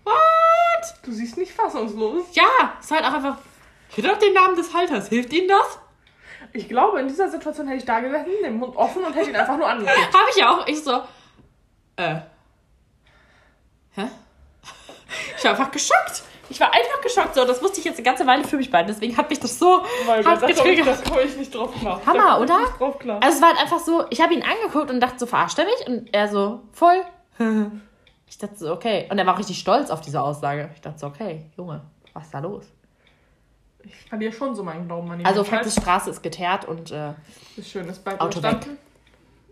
What? 0.10 0.94
Du 1.04 1.12
siehst 1.12 1.38
nicht 1.38 1.52
fassungslos. 1.52 2.26
Ja, 2.34 2.74
ist 2.80 2.92
halt 2.92 3.04
auch 3.04 3.14
einfach. 3.14 3.38
Ich 3.92 3.98
hätte 3.98 4.12
auch 4.14 4.20
den 4.20 4.34
Namen 4.34 4.56
des 4.56 4.74
Halters. 4.74 5.10
Hilft 5.10 5.34
Ihnen 5.34 5.48
das? 5.48 5.80
Ich 6.54 6.68
glaube, 6.70 7.00
in 7.00 7.08
dieser 7.08 7.30
Situation 7.30 7.68
hätte 7.68 7.80
ich 7.80 7.86
da 7.86 8.00
gesessen, 8.00 8.30
den 8.44 8.58
Mund 8.58 8.76
offen 8.76 9.04
und 9.04 9.14
hätte 9.16 9.30
ihn 9.30 9.36
einfach 9.36 9.58
nur 9.58 9.68
angeguckt. 9.68 9.98
Habe 10.14 10.30
ich 10.36 10.44
auch. 10.44 10.68
Ich 10.68 10.84
so. 10.84 11.02
Äh. 11.96 12.16
Hä? 13.92 14.08
Ich 15.38 15.44
war 15.44 15.52
einfach 15.52 15.72
geschockt. 15.72 16.24
Ich 16.50 16.60
war 16.60 16.74
einfach 16.74 17.02
geschockt. 17.02 17.36
So, 17.36 17.46
das 17.46 17.62
wusste 17.62 17.80
ich 17.80 17.86
jetzt 17.86 17.98
eine 17.98 18.04
ganze 18.06 18.26
Weile 18.26 18.44
für 18.44 18.58
mich 18.58 18.72
beiden. 18.72 18.88
Deswegen 18.88 19.16
hat 19.18 19.30
mich 19.30 19.40
das 19.40 19.60
so 19.60 19.84
Weil 20.06 20.26
hart 20.26 20.42
da 20.42 20.48
komme 20.48 20.52
ich, 20.52 20.58
getriggert. 20.58 20.88
das 20.88 21.04
komme 21.04 21.22
ich 21.22 21.36
nicht 21.38 21.54
drauf 21.54 21.72
klar. 21.80 22.02
Hammer, 22.06 22.40
oder? 22.40 22.60
Nicht 22.62 22.80
drauf 22.80 22.98
klar. 23.00 23.20
Also 23.22 23.36
es 23.36 23.42
war 23.42 23.50
halt 23.50 23.60
einfach 23.60 23.80
so, 23.80 24.06
ich 24.10 24.22
habe 24.22 24.34
ihn 24.34 24.44
angeguckt 24.44 24.90
und 24.90 25.00
dachte 25.00 25.20
so, 25.20 25.26
verarscht 25.28 25.60
er 25.60 25.66
mich? 25.66 25.88
Und 25.88 26.14
er 26.14 26.28
so, 26.28 26.62
voll. 26.72 27.04
Ich 28.30 28.38
dachte 28.38 28.56
so, 28.56 28.72
okay. 28.72 29.08
Und 29.12 29.18
er 29.18 29.26
war 29.26 29.38
richtig 29.38 29.60
stolz 29.60 29.90
auf 29.90 30.02
diese 30.02 30.22
Aussage. 30.22 30.70
Ich 30.76 30.82
dachte 30.82 31.00
so, 31.00 31.08
okay, 31.08 31.46
Junge, 31.58 31.82
was 32.14 32.26
ist 32.26 32.34
da 32.34 32.40
los? 32.40 32.66
Ich 33.84 33.96
verliere 33.96 34.32
schon 34.32 34.56
so 34.56 34.64
meinen 34.64 34.86
Glauben 34.88 35.10
an 35.10 35.20
die 35.20 35.26
Also 35.26 35.42
Menschheit. 35.42 35.60
faktisch 35.66 35.82
Straße 35.82 36.10
ist 36.12 36.22
geteert 36.22 36.66
und 36.66 36.92
äh, 36.92 37.14
ist 37.58 37.70
schön, 37.70 37.88
das 37.88 37.98
bleibt 38.00 38.22
Auto 38.22 38.40
überstanden. 38.40 38.78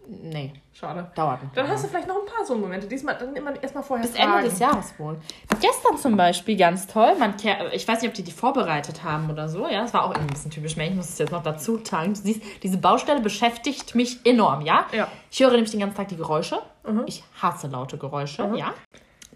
Nee, 0.08 0.54
Schade. 0.74 1.12
dauert 1.16 1.44
noch. 1.44 1.54
Dann 1.54 1.68
hast 1.68 1.84
du 1.84 1.88
vielleicht 1.90 2.08
noch 2.08 2.16
ein 2.16 2.26
paar 2.26 2.46
so 2.46 2.56
Momente. 2.56 2.88
Diesmal 2.88 3.18
dann 3.18 3.36
immer 3.36 3.62
erstmal 3.62 3.84
vorher 3.84 4.06
Bis 4.06 4.16
Ende 4.16 4.32
fragen. 4.32 4.46
des 4.46 4.60
Jahres 4.60 4.94
wohl. 4.98 5.20
Gestern 5.60 5.98
zum 5.98 6.18
Beispiel 6.18 6.58
ganz 6.58 6.88
toll. 6.88 7.16
Man, 7.20 7.36
ich 7.74 7.88
weiß 7.88 8.02
nicht, 8.02 8.10
ob 8.10 8.16
die 8.16 8.24
die 8.24 8.32
vorbereitet 8.32 9.04
haben 9.04 9.30
oder 9.30 9.50
so. 9.50 9.68
Ja, 9.68 9.82
das 9.82 9.94
war 9.94 10.06
auch 10.06 10.14
ein 10.14 10.28
bisschen 10.28 10.52
typisch. 10.52 10.78
Ich 10.78 10.96
muss 10.96 11.10
es 11.10 11.18
jetzt 11.18 11.32
noch 11.32 11.44
dazu 11.44 11.78
tragen. 11.78 12.14
Du 12.14 12.22
siehst, 12.22 12.42
diese 12.64 12.78
Baustelle 12.78 13.22
beschäftigt 13.22 13.96
mich 13.96 14.26
enorm, 14.26 14.62
ja? 14.62 14.86
Ja. 14.92 15.08
Ich 15.32 15.40
höre 15.40 15.52
nämlich 15.52 15.72
den 15.72 15.80
ganzen 15.80 15.98
Tag 15.98 16.08
die 16.08 16.18
Geräusche. 16.18 16.60
Ich 17.06 17.24
hasse 17.42 17.68
laute 17.68 17.98
Geräusche, 17.98 18.50
ja? 18.56 18.74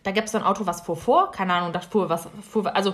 Da 0.03 0.11
gibt 0.11 0.25
es 0.25 0.31
so 0.31 0.37
ein 0.37 0.43
Auto, 0.43 0.65
was 0.65 0.81
fuhr 0.81 0.95
vor. 0.95 1.31
Keine 1.31 1.53
Ahnung, 1.53 1.73
das 1.73 1.85
fuhr 1.85 2.09
was. 2.09 2.27
Fuhr, 2.49 2.75
also 2.75 2.93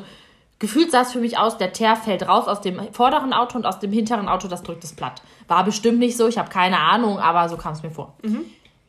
gefühlt 0.60 0.92
sah 0.92 1.02
es 1.02 1.12
für 1.12 1.20
mich 1.20 1.38
aus, 1.38 1.58
der 1.58 1.74
Teer 1.74 1.96
fällt 1.96 2.28
raus 2.28 2.48
aus 2.48 2.62
dem 2.62 2.94
vorderen 2.94 3.34
Auto 3.34 3.58
und 3.58 3.66
aus 3.66 3.80
dem 3.80 3.92
hinteren 3.92 4.28
Auto, 4.28 4.48
das 4.48 4.64
drückt 4.64 4.84
es 4.84 4.96
platt. 4.96 5.22
War 5.48 5.64
bestimmt 5.64 6.00
nicht 6.00 6.18
so, 6.18 6.28
ich 6.28 6.38
habe 6.38 6.50
keine 6.50 6.80
Ahnung, 6.80 7.20
aber 7.20 7.48
so 7.50 7.58
kam 7.58 7.74
es 7.74 7.84
mir 7.84 7.92
vor. 7.92 8.16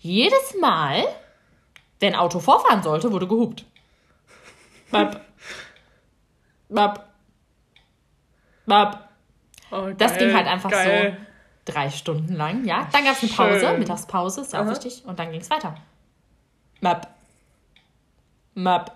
Jedes 0.00 0.54
Mal, 0.60 1.04
wenn 2.00 2.14
ein 2.14 2.20
Auto 2.20 2.40
vorfahren 2.40 2.82
sollte, 2.82 3.12
wurde 3.12 3.26
gehupt. 3.26 3.64
Bap. 4.90 5.20
Bap. 6.68 7.08
Bap. 8.66 9.08
Oh, 9.70 9.88
Das 9.96 10.16
ging 10.16 10.34
halt 10.34 10.46
einfach 10.46 10.70
geil. 10.70 11.18
so 11.66 11.72
drei 11.72 11.90
Stunden 11.90 12.34
lang, 12.34 12.64
ja. 12.64 12.88
Dann 12.92 13.04
gab 13.04 13.12
es 13.12 13.22
eine 13.22 13.32
Pause, 13.32 13.60
Schön. 13.66 13.78
Mittagspause, 13.80 14.40
ist 14.40 14.52
ja 14.54 14.62
auch 14.62 14.70
wichtig. 14.70 15.02
Und 15.04 15.18
dann 15.18 15.30
ging 15.30 15.40
es 15.42 15.50
weiter. 15.50 15.74
Map. 16.80 17.08
Map. 18.54 18.92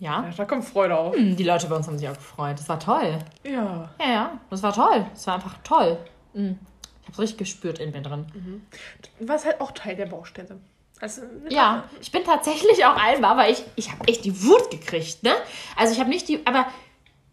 Ja. 0.00 0.24
Ja, 0.24 0.30
da 0.36 0.44
kommt 0.44 0.64
Freude 0.64 0.96
auf. 0.96 1.14
Hm, 1.16 1.36
Die 1.36 1.44
Leute 1.44 1.66
bei 1.68 1.76
uns 1.76 1.86
haben 1.86 1.98
sich 1.98 2.08
auch 2.08 2.14
gefreut. 2.14 2.58
Das 2.58 2.68
war 2.68 2.78
toll. 2.78 3.18
Ja. 3.44 3.90
Ja, 4.00 4.10
ja. 4.10 4.30
Das 4.50 4.62
war 4.62 4.72
toll. 4.72 5.06
Das 5.12 5.26
war 5.26 5.34
einfach 5.34 5.56
toll. 5.64 5.98
Hm. 6.34 6.58
Ich 7.02 7.08
hab's 7.08 7.18
richtig 7.18 7.38
gespürt 7.38 7.78
in 7.78 7.90
mir 7.92 8.02
drin. 8.02 8.26
Was 9.20 9.44
halt 9.44 9.60
auch 9.60 9.72
Teil 9.72 9.96
der 9.96 10.06
Baustelle. 10.06 10.60
Also, 11.00 11.22
Ja, 11.48 11.84
ich 12.00 12.10
bin 12.12 12.24
tatsächlich 12.24 12.84
auch 12.84 12.96
einmal, 12.96 13.30
aber 13.32 13.48
ich, 13.48 13.64
ich 13.76 13.90
habe 13.92 14.06
echt 14.08 14.24
die 14.24 14.42
Wut 14.44 14.70
gekriegt, 14.70 15.22
ne? 15.22 15.32
Also 15.76 15.92
ich 15.94 16.00
habe 16.00 16.10
nicht 16.10 16.28
die, 16.28 16.44
aber 16.44 16.66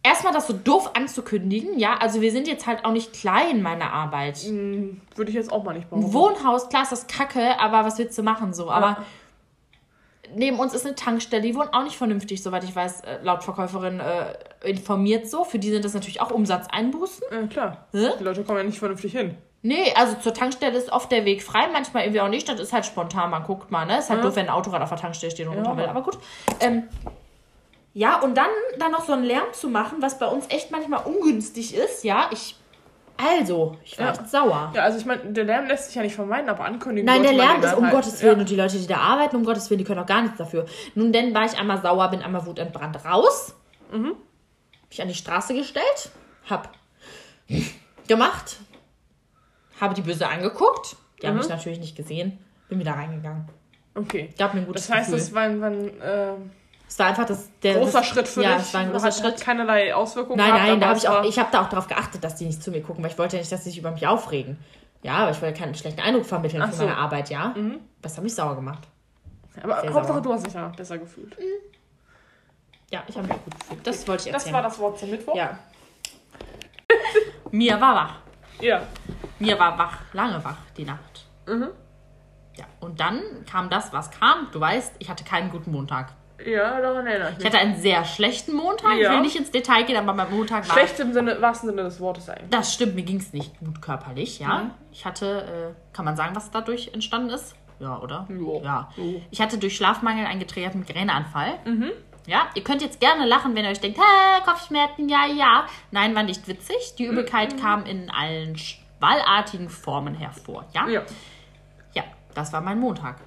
erstmal 0.04 0.32
das 0.34 0.46
so 0.48 0.54
doof 0.54 0.92
anzukündigen, 0.96 1.80
ja, 1.80 1.96
also 1.98 2.22
wir 2.22 2.32
sind 2.32 2.48
jetzt 2.48 2.68
halt 2.68 2.86
auch 2.86 2.92
nicht 2.92 3.12
klein, 3.14 3.64
meine 3.64 3.92
Arbeit. 3.92 4.44
Würde 4.46 5.30
ich 5.30 5.34
jetzt 5.34 5.52
auch 5.52 5.64
mal 5.64 5.74
nicht 5.74 5.90
behaupten. 5.90 6.14
Wohnhaus, 6.14 6.70
klar 6.70 6.84
ist 6.84 6.92
das 6.92 7.08
kacke, 7.08 7.60
aber 7.60 7.84
was 7.86 7.98
willst 7.98 8.16
du 8.18 8.22
machen 8.24 8.54
so? 8.54 8.70
Aber 8.70 8.98
neben 10.34 10.60
uns 10.60 10.74
ist 10.74 10.86
eine 10.86 10.96
Tankstelle, 10.96 11.42
die 11.42 11.56
wohnen 11.56 11.70
auch 11.74 11.84
nicht 11.84 11.98
vernünftig, 11.98 12.42
soweit 12.42 12.64
ich 12.64 12.76
weiß, 12.76 13.02
äh, 13.02 13.20
laut 13.24 13.44
Verkäuferin 13.44 14.00
äh, 14.00 14.34
informiert 14.70 15.30
so. 15.30 15.44
Für 15.44 15.60
die 15.60 15.70
sind 15.72 15.86
das 15.86 15.94
natürlich 15.94 16.22
auch 16.22 16.32
Umsatzeinbußen. 16.32 17.24
Ja, 17.32 17.48
klar. 17.48 17.88
Hä? 17.92 18.10
Die 18.20 18.24
Leute 18.24 18.44
kommen 18.44 18.60
ja 18.60 18.64
nicht 18.64 18.80
vernünftig 18.80 19.12
hin. 19.12 19.38
Nee, 19.62 19.94
also 19.96 20.16
zur 20.18 20.34
Tankstelle 20.34 20.78
ist 20.78 20.92
oft 20.92 21.12
der 21.12 21.26
Weg 21.26 21.42
frei, 21.42 21.68
manchmal 21.74 22.04
irgendwie 22.04 22.22
auch 22.22 22.28
nicht. 22.28 22.48
Das 22.48 22.60
ist 22.60 22.72
halt 22.72 22.86
spontan, 22.86 23.32
man 23.32 23.44
guckt 23.44 23.72
mal, 23.72 23.86
ne? 23.86 23.98
Ist 23.98 24.12
halt 24.12 24.24
doof, 24.24 24.36
wenn 24.36 24.46
ein 24.46 24.54
Autorad 24.54 24.82
auf 24.82 24.90
der 24.90 25.00
Tankstelle 25.00 25.32
steht 25.32 25.48
und 25.48 25.56
runter 25.56 25.72
Ja. 25.72 25.78
will. 25.78 25.86
Aber 25.86 26.04
gut. 26.04 26.20
Ähm, 26.60 26.84
ja, 27.94 28.20
und 28.20 28.36
dann, 28.36 28.50
dann 28.78 28.92
noch 28.92 29.06
so 29.06 29.14
einen 29.14 29.24
Lärm 29.24 29.54
zu 29.54 29.70
machen, 29.70 30.02
was 30.02 30.20
bei 30.20 30.28
uns 30.28 30.46
echt 30.50 30.70
manchmal 30.70 31.06
ungünstig 31.06 31.74
ist, 31.76 32.04
ja, 32.04 32.30
ich. 32.32 32.56
Also, 33.18 33.78
ich 33.84 33.98
war 33.98 34.08
Ja. 34.08 34.12
echt 34.12 34.30
sauer. 34.30 34.72
Ja, 34.76 34.84
also 34.84 34.98
ich 34.98 35.06
meine, 35.06 35.22
der 35.32 35.46
Lärm 35.46 35.68
lässt 35.68 35.86
sich 35.88 35.96
ja 35.96 36.02
nicht 36.02 36.16
vermeiden, 36.16 36.50
aber 36.50 36.66
ankündigen 36.66 37.06
Nein, 37.06 37.24
der 37.24 37.34
Lärm 37.34 37.64
ist 37.64 37.74
um 37.74 37.84
halt. 37.86 37.94
Gottes 37.94 38.22
Willen 38.22 38.36
Ja. 38.36 38.40
und 38.42 38.50
die 38.50 38.56
Leute, 38.56 38.78
die 38.78 38.88
da 38.88 38.98
arbeiten, 38.98 39.38
um 39.38 39.46
Gottes 39.46 39.70
Willen, 39.70 39.78
die 39.80 39.86
können 39.86 40.02
auch 40.02 40.06
gar 40.06 40.22
nichts 40.22 40.38
dafür. 40.38 40.66
Nun, 40.96 41.14
dann 41.14 41.34
war 41.34 41.46
ich 41.46 41.58
einmal 41.58 41.82
sauer, 41.82 42.10
bin 42.10 42.22
einmal 42.22 42.46
wutentbrannt 42.46 43.06
raus. 43.06 43.56
Mhm. 43.92 44.16
Mich 44.90 45.02
an 45.02 45.08
die 45.08 45.14
Straße 45.16 45.54
gestellt, 45.54 46.10
hab 46.50 46.72
gemacht, 48.08 48.58
habe 49.80 49.94
die 49.94 50.02
böse 50.02 50.28
angeguckt. 50.28 50.96
Die 51.22 51.26
Mhm. 51.26 51.30
haben 51.32 51.38
mich 51.38 51.50
natürlich 51.50 51.80
nicht 51.80 51.96
gesehen, 51.96 52.38
bin 52.70 52.80
wieder 52.80 52.94
reingegangen. 52.94 53.48
Okay. 53.96 54.30
Gab 54.38 54.54
mir 54.54 54.62
ein 54.62 54.68
gutes 54.68 54.88
Das 54.88 54.96
heißt, 54.96 55.12
Gefühl. 55.12 55.24
es 55.24 55.34
war 55.34 55.42
ein, 55.44 55.62
war 55.62 55.70
ein 55.70 56.02
äh, 56.02 56.34
es 56.88 57.00
war 57.00 57.08
einfach 57.08 57.26
das, 57.26 57.50
der 57.62 57.76
großer 57.76 58.00
das, 58.00 58.08
Schritt 58.08 58.28
für 58.28 58.44
ja, 58.44 58.56
dich. 58.56 58.68
es 58.68 58.74
war 58.74 58.82
ein 58.82 58.92
großer 58.92 59.08
hat, 59.08 59.16
Schritt. 59.16 59.42
Keinerlei 59.42 59.94
Auswirkungen 59.94 60.38
Nein, 60.38 60.48
gehabt, 60.54 60.68
nein, 60.68 60.80
da 60.80 60.88
habe 60.88 60.98
ich 60.98 61.08
auch, 61.10 61.24
ich 61.24 61.40
habe 61.40 61.50
da 61.52 61.62
auch 61.64 61.70
darauf 61.70 61.88
geachtet, 61.88 62.24
dass 62.24 62.36
die 62.36 62.46
nicht 62.46 62.62
zu 62.62 62.72
mir 62.72 62.82
gucken, 62.82 63.04
weil 63.04 63.12
ich 63.12 63.18
wollte 63.18 63.36
ja 63.38 63.42
nicht, 63.42 63.52
dass 63.52 63.64
sie 63.64 63.70
sich 63.72 63.80
über 63.80 63.92
mich 63.92 64.06
aufregen. 64.08 64.58
Ja, 65.02 65.18
aber 65.18 65.32
ich 65.32 65.42
wollte 65.42 65.60
keinen 65.60 65.76
schlechten 65.76 66.02
Eindruck 66.02 66.26
vermitteln 66.26 66.62
Ach 66.62 66.70
von 66.70 66.78
so. 66.78 66.84
Mhm. 66.84 66.90
meiner 66.90 67.02
Arbeit, 67.02 67.30
ja. 67.30 67.54
Das 68.02 68.18
hat 68.18 68.24
mich 68.24 68.34
sauer 68.34 68.56
gemacht. 68.56 68.88
Aber 69.62 69.82
sehr 69.82 69.94
Hauptsache, 69.94 70.14
sauer. 70.14 70.22
du 70.22 70.34
hast 70.34 70.46
dich 70.46 70.54
danach 70.54 70.76
besser 70.76 70.98
gefühlt. 70.98 71.36
Ja, 72.92 73.04
ich 73.08 73.16
habe 73.18 73.28
mich 73.28 73.38
gut 73.44 73.60
gefühlt. 73.60 73.88
Das 73.88 74.08
wollte 74.08 74.28
ich 74.28 74.34
Das 74.34 74.44
erzählen. 74.44 74.56
war 74.56 74.62
das 74.64 74.80
Wort 74.80 75.00
zum 75.00 75.10
Mittwoch. 75.12 75.36
Ja. 75.36 75.58
Mir 77.52 77.80
war 77.80 77.96
wach. 77.96 78.16
Ja. 78.62 78.82
Mir 79.40 79.60
war 79.60 79.78
wach, 79.78 80.00
lange 80.14 80.44
wach 80.44 80.58
die 80.78 80.86
Nacht. 80.86 81.26
Mhm. 81.48 81.70
Ja, 82.56 82.66
und 82.80 83.00
dann 83.00 83.22
kam 83.50 83.70
das, 83.70 83.92
was 83.92 84.12
kam. 84.12 84.48
Du 84.52 84.60
weißt, 84.60 84.94
ich 85.00 85.10
hatte 85.10 85.24
keinen 85.24 85.50
guten 85.52 85.72
Montag. 85.72 86.14
Ja, 86.46 86.82
daran 86.82 87.06
erinnere 87.08 87.30
ich 87.30 87.38
Ich 87.38 87.44
mich. 87.44 87.48
hatte 87.54 87.60
einen 87.60 87.78
sehr 87.78 88.04
schlechten 88.04 88.54
Montag. 88.56 88.96
Ich 88.96 89.02
Ja. 89.04 89.12
will 89.14 89.22
nicht 89.22 89.36
ins 89.36 89.52
Detail 89.52 89.84
gehen, 89.84 89.96
aber 89.98 90.14
mein 90.14 90.30
Montag 90.32 90.68
war. 90.68 90.76
Schlecht 90.76 91.00
im 91.00 91.14
Sinne, 91.14 91.42
wahrsten 91.42 91.70
Sinne 91.70 91.84
des 91.84 92.00
Wortes 92.00 92.30
eigentlich. 92.30 92.50
Das 92.50 92.74
stimmt, 92.74 92.96
mir 92.96 93.04
ging 93.04 93.18
es 93.18 93.32
nicht 93.32 93.58
gut 93.60 93.82
körperlich, 93.82 94.40
ja. 94.40 94.64
Mhm. 94.64 94.72
Ich 94.92 95.06
hatte, 95.06 95.74
äh, 95.74 95.96
kann 95.96 96.04
man 96.06 96.16
sagen, 96.18 96.36
was 96.36 96.52
dadurch 96.52 96.90
entstanden 96.94 97.30
ist? 97.30 97.56
Ja, 97.80 98.00
oder? 98.00 98.28
Ja. 98.30 98.64
Ja. 98.64 98.90
Ich 99.32 99.42
hatte 99.42 99.58
durch 99.58 99.76
Schlafmangel 99.76 100.26
einen 100.26 100.40
getriggerten 100.40 100.82
Migräneanfall. 100.82 101.54
Mhm. 101.66 101.92
Ja, 102.28 102.48
ihr 102.56 102.64
könnt 102.64 102.82
jetzt 102.82 103.00
gerne 103.00 103.26
lachen, 103.26 103.56
wenn 103.56 103.64
ihr 103.66 103.70
euch 103.72 103.80
denkt, 103.82 103.98
hä, 104.00 104.42
Kopfschmerzen, 104.46 105.08
ja, 105.10 105.26
ja. 105.28 105.66
Nein, 105.92 106.16
war 106.16 106.24
nicht 106.24 106.48
witzig. 106.48 106.96
Die 106.98 107.06
Übelkeit 107.06 107.60
kam 107.62 107.86
in 107.86 108.10
allen 108.10 108.58
schwallartigen 108.58 109.70
Formen 109.70 110.16
hervor, 110.16 110.66
ja? 110.74 110.88
Ja. 110.88 111.02
Ja, 111.94 112.04
das 112.34 112.52
war 112.52 112.62
mein 112.62 112.80
Montag. 112.80 113.18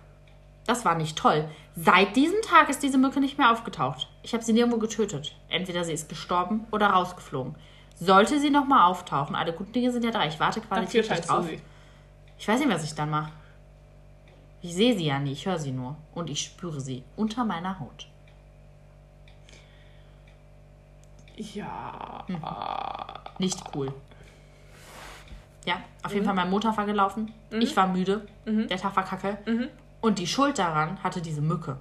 Das 0.68 0.84
war 0.84 0.96
nicht 0.96 1.16
toll. 1.16 1.48
Seit 1.76 2.14
diesem 2.14 2.42
Tag 2.42 2.68
ist 2.68 2.82
diese 2.82 2.98
Mücke 2.98 3.20
nicht 3.20 3.38
mehr 3.38 3.50
aufgetaucht. 3.50 4.06
Ich 4.22 4.34
habe 4.34 4.44
sie 4.44 4.52
nirgendwo 4.52 4.76
getötet. 4.76 5.34
Entweder 5.48 5.82
sie 5.82 5.94
ist 5.94 6.10
gestorben 6.10 6.66
oder 6.70 6.88
rausgeflogen. 6.88 7.54
Sollte 7.98 8.38
sie 8.38 8.50
nochmal 8.50 8.84
auftauchen, 8.84 9.34
alle 9.34 9.54
guten 9.54 9.72
Dinge 9.72 9.90
sind 9.90 10.04
ja 10.04 10.10
drei. 10.10 10.28
Ich 10.28 10.38
warte 10.38 10.60
qualitativ 10.60 11.08
du 11.08 11.20
drauf. 11.22 11.46
sie. 11.46 11.62
Ich 12.38 12.46
weiß 12.46 12.60
nicht, 12.60 12.68
was 12.68 12.84
ich 12.84 12.94
dann 12.94 13.08
mache. 13.08 13.32
Ich 14.60 14.74
sehe 14.74 14.94
sie 14.94 15.06
ja 15.06 15.18
nie, 15.18 15.32
ich 15.32 15.46
höre 15.46 15.58
sie 15.58 15.72
nur. 15.72 15.96
Und 16.14 16.28
ich 16.28 16.42
spüre 16.42 16.82
sie 16.82 17.02
unter 17.16 17.46
meiner 17.46 17.80
Haut. 17.80 18.06
Ja. 21.34 22.26
Nicht 23.38 23.58
cool. 23.74 23.90
Ja, 25.64 25.80
auf 26.02 26.12
jeden 26.12 26.26
Fall 26.26 26.34
mein 26.34 26.50
Montag 26.50 26.76
war 26.76 26.84
gelaufen. 26.84 27.32
Ich 27.52 27.74
war 27.74 27.86
müde. 27.86 28.28
Der 28.44 28.76
Tag 28.76 28.94
war 28.94 29.04
kacke. 29.06 29.38
Und 30.00 30.18
die 30.18 30.26
Schuld 30.26 30.58
daran 30.58 30.98
hatte 31.02 31.20
diese 31.20 31.40
Mücke. 31.40 31.76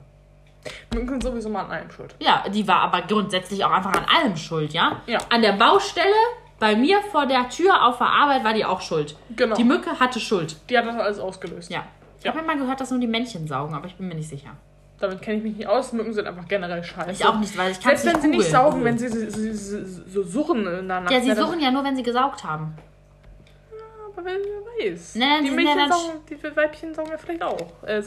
Mücken 0.94 1.08
sind 1.10 1.24
sowieso 1.24 1.50
mal 1.50 1.66
an 1.66 1.72
allem 1.72 1.92
schuld. 1.92 2.16
Ja, 2.20 2.44
die 2.50 2.68
war 2.68 2.82
aber 2.82 3.02
grundsätzlich 3.04 3.64
auch 3.64 3.72
einfach 3.72 3.94
an 3.94 4.06
allem 4.06 4.36
schuld, 4.36 4.74
ja? 4.74 5.02
Ja. 5.06 5.20
An 5.30 5.42
der 5.42 5.54
Baustelle, 5.54 6.08
bei 6.60 6.76
mir 6.76 7.00
vor 7.12 7.26
der 7.26 7.48
Tür 7.50 7.86
auf 7.86 8.00
der 8.00 8.08
Arbeit 8.08 8.44
war 8.44 8.54
die 8.54 8.66
auch 8.66 8.82
schuld. 8.82 9.16
Genau. 9.36 9.56
Die 9.56 9.64
Mücke 9.64 10.00
hatte 10.00 10.20
Schuld. 10.20 10.58
Die 10.70 10.78
hat 10.78 10.86
das 10.86 10.96
alles 11.00 11.20
ausgelöst. 11.20 11.70
Ja. 11.72 11.84
Ich 12.20 12.26
Ja. 12.26 12.34
habe 12.34 12.46
mal 12.46 12.58
gehört, 12.58 12.82
dass 12.82 12.90
nur 12.92 13.00
die 13.00 13.08
Männchen 13.08 13.48
saugen, 13.48 13.76
aber 13.76 13.86
ich 13.86 13.96
bin 13.96 14.08
mir 14.08 14.16
nicht 14.16 14.28
sicher. 14.30 14.50
Damit 15.00 15.22
kenne 15.22 15.38
ich 15.38 15.44
mich 15.44 15.56
nicht 15.58 15.68
aus. 15.68 15.94
Mücken 15.94 16.12
sind 16.12 16.26
einfach 16.26 16.48
generell 16.48 16.84
scheiße. 16.84 17.12
Ich 17.12 17.24
auch 17.26 17.38
nicht, 17.40 17.56
weil 17.56 17.72
ich 17.72 17.80
kann 17.80 17.96
Selbst 17.96 18.06
wenn 18.16 18.22
sie 18.22 18.28
nicht 18.30 18.38
googeln. 18.38 18.52
saugen, 18.52 18.84
wenn 18.84 18.98
sie 18.98 19.08
so, 20.10 20.24
suchen 20.24 20.66
in 20.66 20.88
der 20.88 21.02
Nacht. 21.02 21.12
Ja, 21.12 21.22
sie 21.22 21.28
dann- 21.30 21.38
suchen 21.38 21.60
ja 21.62 21.70
nur, 21.70 21.84
wenn 21.84 21.96
sie 21.96 22.02
gesaugt 22.04 22.44
haben. 22.44 22.76
Aber 24.18 24.26
wer 24.26 24.90
weiß. 24.92 25.14
Nein, 25.16 25.44
die 25.46 25.52
Mädchen 25.52 25.78
ja 25.78 25.88
saugen, 25.90 26.22
die 26.28 26.56
Weibchen 26.56 26.92
saugen 26.96 27.12
ja 27.12 27.18
vielleicht 27.20 27.44
auch. 27.44 27.84
Äh, 27.84 28.00
äh, 28.00 28.06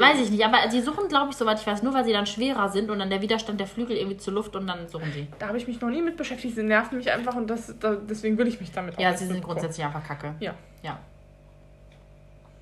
Weiß 0.00 0.20
ich 0.20 0.30
nicht, 0.30 0.44
aber 0.44 0.68
sie 0.68 0.80
suchen, 0.80 1.06
glaube 1.08 1.30
ich, 1.30 1.36
soweit 1.36 1.60
ich 1.60 1.66
weiß, 1.66 1.84
nur 1.84 1.94
weil 1.94 2.04
sie 2.04 2.12
dann 2.12 2.26
schwerer 2.26 2.68
sind 2.68 2.90
und 2.90 2.98
dann 2.98 3.10
der 3.10 3.22
Widerstand 3.22 3.60
der 3.60 3.68
Flügel 3.68 3.96
irgendwie 3.96 4.16
zur 4.16 4.32
Luft 4.32 4.56
und 4.56 4.66
dann 4.66 4.88
suchen 4.88 5.12
sie. 5.12 5.28
Da 5.38 5.46
habe 5.46 5.58
ich 5.58 5.68
mich 5.68 5.80
noch 5.80 5.88
nie 5.88 6.02
mit 6.02 6.16
beschäftigt. 6.16 6.56
Sie 6.56 6.64
nerven 6.64 6.98
mich 6.98 7.12
einfach 7.12 7.36
und 7.36 7.46
das, 7.48 7.72
da, 7.78 7.94
deswegen 7.94 8.36
will 8.38 8.48
ich 8.48 8.58
mich 8.60 8.72
damit 8.72 8.96
auch 8.96 9.00
Ja, 9.00 9.16
sie 9.16 9.26
sind 9.26 9.42
grundsätzlich 9.42 9.86
einfach 9.86 10.04
kacke. 10.04 10.34
Ja. 10.40 10.54
Ja. 10.82 10.98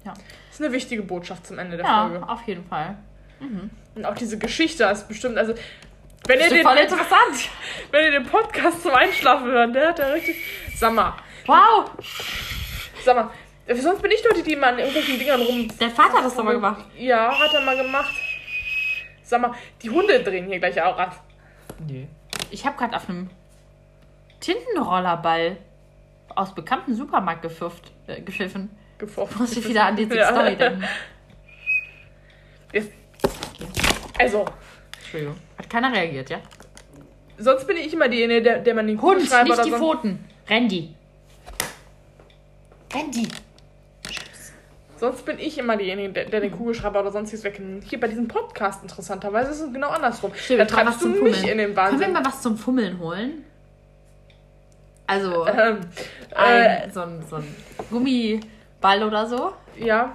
Das 0.04 0.18
ist 0.52 0.60
eine 0.62 0.72
wichtige 0.72 1.02
Botschaft 1.02 1.46
zum 1.46 1.58
Ende 1.58 1.78
der 1.78 1.86
Ja, 1.86 2.08
Folge. 2.08 2.28
auf 2.28 2.42
jeden 2.46 2.64
Fall. 2.66 2.96
Und 3.94 4.04
auch 4.04 4.14
diese 4.14 4.36
Geschichte 4.38 4.84
ist 4.84 5.08
bestimmt, 5.08 5.38
also 5.38 5.54
wenn 6.26 6.38
ihr, 6.38 6.50
den, 6.50 6.66
wenn 7.90 8.04
ihr 8.04 8.10
den 8.10 8.26
Podcast 8.26 8.82
zum 8.82 8.92
Einschlafen 8.92 9.46
hört, 9.46 9.74
der 9.74 9.88
hat 9.88 9.98
ja 9.98 10.06
richtig. 10.08 10.36
Sag 10.76 10.92
mal, 10.92 11.14
Wow, 11.46 11.90
sag 13.04 13.16
mal, 13.16 13.30
äh, 13.66 13.74
sonst 13.74 14.02
bin 14.02 14.10
ich 14.10 14.22
doch 14.22 14.32
die, 14.34 14.42
die 14.42 14.56
mal 14.56 14.72
an 14.72 14.78
irgendwelchen 14.78 15.18
Dingern 15.18 15.40
rum. 15.42 15.68
dein 15.78 15.90
Vater 15.90 16.18
hat 16.18 16.24
das 16.24 16.34
doch 16.36 16.44
mal 16.44 16.52
gemacht. 16.54 16.84
Ja, 16.98 17.32
hat 17.38 17.52
er 17.54 17.60
mal 17.62 17.76
gemacht. 17.76 18.14
Sag 19.22 19.40
mal, 19.40 19.52
die 19.82 19.90
Hunde 19.90 20.22
drehen 20.22 20.46
hier 20.46 20.58
gleich 20.58 20.80
auch 20.82 20.98
ab. 20.98 21.22
Nö. 21.88 22.04
Ich 22.50 22.66
habe 22.66 22.76
gerade 22.76 22.96
auf 22.96 23.08
einem 23.08 23.30
Tintenrollerball 24.40 25.56
aus 26.34 26.54
bekannten 26.54 26.94
Supermarkt 26.94 27.42
gepfifft, 27.42 27.92
äh, 28.06 28.20
gepfiffen. 28.20 28.70
Gefoffen. 28.98 29.38
Muss 29.38 29.56
ich 29.56 29.66
wieder 29.68 29.84
an 29.86 29.96
diese 29.96 30.14
Ja. 30.16 30.30
Story 30.32 30.56
denken. 30.56 30.84
Jetzt- 32.72 32.92
Also, 34.18 34.44
Entschuldigung. 35.00 35.36
Hat 35.58 35.70
keiner 35.70 35.92
reagiert, 35.92 36.30
ja? 36.30 36.38
sonst 37.38 37.66
bin 37.66 37.78
ich 37.78 37.90
immer 37.94 38.06
diejenige, 38.08 38.42
der, 38.42 38.58
der 38.58 38.74
man 38.74 38.86
den 38.86 39.00
Hund, 39.00 39.18
nicht 39.20 39.32
oder 39.32 39.62
die 39.64 39.70
so- 39.70 39.78
Pfoten. 39.78 40.24
Randy. 40.48 40.94
Randy. 42.92 43.28
Sonst 44.98 45.24
bin 45.24 45.38
ich 45.38 45.56
immer 45.56 45.76
diejenige, 45.78 46.12
der, 46.12 46.24
der 46.26 46.40
den 46.40 46.52
Kugelschreiber 46.52 47.00
oder 47.00 47.10
sonstiges 47.10 47.42
wegnimmt. 47.44 47.84
Hier 47.84 47.98
bei 47.98 48.08
diesem 48.08 48.28
Podcast 48.28 48.82
interessanterweise 48.82 49.50
ist 49.52 49.60
es 49.60 49.72
genau 49.72 49.88
andersrum. 49.88 50.32
Stimmt, 50.34 50.60
da 50.60 50.64
treibst 50.66 51.00
du 51.00 51.08
mich 51.08 51.18
Fummeln. 51.18 51.34
in 51.34 51.42
den 51.42 51.56
Können 51.58 51.68
wir 51.68 51.76
Wahnsinn. 51.76 52.12
mal 52.12 52.24
was 52.24 52.42
zum 52.42 52.56
Fummeln 52.58 52.98
holen? 52.98 53.44
Also, 55.06 55.46
Ähm, 55.46 55.80
äh, 56.30 56.34
ein, 56.36 56.92
so, 56.92 57.00
ein, 57.00 57.24
so 57.28 57.36
ein 57.36 57.56
Gummiball 57.90 59.02
oder 59.02 59.26
so? 59.26 59.52
ja. 59.78 60.14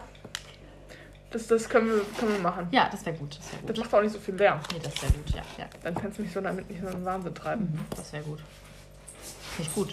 Das, 1.31 1.47
das 1.47 1.67
können, 1.67 1.87
wir, 1.87 2.01
können 2.17 2.31
wir 2.31 2.39
machen. 2.39 2.67
Ja, 2.71 2.87
das 2.89 3.05
wäre 3.05 3.17
gut. 3.17 3.37
Das 3.37 3.49
Das 3.51 3.59
gut. 3.75 3.77
macht 3.79 3.93
auch 3.93 4.01
nicht 4.01 4.13
so 4.13 4.19
viel 4.19 4.35
Lärm. 4.35 4.57
Nee, 4.71 4.79
das 4.81 5.01
wäre 5.01 5.11
gut, 5.11 5.29
ja. 5.31 5.41
ja. 5.57 5.65
Dann 5.83 5.93
kannst 5.93 6.17
du 6.17 6.21
mich 6.21 6.31
so 6.31 6.39
damit 6.39 6.69
nicht 6.69 6.79
so 6.81 6.87
in 6.87 6.93
den 6.93 7.03
Wahnsinn 7.03 7.35
treiben. 7.35 7.77
Das 7.89 8.13
wäre 8.13 8.23
gut. 8.23 8.39
Nicht 9.57 9.75
gut. 9.75 9.91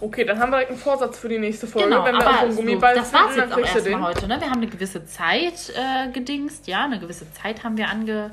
Okay, 0.00 0.24
dann 0.24 0.38
haben 0.38 0.50
wir 0.50 0.56
direkt 0.56 0.70
einen 0.70 0.80
Vorsatz 0.80 1.18
für 1.18 1.28
die 1.28 1.38
nächste 1.38 1.66
Folge. 1.66 1.88
Genau, 1.88 2.04
Wenn 2.04 2.14
wir 2.14 2.26
aber 2.26 2.40
einen 2.40 2.56
Gummiball 2.56 2.94
das 2.94 3.12
war's 3.12 3.34
finden, 3.34 3.50
jetzt 3.50 3.52
auch 3.52 3.76
erstmal 3.76 4.02
heute. 4.02 4.26
Ne? 4.26 4.40
Wir 4.40 4.50
haben 4.50 4.58
eine 4.58 4.66
gewisse 4.66 5.06
Zeit 5.06 5.72
äh, 5.76 6.10
gedingst, 6.10 6.66
ja, 6.66 6.84
eine 6.84 6.98
gewisse 6.98 7.32
Zeit 7.32 7.64
haben 7.64 7.76
wir 7.76 7.88
ange 7.88 8.32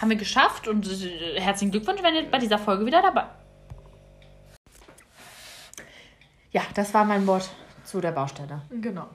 haben 0.00 0.10
wir 0.10 0.16
geschafft 0.16 0.66
und 0.66 0.86
äh, 0.86 1.40
herzlichen 1.40 1.70
Glückwunsch, 1.70 2.02
wenn 2.02 2.14
ihr 2.14 2.28
bei 2.28 2.38
dieser 2.38 2.58
Folge 2.58 2.84
wieder 2.84 3.00
dabei. 3.02 3.24
Ja, 6.50 6.62
das 6.74 6.92
war 6.92 7.04
mein 7.04 7.26
Wort 7.26 7.48
zu 7.84 8.00
der 8.00 8.10
Baustelle. 8.10 8.62
Genau. 8.70 9.08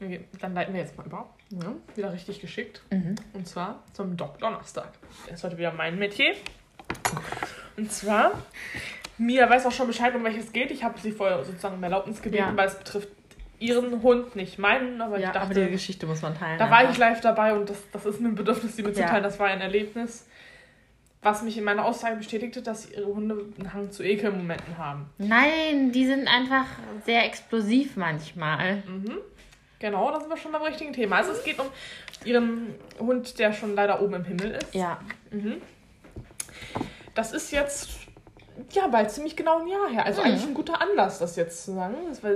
Okay, 0.00 0.24
dann 0.40 0.54
leiten 0.54 0.72
wir 0.72 0.80
jetzt 0.80 0.96
mal 0.96 1.06
über. 1.06 1.28
Ja, 1.50 1.74
wieder 1.94 2.12
richtig 2.12 2.40
geschickt. 2.40 2.82
Mhm. 2.90 3.16
Und 3.32 3.48
zwar 3.48 3.82
zum 3.92 4.16
Doc 4.16 4.38
Donnerstag. 4.38 4.92
Das 5.26 5.38
ist 5.38 5.44
heute 5.44 5.58
wieder 5.58 5.72
mein 5.72 5.98
Metier. 5.98 6.34
Und 7.76 7.90
zwar, 7.90 8.32
Mia 9.20 9.48
weiß 9.50 9.66
auch 9.66 9.72
schon 9.72 9.86
Bescheid, 9.86 10.14
um 10.14 10.24
welches 10.24 10.50
geht. 10.50 10.70
Ich 10.70 10.82
habe 10.82 10.98
sie 10.98 11.12
vorher 11.12 11.44
sozusagen 11.44 11.74
um 11.76 11.82
Erlaubnis 11.82 12.22
gebeten, 12.22 12.42
Ja. 12.42 12.56
weil 12.56 12.68
es 12.68 12.78
betrifft 12.78 13.08
ihren 13.58 14.02
Hund, 14.02 14.34
nicht 14.34 14.58
meinen. 14.58 15.00
Aber 15.02 15.18
ich 15.18 15.28
dachte, 15.28 15.68
Geschichte 15.68 16.06
muss 16.06 16.22
man 16.22 16.36
teilen. 16.38 16.58
da 16.58 16.70
war 16.70 16.90
ich 16.90 16.96
live 16.96 17.20
dabei 17.20 17.52
und 17.52 17.68
das, 17.68 17.76
das 17.92 18.06
ist 18.06 18.20
mir 18.20 18.28
ein 18.28 18.34
Bedürfnis, 18.34 18.76
sie 18.76 18.82
mitzuteilen. 18.82 19.16
Ja. 19.16 19.20
Das 19.20 19.38
war 19.38 19.48
ein 19.48 19.60
Erlebnis, 19.60 20.26
was 21.20 21.42
mich 21.42 21.58
in 21.58 21.64
meiner 21.64 21.84
Aussage 21.84 22.16
bestätigte, 22.16 22.62
dass 22.62 22.90
ihre 22.90 23.08
Hunde 23.08 23.44
einen 23.58 23.74
Hang 23.74 23.90
zu 23.90 24.02
Ekelmomenten 24.02 24.78
haben. 24.78 25.10
Nein, 25.18 25.92
die 25.92 26.06
sind 26.06 26.26
einfach 26.26 26.64
sehr 27.04 27.26
explosiv 27.26 27.98
manchmal. 27.98 28.82
Genau, 29.80 30.10
da 30.10 30.20
sind 30.20 30.30
wir 30.30 30.38
schon 30.38 30.52
beim 30.52 30.62
richtigen 30.62 30.94
Thema. 30.94 31.16
Also 31.16 31.32
es 31.32 31.44
geht 31.44 31.58
um 31.58 31.66
ihren 32.24 32.74
Hund, 32.98 33.38
der 33.38 33.52
schon 33.52 33.74
leider 33.74 34.00
oben 34.00 34.14
im 34.14 34.24
Himmel 34.24 34.52
ist. 34.52 34.74
Ja. 34.74 34.98
Das 37.14 37.32
ist 37.32 37.50
jetzt 37.50 37.90
ja 38.72 38.86
bald 38.88 39.10
ziemlich 39.10 39.36
genau 39.36 39.60
ein 39.60 39.68
Jahr 39.68 39.88
her. 39.88 40.04
Also 40.04 40.22
eigentlich 40.22 40.46
ein 40.46 40.54
guter 40.54 40.80
Anlass, 40.80 41.18
das 41.18 41.36
jetzt 41.36 41.64
zu 41.64 41.74
sagen. 41.74 41.94
Das 42.08 42.22
war, 42.22 42.30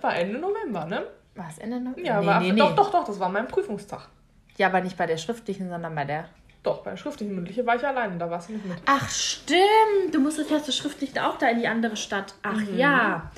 war 0.00 0.16
Ende 0.16 0.38
November, 0.38 0.84
ne? 0.86 1.06
War 1.34 1.48
es 1.48 1.58
Ende 1.58 1.80
November? 1.80 2.06
Ja, 2.06 2.20
nee, 2.20 2.26
war, 2.26 2.40
nee, 2.40 2.52
nee. 2.52 2.58
doch, 2.58 2.74
doch, 2.74 2.90
doch, 2.90 3.04
das 3.04 3.18
war 3.20 3.28
mein 3.28 3.48
Prüfungstag. 3.48 4.08
Ja, 4.56 4.68
aber 4.68 4.80
nicht 4.80 4.96
bei 4.96 5.06
der 5.06 5.16
schriftlichen, 5.16 5.68
sondern 5.68 5.94
bei 5.94 6.04
der. 6.04 6.28
Doch, 6.62 6.82
bei 6.82 6.90
der 6.90 6.96
schriftlichen 6.98 7.34
mündliche 7.34 7.64
war 7.64 7.76
ich 7.76 7.86
alleine, 7.86 8.18
da 8.18 8.30
warst 8.30 8.48
du 8.48 8.52
nicht 8.52 8.66
mit. 8.66 8.76
Ach, 8.84 9.08
stimmt. 9.08 10.12
Du 10.12 10.20
musstest 10.20 10.50
ja 10.50 10.62
zur 10.62 10.74
schriftlich 10.74 11.18
auch 11.18 11.38
da 11.38 11.48
in 11.48 11.60
die 11.60 11.66
andere 11.66 11.96
Stadt. 11.96 12.34
Ach 12.42 12.60
ja. 12.76 13.30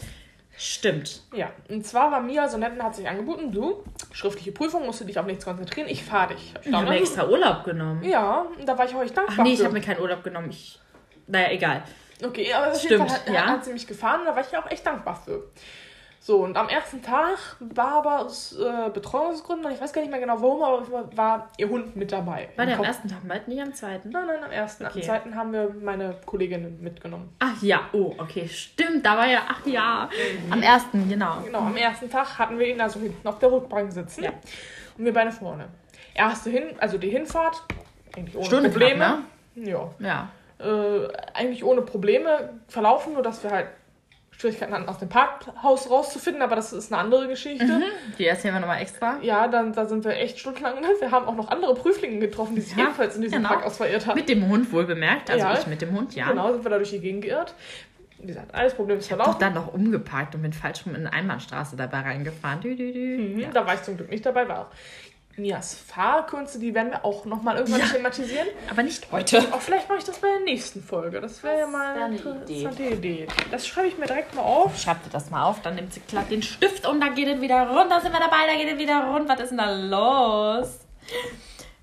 Stimmt. 0.57 1.23
Ja, 1.35 1.51
und 1.69 1.87
zwar 1.87 2.11
war 2.11 2.21
Mia 2.21 2.47
so 2.49 2.59
nett 2.59 2.73
und 2.73 2.83
hat 2.83 2.95
sich 2.95 3.09
angeboten, 3.09 3.51
du, 3.51 3.83
schriftliche 4.13 4.53
Prüfung, 4.53 4.85
musst 4.85 5.01
du 5.01 5.05
dich 5.05 5.19
auf 5.19 5.27
nichts 5.27 5.45
konzentrieren, 5.45 5.89
ich 5.89 6.05
fahre 6.05 6.35
dich. 6.35 6.55
Ich 6.63 6.73
habe 6.73 6.89
mir 6.89 6.99
extra 6.99 7.27
Urlaub 7.27 7.65
genommen. 7.65 8.03
Ja, 8.05 8.47
da 8.65 8.77
war 8.77 8.85
ich 8.85 8.95
auch 8.95 9.03
echt 9.03 9.17
dankbar 9.17 9.37
Ach 9.39 9.45
nee, 9.45 9.55
ich 9.55 9.65
habe 9.65 9.73
mir 9.73 9.81
keinen 9.81 10.01
Urlaub 10.01 10.23
genommen. 10.23 10.51
Ich. 10.51 10.79
Naja, 11.27 11.51
egal. 11.51 11.83
Okay, 12.23 12.53
aber 12.53 12.69
auf 12.73 12.83
jeden 12.83 12.87
Stimmt, 12.87 13.11
Fall 13.11 13.21
hat, 13.21 13.29
ja. 13.29 13.47
hat 13.47 13.65
sie 13.65 13.73
mich 13.73 13.87
gefahren 13.87 14.21
und 14.21 14.27
da 14.27 14.37
war 14.37 14.43
ich 14.43 14.57
auch 14.57 14.71
echt 14.71 14.87
dankbar 14.87 15.17
für. 15.17 15.45
So, 16.25 16.37
und 16.45 16.57
am 16.57 16.69
ersten 16.69 17.03
Tag 17.03 17.37
war 17.59 17.95
aber 17.95 18.21
aus 18.21 18.57
äh, 18.57 18.91
Betreuungsgründen, 18.91 19.73
ich 19.73 19.81
weiß 19.81 19.93
gar 19.93 20.03
nicht 20.03 20.11
mehr 20.13 20.21
genau 20.21 20.41
warum, 20.41 20.63
aber 20.63 21.17
war 21.17 21.49
ihr 21.57 21.69
Hund 21.69 21.97
mit 21.97 22.13
dabei. 22.13 22.49
War 22.55 22.65
der 22.65 22.79
am 22.79 22.85
ersten 22.85 23.09
Tag 23.09 23.27
bald, 23.27 23.49
nicht 23.49 23.61
am 23.61 23.75
zweiten? 23.75 24.11
Nein, 24.11 24.29
nein, 24.29 24.45
am 24.45 24.53
ersten. 24.53 24.87
Okay. 24.87 25.01
Am 25.01 25.03
zweiten 25.03 25.35
haben 25.35 25.53
wir 25.53 25.75
meine 25.83 26.15
Kolleginnen 26.25 26.81
mitgenommen. 26.81 27.35
Ach 27.41 27.61
ja, 27.61 27.89
oh, 27.93 28.15
okay, 28.19 28.47
stimmt. 28.47 29.05
Da 29.05 29.17
war 29.17 29.27
ja, 29.27 29.41
ach 29.49 29.67
ja. 29.67 30.09
Am 30.49 30.63
ersten, 30.63 31.09
genau. 31.09 31.41
Genau, 31.45 31.59
am 31.59 31.77
ersten 31.77 32.09
Tag 32.09 32.39
hatten 32.39 32.57
wir 32.57 32.69
ihn 32.69 32.81
also 32.81 33.01
hinten 33.01 33.27
auf 33.27 33.41
der 33.41 33.51
Rückbank 33.51 33.93
sitzen. 33.93 34.23
Ja. 34.23 34.31
Und 34.97 35.05
wir 35.05 35.13
beide 35.13 35.33
vorne. 35.33 35.71
Erste 36.15 36.51
hin, 36.51 36.67
also 36.79 36.99
die 36.99 37.11
Hinfahrt, 37.11 37.65
eigentlich 38.17 38.37
ohne 38.37 38.45
Stunde 38.45 38.69
Probleme. 38.71 38.95
knapp, 38.95 39.19
Ja. 39.57 39.91
Ja. 39.99 40.29
Äh, 40.63 41.09
eigentlich 41.35 41.65
ohne 41.65 41.83
Probleme 41.83 42.51
verlaufen, 42.69 43.15
nur 43.15 43.23
dass 43.23 43.43
wir 43.43 43.51
halt 43.51 43.67
Schwierigkeiten 44.31 44.73
hatten, 44.73 44.89
aus 44.89 44.99
dem 44.99 45.09
Parkhaus 45.09 45.89
rauszufinden, 45.91 46.43
aber 46.43 46.57
das 46.57 46.73
ist 46.73 46.93
eine 46.93 47.01
andere 47.01 47.29
Geschichte. 47.29 47.83
Die 48.19 48.27
erzählen 48.27 48.55
wir 48.55 48.61
nochmal 48.61 48.81
extra. 48.83 49.19
Ja, 49.23 49.47
dann 49.47 49.73
da 49.73 49.85
sind 49.87 50.05
wir 50.05 50.13
echt 50.17 50.39
stundenlang. 50.39 50.75
Wir 50.99 51.11
haben 51.11 51.27
auch 51.27 51.37
noch 51.37 51.49
andere 51.51 51.75
Prüflinge 51.75 52.19
getroffen, 52.19 52.55
die 52.57 52.63
sich 52.63 52.77
Ja, 52.77 52.85
ebenfalls 52.85 53.15
in 53.17 53.23
diesem 53.23 53.39
genau. 53.39 53.51
Parkhaus 53.51 53.77
verirrt 53.77 54.07
haben. 54.07 54.17
Mit 54.17 54.29
dem 54.29 54.49
Hund 54.49 54.73
wohl 54.73 54.85
bemerkt. 54.85 55.31
Also 55.31 55.45
Ja. 55.47 55.53
ich 55.59 55.67
mit 55.67 55.81
dem 55.83 55.93
Hund, 55.93 56.15
ja. 56.17 56.29
Genau, 56.31 56.53
sind 56.53 56.65
wir 56.65 56.71
da 56.71 56.77
durch 56.79 56.91
die 56.91 57.01
Gegend 57.01 57.23
geirrt. 57.25 57.55
Wie 58.19 58.27
gesagt, 58.29 58.55
alles 58.55 58.75
Problem 58.75 58.99
ist 58.99 59.09
verlaufen. 59.09 59.37
dann 59.41 59.55
noch 59.55 59.73
umgeparkt 59.75 60.35
und 60.35 60.43
bin 60.43 60.53
falsch 60.53 60.87
rum 60.87 60.95
in 60.95 61.03
eine 61.07 61.13
Einbahnstraße 61.13 61.77
dabei 61.77 62.01
reingefahren. 62.01 62.61
Dü, 62.61 62.75
dü, 62.77 62.93
dü. 62.93 63.19
Mhm, 63.19 63.39
Ja. 63.41 63.49
Da 63.53 63.67
war 63.67 63.75
ich 63.75 63.83
zum 63.83 63.97
Glück 63.97 64.11
nicht 64.11 64.25
dabei, 64.25 64.49
war 64.49 64.61
auch. 64.61 64.67
Mias 65.37 65.75
Fahrkünste, 65.75 66.59
die 66.59 66.75
werden 66.75 66.91
wir 66.91 67.05
auch 67.05 67.25
nochmal 67.25 67.57
irgendwann 67.57 67.81
Ja. 67.81 67.87
thematisieren. 67.87 68.47
Aber 68.71 68.83
nicht 68.83 69.11
heute. 69.11 69.39
Auch 69.53 69.61
vielleicht 69.61 69.89
mache 69.89 69.99
ich 69.99 70.05
das 70.05 70.19
bei 70.19 70.29
der 70.29 70.41
nächsten 70.41 70.83
Folge. 70.83 71.21
Das 71.21 71.43
wäre 71.43 71.61
ja 71.61 71.67
mal 71.67 71.95
eine 72.03 72.17
interessante 72.17 72.83
Idee. 72.83 73.27
Das 73.51 73.67
schreibe 73.67 73.89
ich 73.89 73.97
mir 73.99 74.07
direkt 74.07 74.35
mal 74.35 74.43
auf. 74.43 74.79
Schreibt 74.79 75.07
ihr 75.07 75.11
das 75.11 75.31
mal 75.31 75.45
auf, 75.45 75.63
dann 75.63 75.75
nimmt 75.77 75.93
sie 75.95 76.01
glatt 76.01 76.31
den 76.31 76.43
Stift 76.43 76.87
und 76.87 77.01
dann 77.01 77.15
geht 77.15 77.29
es 77.29 77.41
wieder 77.41 77.67
runter. 77.69 78.01
Sind 78.01 78.13
wir 78.13 78.21
dabei, 78.21 78.47
da 78.47 78.55
geht 78.63 78.73
es 78.75 78.79
wieder 78.79 79.05
rund. 79.07 79.29
Was 79.29 79.41
ist 79.41 79.49
denn 79.51 79.59
da 79.59 79.71
los? 79.73 80.81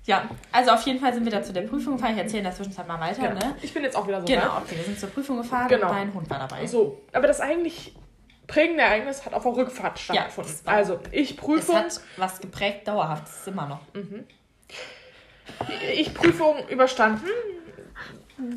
Ja, 0.06 0.28
also 0.50 0.70
auf 0.72 0.82
jeden 0.82 0.98
Fall 0.98 1.12
sind 1.12 1.24
wir 1.24 1.32
da 1.32 1.42
zu 1.42 1.52
der 1.52 1.62
Prüfung 1.62 1.94
gefahren. 1.96 2.12
Ich 2.14 2.18
erzähle 2.20 2.38
in 2.38 2.44
der 2.44 2.54
Zwischenzeit 2.54 2.86
mal 2.88 2.98
weiter, 3.00 3.22
Ja. 3.24 3.34
ne? 3.34 3.56
Ich 3.62 3.74
bin 3.74 3.82
jetzt 3.82 3.96
auch 3.96 4.06
wieder 4.08 4.20
so 4.20 4.26
Genau, 4.26 4.56
okay, 4.64 4.76
wir 4.76 4.84
sind 4.84 4.98
zur 4.98 5.08
Prüfung 5.10 5.36
gefahren 5.36 5.68
Genau. 5.68 5.88
und 5.88 5.94
dein 5.96 6.14
Hund 6.14 6.30
war 6.30 6.38
dabei. 6.38 6.66
So, 6.66 7.00
aber 7.12 7.26
das 7.26 7.40
eigentlich 7.40 7.94
prägende 8.50 8.82
Ereignis 8.82 9.24
hat 9.24 9.32
auf 9.34 9.42
der 9.44 9.56
Rückfahrt 9.56 9.98
stattgefunden. 9.98 10.52
das 10.52 10.66
war- 10.66 10.74
also, 10.74 11.00
ich 11.12 11.30
Es 11.32 11.36
Prüfung, 11.36 11.76
hat 11.76 12.00
was 12.16 12.40
geprägt, 12.40 12.86
dauerhaft, 12.88 13.26
ist 13.28 13.40
es 13.42 13.46
immer 13.46 13.66
noch. 13.66 13.80
ich 15.94 16.12
Prüfung 16.14 16.66
überstanden. 16.68 17.24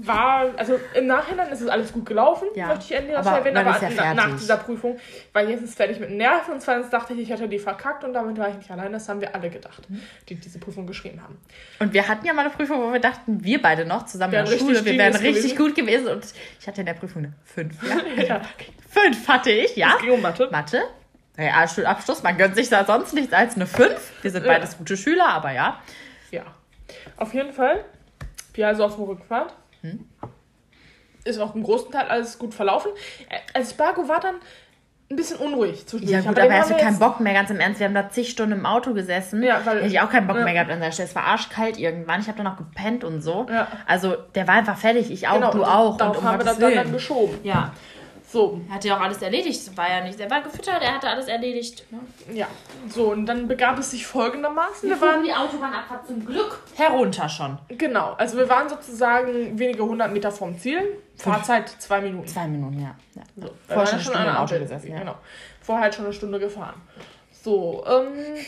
War, 0.03 0.51
also 0.57 0.79
im 0.93 1.07
Nachhinein 1.07 1.49
ist 1.51 1.61
es 1.61 1.67
alles 1.67 1.91
gut 1.93 2.05
gelaufen, 2.05 2.47
Ja, 2.55 2.67
möchte 2.67 2.85
ich 2.85 2.91
endlich 2.93 3.17
aber 3.17 3.29
noch 3.31 3.37
erwähnen, 3.37 3.57
aber 3.57 3.75
ist 3.75 3.81
ja 3.81 3.89
na- 3.95 4.27
nach 4.27 4.37
dieser 4.37 4.57
Prüfung 4.57 4.97
war 5.33 5.43
ich 5.43 5.49
jetzt 5.49 5.75
fertig 5.75 5.99
mit 5.99 6.09
den 6.09 6.17
Nerven 6.17 6.53
und 6.53 6.61
zweitens 6.61 6.89
dachte 6.89 7.13
ich, 7.13 7.19
ich 7.19 7.29
hätte 7.29 7.47
die 7.47 7.59
verkackt 7.59 8.03
und 8.03 8.13
damit 8.13 8.37
war 8.37 8.49
ich 8.49 8.55
nicht 8.55 8.71
allein, 8.71 8.91
das 8.93 9.07
haben 9.09 9.21
wir 9.21 9.33
alle 9.35 9.49
gedacht, 9.49 9.89
Mhm. 9.89 10.01
die 10.29 10.35
diese 10.35 10.59
Prüfung 10.59 10.87
geschrieben 10.87 11.21
haben. 11.21 11.37
Und 11.79 11.93
wir 11.93 12.07
hatten 12.07 12.25
ja 12.25 12.33
mal 12.33 12.41
eine 12.45 12.49
Prüfung, 12.51 12.81
wo 12.81 12.91
wir 12.93 12.99
dachten, 12.99 13.43
wir 13.43 13.61
beide 13.61 13.85
noch 13.85 14.05
zusammen 14.05 14.33
in 14.33 14.45
der 14.45 14.57
Schule, 14.57 14.83
wir 14.85 14.97
wären 14.97 15.15
richtig 15.15 15.55
gewesen. 15.55 15.57
gut 15.57 15.75
gewesen. 15.75 16.07
Und 16.07 16.25
ich 16.59 16.67
hatte 16.67 16.81
in 16.81 16.85
der 16.85 16.93
Prüfung 16.93 17.23
eine 17.25 17.33
5. 17.45 17.75
Ja? 18.17 18.23
Ja. 18.23 18.41
5 18.89 19.27
hatte 19.27 19.51
ich, 19.51 19.75
ja. 19.75 19.93
Es 19.95 20.01
ging 20.01 20.11
um 20.11 20.21
Mathe. 20.21 20.47
Mathe. 20.51 20.81
Realschulabschluss, 21.37 22.21
man 22.23 22.37
gönnt 22.37 22.55
sich 22.55 22.69
da 22.69 22.85
sonst 22.85 23.13
nichts 23.13 23.33
als 23.33 23.55
eine 23.55 23.65
5. 23.65 24.11
Wir 24.21 24.31
sind 24.31 24.45
beides 24.45 24.77
gute 24.77 24.95
Schüler, 24.95 25.29
aber 25.29 25.51
ja. 25.51 25.81
Ja. 26.31 26.43
Auf 27.17 27.33
jeden 27.33 27.51
Fall. 27.53 27.83
Wir 28.53 28.67
also 28.67 28.85
auf 28.85 28.95
dem 28.95 29.05
Rückfahrt. 29.05 29.53
Hm? 29.83 30.05
Ist 31.25 31.39
auch 31.39 31.55
im 31.55 31.63
großen 31.63 31.91
Teil 31.91 32.07
alles 32.07 32.37
gut 32.37 32.53
verlaufen. 32.53 32.91
Also 33.53 33.71
Spargo 33.71 34.07
war 34.07 34.19
dann 34.19 34.35
ein 35.09 35.15
bisschen 35.15 35.37
unruhig 35.37 35.85
zwischendurch. 35.85 36.11
Ja 36.23 36.27
gut, 36.29 36.39
aber 36.39 36.51
haben 36.53 36.59
hast 36.61 36.71
du 36.71 36.75
keinen 36.77 36.99
Bock 36.99 37.19
mehr, 37.19 37.33
ganz 37.33 37.49
im 37.49 37.59
Ernst. 37.59 37.79
Wir 37.79 37.87
haben 37.87 37.93
da 37.93 38.09
zig 38.09 38.29
Stunden 38.29 38.53
im 38.59 38.65
Auto 38.65 38.93
gesessen. 38.93 39.43
Ja, 39.43 39.61
weil- 39.65 39.77
Hätte 39.77 39.87
ich 39.87 39.99
auch 40.01 40.09
keinen 40.09 40.27
Bock 40.27 40.37
ja. 40.37 40.43
mehr 40.43 40.53
gehabt 40.53 40.71
an 40.71 40.79
der 40.81 40.91
Stelle. 40.91 41.07
Es 41.07 41.15
war 41.15 41.23
arschkalt 41.25 41.77
irgendwann. 41.77 42.19
Ich 42.21 42.27
habe 42.27 42.37
dann 42.37 42.45
noch 42.45 42.57
gepennt 42.57 43.03
und 43.03 43.21
so. 43.21 43.45
Ja. 43.49 43.67
Also 43.85 44.15
der 44.35 44.47
war 44.47 44.55
einfach 44.55 44.77
fertig. 44.77 45.11
Ich 45.11 45.27
auch, 45.27 45.35
Genau, 45.35 45.51
du 45.51 45.59
und 45.59 45.65
auch. 45.65 45.97
Darauf 45.97 46.17
und 46.17 46.23
um 46.23 46.29
haben 46.29 46.39
wir 46.39 46.45
das 46.45 46.57
dann, 46.57 46.73
dann 46.75 46.91
geschoben. 46.91 47.37
Ja, 47.43 47.71
So, 48.33 48.59
er 48.67 48.73
hatte 48.75 48.87
ja 48.87 48.97
auch 48.97 49.01
alles 49.01 49.21
erledigt. 49.21 49.77
War 49.77 49.87
ja 49.91 50.01
nicht, 50.03 50.19
er 50.19 50.27
war 50.31 50.41
gefüttert, 50.41 50.81
er 50.81 50.95
hatte 50.95 51.07
alles 51.07 51.27
erledigt. 51.27 51.85
Ne? 51.91 51.99
ja. 52.33 52.47
So, 52.89 53.11
und 53.11 53.27
dann 53.27 53.47
begab 53.47 53.77
es 53.77 53.91
sich 53.91 54.07
folgendermaßen. 54.07 54.89
Wir 54.89 54.99
Wir 54.99 55.07
waren 55.07 55.23
die 55.23 55.31
Autobahnabfahrt 55.31 56.07
zum 56.07 56.25
Glück 56.25 56.59
herunter 56.75 57.29
schon. 57.29 57.59
genau, 57.69 58.13
also 58.13 58.35
wir 58.37 58.49
waren 58.49 58.67
sozusagen 58.69 59.59
wenige 59.59 59.83
hundert 59.85 60.11
Meter 60.11 60.31
vom 60.31 60.57
Ziel. 60.57 60.97
Fahrzeit 61.15 61.69
zwei 61.69 62.01
Minuten. 62.01 62.27
Zwei 62.27 62.47
Minuten, 62.47 62.81
ja. 62.81 62.95
ja. 63.13 63.21
So, 63.35 63.43
wir 63.43 63.51
Vorher 63.67 63.91
waren 63.93 64.01
schon 64.01 64.15
eine 64.15 64.39
Auto 64.39 64.57
gesessen, 64.57 64.91
ja. 64.91 64.97
Genau. 64.99 65.15
Vorher 65.61 65.83
halt 65.83 65.93
schon 65.93 66.05
eine 66.05 66.13
Stunde 66.15 66.39
gefahren. 66.39 66.81
So, 67.43 67.85
ähm, 67.87 68.43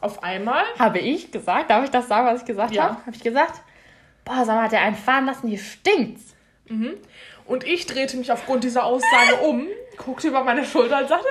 auf 0.00 0.22
einmal 0.22 0.64
Habe 0.78 1.00
ich 1.00 1.30
gesagt, 1.30 1.68
darf 1.70 1.84
ich 1.84 1.90
das 1.90 2.08
sagen, 2.08 2.26
was 2.28 2.40
ich 2.40 2.46
gesagt 2.46 2.72
Ja. 2.74 2.84
habe? 2.84 2.94
Habe 3.04 3.14
ich 3.14 3.22
gesagt, 3.22 3.60
boah, 4.24 4.42
sag 4.46 4.56
mal, 4.56 4.62
hat 4.64 4.72
der 4.72 4.80
einen 4.80 4.96
fahren 4.96 5.26
lassen, 5.26 5.48
hier 5.48 5.58
stinkt's. 5.58 6.34
Und 7.48 7.64
ich 7.64 7.86
drehte 7.86 8.18
mich 8.18 8.30
aufgrund 8.30 8.62
dieser 8.62 8.84
Aussage 8.84 9.36
um, 9.42 9.66
guckte 9.96 10.28
über 10.28 10.44
meine 10.44 10.66
Schulter 10.66 10.98
und 10.98 11.08
sagte, 11.08 11.28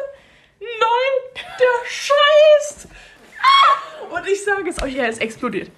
nein, 0.59 1.43
der 1.59 1.87
scheißt. 1.87 2.87
Ah! 3.39 4.15
Und 4.15 4.27
ich 4.27 4.43
sage 4.43 4.67
es 4.67 4.81
euch, 4.81 4.95
er 4.95 5.09
ist 5.09 5.21
explodiert. 5.21 5.69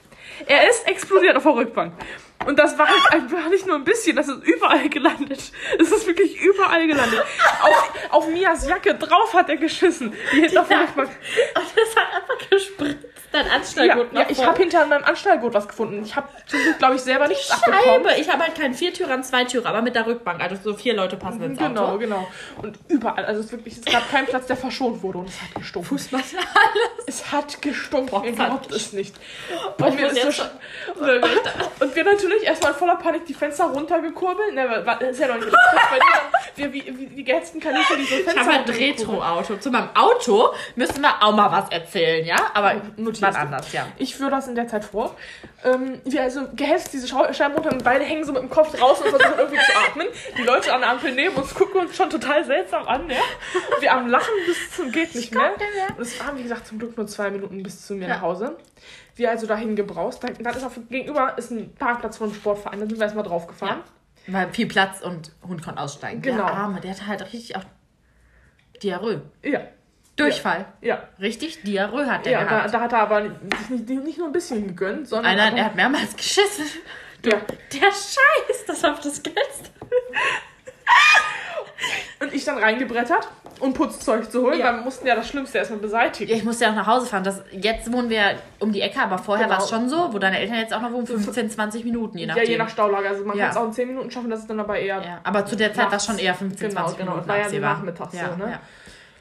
Er 0.48 0.70
ist 0.70 0.88
explodiert 0.88 1.36
auf 1.36 1.44
der 1.44 1.56
Rückbank. 1.56 1.94
Und 2.46 2.58
das 2.58 2.78
war 2.78 2.88
halt 2.88 3.12
einfach 3.12 3.50
nicht 3.50 3.68
nur 3.68 3.76
ein 3.76 3.84
bisschen, 3.84 4.16
das 4.16 4.28
ist 4.30 4.44
überall 4.44 4.88
gelandet. 4.90 5.52
Es 5.80 5.92
ist 5.92 6.08
wirklich 6.08 6.40
überall 6.40 6.88
gelandet. 6.88 7.22
Auf, 7.62 7.92
auf 8.12 8.28
Mias 8.30 8.68
Jacke 8.68 8.96
drauf 8.96 9.34
hat 9.34 9.50
er 9.50 9.58
geschissen. 9.58 10.14
Die 10.32 10.42
hinten 10.42 10.58
auf. 10.58 10.70
Und 10.70 11.10
das 11.76 11.96
hat 11.96 12.22
einfach 12.22 12.50
gespritzt, 12.50 13.06
dein 13.34 13.46
Ja, 13.46 13.52
Anschnallgurt 13.54 14.14
ja, 14.14 14.26
ich 14.30 14.44
habe 14.44 14.58
hinter 14.58 14.86
meinem 14.86 15.04
Anschnallgurt 15.04 15.54
was 15.54 15.68
gefunden. 15.68 16.02
Ich 16.04 16.16
habe 16.16 16.30
zum 16.48 16.60
Glück, 16.62 16.78
glaube 16.80 16.96
ich, 16.96 17.02
selber 17.02 17.28
nichts 17.28 17.52
abbekommen. 17.52 18.06
Scheibe. 18.06 18.22
Ich 18.22 18.30
habe 18.32 18.44
halt 18.44 18.56
keinen 18.56 18.74
Viertürer, 18.74 19.14
einen 19.14 19.24
Zweitürer, 19.24 19.68
aber 19.68 19.82
mit 19.82 19.96
der 19.96 20.08
Rückbank. 20.08 20.42
Also 20.42 20.56
so 20.64 20.74
vier 20.76 20.94
Leute 20.96 21.18
passen 21.18 21.44
ins 21.44 21.60
Genau, 21.60 21.88
Auto. 21.88 21.98
genau. 22.00 22.28
Und 22.62 22.80
überall, 22.88 23.26
also 23.26 23.42
es, 23.42 23.48
ist 23.48 23.52
wirklich, 23.52 23.78
es 23.78 23.86
gab 23.86 24.10
keinen 24.10 24.28
Platz, 24.28 24.48
der 24.48 24.56
verschont 24.58 25.04
wurde 25.04 25.20
und 25.20 25.28
es 25.30 25.42
hat 25.42 25.54
gestunken. 25.56 25.90
Fußmasse, 25.90 26.38
Es 27.06 27.32
hat 27.32 27.62
gestunken, 27.62 28.24
ihr 28.24 28.32
glaubt 28.32 28.72
es 28.72 28.94
nicht. 28.94 29.16
ich 29.78 29.84
Und, 29.86 30.00
muss 30.00 30.12
ist 30.14 30.38
so 30.38 30.44
und 31.80 31.96
wir 31.96 32.04
natürlich 32.04 32.29
erstmal 32.44 32.72
in 32.72 32.78
voller 32.78 32.96
Panik 32.98 33.26
die 33.26 33.34
Fenster 33.34 33.66
runtergekurbelt. 33.66 34.54
Ne, 34.54 34.86
ist 35.10 35.20
ja 35.20 35.28
noch 35.28 35.38
nicht 35.38 35.56
wir 36.56 36.74
wie, 36.74 36.84
wie 36.98 37.06
die 37.08 37.24
gehetzten 37.24 37.60
Kaninchen, 37.60 37.98
die 37.98 38.04
so 38.04 38.16
Fenster 38.16 38.32
Ich 38.34 38.40
habe 38.40 38.52
ein. 38.52 38.70
Retro-Auto. 38.70 39.56
Zu 39.58 39.72
meinem 39.72 39.90
Auto 39.96 40.50
müssen 40.76 41.02
wir 41.02 41.22
auch 41.24 41.34
mal 41.34 41.52
was 41.52 41.72
erzählen, 41.72 42.26
ja? 42.26 42.38
Aber 42.54 42.74
was 42.98 43.20
du. 43.20 43.26
anders, 43.42 43.72
ja. 43.74 43.88
Ich 43.98 44.16
führe 44.16 44.32
das 44.32 44.48
in 44.48 44.56
der 44.56 44.68
Zeit 44.68 44.84
vor. 44.86 45.16
Ähm, 45.64 46.02
wir 46.06 46.22
also 46.22 46.42
gehetzt 46.56 46.94
diese 46.94 47.08
Scheiben 47.08 47.54
runter 47.56 47.72
und 47.72 47.84
beide 47.84 48.04
hängen 48.06 48.24
so 48.24 48.32
mit 48.34 48.42
dem 48.42 48.50
Kopf 48.50 48.78
draußen 48.78 49.06
und 49.06 49.10
versuchen 49.18 49.40
irgendwie 49.40 49.60
zu 49.60 49.78
atmen. 49.78 50.08
Die 50.38 50.44
Leute 50.44 50.74
an 50.74 50.82
der 50.82 50.90
Ampel 50.92 51.12
neben 51.14 51.36
uns 51.36 51.54
gucken 51.54 51.82
uns 51.82 51.96
schon 51.96 52.10
total 52.10 52.44
seltsam 52.46 52.88
an, 52.88 53.10
ja. 53.10 53.18
Wir 53.80 53.94
am 53.94 54.08
Lachen 54.08 54.34
bis 54.46 54.72
zum 54.76 54.92
geht 54.92 55.16
nicht 55.16 55.34
mehr. 55.34 55.52
Und 55.98 56.02
es 56.02 56.20
waren, 56.20 56.38
wie 56.38 56.44
gesagt, 56.44 56.68
zum 56.68 56.80
Glück 56.80 56.98
nur 56.98 57.08
zwei 57.08 57.30
Minuten 57.30 57.62
bis 57.64 57.86
zu 57.86 57.94
mir 57.96 58.08
Ja. 58.08 58.16
nach 58.16 58.22
Hause. 58.22 58.58
Wir 59.20 59.30
also 59.30 59.48
dahin 59.48 59.76
gebraust. 59.76 60.24
Dann, 60.24 60.34
ist 60.56 60.64
auf, 60.64 60.80
gegenüber 60.90 61.38
ist 61.38 61.52
ein 61.52 61.76
Parkplatz 61.76 62.18
von 62.18 62.28
einem 62.28 62.36
Sportverein. 62.36 62.80
Da 62.80 62.86
sind 62.86 62.98
wir 62.98 63.04
erstmal 63.04 63.26
drauf 63.26 63.48
gefahren. 63.48 63.84
Weil 64.28 64.50
viel 64.54 64.66
Platz 64.66 65.02
und 65.02 65.34
Hund 65.46 65.62
konnte 65.62 65.82
aussteigen. 65.82 66.22
Genau. 66.22 66.46
Der 66.46 66.54
Arme, 66.54 66.80
der 66.80 66.92
hatte 66.92 67.06
halt 67.06 67.22
richtig 67.34 67.58
auch 67.58 67.64
Diarrhoe. 68.82 69.22
Ja. 69.44 69.60
Durchfall. 70.16 70.66
Ja. 70.82 71.04
Richtig, 71.20 71.64
Diarrhoe 71.64 72.06
hat 72.06 72.26
der 72.26 72.32
Ja, 72.32 72.46
da, 72.46 72.68
da 72.68 72.80
hat 72.80 72.94
er 72.94 73.00
aber 73.00 73.22
nicht, 73.22 73.90
nicht 73.90 74.18
nur 74.18 74.28
ein 74.28 74.34
bisschen 74.34 74.68
gegönnt, 74.68 75.08
sondern. 75.10 75.36
Nein, 75.36 75.50
nein, 75.50 75.58
er 75.58 75.66
hat 75.66 75.76
mehrmals 75.76 76.16
geschissen. 76.16 76.66
ja. 77.26 77.42
Der 77.74 77.92
Scheiß, 77.92 78.66
das 78.68 78.86
auf 78.86 79.02
das 79.02 79.22
Geld. 79.22 79.36
Und 82.22 82.34
ich 82.34 82.44
dann 82.44 82.58
reingebrettert, 82.58 83.30
um 83.62 83.74
Putzzeug 83.74 84.30
zu 84.30 84.42
holen, 84.44 84.60
Ja. 84.60 84.66
weil 84.68 84.76
wir 84.76 84.82
mussten 84.84 85.08
ja 85.08 85.16
das 85.16 85.30
Schlimmste 85.30 85.58
erstmal 85.60 85.80
beseitigen. 85.80 86.30
Ja, 86.30 86.36
ich 86.36 86.44
musste 86.44 86.66
ja 86.66 86.72
auch 86.72 86.76
nach 86.76 86.88
Hause 86.88 87.06
fahren. 87.06 87.24
Das, 87.24 87.42
jetzt 87.52 87.92
wohnen 87.94 88.10
wir 88.10 88.36
um 88.60 88.74
die 88.74 88.82
Ecke, 88.82 89.00
aber 89.02 89.18
vorher 89.18 89.46
Genau. 89.46 89.58
war 89.58 89.64
es 89.64 89.70
schon 89.70 89.88
so, 89.88 90.14
wo 90.14 90.20
deine 90.20 90.38
Eltern 90.38 90.58
jetzt 90.58 90.74
auch 90.74 90.82
noch 90.82 90.92
wohnen, 90.92 91.08
15, 91.08 91.50
20 91.50 91.86
Minuten, 91.86 92.18
je 92.18 92.26
Ja, 92.26 92.34
nachdem. 92.36 92.50
je 92.50 92.58
nach 92.58 92.68
Staulage. 92.70 93.08
Also 93.08 93.24
man 93.24 93.38
Ja. 93.38 93.46
kann 93.46 93.52
es 93.52 93.58
auch 93.58 93.66
in 93.66 93.72
10 93.74 93.88
Minuten 93.88 94.12
schaffen, 94.12 94.30
das 94.30 94.42
ist 94.42 94.50
dann 94.50 94.60
aber 94.60 94.78
eher. 94.78 95.02
Ja, 95.02 95.20
aber 95.24 95.46
zu 95.46 95.56
der 95.56 95.74
Zeit 95.74 95.88
war 95.88 95.94
es 95.98 96.06
schon 96.06 96.18
eher 96.20 96.36
15, 96.36 96.70
Genau, 96.70 96.82
20 96.82 96.98
genau. 96.98 97.12
Minuten 97.12 97.30
War 97.30 97.36
ja 97.38 97.44
so 97.44 97.48
absehbar. 97.48 97.74
nachmittags 97.76 98.14
ja, 98.14 98.30
so, 98.30 98.36
ne? 98.44 98.52
ja. 98.52 98.60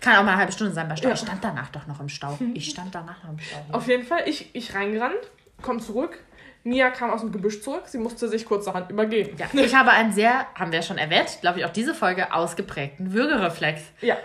Kann 0.01 0.17
auch 0.17 0.23
mal 0.25 0.31
eine 0.33 0.39
halbe 0.39 0.53
Stunde 0.53 0.73
sein 0.73 0.89
bei 0.89 0.97
Stau. 0.97 1.09
Ja. 1.09 1.15
Ich 1.15 1.21
stand 1.21 1.43
danach 1.45 1.69
doch 1.71 1.87
noch 1.87 2.01
im 2.01 2.09
Stau. 2.09 2.37
Ich 2.55 2.71
stand 2.71 2.95
danach 2.95 3.23
noch 3.23 3.31
im 3.31 3.39
Stau. 3.39 3.57
Auf 3.73 3.87
jeden 3.87 4.05
Fall, 4.05 4.23
ich, 4.27 4.51
ich 4.55 4.75
reingerannt, 4.75 5.15
komm 5.63 5.81
zurück. 5.81 6.19
Mia 6.65 6.91
kam 6.91 7.11
aus 7.11 7.21
dem 7.21 7.33
Gebüsch 7.33 7.63
zurück. 7.63 7.85
Sie 7.87 7.99
musste 7.99 8.29
sich 8.29 8.45
kurzerhand 8.45 8.91
übergeben. 8.91 9.37
Ja, 9.39 9.47
ich 9.53 9.75
habe 9.75 9.91
einen 9.91 10.13
sehr, 10.13 10.47
haben 10.55 10.73
wir 10.73 10.83
schon 10.83 10.99
erwähnt, 10.99 11.39
glaube 11.41 11.59
ich 11.61 11.65
auch 11.65 11.71
diese 11.71 11.95
Folge, 11.95 12.33
ausgeprägten 12.33 13.13
Würgereflex. 13.13 13.81
Ja. 14.01 14.17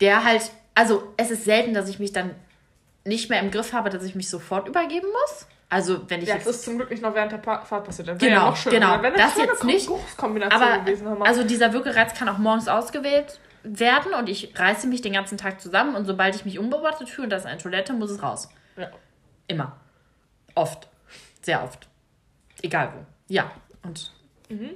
Der 0.00 0.24
halt, 0.24 0.50
also 0.74 1.02
es 1.16 1.30
ist 1.30 1.44
selten, 1.44 1.72
dass 1.74 1.88
ich 1.88 1.98
mich 1.98 2.12
dann 2.12 2.34
nicht 3.04 3.30
mehr 3.30 3.40
im 3.40 3.50
Griff 3.50 3.72
habe, 3.72 3.88
dass 3.90 4.04
ich 4.04 4.14
mich 4.14 4.28
sofort 4.28 4.68
übergeben 4.68 5.06
muss. 5.08 5.46
Also 5.70 6.00
wenn 6.08 6.20
ich 6.20 6.28
Ja, 6.28 6.34
jetzt 6.34 6.46
das 6.46 6.56
ist 6.56 6.64
zum 6.64 6.76
Glück 6.76 6.90
nicht 6.90 7.02
noch 7.02 7.14
während 7.14 7.30
der 7.32 7.38
Pa- 7.38 7.64
Fahrt 7.64 7.84
passiert. 7.84 8.08
Das 8.08 8.20
wäre 8.20 8.28
Genau, 8.30 8.42
ja 8.44 8.50
noch 8.50 8.56
schöner. 8.56 8.74
genau. 8.74 8.92
Eine 8.94 9.12
Das 9.16 9.32
schöne 9.34 9.46
jetzt 9.46 9.64
nicht. 9.64 9.86
Geruchskombination 9.86 10.60
Aber 10.62 10.78
gewesen. 10.84 11.22
also 11.22 11.44
dieser 11.44 11.72
Würgereiz 11.72 12.12
kann 12.14 12.28
auch 12.28 12.38
morgens 12.38 12.66
ausgewählt 12.68 13.38
werden 13.62 14.12
und 14.14 14.28
ich 14.28 14.58
reiße 14.58 14.86
mich 14.88 15.00
den 15.02 15.12
ganzen 15.12 15.38
Tag 15.38 15.60
zusammen 15.60 15.94
und 15.94 16.06
sobald 16.06 16.34
ich 16.34 16.44
mich 16.44 16.58
unbeobachtet 16.58 17.08
fühle 17.08 17.26
und 17.26 17.30
da 17.30 17.36
ist 17.36 17.46
eine 17.46 17.58
Toilette, 17.58 17.92
muss 17.92 18.10
es 18.10 18.22
raus. 18.22 18.48
ja. 18.76 18.88
Immer. 19.46 19.76
Oft. 20.54 20.88
Sehr 21.42 21.62
oft. 21.62 21.88
Egal 22.62 22.92
wo. 22.94 23.06
Ja. 23.32 23.50
Und 23.82 24.12
Mhm. 24.48 24.70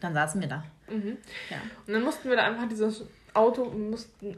dann 0.00 0.14
saßen 0.14 0.40
wir 0.40 0.48
da. 0.48 0.64
Ja. 0.88 1.56
Und 1.86 1.92
dann 1.94 2.02
mussten 2.02 2.28
wir 2.28 2.36
da 2.36 2.44
einfach 2.44 2.68
dieses 2.68 3.04
Auto, 3.32 3.64
mussten 3.66 4.36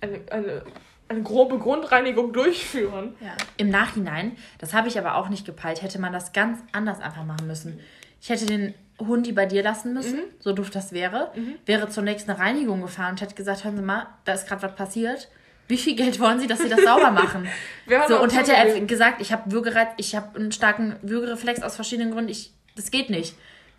eine, 0.00 0.20
eine, 0.30 0.62
eine 1.08 1.22
grobe 1.22 1.58
Grundreinigung 1.58 2.32
durchführen. 2.32 3.14
Ja. 3.20 3.36
Im 3.56 3.70
Nachhinein, 3.70 4.36
das 4.58 4.74
habe 4.74 4.88
ich 4.88 4.98
aber 4.98 5.14
auch 5.16 5.28
nicht 5.28 5.44
gepeilt, 5.46 5.82
hätte 5.82 5.98
man 6.00 6.12
das 6.12 6.32
ganz 6.32 6.60
anders 6.72 7.00
einfach 7.00 7.24
machen 7.24 7.46
müssen. 7.46 7.80
Ich 8.20 8.28
hätte 8.30 8.46
den 8.46 8.74
Hundi 8.98 9.32
bei 9.32 9.46
dir 9.46 9.62
lassen 9.62 9.94
müssen, 9.94 10.20
so 10.40 10.52
doof 10.52 10.70
das 10.70 10.92
wäre, 10.92 11.32
wäre 11.66 11.88
zur 11.88 12.02
nächsten 12.02 12.30
Reinigung 12.32 12.80
gefahren 12.82 13.12
und 13.12 13.20
hätte 13.20 13.34
gesagt, 13.36 13.64
hören 13.64 13.76
Sie 13.76 13.82
mal, 13.82 14.06
da 14.24 14.32
ist 14.32 14.48
gerade 14.48 14.62
was 14.62 14.74
passiert. 14.74 15.28
Wie 15.68 15.76
viel 15.76 15.94
Geld 15.94 16.18
wollen 16.18 16.40
Sie, 16.40 16.46
dass 16.46 16.60
Sie 16.60 16.68
das 16.68 16.82
sauber 16.82 17.10
machen? 17.10 17.46
So, 18.06 18.20
und 18.20 18.36
hätte 18.36 18.52
er 18.52 18.80
gesagt, 18.82 19.22
ich 19.22 19.32
habe 19.32 19.50
Würgereiz, 19.50 19.88
ich 19.96 20.14
habe 20.14 20.38
einen 20.38 20.52
starken 20.52 20.96
Würgereflex 21.00 21.62
aus 21.62 21.74
verschiedenen 21.74 22.10
Gründen, 22.10 22.30
ich, 22.30 22.52
das 22.76 22.90
geht 22.90 23.08
nicht. 23.08 23.34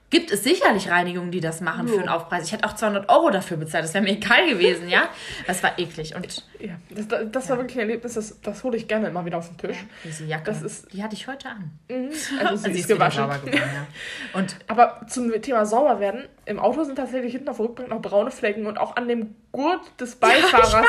Gibt 0.10 0.32
es 0.32 0.44
sicherlich 0.44 0.90
Reinigungen, 0.90 1.30
die 1.32 1.40
das 1.40 1.62
machen 1.62 1.88
für 1.88 2.00
einen 2.00 2.10
Aufpreis. 2.10 2.46
Ich 2.48 2.52
hätte 2.52 2.66
auch 2.68 2.74
200 2.74 3.10
Euro 3.10 3.30
dafür 3.30 3.58
bezahlt, 3.58 3.84
das 3.84 3.94
wäre 3.94 4.04
mir 4.04 4.12
egal 4.12 4.50
gewesen, 4.50 4.90
ja? 4.90 5.08
Das 5.46 5.62
war 5.62 5.78
eklig. 5.78 6.16
Und 6.16 6.44
Ja, 6.60 6.72
das, 6.90 7.08
das, 7.08 7.22
das 7.32 7.50
war 7.50 7.58
wirklich 7.58 7.78
ein 7.78 7.82
Erlebnis, 7.82 8.16
das, 8.16 8.42
das 8.42 8.64
hole 8.64 8.76
ich 8.76 8.88
gerne 8.88 9.08
immer 9.08 9.24
wieder 9.26 9.38
auf 9.38 9.48
den 9.50 9.58
Tisch. 9.58 9.78
diese 10.04 10.26
Jacke, 10.26 10.46
Das 10.46 10.64
ist- 10.64 10.92
die 10.92 11.04
hatte 11.04 11.14
ich 11.16 11.28
heute 11.28 11.50
an. 11.50 11.72
Also 12.40 12.64
sie 12.64 12.72
ist 12.80 12.86
wieder 12.86 12.96
gewaschen. 12.96 13.20
sauber 13.22 13.38
geworden, 13.38 13.60
ja. 13.74 14.40
Und 14.40 14.56
Aber 14.68 15.02
zum 15.08 15.32
Thema 15.42 15.66
sauber 15.66 16.00
werden, 16.00 16.28
im 16.46 16.60
Auto 16.60 16.84
sind 16.84 16.96
tatsächlich 16.96 17.34
hinten 17.34 17.50
auf 17.50 17.58
der 17.58 17.66
Rückbank 17.68 17.90
noch 17.90 18.02
braune 18.02 18.32
Flecken 18.32 18.66
und 18.66 18.80
auch 18.80 18.96
an 18.96 19.08
dem 19.08 19.36
Gurt 19.52 19.82
des 20.02 20.16
Beifahrers 20.16 20.74
weiß, 20.74 20.86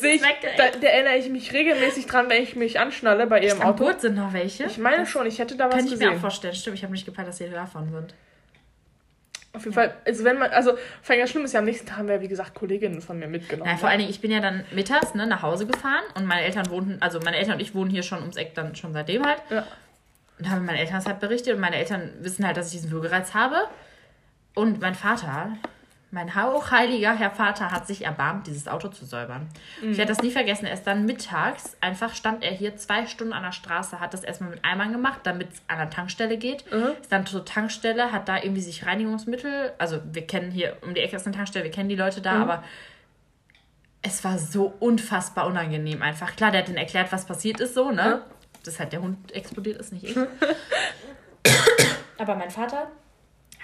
sehe 0.00 0.14
ich, 0.14 0.20
ist 0.20 0.26
weg, 0.26 0.38
ey. 0.42 0.50
da, 0.56 0.78
da 0.78 0.86
erinnere 0.88 1.16
ich 1.16 1.28
mich 1.30 1.52
regelmäßig 1.52 2.06
dran, 2.06 2.28
wenn 2.28 2.42
ich 2.42 2.56
mich 2.56 2.80
anschnalle 2.80 3.26
bei 3.28 3.40
ihrem 3.40 3.60
am 3.60 3.68
Auto. 3.68 3.84
Gurt 3.84 4.00
sind 4.00 4.16
noch 4.16 4.32
welche. 4.32 4.64
Ich 4.64 4.78
meine 4.78 5.06
schon, 5.06 5.26
ich 5.26 5.38
hätte 5.38 5.56
da 5.56 5.66
was 5.66 5.76
Kann 5.76 5.84
ich 5.86 5.90
mir 5.92 5.96
auch 5.96 6.00
gesehen. 6.08 6.20
vorstellen. 6.20 6.54
Stimmt, 6.54 6.76
ich 6.76 6.82
habe 6.82 6.92
nicht 6.92 7.06
gepeilt, 7.06 7.28
dass 7.28 7.36
die 7.38 7.48
davon 7.48 7.90
sind. 7.92 8.14
Auf 9.54 9.62
jeden 9.64 9.74
Fall, 9.74 9.94
also 10.04 10.24
wenn 10.24 10.38
man, 10.38 10.50
also 10.50 10.72
vor 11.00 11.12
allem 11.12 11.20
das 11.22 11.30
Schlimme 11.30 11.44
ist 11.44 11.52
ja, 11.52 11.60
am 11.60 11.64
nächsten 11.64 11.86
Tag 11.86 11.98
haben 11.98 12.08
wir, 12.08 12.20
wie 12.20 12.28
gesagt, 12.28 12.54
Kolleginnen 12.54 13.00
von 13.00 13.18
mir 13.20 13.28
mitgenommen. 13.28 13.70
Nein, 13.70 13.78
vor 13.78 13.88
allen 13.88 14.00
Dingen, 14.00 14.10
ich 14.10 14.20
bin 14.20 14.32
ja 14.32 14.40
dann 14.40 14.64
mittags 14.72 15.14
ne, 15.14 15.28
nach 15.28 15.42
Hause 15.42 15.64
gefahren 15.66 16.02
und 16.16 16.26
meine 16.26 16.42
Eltern 16.42 16.68
wohnten, 16.70 17.00
also 17.00 17.20
meine 17.20 17.36
Eltern 17.36 17.54
und 17.54 17.60
ich 17.60 17.72
wohnen 17.72 17.88
hier 17.88 18.02
schon 18.02 18.20
ums 18.20 18.36
Eck 18.36 18.54
dann 18.54 18.74
schon 18.74 18.92
seitdem 18.92 19.24
halt. 19.24 19.38
Ja. 19.50 19.64
Und 20.40 20.50
haben 20.50 20.64
meine 20.64 20.80
Eltern 20.80 20.96
das 20.96 21.06
halt 21.06 21.20
berichtet 21.20 21.54
und 21.54 21.60
meine 21.60 21.76
Eltern 21.76 22.10
wissen 22.18 22.44
halt, 22.44 22.56
dass 22.56 22.66
ich 22.66 22.72
diesen 22.72 22.90
Würgereiz 22.90 23.32
habe. 23.32 23.68
Und 24.56 24.80
mein 24.80 24.96
Vater, 24.96 25.56
mein 26.14 26.34
hochheiliger 26.34 27.12
Herr 27.12 27.32
Vater, 27.32 27.72
hat 27.72 27.88
sich 27.88 28.04
erbarmt, 28.04 28.46
dieses 28.46 28.68
Auto 28.68 28.86
zu 28.86 29.04
säubern. 29.04 29.48
Ich 29.82 29.98
werde 29.98 30.12
das 30.12 30.22
nie 30.22 30.30
vergessen. 30.30 30.64
Erst 30.64 30.86
dann 30.86 31.06
mittags, 31.06 31.76
einfach 31.80 32.14
stand 32.14 32.44
er 32.44 32.52
hier 32.52 32.76
zwei 32.76 33.06
Stunden 33.06 33.32
an 33.32 33.42
der 33.42 33.50
Straße, 33.50 33.98
hat 33.98 34.14
das 34.14 34.22
erstmal 34.22 34.50
mit 34.50 34.64
Eimern 34.64 34.92
gemacht, 34.92 35.20
damit 35.24 35.52
es 35.52 35.62
an 35.66 35.78
der 35.78 35.90
Tankstelle 35.90 36.38
geht. 36.38 36.64
Ist 37.00 37.10
dann 37.10 37.26
zur 37.26 37.44
Tankstelle, 37.44 38.12
hat 38.12 38.28
da 38.28 38.36
irgendwie 38.36 38.60
sich 38.60 38.86
Reinigungsmittel, 38.86 39.72
also 39.76 40.00
wir 40.12 40.24
kennen 40.24 40.52
hier 40.52 40.76
um 40.82 40.94
die 40.94 41.00
Ecke 41.00 41.16
ist 41.16 41.26
eine 41.26 41.34
Tankstelle, 41.34 41.64
wir 41.64 41.72
kennen 41.72 41.88
die 41.88 41.96
Leute 41.96 42.20
da, 42.20 42.40
aber 42.40 42.62
es 44.00 44.22
war 44.22 44.38
so 44.38 44.72
unfassbar 44.78 45.48
unangenehm 45.48 46.00
einfach. 46.00 46.36
Klar, 46.36 46.52
der 46.52 46.60
hat 46.60 46.68
denen 46.68 46.78
erklärt, 46.78 47.10
was 47.10 47.26
passiert 47.26 47.58
ist, 47.58 47.74
so, 47.74 47.90
ne? 47.90 48.22
Das 48.62 48.78
hat 48.78 48.92
der 48.92 49.02
Hund 49.02 49.32
explodiert 49.32 49.80
ist, 49.80 49.92
nicht 49.92 50.04
ich. 50.04 50.16
Aber 52.18 52.36
mein 52.36 52.50
Vater 52.50 52.86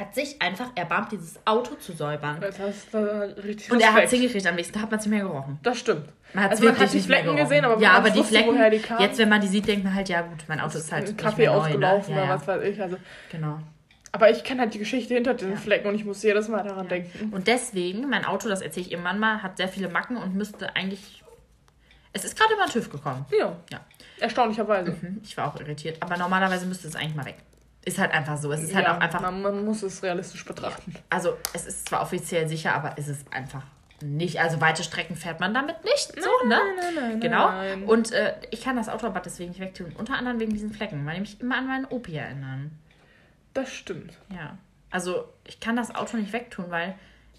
hat 0.01 0.15
sich 0.15 0.41
einfach 0.41 0.71
erbarmt, 0.75 1.13
dieses 1.13 1.39
Auto 1.47 1.75
zu 1.75 1.93
säubern. 1.93 2.41
Das 2.41 2.57
du 2.91 3.37
richtig 3.45 3.71
Und 3.71 3.81
er 3.81 3.93
hat 3.93 4.05
es 4.05 4.11
hingekriegt. 4.11 4.47
Am 4.47 4.55
nächsten 4.55 4.73
Tag 4.75 4.85
hat 4.85 4.91
man 4.91 4.99
es 4.99 5.07
nicht 5.07 5.15
mehr 5.15 5.25
gerochen. 5.25 5.59
Das 5.63 5.79
stimmt. 5.79 6.09
Man 6.33 6.49
also 6.49 6.65
man 6.65 6.79
hat 6.79 6.93
die 6.93 7.01
Flecken 7.01 7.37
gesehen, 7.37 7.65
aber 7.65 7.81
ja, 7.81 7.91
man 7.91 7.97
aber 7.99 8.11
die 8.11 8.19
wusste, 8.21 8.35
Flecken, 8.35 8.55
woher 8.55 8.71
die 8.71 8.79
kamen. 8.79 9.01
jetzt 9.03 9.19
wenn 9.19 9.29
man 9.29 9.41
die 9.41 9.49
sieht, 9.49 9.69
denkt 9.69 9.85
man 9.85 9.95
halt, 9.95 10.09
ja 10.09 10.23
gut, 10.23 10.45
mein 10.49 10.61
Auto 10.61 10.79
ist 10.79 10.91
halt 10.91 11.09
ein 11.09 11.17
Kaffee 11.17 11.47
neu, 11.47 11.53
ausgelaufen 11.53 12.15
ne? 12.15 12.21
ja, 12.21 12.25
oder 12.27 12.33
ja. 12.35 12.41
was 12.41 12.47
weiß 12.49 12.63
ich. 12.65 12.81
Also. 12.81 12.97
Genau. 13.31 13.59
Aber 14.13 14.31
ich 14.31 14.43
kenne 14.43 14.63
halt 14.63 14.75
die 14.75 14.79
Geschichte 14.79 15.15
hinter 15.15 15.35
den 15.35 15.57
Flecken 15.57 15.89
und 15.89 15.95
ich 15.95 16.05
muss 16.05 16.23
jedes 16.23 16.49
Mal 16.49 16.63
daran 16.65 16.89
denken. 16.89 17.33
Und 17.33 17.47
deswegen, 17.47 18.09
mein 18.09 18.25
Auto, 18.25 18.49
das 18.49 18.61
erzähle 18.61 18.87
ich 18.87 18.93
irgendwann 18.93 19.19
mal, 19.19 19.43
hat 19.43 19.57
sehr 19.57 19.69
viele 19.69 19.89
Macken 19.89 20.17
und 20.17 20.35
müsste 20.35 20.75
eigentlich... 20.75 21.23
Es 22.13 22.25
ist 22.25 22.37
gerade 22.37 22.55
über 22.55 22.65
den 22.65 22.73
TÜV 22.73 22.91
gekommen. 22.91 23.25
Ja, 23.39 23.57
Ja. 23.71 23.81
erstaunlicherweise. 24.19 24.97
Hm, 25.01 25.21
Ich 25.23 25.37
war 25.37 25.47
auch 25.47 25.61
irritiert. 25.61 25.99
Aber 26.01 26.17
normalerweise 26.17 26.67
müsste 26.67 26.89
es 26.89 26.97
eigentlich 26.97 27.15
mal 27.15 27.25
weg. 27.25 27.37
Ist 27.85 27.99
halt 27.99 28.13
einfach 28.13 28.37
so. 28.37 28.53
Es 28.53 28.63
ist 28.63 28.75
halt 28.75 28.87
ja, 28.87 28.97
auch 28.97 29.01
einfach 29.01 29.21
Man, 29.23 29.41
man 29.43 29.65
muss 29.65 29.83
es 29.83 30.03
realistisch 30.03 30.45
betrachten. 30.45 30.95
also 31.09 31.37
es 31.55 31.67
ist 31.67 31.89
zwar 31.89 32.03
offiziell 32.03 32.47
sicher, 32.47 32.75
aber 32.75 32.95
es 32.97 33.09
ist 33.09 33.33
einfach 33.33 33.63
nicht. 34.03 34.41
Also 34.41 34.61
weite 34.61 34.83
Strecken 34.83 35.17
fährt 35.17 35.41
man 35.41 35.55
damit 35.55 35.83
nicht. 35.85 36.13
So, 36.21 36.49
ne? 36.49 36.59
nein, 36.81 36.95
nein, 36.95 37.21
genau. 37.21 37.51
nein. 37.51 37.85
Und 37.85 38.13
äh, 38.13 38.35
ich 38.51 38.63
kann 38.63 38.77
das 38.77 38.89
Auto 38.89 39.07
aber 39.07 39.21
deswegen 39.21 39.51
nicht 39.51 39.61
wegtun. 39.61 39.93
Unter 39.97 40.15
anderem 40.15 40.41
wegen 40.41 40.53
diesen 40.53 40.73
Flecken, 40.73 41.05
weil 41.07 41.15
die 41.15 41.21
mich 41.21 41.41
immer 41.41 41.57
an 41.57 41.67
meinen 41.67 41.85
Opi 41.87 42.17
erinnern. 42.17 42.79
Das 43.55 43.73
stimmt. 43.73 44.19
Ja. 44.33 44.57
Also 44.91 45.29
ich 45.45 45.61
kann 45.61 45.77
das 45.77 45.95
Auto 45.95 46.17
nicht 46.17 46.33
wegtun, 46.33 46.67
weil 46.69 46.95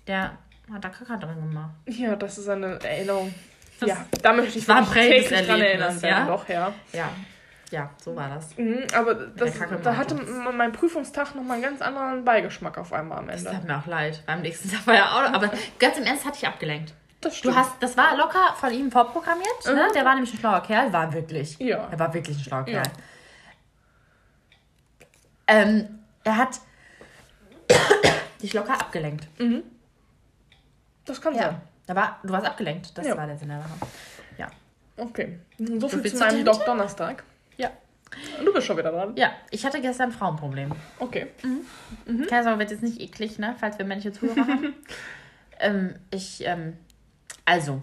der 0.07 0.37
hat 0.71 0.83
da 0.83 0.89
Kacker 0.89 1.17
drin 1.17 1.41
gemacht. 1.41 1.71
Ja, 1.85 2.15
das 2.15 2.37
ist 2.37 2.47
eine 2.47 2.79
Erinnerung. 2.83 3.33
Das 3.79 3.89
ja, 3.89 4.05
da 4.21 4.33
möchte 4.33 4.59
ich 4.59 4.65
prägendes 4.65 4.93
täglich 4.93 5.47
dran 5.47 5.61
erinnern 5.61 5.99
ja? 6.01 6.27
Doch, 6.27 6.47
ja. 6.47 6.73
Ja. 6.93 7.09
Ja, 7.71 7.89
so 8.03 8.15
war 8.15 8.27
das. 8.29 8.57
Mhm, 8.57 8.83
aber 8.93 9.13
das, 9.15 9.53
da 9.81 9.95
hatte 9.95 10.15
mein 10.15 10.71
Prüfungstag 10.73 11.33
nochmal 11.35 11.55
einen 11.55 11.63
ganz 11.63 11.81
anderen 11.81 12.25
Beigeschmack 12.25 12.77
auf 12.77 12.91
einmal 12.91 13.19
am 13.19 13.27
Das 13.27 13.45
Ende. 13.45 13.51
tat 13.51 13.63
mir 13.67 13.77
auch 13.79 13.85
leid. 13.87 14.23
Beim 14.25 14.41
nächsten 14.41 14.69
Tag 14.69 14.85
war 14.85 14.93
ja 14.93 15.05
auch. 15.05 15.33
Aber 15.33 15.49
ganz 15.79 15.97
im 15.97 16.03
Ernst 16.03 16.25
hatte 16.25 16.37
ich 16.37 16.45
abgelenkt. 16.47 16.93
Das 17.21 17.33
Du 17.33 17.37
stimmt. 17.39 17.55
hast, 17.55 17.71
das 17.81 17.95
war 17.95 18.17
locker 18.17 18.55
von 18.55 18.73
ihm 18.73 18.91
vorprogrammiert. 18.91 19.65
Ne? 19.67 19.87
Der 19.95 20.03
war 20.03 20.15
nämlich 20.15 20.33
ein 20.33 20.37
schlauer 20.39 20.61
Kerl, 20.63 20.91
war 20.91 21.13
wirklich. 21.13 21.57
Ja. 21.59 21.87
Er 21.89 21.97
war 21.99 22.13
wirklich 22.13 22.37
ein 22.37 22.43
schlauer 22.43 22.67
Ja. 22.67 22.81
Kerl. 22.81 22.93
Ähm, 25.47 25.99
er 26.23 26.37
hat 26.37 26.59
dich 28.41 28.53
locker 28.53 28.73
abgelenkt. 28.73 29.27
das 31.05 31.21
kann 31.21 31.35
sein. 31.35 31.61
Da 31.87 31.95
war, 31.95 32.19
du 32.23 32.29
warst 32.33 32.45
abgelenkt. 32.45 32.97
Das 32.97 33.05
Ja. 33.05 33.17
war 33.17 33.27
der 33.27 33.37
Sinn 33.37 33.49
der 33.49 33.59
Sache. 33.59 33.71
Ja. 34.37 34.47
Okay. 34.97 35.39
So 35.57 35.87
viel 35.89 36.01
viel 36.01 36.11
zu 36.13 36.19
meinem 36.19 36.45
Doc 36.45 36.65
Donnerstag. 36.65 37.23
Du 38.43 38.53
bist 38.53 38.67
schon 38.67 38.77
wieder 38.77 38.91
dran. 38.91 39.13
Ja, 39.15 39.31
ich 39.49 39.65
hatte 39.65 39.81
gestern 39.81 40.09
ein 40.09 40.11
Frauenproblem. 40.11 40.71
Okay. 40.99 41.27
Keine 42.27 42.43
Sorge, 42.43 42.59
wird 42.59 42.71
jetzt 42.71 42.83
nicht 42.83 42.99
eklig, 42.99 43.39
ne? 43.39 43.55
Falls 43.59 43.77
wir 43.77 43.85
männliche 43.85 44.11
Zuhörer 44.11 44.47
haben. 44.47 44.73
ähm, 45.59 45.95
ich, 46.11 46.45
ähm, 46.45 46.77
also, 47.45 47.81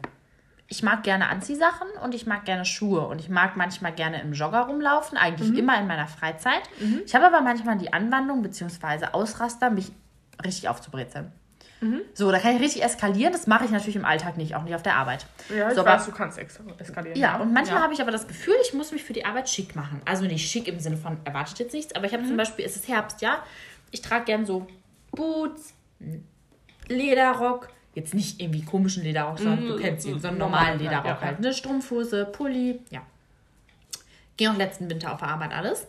ich 0.66 0.82
mag 0.82 1.02
gerne 1.02 1.28
Anziehsachen 1.28 1.88
und 2.02 2.14
ich 2.14 2.26
mag 2.26 2.44
gerne 2.44 2.64
Schuhe 2.64 3.06
und 3.06 3.20
ich 3.20 3.30
mag 3.30 3.56
manchmal 3.56 3.92
gerne 3.92 4.20
im 4.20 4.34
Jogger 4.34 4.60
rumlaufen, 4.60 5.16
eigentlich 5.16 5.56
immer 5.56 5.80
in 5.80 5.86
meiner 5.86 6.06
Freizeit. 6.06 6.62
Ich 7.06 7.14
habe 7.14 7.26
aber 7.26 7.40
manchmal 7.40 7.78
die 7.78 7.92
Anwandlung 7.92 8.42
bzw. 8.42 9.06
Ausraster, 9.12 9.70
mich 9.70 9.92
richtig 10.44 10.68
aufzubrezeln. 10.68 11.32
So, 12.14 12.32
da 12.32 12.38
kann 12.40 12.56
ich 12.56 12.60
richtig 12.62 12.82
eskalieren. 12.82 13.32
Das 13.32 13.46
mache 13.46 13.64
ich 13.64 13.70
natürlich 13.70 13.94
im 13.94 14.04
Alltag 14.04 14.36
nicht, 14.36 14.56
auch 14.56 14.62
nicht 14.64 14.74
auf 14.74 14.82
der 14.82 14.96
Arbeit. 14.96 15.26
Ja, 15.48 15.68
ich 15.68 15.74
so, 15.74 15.82
aber- 15.82 15.90
weiß, 15.92 16.06
du 16.06 16.12
kannst 16.12 16.36
eskalieren. 16.38 17.16
Ja, 17.16 17.36
und 17.36 17.52
manchmal 17.52 17.76
Ja. 17.78 17.82
habe 17.84 17.94
ich 17.94 18.00
aber 18.00 18.10
das 18.10 18.26
Gefühl, 18.26 18.54
ich 18.62 18.74
muss 18.74 18.90
mich 18.90 19.04
für 19.04 19.12
die 19.12 19.24
Arbeit 19.24 19.48
schick 19.48 19.76
machen. 19.76 20.02
Also 20.04 20.24
nicht 20.24 20.50
schick 20.50 20.66
im 20.66 20.80
Sinne 20.80 20.96
von 20.96 21.18
erwartet 21.24 21.58
jetzt 21.60 21.72
nichts, 21.74 21.94
aber 21.94 22.06
ich 22.06 22.12
habe 22.12 22.24
Mhm. 22.24 22.28
zum 22.28 22.36
Beispiel, 22.36 22.64
es 22.64 22.74
ist 22.74 22.88
Herbst, 22.88 23.20
ja. 23.22 23.44
Ich 23.92 24.02
trage 24.02 24.24
gern 24.24 24.44
so 24.44 24.66
Boots, 25.12 25.72
Lederrock, 26.88 27.68
jetzt 27.94 28.14
nicht 28.14 28.40
irgendwie 28.40 28.64
komischen 28.64 29.02
Lederrock, 29.04 29.38
sondern 29.38 29.66
du 29.68 29.76
kennst 29.76 30.06
ihn, 30.06 30.18
so 30.18 30.28
einen 30.28 30.38
normalen 30.38 30.80
ja, 30.80 30.90
Lederrock 30.90 31.04
ja, 31.06 31.12
ja. 31.14 31.20
halt. 31.20 31.38
Eine 31.38 31.52
Strumpfhose, 31.52 32.24
Pulli, 32.26 32.80
ja. 32.90 33.02
Ging 34.36 34.48
auch 34.48 34.56
letzten 34.56 34.88
Winter 34.88 35.12
auf 35.12 35.18
der 35.20 35.28
Arbeit 35.28 35.52
alles. 35.52 35.86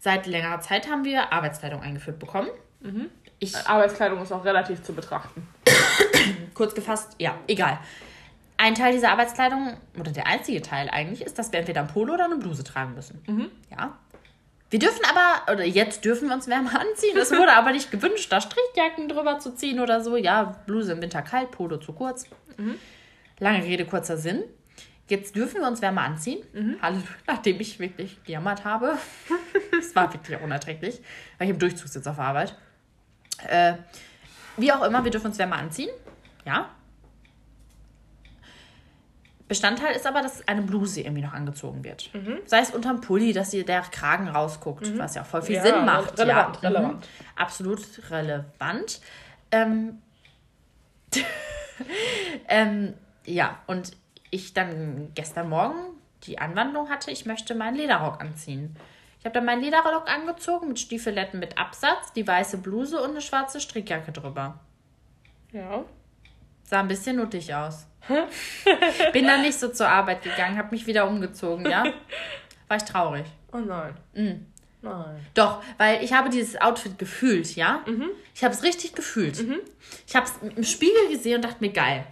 Seit 0.00 0.26
längerer 0.26 0.60
Zeit 0.60 0.88
haben 0.90 1.04
wir 1.04 1.32
Arbeitskleidung 1.32 1.80
eingeführt 1.80 2.18
bekommen. 2.18 2.48
Mhm. 2.80 3.06
Ich 3.44 3.66
Arbeitskleidung 3.68 4.22
ist 4.22 4.32
auch 4.32 4.44
relativ 4.44 4.82
zu 4.82 4.92
betrachten. 4.92 5.46
kurz 6.54 6.74
gefasst, 6.74 7.16
ja, 7.18 7.36
egal. 7.46 7.78
Ein 8.56 8.74
Teil 8.74 8.92
dieser 8.92 9.10
Arbeitskleidung, 9.10 9.76
oder 9.98 10.12
der 10.12 10.26
einzige 10.26 10.62
Teil 10.62 10.88
eigentlich, 10.90 11.22
ist, 11.22 11.38
dass 11.38 11.52
wir 11.52 11.58
entweder 11.58 11.80
ein 11.80 11.88
Polo 11.88 12.14
oder 12.14 12.24
eine 12.26 12.36
Bluse 12.36 12.62
tragen 12.64 12.94
müssen. 12.94 13.20
Ja. 13.70 13.98
Wir 14.70 14.78
dürfen 14.78 15.02
aber, 15.08 15.52
oder 15.52 15.64
jetzt 15.64 16.04
dürfen 16.04 16.28
wir 16.28 16.34
uns 16.34 16.48
wärmer 16.48 16.80
anziehen. 16.80 17.16
Es 17.16 17.30
wurde 17.30 17.52
aber 17.52 17.72
nicht 17.72 17.90
gewünscht, 17.90 18.32
da 18.32 18.40
Strichjacken 18.40 19.08
drüber 19.08 19.38
zu 19.38 19.54
ziehen 19.54 19.80
oder 19.80 20.02
so. 20.02 20.16
Ja, 20.16 20.56
Bluse 20.66 20.92
im 20.92 21.02
Winter 21.02 21.22
kalt, 21.22 21.50
Polo 21.50 21.76
zu 21.76 21.92
kurz. 21.92 22.26
Lange 23.38 23.62
Rede, 23.64 23.84
kurzer 23.84 24.16
Sinn. 24.16 24.42
Jetzt 25.08 25.36
dürfen 25.36 25.60
wir 25.60 25.68
uns 25.68 25.82
wärmer 25.82 26.02
anziehen. 26.02 26.42
Halleluja, 26.80 27.06
nachdem 27.26 27.60
ich 27.60 27.78
wirklich 27.78 28.22
gejammert 28.24 28.64
habe. 28.64 28.98
Es 29.78 29.94
war 29.94 30.12
wirklich 30.12 30.40
unerträglich, 30.40 31.02
weil 31.36 31.48
ich 31.48 31.52
im 31.52 31.58
Durchzug 31.58 31.88
sitze 31.88 32.10
auf 32.10 32.18
Arbeit. 32.18 32.56
Äh, 33.48 33.74
wie 34.56 34.72
auch 34.72 34.82
immer, 34.82 35.04
wir 35.04 35.10
dürfen 35.10 35.26
uns 35.28 35.38
wärmer 35.38 35.56
anziehen. 35.56 35.90
Ja. 36.44 36.70
Bestandteil 39.46 39.94
ist 39.94 40.06
aber, 40.06 40.22
dass 40.22 40.46
eine 40.48 40.62
Bluse 40.62 41.02
irgendwie 41.02 41.22
noch 41.22 41.34
angezogen 41.34 41.84
wird. 41.84 42.10
Sei 42.46 42.60
es 42.60 42.70
unterm 42.70 43.00
Pulli, 43.02 43.32
dass 43.32 43.50
hier 43.50 43.64
der 43.64 43.82
Kragen 43.82 44.28
rausguckt, 44.28 44.96
was 44.98 45.14
ja 45.16 45.22
auch 45.22 45.26
voll 45.26 45.42
viel 45.42 45.56
Ja, 45.56 45.62
Sinn 45.62 45.84
macht. 45.84 46.18
relevant, 46.18 46.58
ja. 46.62 46.68
relevant. 46.68 47.04
Mhm. 47.04 47.26
Absolut 47.36 48.10
relevant. 48.10 49.00
Ähm, 49.50 50.00
ähm, 52.48 52.94
ja, 53.26 53.58
und 53.66 53.92
ich 54.30 54.54
dann 54.54 55.12
gestern 55.14 55.48
Morgen 55.50 55.94
die 56.24 56.38
Anwandlung 56.38 56.88
hatte, 56.88 57.10
ich 57.10 57.26
möchte 57.26 57.54
meinen 57.54 57.76
Lederrock 57.76 58.20
anziehen. 58.20 58.74
Ich 59.24 59.26
habe 59.26 59.36
dann 59.36 59.46
meinen 59.46 59.62
Lederrock 59.62 60.06
angezogen 60.06 60.68
mit 60.68 60.78
Stiefeletten 60.78 61.40
mit 61.40 61.56
Absatz, 61.56 62.12
die 62.12 62.26
weiße 62.26 62.58
Bluse 62.58 63.00
und 63.00 63.12
eine 63.12 63.22
schwarze 63.22 63.58
Strickjacke 63.58 64.12
drüber. 64.12 64.60
Ja. 65.50 65.82
Sah 66.62 66.80
ein 66.80 66.88
bisschen 66.88 67.16
nuttig 67.16 67.54
aus. 67.54 67.86
Bin 69.14 69.26
dann 69.26 69.40
nicht 69.40 69.58
so 69.58 69.68
zur 69.68 69.88
Arbeit 69.88 70.20
gegangen, 70.20 70.58
habe 70.58 70.72
mich 70.72 70.86
wieder 70.86 71.08
umgezogen, 71.08 71.64
ja. 71.64 71.84
War 72.68 72.76
ich 72.76 72.82
traurig. 72.82 73.24
Oh 73.50 73.60
nein. 73.60 73.94
Mhm. 74.12 74.46
Nein. 74.82 75.26
Doch, 75.32 75.62
weil 75.78 76.04
ich 76.04 76.12
habe 76.12 76.28
dieses 76.28 76.60
Outfit 76.60 76.98
gefühlt, 76.98 77.56
ja? 77.56 77.82
Mhm. 77.86 78.10
Ich 78.34 78.44
habe 78.44 78.52
es 78.52 78.62
richtig 78.62 78.94
gefühlt. 78.94 79.42
Ich 80.06 80.14
habe 80.14 80.26
es 80.26 80.54
im 80.54 80.64
Spiegel 80.64 81.08
gesehen 81.08 81.36
und 81.36 81.46
dachte 81.46 81.64
mir, 81.64 81.72
geil. 81.72 82.04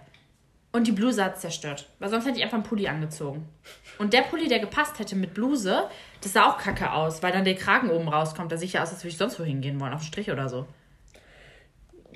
Und 0.75 0.87
die 0.87 0.91
Bluse 0.91 1.23
hat 1.23 1.35
es 1.35 1.41
zerstört. 1.41 1.87
Weil 1.99 2.09
sonst 2.09 2.25
hätte 2.25 2.39
ich 2.39 2.43
einfach 2.43 2.57
einen 2.57 2.63
Pulli 2.63 2.87
angezogen. 2.87 3.47
Und 3.99 4.11
der 4.11 4.21
Pulli, 4.23 4.47
der 4.47 4.57
gepasst 4.57 4.97
hätte 4.97 5.15
mit 5.15 5.35
Bluse, 5.35 5.87
das 6.21 6.33
sah 6.33 6.49
auch 6.49 6.57
kacke 6.57 6.91
aus, 6.91 7.21
weil 7.21 7.31
dann 7.31 7.45
der 7.45 7.55
Kragen 7.55 7.91
oben 7.91 8.09
rauskommt. 8.09 8.51
Da 8.51 8.57
sieht 8.57 8.73
ja 8.73 8.81
aus, 8.81 8.89
als 8.91 9.03
würde 9.03 9.09
ich 9.09 9.17
sonst 9.17 9.39
wohin 9.39 9.61
gehen 9.61 9.79
wollen, 9.79 9.93
auf 9.93 10.01
den 10.01 10.07
Strich 10.07 10.31
oder 10.31 10.49
so. 10.49 10.65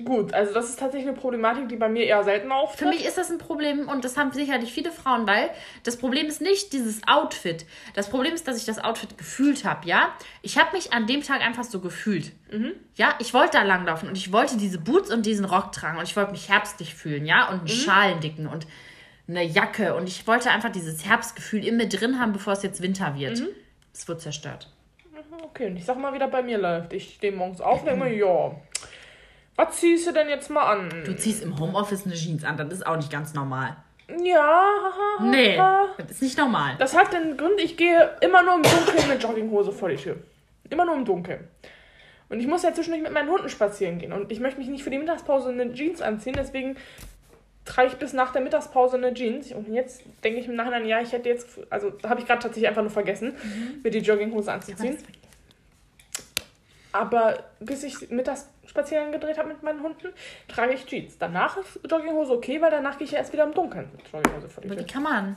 Gut, 0.04 0.32
also 0.32 0.54
das 0.54 0.68
ist 0.68 0.78
tatsächlich 0.78 1.08
eine 1.08 1.16
Problematik, 1.16 1.68
die 1.68 1.76
bei 1.76 1.88
mir 1.88 2.04
eher 2.04 2.22
selten 2.22 2.52
auftritt. 2.52 2.78
Für 2.78 2.86
mich 2.86 3.04
ist 3.04 3.18
das 3.18 3.30
ein 3.30 3.38
Problem 3.38 3.88
und 3.88 4.04
das 4.04 4.16
haben 4.16 4.32
sicherlich 4.32 4.72
viele 4.72 4.92
Frauen, 4.92 5.26
weil 5.26 5.50
das 5.82 5.96
Problem 5.96 6.26
ist 6.26 6.40
nicht 6.40 6.72
dieses 6.72 7.00
Outfit. 7.06 7.66
Das 7.94 8.08
Problem 8.08 8.34
ist, 8.34 8.46
dass 8.46 8.56
ich 8.58 8.64
das 8.64 8.78
Outfit 8.78 9.18
gefühlt 9.18 9.64
habe, 9.64 9.88
ja? 9.88 10.14
Ich 10.42 10.58
habe 10.58 10.76
mich 10.76 10.92
an 10.92 11.06
dem 11.06 11.22
Tag 11.22 11.40
einfach 11.40 11.64
so 11.64 11.80
gefühlt. 11.80 12.32
Ja, 12.94 13.14
ich 13.18 13.34
wollte 13.34 13.58
da 13.58 13.62
langlaufen 13.62 14.08
und 14.08 14.16
ich 14.16 14.32
wollte 14.32 14.56
diese 14.56 14.78
Boots 14.78 15.10
und 15.10 15.26
diesen 15.26 15.44
Rock 15.44 15.72
tragen 15.72 15.98
und 15.98 16.04
ich 16.04 16.16
wollte 16.16 16.32
mich 16.32 16.48
herbstlich 16.48 16.94
fühlen, 16.94 17.26
ja? 17.26 17.48
Und 17.48 17.60
einen 17.60 17.68
Schal 17.68 18.12
einen 18.12 18.20
dicken 18.20 18.46
und 18.46 18.66
eine 19.26 19.42
Jacke 19.42 19.94
und 19.94 20.08
ich 20.08 20.26
wollte 20.26 20.50
einfach 20.50 20.70
dieses 20.70 21.04
Herbstgefühl 21.04 21.66
in 21.66 21.76
mir 21.76 21.88
drin 21.88 22.18
haben, 22.20 22.32
bevor 22.32 22.52
es 22.52 22.62
jetzt 22.62 22.80
Winter 22.80 23.14
wird. 23.18 23.42
Es 23.92 24.08
wurde 24.08 24.20
zerstört. 24.20 24.72
Okay, 25.42 25.66
und 25.66 25.76
ich 25.76 25.84
sag 25.84 25.98
mal, 25.98 26.12
wie 26.12 26.18
das 26.18 26.30
bei 26.30 26.42
mir 26.42 26.58
läuft. 26.58 26.92
Ich 26.92 27.14
stehe 27.14 27.32
morgens 27.32 27.60
auf 27.60 27.80
und 27.80 27.86
denke 27.86 28.04
mir, 28.04 28.14
ja, 28.14 28.54
was 29.58 29.76
ziehst 29.76 30.06
du 30.06 30.12
denn 30.12 30.28
jetzt 30.28 30.50
mal 30.50 30.62
an? 30.62 30.88
Du 31.04 31.16
ziehst 31.16 31.42
im 31.42 31.58
Homeoffice 31.58 32.06
eine 32.06 32.14
Jeans 32.14 32.44
an, 32.44 32.56
das 32.56 32.68
ist 32.72 32.86
auch 32.86 32.96
nicht 32.96 33.10
ganz 33.10 33.34
normal. 33.34 33.76
Ja, 34.22 34.38
haha. 34.38 35.24
Nee, 35.24 35.58
haha. 35.58 35.88
das 35.98 36.12
ist 36.12 36.22
nicht 36.22 36.38
normal. 36.38 36.76
Das 36.78 36.96
hat 36.96 37.12
den 37.12 37.36
Grund, 37.36 37.60
ich 37.60 37.76
gehe 37.76 38.16
immer 38.20 38.42
nur 38.44 38.54
im 38.54 38.62
Dunkeln 38.62 39.08
mit 39.08 39.20
Jogginghose 39.20 39.72
vor 39.72 39.88
die 39.88 39.96
Tür. 39.96 40.16
Immer 40.70 40.84
nur 40.84 40.94
im 40.94 41.04
Dunkeln. 41.04 41.48
Und 42.28 42.38
ich 42.38 42.46
muss 42.46 42.62
ja 42.62 42.72
zwischendurch 42.72 43.02
mit 43.02 43.12
meinen 43.12 43.30
Hunden 43.30 43.48
spazieren 43.48 43.98
gehen. 43.98 44.12
Und 44.12 44.30
ich 44.30 44.38
möchte 44.38 44.60
mich 44.60 44.68
nicht 44.68 44.84
für 44.84 44.90
die 44.90 44.98
Mittagspause 44.98 45.48
eine 45.48 45.72
Jeans 45.72 46.02
anziehen. 46.02 46.34
Deswegen 46.36 46.76
trage 47.64 47.88
ich 47.88 47.94
bis 47.94 48.12
nach 48.12 48.32
der 48.32 48.42
Mittagspause 48.42 48.96
eine 48.96 49.12
Jeans. 49.12 49.50
Und 49.52 49.72
jetzt 49.74 50.02
denke 50.22 50.38
ich 50.38 50.46
im 50.46 50.54
Nachhinein, 50.54 50.86
ja, 50.86 51.00
ich 51.00 51.12
hätte 51.12 51.28
jetzt, 51.28 51.58
also 51.68 51.92
habe 52.04 52.20
ich 52.20 52.26
gerade 52.26 52.40
tatsächlich 52.40 52.68
einfach 52.68 52.82
nur 52.82 52.90
vergessen, 52.90 53.34
mir 53.82 53.90
die 53.90 53.98
Jogginghose 53.98 54.52
anzuziehen. 54.52 54.98
Aber 56.92 57.44
bis 57.60 57.82
ich 57.82 58.10
mittags 58.10 58.48
spazieren 58.66 59.12
gedreht 59.12 59.38
habe 59.38 59.48
mit 59.48 59.62
meinen 59.62 59.82
Hunden, 59.82 60.08
trage 60.46 60.74
ich 60.74 60.86
Jeans. 60.86 61.18
Danach 61.18 61.56
ist 61.56 61.80
Jogginghose 61.88 62.32
okay, 62.32 62.60
weil 62.60 62.70
danach 62.70 62.98
gehe 62.98 63.06
ich 63.06 63.12
ja 63.12 63.18
erst 63.18 63.32
wieder 63.32 63.44
im 63.44 63.52
Dunkeln 63.52 63.90
mit 63.92 64.06
Jogginghose 64.10 64.48
vor 64.48 64.62
die 64.62 64.70
Aber 64.70 64.80
wie 64.80 64.86
kann 64.86 65.02
man? 65.02 65.36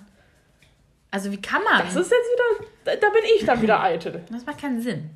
Also 1.12 1.30
wie 1.32 1.41
kann 1.41 1.64
man? 1.64 1.80
Das 1.80 1.95
ist 1.95 2.12
jetzt 2.12 2.30
wieder, 2.32 2.97
da, 2.97 3.10
bin 3.10 3.24
ich 3.36 3.45
dann 3.45 3.62
wieder 3.62 3.82
eitel. 3.82 4.24
Das 4.32 4.45
macht 4.45 4.62
keinen 4.62 4.82
Sinn. 4.82 5.10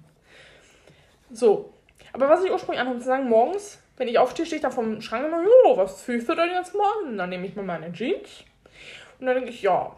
So. 1.31 1.73
Aber 2.11 2.29
was 2.29 2.43
ich 2.43 2.51
ursprünglich 2.51 2.81
anhabe, 2.81 2.99
zu 2.99 3.05
sagen, 3.05 3.29
morgens, 3.29 3.79
wenn 3.97 4.09
ich 4.09 4.19
aufstehe, 4.19 4.45
stehe 4.45 4.57
ich 4.57 4.63
da 4.63 4.69
vom 4.69 5.01
Schrank 5.01 5.25
und 5.25 5.31
immer, 5.31 5.43
jo, 5.43 5.77
was 5.77 6.01
fühlst 6.01 6.27
du 6.27 6.35
denn 6.35 6.49
jetzt 6.51 6.75
an? 6.75 7.17
Dann 7.17 7.29
nehme 7.29 7.45
ich 7.45 7.55
mir 7.55 7.63
meine 7.63 7.91
Jeans. 7.93 8.43
Und 9.19 9.25
dann 9.25 9.35
denke 9.35 9.51
ich, 9.51 9.61
ja, 9.61 9.95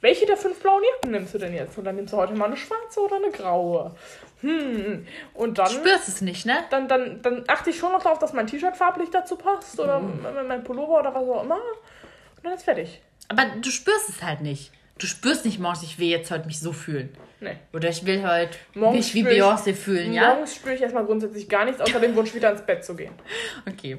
welche 0.00 0.26
der 0.26 0.36
fünf 0.36 0.60
blauen 0.60 0.82
Jacken 0.82 1.12
nimmst 1.12 1.34
du 1.34 1.38
denn 1.38 1.54
jetzt? 1.54 1.78
Und 1.78 1.84
dann 1.84 1.94
nimmst 1.94 2.12
du 2.12 2.16
heute 2.16 2.34
mal 2.34 2.46
eine 2.46 2.56
schwarze 2.56 3.00
oder 3.00 3.16
eine 3.16 3.30
graue. 3.30 3.94
Hm. 4.42 5.06
Und 5.34 5.58
dann, 5.58 5.70
Spürst 5.70 6.08
es 6.08 6.20
nicht, 6.20 6.46
ne? 6.46 6.58
dann, 6.70 6.88
dann, 6.88 7.22
dann 7.22 7.44
achte 7.46 7.70
ich 7.70 7.78
schon 7.78 7.92
noch 7.92 8.02
darauf, 8.02 8.18
dass 8.18 8.32
mein 8.32 8.46
T-Shirt 8.46 8.76
farblich 8.76 9.08
dazu 9.10 9.36
passt 9.36 9.78
oder 9.78 10.00
mein 10.00 10.64
Pullover 10.64 11.00
oder 11.00 11.14
was 11.14 11.22
auch 11.22 11.44
immer. 11.44 11.56
Und 11.56 12.44
dann 12.44 12.52
ist 12.52 12.64
fertig. 12.64 13.00
Aber 13.28 13.44
du 13.60 13.70
spürst 13.70 14.08
es 14.08 14.22
halt 14.22 14.40
nicht. 14.40 14.72
Du 14.98 15.06
spürst 15.06 15.44
nicht 15.44 15.58
morgens, 15.58 15.82
ich 15.82 15.98
will 15.98 16.08
jetzt 16.08 16.30
heute 16.30 16.46
mich 16.46 16.60
so 16.60 16.72
fühlen. 16.72 17.16
Nee. 17.40 17.56
Oder 17.72 17.88
ich 17.88 18.04
will 18.06 18.22
heute 18.24 18.56
Morgens 18.74 19.14
mich 19.14 19.14
wie 19.14 19.28
Beyoncé 19.28 19.74
fühlen, 19.74 20.12
ja? 20.12 20.28
Morgens 20.34 20.54
spüre 20.54 20.74
ich 20.74 20.80
erstmal 20.80 21.04
grundsätzlich 21.04 21.48
gar 21.48 21.64
nichts, 21.64 21.80
außer 21.80 21.98
den 21.98 22.14
Wunsch, 22.14 22.34
wieder 22.34 22.52
ins 22.52 22.62
Bett 22.62 22.84
zu 22.84 22.94
gehen. 22.94 23.12
Okay. 23.68 23.98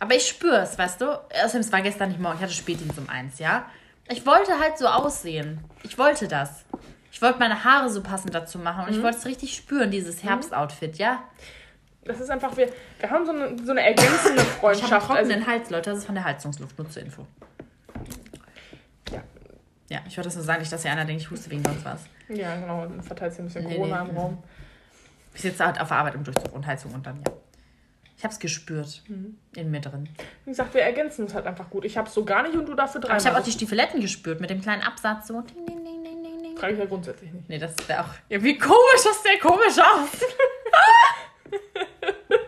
Aber 0.00 0.14
ich 0.16 0.26
spür's, 0.26 0.76
weißt 0.76 1.00
du? 1.00 1.06
Außerdem, 1.06 1.60
es 1.60 1.72
war 1.72 1.80
gestern 1.80 2.08
nicht 2.08 2.20
morgen, 2.20 2.36
ich 2.36 2.42
hatte 2.42 2.52
Spätdienst 2.52 2.98
um 2.98 3.08
eins, 3.08 3.38
ja? 3.38 3.70
Ich 4.08 4.26
wollte 4.26 4.58
halt 4.58 4.76
so 4.76 4.86
aussehen. 4.86 5.60
Ich 5.82 5.96
wollte 5.98 6.28
das. 6.28 6.64
Ich 7.14 7.22
wollte 7.22 7.38
meine 7.38 7.62
Haare 7.62 7.88
so 7.90 8.02
passend 8.02 8.34
dazu 8.34 8.58
machen 8.58 8.86
und 8.86 8.90
ich 8.92 9.00
wollte 9.00 9.18
es 9.18 9.24
richtig 9.24 9.54
spüren, 9.54 9.88
dieses 9.92 10.24
Herbstoutfit, 10.24 10.98
ja? 10.98 11.22
Das 12.02 12.18
ist 12.18 12.28
einfach, 12.28 12.56
wir, 12.56 12.68
wir 12.98 13.08
haben 13.08 13.24
so 13.24 13.30
eine, 13.30 13.56
so 13.64 13.70
eine 13.70 13.82
ergänzende 13.82 14.42
Ich 14.42 14.48
habe 14.48 14.58
Freundschaft. 14.58 14.92
einen 14.92 15.00
also, 15.00 15.14
trockenen 15.14 15.46
Hals, 15.46 15.70
Leute, 15.70 15.90
das 15.90 16.00
ist 16.00 16.06
von 16.06 16.16
der 16.16 16.24
Heizungsluft, 16.24 16.76
nur 16.76 16.90
zur 16.90 17.02
Info. 17.02 17.24
Ja. 19.12 19.22
Ja, 19.88 20.00
ich 20.08 20.16
wollte 20.16 20.26
das 20.26 20.34
nur 20.34 20.44
sagen, 20.44 20.58
nicht, 20.58 20.72
dass 20.72 20.82
hier 20.82 20.90
einer 20.90 21.04
denkt, 21.04 21.22
ich 21.22 21.30
huste 21.30 21.50
wegen 21.52 21.62
sonst 21.62 21.84
was. 21.84 22.00
ja, 22.30 22.56
genau, 22.56 22.84
dann 22.84 23.00
verteilt 23.00 23.32
sich 23.32 23.42
ein 23.42 23.46
bisschen 23.46 23.64
Nee, 23.64 23.76
Corona 23.76 24.02
nee. 24.02 24.10
im 24.10 24.16
Raum. 24.16 24.42
Ich 25.34 25.42
sitze 25.42 25.64
halt 25.64 25.80
auf 25.80 25.86
der 25.86 25.96
Arbeit 25.98 26.16
im 26.16 26.24
Durchzug 26.24 26.52
und 26.52 26.66
Heizung 26.66 26.94
und 26.94 27.06
dann, 27.06 27.22
ja. 27.24 27.32
Ich 28.16 28.24
hab's 28.24 28.38
gespürt. 28.40 29.02
Mhm. 29.06 29.36
In 29.54 29.70
mir 29.70 29.80
drin. 29.80 30.08
Wie 30.44 30.50
gesagt, 30.50 30.74
wir 30.74 30.82
ergänzen 30.82 31.24
uns 31.24 31.34
halt 31.34 31.46
einfach 31.46 31.68
gut. 31.70 31.84
Ich 31.84 31.96
habe 31.96 32.08
so 32.08 32.24
gar 32.24 32.42
nicht 32.42 32.56
und 32.56 32.66
du 32.66 32.74
dafür 32.74 33.00
drei. 33.00 33.16
Ich 33.16 33.26
habe 33.26 33.38
auch 33.38 33.42
die 33.44 33.52
Stiefeletten 33.52 34.00
gespürt 34.00 34.40
mit 34.40 34.50
dem 34.50 34.62
kleinen 34.62 34.82
Absatz 34.82 35.28
so. 35.28 35.42
Ding, 35.42 35.66
ding, 35.66 35.83
Trage 36.58 36.72
ich 36.74 36.78
ja 36.78 36.84
grundsätzlich 36.86 37.32
nicht. 37.32 37.48
Nee, 37.48 37.58
das 37.58 37.74
wäre 37.86 38.02
auch 38.04 38.08
irgendwie 38.28 38.56
komisch, 38.58 39.02
das 39.04 39.22
sähe 39.22 39.38
komisch 39.38 39.78
aus. 39.78 40.08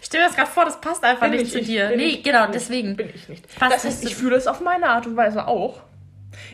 ich 0.00 0.06
stelle 0.06 0.24
mir 0.24 0.28
das 0.28 0.36
gerade 0.36 0.50
vor, 0.50 0.64
das 0.64 0.80
passt 0.80 1.02
einfach 1.04 1.22
Bin 1.28 1.32
nicht 1.40 1.46
ich, 1.46 1.52
zu 1.52 1.62
dir. 1.62 1.90
Nee, 1.96 2.06
ich, 2.06 2.22
genau, 2.22 2.44
bin 2.44 2.52
deswegen. 2.52 2.96
Bin 2.96 3.10
ich 3.14 3.28
nicht. 3.28 3.46
Passt 3.58 3.76
das 3.76 3.84
heißt, 3.84 4.04
ich 4.04 4.14
fühle 4.14 4.36
es 4.36 4.46
auf 4.46 4.60
meine 4.60 4.88
Art 4.88 5.06
und 5.06 5.16
Weise 5.16 5.46
auch. 5.46 5.80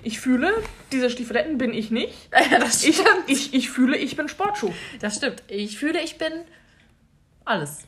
Ich 0.03 0.21
fühle, 0.21 0.53
diese 0.93 1.09
Stiefeletten 1.11 1.59
bin 1.59 1.73
ich 1.73 1.91
nicht. 1.91 2.15
das, 2.61 2.85
Ich, 2.85 3.01
ich, 3.27 3.55
ich 3.55 3.71
fühle, 3.71 3.97
ich 3.97 4.17
bin 4.17 4.29
Sportschuh. 4.29 4.73
das 5.01 5.17
stimmt. 5.17 5.43
Ich 5.49 5.79
fühle, 5.79 6.01
ich 6.03 6.19
bin 6.19 6.33
alles. 7.45 7.83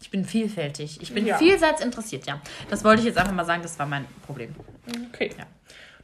Ich 0.00 0.10
bin 0.10 0.24
vielfältig. 0.24 1.00
Ich 1.02 1.12
bin 1.14 1.22
Mhm. 1.22 1.28
Ja. 1.30 1.38
vielseits 1.38 1.80
interessiert, 1.82 2.26
ja. 2.26 2.40
Das 2.68 2.82
wollte 2.82 3.00
ich 3.00 3.06
jetzt 3.06 3.16
einfach 3.18 3.32
mal 3.32 3.44
sagen, 3.44 3.62
das 3.62 3.78
war 3.78 3.86
mein 3.86 4.06
Problem. 4.26 4.52
Okay. 5.12 5.30
Ja. 5.38 5.44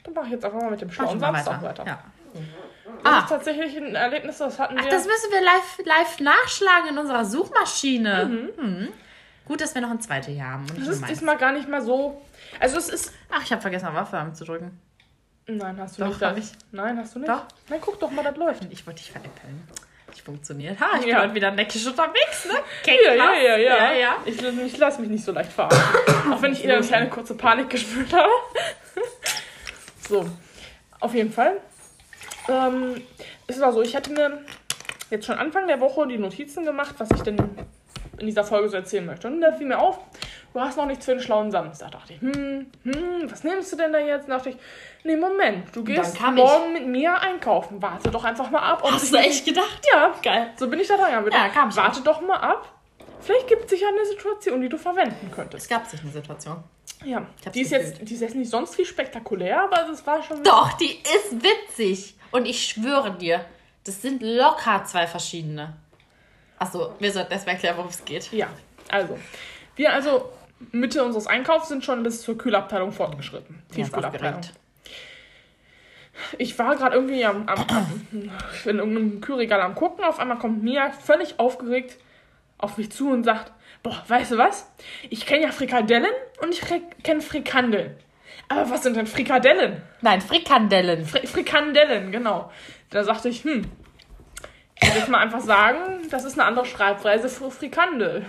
Dann 0.09 0.15
mache 0.15 0.27
ich 0.27 0.33
jetzt 0.33 0.45
einfach 0.45 0.61
mal 0.61 0.71
mit 0.71 0.81
dem 0.81 0.91
schlauen 0.91 1.21
Samstag 1.21 1.63
weiter. 1.63 1.85
Ja. 1.87 1.99
Das 3.05 3.13
Ah. 3.13 3.19
ist 3.21 3.29
tatsächlich 3.29 3.77
ein 3.77 3.95
Erlebnis, 3.95 4.39
das 4.39 4.59
hatten 4.59 4.75
wir. 4.77 4.83
Ach, 4.85 4.89
das 4.89 5.07
müssen 5.07 5.31
wir 5.31 5.41
live, 5.43 5.79
live 5.85 6.21
nachschlagen 6.21 6.89
in 6.91 6.99
unserer 6.99 7.25
Suchmaschine. 7.25 8.51
Mhm. 8.57 8.89
Gut, 9.45 9.61
dass 9.61 9.75
wir 9.75 9.83
noch 9.83 9.91
ein 9.91 10.01
zweites 10.01 10.35
Jahr 10.35 10.53
haben. 10.53 10.67
Das 10.79 10.89
ist 10.89 11.09
diesmal 11.09 11.37
gar 11.37 11.53
nicht 11.53 11.69
mal 11.69 11.83
so. 11.83 12.21
Also 12.61 12.79
es 12.79 12.89
ist. 12.89 13.13
Ach, 13.31 13.43
ich 13.43 13.53
habe 13.53 13.61
vergessen, 13.63 13.87
auf 13.89 13.95
Waffe 13.95 14.17
anzudrücken. 14.19 14.79
Nein, 15.47 15.79
hast 15.81 15.99
du 15.99 16.03
Doch, 16.05 16.09
nicht. 16.11 16.23
hab 16.23 16.37
ich. 16.37 16.53
Nein, 16.73 16.99
hast 16.99 17.15
du 17.15 17.21
nicht. 17.21 17.31
Doch. 17.31 17.45
Nein, 17.69 17.81
guck 17.81 17.99
doch 18.01 18.11
mal, 18.11 18.23
das 18.23 18.37
läuft. 18.37 18.65
Ich 18.71 18.87
wollte 18.87 19.01
dich 19.03 19.11
veräppeln. 19.13 19.67
Nicht 20.09 20.23
funktioniert. 20.23 20.79
Ha, 20.81 20.87
ich 20.97 21.01
bin 21.03 21.09
Ja. 21.11 21.21
heute 21.23 21.35
wieder 21.35 21.51
neckisch 21.51 21.87
unterwegs, 21.87 22.47
ne? 22.47 22.55
Ja, 22.87 23.15
ja, 23.15 23.33
ja, 23.35 23.57
ja. 23.57 23.77
ja, 23.77 23.93
ja. 23.93 24.17
Ich, 24.25 24.43
ich 24.43 24.77
lasse 24.79 25.01
mich 25.01 25.11
nicht 25.11 25.25
so 25.25 25.33
leicht 25.33 25.53
verarschen. 25.53 25.83
Auch 26.33 26.43
wenn 26.43 26.53
ich 26.53 26.65
eher 26.65 26.77
eine 26.79 26.87
kleine 26.87 27.09
kurze 27.11 27.35
Panik 27.35 27.71
gespürt 27.71 28.13
habe. 28.13 28.29
so, 30.09 30.27
auf 31.01 31.15
jeden 31.15 31.33
Fall. 31.33 31.61
Ähm, 32.49 33.03
es 33.47 33.61
war 33.61 33.73
so, 33.73 33.83
ich 33.83 33.95
hatte 33.95 34.13
mir 34.13 34.43
jetzt 35.11 35.27
schon 35.27 35.37
Anfang 35.37 35.67
der 35.67 35.81
Woche 35.81 36.07
die 36.07 36.19
Notizen 36.19 36.65
gemacht, 36.65 36.95
was 36.99 37.11
ich 37.11 37.23
denn 37.23 37.37
in 38.19 38.27
dieser 38.27 38.45
Folge 38.45 38.69
so 38.69 38.77
erzählen 38.77 39.07
möchte. 39.07 39.29
Und 39.29 39.41
da 39.41 39.53
fiel 39.53 39.67
mir 39.67 39.79
auf, 39.79 39.99
du 40.53 40.61
hast 40.61 40.77
noch 40.77 40.87
nichts 40.87 41.05
für 41.05 41.13
den 41.13 41.21
schlauen 41.21 41.51
Samstag. 41.51 41.91
Da 41.91 41.99
dachte 41.99 42.15
ich, 42.15 42.21
hm, 42.21 42.67
hm, 42.83 43.31
was 43.31 43.45
nimmst 43.45 43.73
du 43.73 43.77
denn 43.77 43.93
da 43.93 43.99
jetzt? 43.99 44.29
Da 44.29 44.37
dachte 44.37 44.51
ich, 44.51 44.57
nee, 45.05 45.17
Moment, 45.17 45.75
du 45.75 45.85
gehst 45.85 46.17
kam 46.17 46.35
morgen 46.35 46.73
mit 46.73 46.87
mir 46.87 47.21
einkaufen. 47.21 47.81
Warte 47.81 48.11
doch 48.11 48.25
einfach 48.25 48.51
mal 48.51 48.61
ab. 48.61 48.83
Hast 48.85 49.13
du 49.13 49.17
echt 49.19 49.45
gedacht? 49.45 49.83
Ja, 49.93 50.15
Geil. 50.23 50.51
so 50.57 50.69
bin 50.69 50.81
ich 50.81 50.89
da 50.89 50.97
dran. 50.97 51.25
Ja, 51.31 51.49
kam 51.49 51.71
schon. 51.71 51.83
Warte 51.83 52.01
doch 52.03 52.21
mal 52.21 52.39
ab. 52.39 52.75
Vielleicht 53.21 53.49
gibt 53.49 53.65
es 53.65 53.71
sich 53.71 53.81
ja 53.81 53.89
eine 53.89 54.05
Situation, 54.07 54.61
die 54.61 54.69
du 54.69 54.79
verwenden 54.79 55.31
könntest. 55.35 55.65
Es 55.65 55.69
gab 55.69 55.87
sich 55.87 56.01
eine 56.01 56.11
Situation. 56.11 56.63
Ja, 57.05 57.27
die 57.55 57.63
ist, 57.63 57.71
gefühlt. 57.71 57.99
jetzt, 57.99 58.09
die 58.09 58.15
ist 58.15 58.21
jetzt 58.21 58.35
nicht 58.35 58.51
sonst 58.51 58.75
viel 58.75 58.85
spektakulär, 58.85 59.63
aber 59.63 59.89
es 59.91 60.07
war 60.07 60.23
schon. 60.23 60.43
Doch, 60.43 60.73
die 60.75 60.99
ist 60.99 61.43
witzig. 61.43 62.17
Und 62.31 62.47
ich 62.47 62.67
schwöre 62.67 63.17
dir, 63.17 63.45
das 63.85 64.03
sind 64.03 64.23
locker 64.23 64.85
zwei 64.85 65.07
verschiedene. 65.07 65.77
Achso, 66.59 66.95
wir 66.99 67.13
sollten 67.13 67.33
erst 67.33 67.47
mal 67.47 67.53
erklären, 67.53 67.77
worum 67.77 67.91
es 67.91 68.05
geht. 68.05 68.33
Ja, 68.33 68.49
also. 68.89 69.19
Wir 69.77 69.93
also 69.93 70.31
Mitte 70.73 71.05
unseres 71.05 71.27
Einkaufs 71.27 71.69
sind 71.69 71.85
schon 71.85 72.03
bis 72.03 72.23
zur 72.23 72.37
Kühlabteilung 72.37 72.93
fortgeschritten. 72.93 73.63
Tiefkühlabteilung. 73.73 74.41
Ich 76.37 76.59
war 76.59 76.75
gerade 76.75 76.97
irgendwie 76.97 77.25
am, 77.25 77.49
am, 77.49 78.09
in 78.11 78.79
irgendeinem 78.79 79.21
Kühlregal 79.21 79.61
am 79.61 79.77
gucken. 79.77 80.05
Auf 80.05 80.19
einmal 80.19 80.39
kommt 80.39 80.65
Mia 80.65 80.91
völlig 80.91 81.39
aufgeregt 81.39 81.97
auf 82.59 82.77
mich 82.77 82.91
zu 82.91 83.11
und 83.11 83.23
sagt: 83.23 83.53
Boah, 83.85 84.03
weißt 84.09 84.33
du 84.33 84.39
was? 84.39 84.69
Ich 85.11 85.27
kenne 85.27 85.45
ja 85.45 85.53
Frikadellen 85.53 86.11
und 86.41 86.51
ich 86.53 86.63
kenne 87.03 87.21
Frikandeln. 87.21 87.97
Aber 88.49 88.71
was 88.71 88.83
sind 88.83 88.97
denn 88.97 89.07
Frikadellen? 89.07 89.83
Nein, 90.01 90.21
Frikandellen. 90.21 91.05
Fri 91.05 91.27
Frikandellen, 91.27 92.13
genau. 92.13 92.51
Da 92.91 93.05
sagte 93.05 93.29
ich, 93.29 93.45
hm, 93.45 93.67
ich 94.81 94.89
würde 94.89 94.99
jetzt 95.01 95.09
mal 95.09 95.19
einfach 95.19 95.41
sagen, 95.41 96.09
das 96.11 96.25
ist 96.25 96.39
eine 96.39 96.47
andere 96.47 96.65
Schreibweise 96.65 97.29
für 97.29 97.51
Frikandel. 97.51 98.25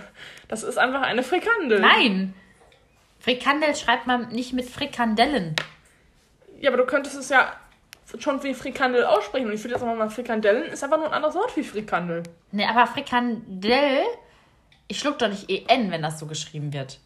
Das 0.48 0.62
ist 0.62 0.78
einfach 0.78 1.02
eine 1.02 1.22
Frikandel. 1.22 1.80
Nein. 1.80 2.34
Frikandel 3.20 3.74
schreibt 3.74 4.06
man 4.06 4.28
nicht 4.30 4.52
mit 4.52 4.68
Frikandellen. 4.68 5.54
Ja, 6.60 6.70
aber 6.70 6.78
du 6.78 6.86
könntest 6.86 7.16
es 7.16 7.28
ja 7.28 7.54
schon 8.18 8.42
wie 8.42 8.54
Frikandel 8.54 9.04
aussprechen. 9.04 9.46
Und 9.46 9.52
ich 9.52 9.62
würde 9.62 9.74
jetzt 9.74 9.82
aber 9.82 9.94
mal 9.94 10.10
Frikandellen 10.10 10.64
ist 10.64 10.82
einfach 10.82 10.98
nur 10.98 11.06
ein 11.06 11.12
anderes 11.12 11.34
Wort 11.34 11.56
wie 11.56 11.62
Frikandel. 11.62 12.24
Nee, 12.50 12.66
aber 12.66 12.86
Frikandel, 12.86 14.02
ich 14.88 14.98
schluck 14.98 15.18
doch 15.18 15.28
nicht 15.28 15.48
EN, 15.48 15.90
wenn 15.90 16.02
das 16.02 16.18
so 16.18 16.26
geschrieben 16.26 16.72
wird. 16.72 16.98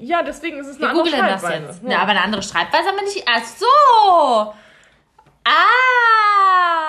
Ja, 0.00 0.22
deswegen 0.22 0.58
ist 0.58 0.66
es 0.66 0.76
eine 0.76 0.86
Wir 0.86 0.88
andere 0.90 1.04
googeln 1.04 1.26
das 1.26 1.40
Schreibweise. 1.40 1.66
jetzt. 1.66 1.82
Ja. 1.82 1.88
Ne, 1.88 1.98
aber 1.98 2.10
eine 2.10 2.22
andere 2.22 2.42
Schreibweise 2.42 2.88
haben 2.88 2.96
wir 2.96 3.04
nicht. 3.04 3.24
Ach 3.26 3.44
so! 3.44 4.54
Ah! 5.44 5.50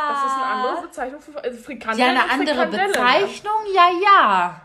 das 0.10 0.26
ist 0.26 0.38
eine 0.38 0.46
andere 0.46 0.82
Bezeichnung 0.82 1.22
für 1.22 1.44
also 1.44 1.58
Frikandel. 1.62 2.00
Ja, 2.00 2.10
eine 2.12 2.30
andere. 2.30 2.68
Bezeichnung? 2.68 3.54
Ja, 3.74 3.90
ja. 4.04 4.62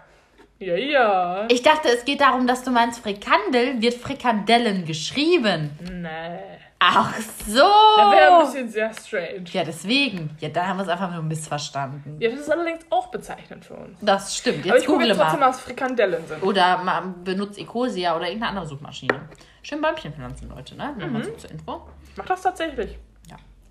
Ja, 0.58 0.74
ja. 0.74 1.44
Ich 1.48 1.62
dachte, 1.62 1.88
es 1.88 2.04
geht 2.04 2.20
darum, 2.22 2.46
dass 2.46 2.64
du 2.64 2.70
meinst, 2.70 3.00
Frikandel 3.00 3.80
wird 3.82 3.94
Frikandellen 3.94 4.86
geschrieben. 4.86 5.70
Nee. 5.80 6.55
Ach 6.88 7.12
so. 7.46 7.54
Das 7.96 8.12
wäre 8.12 8.38
ein 8.38 8.46
bisschen 8.46 8.68
sehr 8.68 8.92
strange. 8.94 9.44
ja, 9.52 9.64
deswegen. 9.64 10.30
Ja, 10.40 10.48
da 10.50 10.66
haben 10.66 10.76
wir 10.78 10.84
es 10.84 10.88
einfach 10.88 11.12
nur 11.12 11.22
missverstanden. 11.22 12.16
Ja, 12.20 12.30
das 12.30 12.40
ist 12.40 12.50
allerdings 12.50 12.84
auch 12.90 13.08
bezeichnend 13.10 13.64
für 13.64 13.74
uns. 13.74 13.98
Das 14.00 14.36
stimmt. 14.36 14.58
Aber 14.60 14.66
Jetzt 14.74 14.82
ich 14.82 14.86
gucke 14.86 14.98
google 14.98 15.08
jetzt 15.08 15.18
trotzdem 15.18 15.40
mal. 15.40 15.48
was 15.48 15.60
Frikandellen 15.60 16.26
sind. 16.26 16.42
Oder 16.42 16.78
man 16.78 17.24
benutzt 17.24 17.58
Ecosia 17.58 18.14
oder 18.16 18.26
irgendeine 18.26 18.50
andere 18.50 18.66
Suchmaschine. 18.66 19.28
Schön 19.62 19.80
Bäumchen 19.80 20.12
pflanzen, 20.12 20.48
Leute, 20.48 20.76
ne? 20.76 20.94
Nur 20.96 21.08
mal 21.08 21.24
so 21.24 21.32
zur 21.32 21.50
Info. 21.50 21.82
Ich 22.10 22.16
mach 22.16 22.26
das 22.26 22.42
tatsächlich. 22.42 22.98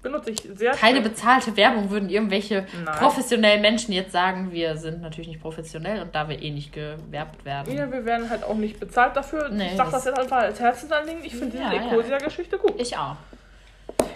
Ja. 0.06 0.12
Benutze 0.12 0.32
ich 0.32 0.41
sehr 0.58 0.72
Keine 0.74 0.99
schnell. 0.99 1.10
bezahlte 1.10 1.58
Werbung 1.58 1.89
würden 1.89 2.10
irgendwelche 2.10 2.66
Nein. 2.84 2.95
professionellen 2.97 3.62
Menschen 3.62 3.91
jetzt 3.93 4.12
sagen, 4.12 4.51
wir 4.51 4.78
sind 4.78 5.01
natürlich 5.01 5.28
nicht 5.30 5.41
professionell 5.41 6.01
und 6.01 6.14
da 6.14 6.30
wir 6.30 6.41
eh 6.41 6.51
nicht 6.51 6.72
gewerbt 6.74 7.43
werden. 7.45 7.76
Ja, 7.76 7.91
wir 7.91 8.06
werden 8.06 8.30
halt 8.30 8.43
auch 8.43 8.56
nicht 8.56 8.80
bezahlt 8.80 9.16
dafür. 9.16 9.49
Nee, 9.49 9.68
ich 9.72 9.78
sag 9.78 9.86
das- 9.86 10.03
das 10.03 10.06
jetzt 10.06 10.20
einfach 10.20 10.38
als 10.38 10.60
Herzensanliegen. 10.60 11.24
Ich 11.24 11.36
finde 11.36 11.58
Ja, 11.58 11.70
diese 11.72 11.84
ja. 11.84 11.91
Ecosia-Geschichte 11.91 12.58
gut. 12.58 12.80
Ich 12.80 12.95
auch. 12.97 13.16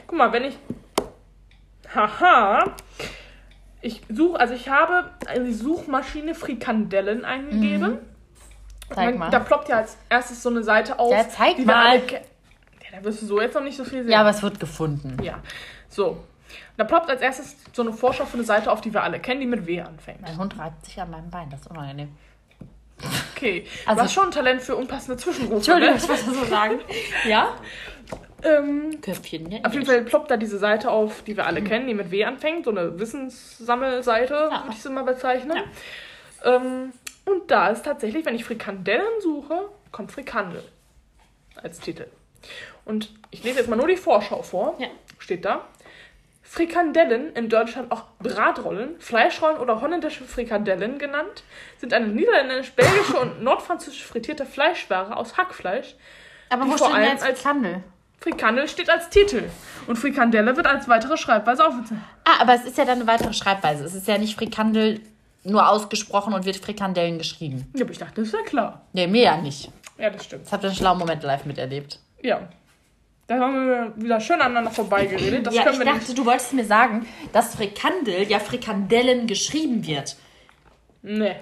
Guck 0.08 0.18
mal, 0.18 0.32
wenn 0.32 0.46
ich. 0.46 0.58
Haha. 1.94 2.76
Ich 3.82 4.02
suche, 4.10 4.40
also 4.40 4.54
ich 4.54 4.70
habe 4.70 5.10
in 5.36 5.46
die 5.46 5.54
Suchmaschine 5.54 6.36
Frikandellen 6.36 7.24
eingegeben. 7.26 7.98
Zeig 8.94 9.12
Man- 9.12 9.18
mal. 9.18 9.30
Da 9.30 9.40
ploppt 9.40 9.70
ja 9.70 9.78
als 9.78 9.98
erstes 10.10 10.44
so 10.44 10.50
eine 10.50 10.64
Seite 10.64 11.00
auf. 11.00 11.12
Ja, 11.12 11.28
zeig 11.30 11.64
mal. 11.66 11.98
Ja, 11.98 12.98
da 12.98 13.04
wirst 13.04 13.22
du 13.22 13.26
so 13.28 13.40
jetzt 13.42 13.54
noch 13.56 13.64
nicht 13.64 13.78
so 13.78 13.84
viel 13.84 14.04
sehen. 14.04 14.12
Ja, 14.12 14.22
aber 14.22 14.32
es 14.32 14.42
wird 14.44 14.60
gefunden. 14.60 15.18
Ja. 15.24 15.40
So. 15.90 16.24
Da 16.78 16.84
ploppt 16.84 17.10
als 17.10 17.22
erstes 17.22 17.56
so 17.74 17.82
eine 17.84 17.94
Vorschau 17.94 18.26
für 18.26 18.36
eine 18.36 18.44
Seite 18.44 18.72
auf, 18.72 18.82
die 18.82 18.94
wir 18.94 19.04
alle 19.04 19.20
kennen, 19.20 19.40
die 19.42 19.46
mit 19.46 19.68
W 19.68 19.82
anfängt. 19.82 20.22
Mein 20.22 20.38
Hund 20.38 20.58
reibt 20.58 20.86
sich 20.86 21.00
an 21.00 21.12
meinem 21.12 21.30
Bein, 21.30 21.50
das 21.50 21.62
ist 21.62 21.68
unangenehm. 21.68 22.10
Okay. 23.36 23.66
Also- 23.86 23.98
du 24.00 24.04
hast 24.04 24.14
schon 24.14 24.26
ein 24.26 24.32
Talent 24.32 24.62
für 24.62 24.76
unpassende 24.76 25.18
Zwischenrufe. 25.18 25.56
Entschuldigung, 25.58 25.96
Ne? 25.96 26.02
ich 26.02 26.10
wollte 26.10 26.24
so 26.32 26.46
sagen. 26.46 26.80
Ja? 27.28 27.56
Ähm, 28.42 29.00
Köpfchen, 29.02 29.52
ja. 29.52 29.60
Auf 29.66 29.74
jeden 29.74 29.86
Fall 29.86 30.02
ploppt 30.04 30.32
da 30.32 30.38
diese 30.38 30.58
Seite 30.58 30.90
auf, 30.92 31.24
die 31.24 31.36
wir 31.38 31.46
alle 31.46 31.62
kennen, 31.62 31.88
die 31.88 31.94
mit 31.94 32.10
W 32.10 32.24
anfängt. 32.24 32.66
So 32.66 32.72
eine 32.72 32.98
Wissenssammelseite, 33.00 34.34
Ja. 34.52 34.64
würde 34.64 34.72
ich 34.76 34.82
sie 34.82 34.90
mal 34.90 35.04
bezeichnen. 35.04 35.58
Ähm, 36.46 36.94
und 37.26 37.52
da 37.52 37.68
ist 37.70 37.84
tatsächlich, 37.84 38.26
wenn 38.26 38.36
ich 38.36 38.46
Frikandellen 38.46 39.22
suche, 39.22 39.68
kommt 39.92 40.12
Frikandel 40.12 40.64
als 41.62 41.80
Titel. 41.80 42.06
Und 42.86 43.12
ich 43.30 43.44
lese 43.44 43.60
jetzt 43.60 43.70
mal 43.70 43.76
nur 43.76 43.88
die 43.88 43.98
Vorschau 43.98 44.42
vor. 44.42 44.76
Ja. 44.80 44.88
Steht 45.20 45.44
da. 45.46 45.66
Frikandellen, 46.52 47.32
in 47.36 47.48
Deutschland 47.48 47.92
auch 47.92 48.06
Bratrollen, 48.18 49.00
Fleischrollen 49.00 49.60
oder 49.60 49.82
holländische 49.82 50.24
Frikadellen 50.24 50.98
genannt, 50.98 51.44
sind 51.78 51.94
eine 51.94 52.08
niederländisch-belgische 52.08 53.20
und 53.20 53.44
nordfranzösische 53.44 54.04
frittierte 54.08 54.48
Fleischware 54.48 55.16
aus 55.16 55.38
Hackfleisch, 55.38 55.96
Aber 56.50 56.66
wo 56.66 56.76
steht 56.76 56.92
denn 56.96 57.04
jetzt 57.04 57.24
als- 57.24 57.42
Frikandel? 57.42 57.84
Frikandel 58.20 58.68
steht 58.68 58.90
als 58.90 59.10
Titel 59.10 59.44
und 59.86 59.96
Frikandelle 59.98 60.58
wird 60.58 60.66
als 60.66 60.90
weitere 60.90 61.18
Schreibweise 61.18 61.68
aufgezeichnet. 61.68 62.02
Ah, 62.26 62.42
aber 62.42 62.56
es 62.56 62.66
ist 62.66 62.80
ja 62.80 62.84
dann 62.84 62.96
eine 63.00 63.08
weitere 63.08 63.32
Schreibweise. 63.32 63.84
Es 63.86 63.94
ist 63.94 64.08
ja 64.08 64.18
nicht 64.18 64.36
Frikandel 64.36 65.02
nur 65.44 65.70
ausgesprochen 65.70 66.34
und 66.34 66.46
wird 66.46 66.58
Frikandellen 66.58 67.20
geschrieben. 67.20 67.72
Ja, 67.76 67.84
aber 67.84 67.92
ich 67.92 68.00
dachte, 68.00 68.22
das 68.24 68.34
wäre 68.34 68.44
klar. 68.44 68.82
Nee, 68.94 69.06
mir 69.06 69.22
ja 69.22 69.38
nicht. 69.38 69.72
Ja, 70.00 70.10
das 70.10 70.26
stimmt. 70.26 70.46
Das 70.48 70.52
habt 70.52 70.64
ihr 70.64 70.70
einen 70.70 70.76
schlauen 70.76 70.98
Moment 70.98 71.22
live 71.22 71.46
miterlebt. 71.46 72.00
Ja. 72.24 72.42
Da 73.30 73.38
haben 73.40 73.68
wir 73.68 73.94
wieder 73.96 74.20
schön 74.20 74.42
aneinander 74.42 74.72
vorbeigeredet. 74.72 75.46
Das 75.46 75.54
ja, 75.54 75.62
können 75.62 75.74
ich 75.76 75.80
wir 75.82 75.86
dachte, 75.86 76.00
nicht. 76.00 76.18
du 76.18 76.26
wolltest 76.26 76.52
mir 76.54 76.66
sagen, 76.66 77.06
dass 77.32 77.54
Frikandel 77.56 78.24
ja 78.28 78.40
Frikandellen 78.40 79.28
geschrieben 79.28 79.86
wird. 79.86 80.16
Nee. 81.04 81.36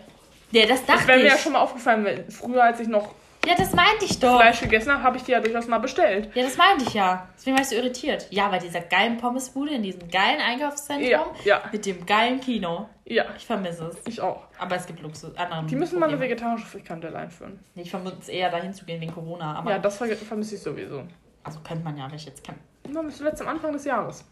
Ja, 0.51 0.65
das 0.65 0.85
Das 0.85 0.97
dachte 0.97 1.07
wäre 1.07 1.19
mir 1.19 1.25
ich. 1.27 1.31
ja 1.31 1.37
schon 1.37 1.53
mal 1.53 1.59
aufgefallen, 1.61 2.03
weil 2.03 2.25
früher, 2.29 2.63
als 2.63 2.79
ich 2.81 2.87
noch 2.89 3.13
ja, 3.45 3.55
das 3.55 3.71
meinte 3.73 4.03
ich 4.03 4.19
doch. 4.19 4.35
Fleisch 4.41 4.59
gegessen 4.59 4.91
habe, 4.91 5.03
habe 5.03 5.15
ich 5.17 5.23
die 5.23 5.31
ja 5.31 5.39
durchaus 5.39 5.67
mal 5.67 5.77
bestellt. 5.77 6.29
Ja, 6.35 6.43
das 6.43 6.57
meinte 6.57 6.83
ich 6.85 6.93
ja. 6.93 7.29
Deswegen 7.37 7.55
war 7.55 7.61
ich 7.63 7.69
so 7.69 7.75
irritiert. 7.75 8.27
Ja, 8.29 8.49
bei 8.49 8.59
dieser 8.59 8.81
geilen 8.81 9.15
Pommesbude 9.15 9.71
in 9.75 9.83
diesem 9.83 10.09
geilen 10.11 10.41
Einkaufszentrum 10.41 11.09
Ja, 11.09 11.25
ja. 11.45 11.61
mit 11.71 11.85
dem 11.85 12.05
geilen 12.05 12.41
Kino. 12.41 12.89
Ja, 13.05 13.23
Ich 13.37 13.45
vermisse 13.45 13.85
es. 13.85 13.97
ich 14.05 14.19
auch. 14.19 14.43
Aber 14.59 14.75
es 14.75 14.85
gibt 14.85 15.01
Luxus. 15.01 15.33
Andere 15.37 15.65
Die 15.65 15.77
müssen 15.77 15.97
mal 15.97 16.07
eine 16.07 16.17
Probleme. 16.17 16.33
vegetarische 16.33 16.65
Frikandelle 16.65 17.17
einführen. 17.17 17.57
Nee, 17.75 17.83
Ich 17.83 17.89
vermisse 17.89 18.17
es 18.19 18.27
eher 18.27 18.49
dahin 18.51 18.73
zu 18.73 18.83
gehen 18.83 18.99
wegen 18.99 19.13
Corona. 19.13 19.63
Ja, 19.65 19.79
das 19.79 19.97
ver 19.97 20.07
vermisse 20.07 20.55
ich 20.55 20.61
sowieso. 20.61 21.03
Also 21.47 21.59
könnte 21.61 21.83
man 21.83 21.97
ja, 21.97 22.07
ich 22.13 22.25
jetzt 22.25 22.43
kann. 22.43 22.55
Immer 22.83 23.03
bis 23.03 23.17
zuletzt 23.17 23.41
am 23.41 23.47
Anfang 23.47 23.71
des 23.73 23.85
Jahres. 23.85 24.23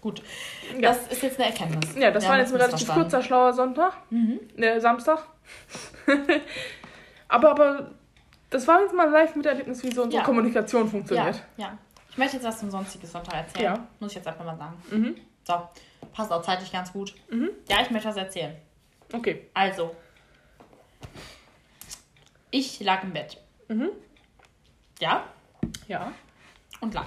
Gut. 0.00 0.22
Ja. 0.74 0.92
Das 0.92 1.06
ist 1.08 1.22
jetzt 1.22 1.38
eine 1.40 1.48
Erkenntnis. 1.50 1.94
Ja, 1.96 2.10
das 2.10 2.24
Wir 2.24 2.30
war 2.30 2.38
jetzt 2.38 2.52
ein 2.52 2.60
relativ 2.60 2.88
kurzer, 2.88 3.22
schlauer 3.22 3.52
Sonntag. 3.52 3.94
Ne, 4.10 4.80
Samstag. 4.80 5.26
aber, 7.28 7.50
aber 7.50 7.90
das 8.50 8.66
war 8.68 8.82
jetzt 8.82 8.94
mal 8.94 9.10
live 9.10 9.34
mit 9.36 9.46
Erlebnis, 9.46 9.82
wie 9.82 9.92
so 9.92 10.02
unsere 10.02 10.20
Ja. 10.22 10.26
Kommunikation 10.26 10.84
Ja, 10.84 10.90
funktioniert. 10.90 11.42
ja. 11.56 11.78
Ich 12.10 12.18
möchte 12.18 12.36
jetzt 12.36 12.46
was 12.46 12.60
zum 12.60 12.70
sonstigen 12.70 13.06
Sonntag 13.06 13.34
erzählen. 13.34 13.64
Ja. 13.64 13.86
Muss 13.98 14.10
ich 14.12 14.16
jetzt 14.16 14.28
einfach 14.28 14.44
mal 14.44 14.56
sagen. 14.56 14.76
Mhm. 14.90 15.16
So, 15.42 15.54
passt 16.12 16.30
auch 16.30 16.42
zeitlich 16.42 16.70
ganz 16.70 16.92
gut. 16.92 17.14
Mhm. 17.30 17.50
Ja, 17.68 17.78
ich 17.82 17.90
möchte 17.90 18.08
was 18.08 18.16
erzählen. 18.16 18.54
Okay. 19.12 19.48
Also, 19.54 19.96
ich 22.50 22.78
lag 22.80 23.02
im 23.02 23.12
Bett. 23.12 23.40
Mhm. 23.68 23.88
Ja, 25.00 25.24
Ja. 25.88 26.12
und 26.80 26.94
lag. 26.94 27.06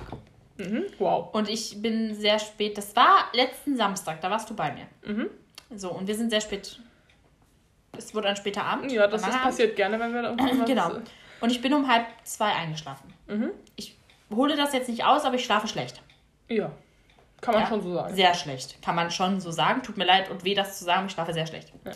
Mhm. 0.57 0.85
Wow. 0.97 1.33
Und 1.33 1.49
ich 1.49 1.81
bin 1.81 2.15
sehr 2.15 2.39
spät, 2.39 2.77
das 2.77 2.95
war 2.95 3.25
letzten 3.33 3.77
Samstag, 3.77 4.21
da 4.21 4.29
warst 4.31 4.49
du 4.49 4.55
bei 4.55 4.71
mir. 4.73 4.87
Mhm. 5.05 5.29
So, 5.75 5.91
und 5.91 6.07
wir 6.07 6.15
sind 6.15 6.29
sehr 6.29 6.41
spät. 6.41 6.79
Es 7.97 8.13
wurde 8.13 8.29
ein 8.29 8.35
später 8.35 8.63
Abend. 8.63 8.91
Ja, 8.91 9.07
das 9.07 9.21
ist 9.21 9.41
passiert 9.41 9.75
gerne, 9.75 9.99
wenn 9.99 10.13
wir 10.13 10.21
da 10.21 10.29
irgendwie 10.31 10.65
Genau. 10.65 10.91
Und 11.41 11.51
ich 11.51 11.61
bin 11.61 11.73
um 11.73 11.87
halb 11.87 12.05
zwei 12.23 12.51
eingeschlafen. 12.53 13.13
Mhm. 13.27 13.51
Ich 13.75 13.95
hole 14.31 14.55
das 14.55 14.73
jetzt 14.73 14.89
nicht 14.89 15.03
aus, 15.05 15.23
aber 15.25 15.35
ich 15.35 15.45
schlafe 15.45 15.67
schlecht. 15.67 16.01
Ja. 16.47 16.71
Kann 17.41 17.53
man 17.53 17.63
Ja, 17.63 17.69
schon 17.69 17.81
so 17.83 17.93
sagen. 17.93 18.15
Sehr 18.15 18.33
schlecht. 18.33 18.81
Kann 18.81 18.95
man 18.95 19.11
schon 19.11 19.39
so 19.39 19.51
sagen. 19.51 19.83
Tut 19.83 19.97
mir 19.97 20.05
leid 20.05 20.29
und 20.31 20.43
weh, 20.43 20.55
das 20.55 20.79
zu 20.79 20.85
sagen. 20.85 21.05
Ich 21.05 21.11
schlafe 21.13 21.33
sehr 21.33 21.45
schlecht. 21.45 21.71
Ja. 21.85 21.91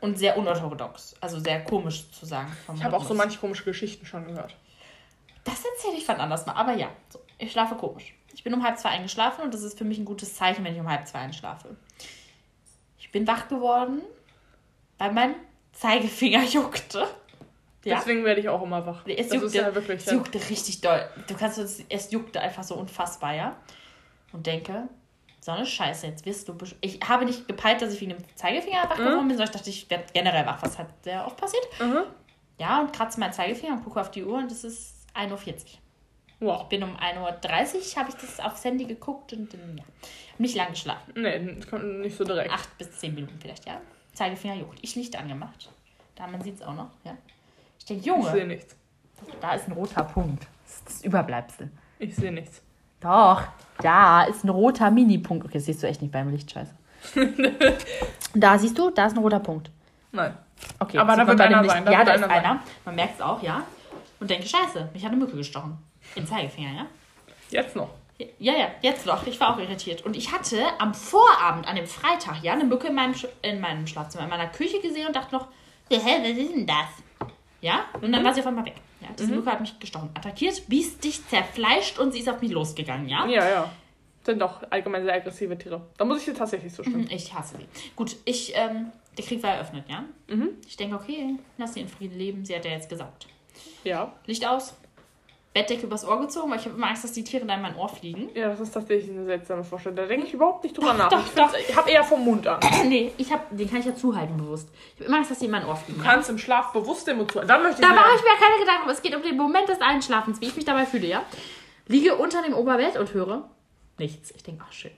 Und 0.00 0.18
sehr 0.18 0.38
unorthodox. 0.38 1.14
Also 1.20 1.38
sehr 1.40 1.62
komisch 1.64 2.10
zu 2.10 2.24
sagen. 2.24 2.50
Ich 2.74 2.84
habe 2.84 2.96
auch 2.96 3.04
so 3.04 3.14
manche 3.14 3.38
komische 3.38 3.64
Geschichten 3.64 4.06
schon 4.06 4.26
gehört. 4.26 4.54
Das 5.46 5.64
erzähle 5.64 5.96
ich 5.96 6.06
wann 6.08 6.20
anders 6.20 6.44
mal. 6.44 6.54
Aber 6.54 6.74
ja, 6.74 6.88
so, 7.08 7.20
ich 7.38 7.52
schlafe 7.52 7.76
komisch. 7.76 8.14
Ich 8.34 8.42
bin 8.44 8.52
um 8.52 8.62
halb 8.62 8.78
zwei 8.78 8.90
eingeschlafen 8.90 9.44
und 9.44 9.54
das 9.54 9.62
ist 9.62 9.78
für 9.78 9.84
mich 9.84 9.98
ein 9.98 10.04
gutes 10.04 10.34
Zeichen, 10.34 10.64
wenn 10.64 10.74
ich 10.74 10.80
um 10.80 10.90
halb 10.90 11.06
zwei 11.06 11.20
einschlafe. 11.20 11.76
Ich 12.98 13.10
bin 13.12 13.26
wach 13.26 13.48
geworden, 13.48 14.02
weil 14.98 15.12
mein 15.12 15.36
Zeigefinger 15.72 16.42
juckte. 16.44 17.06
Ja. 17.84 17.98
Deswegen 17.98 18.24
werde 18.24 18.40
ich 18.40 18.48
auch 18.48 18.60
immer 18.62 18.84
wach. 18.84 19.06
Es 19.06 19.28
das 19.28 19.40
juckte, 19.40 19.58
ja 19.58 19.74
wirklich. 19.74 20.04
es 20.04 20.12
juckte 20.12 20.40
richtig 20.50 20.80
doll. 20.80 21.08
Du 21.28 21.36
kannst 21.36 21.58
es, 21.58 21.84
es 21.88 22.10
juckte 22.10 22.40
einfach 22.40 22.64
so 22.64 22.74
unfassbar, 22.74 23.34
ja. 23.34 23.56
Und 24.32 24.44
denke, 24.46 24.88
so 25.38 25.52
eine 25.52 25.64
Scheiße, 25.64 26.08
jetzt 26.08 26.26
wirst 26.26 26.48
du. 26.48 26.56
Ich 26.80 26.98
habe 27.06 27.24
nicht 27.24 27.46
gepeilt, 27.46 27.80
dass 27.80 27.94
ich 27.94 28.00
wegen 28.00 28.10
dem 28.10 28.36
Zeigefinger 28.36 28.82
wach 28.90 28.96
geworden 28.96 29.28
bin, 29.28 29.36
sondern 29.36 29.44
ich 29.44 29.52
dachte, 29.52 29.70
ich 29.70 29.88
werde 29.88 30.06
generell 30.12 30.44
wach, 30.44 30.60
was 30.62 30.76
halt 30.76 30.88
sehr 31.02 31.24
oft 31.24 31.36
passiert. 31.36 31.64
Mhm. 31.78 32.02
Ja, 32.58 32.80
und 32.80 32.92
kratze 32.92 33.20
meinen 33.20 33.32
Zeigefinger 33.32 33.74
und 33.74 33.84
gucke 33.84 34.00
auf 34.00 34.10
die 34.10 34.24
Uhr 34.24 34.38
und 34.38 34.50
es 34.50 34.64
ist 34.64 34.95
1.40 35.16 35.30
Uhr. 35.30 35.38
Wow. 36.38 36.68
bin 36.68 36.82
um 36.82 36.96
1.30 36.96 37.16
Uhr, 37.18 37.96
habe 37.96 38.10
ich 38.10 38.16
das 38.16 38.40
aufs 38.40 38.64
Handy 38.64 38.84
geguckt 38.84 39.32
und 39.32 39.52
dann, 39.52 39.78
ja, 39.78 39.84
hab 40.32 40.40
nicht 40.40 40.54
lang 40.54 40.70
geschlafen. 40.70 41.14
Nee, 41.16 41.54
das 41.54 41.66
kommt 41.66 42.00
nicht 42.00 42.16
so 42.16 42.24
direkt. 42.24 42.52
Acht 42.52 42.76
bis 42.78 42.90
zehn 42.98 43.14
Minuten 43.14 43.38
vielleicht, 43.40 43.66
ja. 43.66 43.80
Zeigefinger 44.12 44.54
juckt. 44.54 44.78
Ich 44.82 44.94
Licht 44.94 45.16
angemacht. 45.18 45.70
Da, 46.14 46.26
man 46.26 46.40
sieht 46.42 46.56
es 46.56 46.62
auch 46.62 46.74
noch, 46.74 46.90
ja. 47.04 47.16
Ich 47.78 47.84
denke, 47.86 48.00
Ich 48.00 48.12
sehe 48.12 48.40
Junge, 48.40 48.46
nichts. 48.46 48.76
da 49.40 49.54
ist 49.54 49.68
ein 49.68 49.72
roter 49.72 50.04
Punkt. 50.04 50.46
Das 50.64 50.74
ist 50.76 50.86
das 50.88 51.04
Überbleibsel. 51.04 51.70
Ich 51.98 52.14
sehe 52.16 52.32
nichts. 52.32 52.62
Doch, 53.00 53.44
da 53.80 54.24
ist 54.24 54.44
ein 54.44 54.48
roter 54.48 54.90
Mini-Punkt. 54.90 55.44
Okay, 55.44 55.58
das 55.58 55.66
siehst 55.66 55.82
du 55.82 55.86
echt 55.86 56.02
nicht 56.02 56.12
beim 56.12 56.30
Licht, 56.30 56.50
scheiße. 56.50 56.74
da 58.34 58.58
siehst 58.58 58.76
du, 58.78 58.90
da 58.90 59.06
ist 59.06 59.12
ein 59.16 59.22
roter 59.22 59.40
Punkt. 59.40 59.70
Nein. 60.12 60.36
Okay, 60.78 60.98
Aber 60.98 61.14
da 61.16 61.26
wird 61.26 61.40
einer 61.40 61.64
sein, 61.64 61.84
da 61.84 61.92
Ja, 61.92 62.04
da 62.04 62.14
ist 62.14 62.24
einer. 62.24 62.62
Man 62.84 62.94
merkt 62.94 63.14
es 63.16 63.20
auch, 63.20 63.42
ja. 63.42 63.62
Und 64.20 64.30
denke, 64.30 64.46
scheiße, 64.46 64.90
mich 64.92 65.04
hat 65.04 65.12
eine 65.12 65.20
Mücke 65.20 65.36
gestochen. 65.36 65.78
Im 66.14 66.26
Zeigefinger, 66.26 66.72
ja. 66.72 66.86
Jetzt 67.50 67.76
noch. 67.76 67.90
Ja, 68.38 68.54
ja, 68.54 68.68
jetzt 68.80 69.04
noch. 69.04 69.26
Ich 69.26 69.38
war 69.40 69.54
auch 69.54 69.58
irritiert. 69.58 70.04
Und 70.06 70.16
ich 70.16 70.32
hatte 70.32 70.64
am 70.78 70.94
Vorabend, 70.94 71.68
an 71.68 71.76
dem 71.76 71.86
Freitag, 71.86 72.42
ja, 72.42 72.54
eine 72.54 72.64
Mücke 72.64 72.88
in 72.88 72.94
meinem, 72.94 73.14
Sch 73.14 73.26
in 73.42 73.60
meinem 73.60 73.86
Schlafzimmer, 73.86 74.24
in 74.24 74.30
meiner 74.30 74.48
Küche 74.48 74.80
gesehen 74.80 75.06
und 75.06 75.14
dachte 75.14 75.34
noch, 75.34 75.48
hä, 75.90 75.98
was 75.98 76.38
ist 76.38 76.54
denn 76.54 76.66
das? 76.66 77.30
Ja? 77.60 77.84
Und 78.00 78.12
dann 78.12 78.24
war 78.24 78.32
sie 78.32 78.40
auf 78.40 78.46
einmal 78.46 78.64
weg. 78.64 78.76
Ja, 79.00 79.08
diese 79.18 79.32
Mücke 79.32 79.50
hat 79.50 79.60
mich 79.60 79.78
gestochen, 79.78 80.08
attackiert, 80.14 80.66
biest 80.68 81.04
dich 81.04 81.26
zerfleischt 81.28 81.98
und 81.98 82.12
sie 82.12 82.20
ist 82.20 82.28
auf 82.28 82.40
mich 82.40 82.50
losgegangen, 82.50 83.08
ja? 83.08 83.26
Ja, 83.26 83.48
ja. 83.48 83.72
Sind 84.24 84.40
doch 84.40 84.62
allgemein 84.70 85.04
sehr 85.04 85.14
aggressive 85.14 85.56
Tiere. 85.58 85.86
Da 85.98 86.04
muss 86.04 86.20
ich 86.20 86.24
dir 86.24 86.34
tatsächlich 86.34 86.72
zustimmen. 86.72 87.06
Ich 87.10 87.32
hasse 87.34 87.58
sie. 87.58 87.90
Gut, 87.94 88.16
ich, 88.24 88.52
ähm, 88.56 88.90
der 89.16 89.24
Krieg 89.24 89.42
war 89.42 89.50
eröffnet, 89.50 89.84
ja? 89.88 90.04
Ich 90.66 90.76
denke, 90.76 90.96
okay, 90.96 91.36
lass 91.58 91.74
sie 91.74 91.80
in 91.80 91.88
Frieden 91.88 92.18
leben, 92.18 92.44
sie 92.44 92.56
hat 92.56 92.64
ja 92.64 92.72
jetzt 92.72 92.88
gesagt. 92.88 93.26
Ja. 93.86 94.12
Licht 94.26 94.46
aus, 94.46 94.74
Bettdecke 95.56 95.86
übers 95.86 96.06
Ohr 96.06 96.20
gezogen, 96.20 96.50
weil 96.50 96.58
ich 96.58 96.66
habe 96.66 96.76
immer 96.76 96.88
Angst, 96.88 97.04
dass 97.04 97.12
die 97.12 97.24
Tiere 97.24 97.46
da 97.46 97.54
in 97.54 97.62
mein 97.62 97.76
Ohr 97.76 97.88
fliegen. 97.88 98.28
Ja, 98.34 98.48
das 98.48 98.60
ist 98.60 98.72
tatsächlich 98.72 99.10
eine 99.10 99.24
seltsame 99.24 99.64
Vorstellung. 99.64 99.96
Da 99.96 100.04
denke 100.04 100.26
ich 100.26 100.34
überhaupt 100.34 100.62
nicht 100.62 100.76
drüber 100.76 100.92
Doch, 100.92 100.98
nach. 100.98 101.28
doch, 101.34 101.54
ich 101.54 101.70
ich 101.70 101.74
habe 101.74 101.90
eher 101.90 102.04
vom 102.04 102.22
Mund 102.22 102.46
an. 102.46 102.60
Du 102.60 102.84
nee, 102.88 103.10
ich 103.16 103.32
hab, 103.32 103.56
den 103.56 103.66
kann 103.70 103.78
ich 103.78 103.86
ja 103.86 103.94
zuhalten 103.94 104.36
bewusst. 104.36 104.68
Ich 104.94 105.00
habe 105.00 105.04
immer 105.06 105.16
Angst, 105.16 105.30
dass 105.30 105.38
die 105.38 105.46
in 105.46 105.52
mein 105.52 105.64
Ohr 105.64 105.76
fliegen. 105.76 106.02
Ja? 106.04 106.12
kannst 106.12 106.28
im 106.28 106.36
Schlaf 106.36 106.72
bewusst 106.72 107.06
den 107.06 107.16
Mund 107.16 107.32
zu. 107.32 107.40
Dann 107.40 107.62
möchte 107.62 107.80
ich 107.80 107.88
Da 107.88 107.94
mache 107.94 108.10
ich 108.16 108.22
mir 108.22 108.38
keine 108.38 108.60
Gedanken, 108.60 108.90
es 108.90 109.00
geht 109.00 109.16
um 109.16 109.22
den 109.22 109.36
Moment 109.38 109.66
des 109.66 109.80
Einschlafens, 109.80 110.42
wie 110.42 110.46
ich 110.46 110.56
mich 110.56 110.66
dabei 110.66 110.84
fühle, 110.84 111.06
ja? 111.06 111.22
Liege 111.86 112.16
unter 112.16 112.42
dem 112.42 112.52
Oberbett 112.52 112.98
und 112.98 113.14
höre 113.14 113.48
nichts. 113.96 114.32
Ich 114.32 114.42
denke, 114.42 114.62
ach 114.68 114.72
schön. 114.74 114.92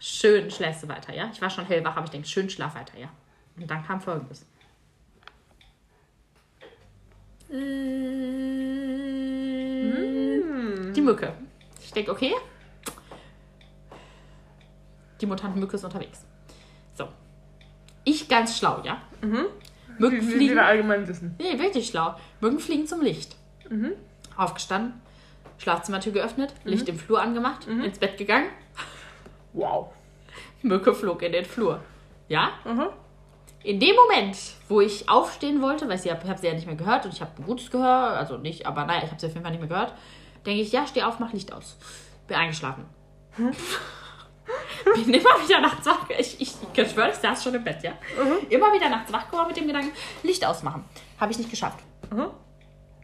Schön 0.00 0.50
schläfst 0.50 0.82
du 0.82 0.88
weiter, 0.88 1.14
ja? 1.14 1.30
Ich 1.32 1.40
war 1.40 1.48
schon 1.48 1.64
hellwach, 1.64 1.96
aber 1.96 2.04
ich 2.04 2.10
denke, 2.10 2.28
schön 2.28 2.50
schlaf 2.50 2.74
weiter, 2.74 2.98
ja? 2.98 3.08
Und 3.56 3.70
dann 3.70 3.82
kam 3.86 4.02
folgendes. 4.02 4.44
Die 10.94 11.00
Mücke. 11.00 11.32
Ich 11.82 11.92
denke, 11.92 12.10
okay. 12.12 12.34
Die 15.20 15.26
Mutante 15.26 15.58
Mücke 15.58 15.76
ist 15.76 15.84
unterwegs. 15.84 16.24
So. 16.94 17.08
Ich 18.04 18.28
ganz 18.28 18.56
schlau, 18.58 18.80
ja? 18.84 19.02
Mücken 19.20 19.50
Wie, 19.98 20.26
wie 20.28 20.32
fliegen. 20.32 20.54
wir 20.54 20.64
allgemein 20.66 21.08
wissen. 21.08 21.34
Nee, 21.38 21.58
wirklich 21.58 21.88
schlau. 21.88 22.14
Mücken 22.40 22.58
fliegen 22.60 22.86
zum 22.86 23.00
Licht. 23.00 23.36
Aufgestanden, 24.36 24.94
Schlafzimmertür 25.58 26.12
geöffnet, 26.12 26.54
Licht 26.64 26.88
im 26.88 26.98
Flur 26.98 27.20
angemacht, 27.20 27.66
ins 27.66 27.98
Bett 27.98 28.16
gegangen, 28.16 28.48
Wow. 29.52 29.88
Mücke 30.62 30.94
flog 30.94 31.22
in 31.22 31.32
den 31.32 31.44
Flur. 31.44 31.80
Ja? 32.28 32.50
Mhm. 32.64 32.88
In 33.64 33.80
dem 33.80 33.94
Moment, 33.96 34.36
wo 34.68 34.80
ich 34.80 35.08
aufstehen 35.08 35.60
wollte, 35.60 35.88
weil 35.88 35.98
ich 35.98 36.10
habe 36.10 36.28
hab 36.28 36.38
sie 36.38 36.46
ja 36.46 36.54
nicht 36.54 36.66
mehr 36.66 36.76
gehört 36.76 37.04
und 37.04 37.12
ich 37.12 37.20
habe 37.20 37.32
ein 37.38 37.44
gutes 37.44 37.70
Gehör, 37.70 38.16
also 38.16 38.36
nicht, 38.36 38.66
aber 38.66 38.84
naja, 38.84 39.02
ich 39.04 39.10
habe 39.10 39.20
sie 39.20 39.26
auf 39.26 39.32
jeden 39.32 39.42
Fall 39.42 39.50
nicht 39.50 39.60
mehr 39.60 39.68
gehört, 39.68 39.94
denke 40.46 40.60
ich, 40.62 40.70
ja, 40.72 40.86
steh 40.86 41.02
auf, 41.02 41.18
mach 41.18 41.32
Licht 41.32 41.52
aus. 41.52 41.76
Bin 42.28 42.36
eingeschlafen. 42.36 42.84
Bin 43.36 45.12
immer 45.14 45.30
wieder 45.44 45.60
nachts 45.60 45.86
wach. 45.86 46.08
Ich, 46.18 46.40
ich, 46.40 46.52
ich 46.72 46.90
schwöre, 46.90 47.10
ich 47.10 47.16
saß 47.16 47.42
schon 47.44 47.54
im 47.54 47.64
Bett, 47.64 47.82
ja. 47.82 47.92
Immer 48.48 48.72
wieder 48.72 48.88
nachts 48.88 49.12
wach 49.12 49.26
geworden 49.30 49.48
mit 49.48 49.56
dem 49.56 49.66
Gedanken, 49.66 49.90
Licht 50.22 50.44
ausmachen. 50.46 50.84
Habe 51.20 51.32
ich 51.32 51.38
nicht 51.38 51.50
geschafft. 51.50 51.80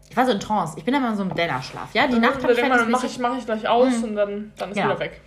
Ich 0.09 0.16
war 0.16 0.24
so 0.26 0.32
in 0.32 0.40
Trance. 0.40 0.78
Ich 0.78 0.84
bin 0.84 0.94
immer 0.94 1.09
in 1.11 1.16
so 1.16 1.22
einem 1.22 1.34
Dämmerschlaf, 1.34 1.92
ja. 1.94 2.07
Die 2.07 2.18
Nacht 2.18 2.36
Da 2.38 2.42
habe 2.44 2.52
ich 2.52 2.61
dann 2.61 2.68
mache 2.70 2.84
fertig 2.90 3.11
ich, 3.11 3.18
mach 3.18 3.36
ich 3.36 3.44
gleich 3.44 3.68
aus 3.68 3.94
und 4.02 4.14
dann, 4.14 4.52
dann 4.57 4.70
ist 4.70 4.76
Ja. 4.76 4.84
wieder 4.86 5.00
weg. 5.00 5.20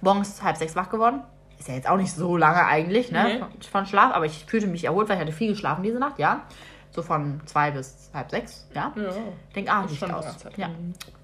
morgens 0.00 0.42
halb 0.42 0.56
sechs 0.56 0.74
wach 0.74 0.88
geworden. 0.88 1.22
Ist 1.58 1.68
ja 1.68 1.74
jetzt 1.74 1.88
auch 1.88 1.96
nicht 1.96 2.12
so 2.12 2.36
lange 2.36 2.64
eigentlich, 2.64 3.10
ne? 3.10 3.40
Nee. 3.40 3.66
Von, 3.70 3.86
Schlaf, 3.86 4.14
aber 4.14 4.26
ich 4.26 4.44
fühlte 4.44 4.66
mich 4.66 4.84
erholt, 4.84 5.08
weil 5.08 5.16
ich 5.16 5.22
hatte 5.22 5.32
viel 5.32 5.50
geschlafen 5.50 5.82
diese 5.82 5.98
Nacht, 5.98 6.18
ja. 6.18 6.42
So 6.90 7.02
von 7.02 7.40
zwei 7.46 7.70
bis 7.70 8.10
halb 8.14 8.30
sechs, 8.30 8.66
ja. 8.74 8.92
Ja. 8.96 9.10
Denk, 9.54 9.70
ah, 9.70 9.84
Ist 9.84 9.90
Licht 9.90 10.12
aus. 10.12 10.24
Ja. 10.56 10.70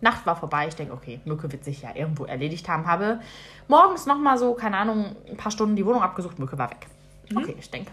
Nacht 0.00 0.26
war 0.26 0.36
vorbei. 0.36 0.68
Ich 0.68 0.76
denke, 0.76 0.92
okay, 0.92 1.20
Mücke 1.24 1.50
wird 1.50 1.64
sich 1.64 1.82
ja 1.82 1.94
irgendwo 1.94 2.24
erledigt 2.24 2.68
haben. 2.68 2.86
Habe 2.86 3.20
morgens 3.68 4.06
nochmal 4.06 4.36
so, 4.36 4.54
keine 4.54 4.76
Ahnung, 4.76 5.16
ein 5.28 5.36
paar 5.36 5.52
Stunden 5.52 5.76
die 5.76 5.86
Wohnung 5.86 6.02
abgesucht. 6.02 6.38
Mücke 6.38 6.58
war 6.58 6.70
weg. 6.70 6.86
Mhm. 7.30 7.38
Okay, 7.38 7.56
ich 7.58 7.70
denke. 7.70 7.92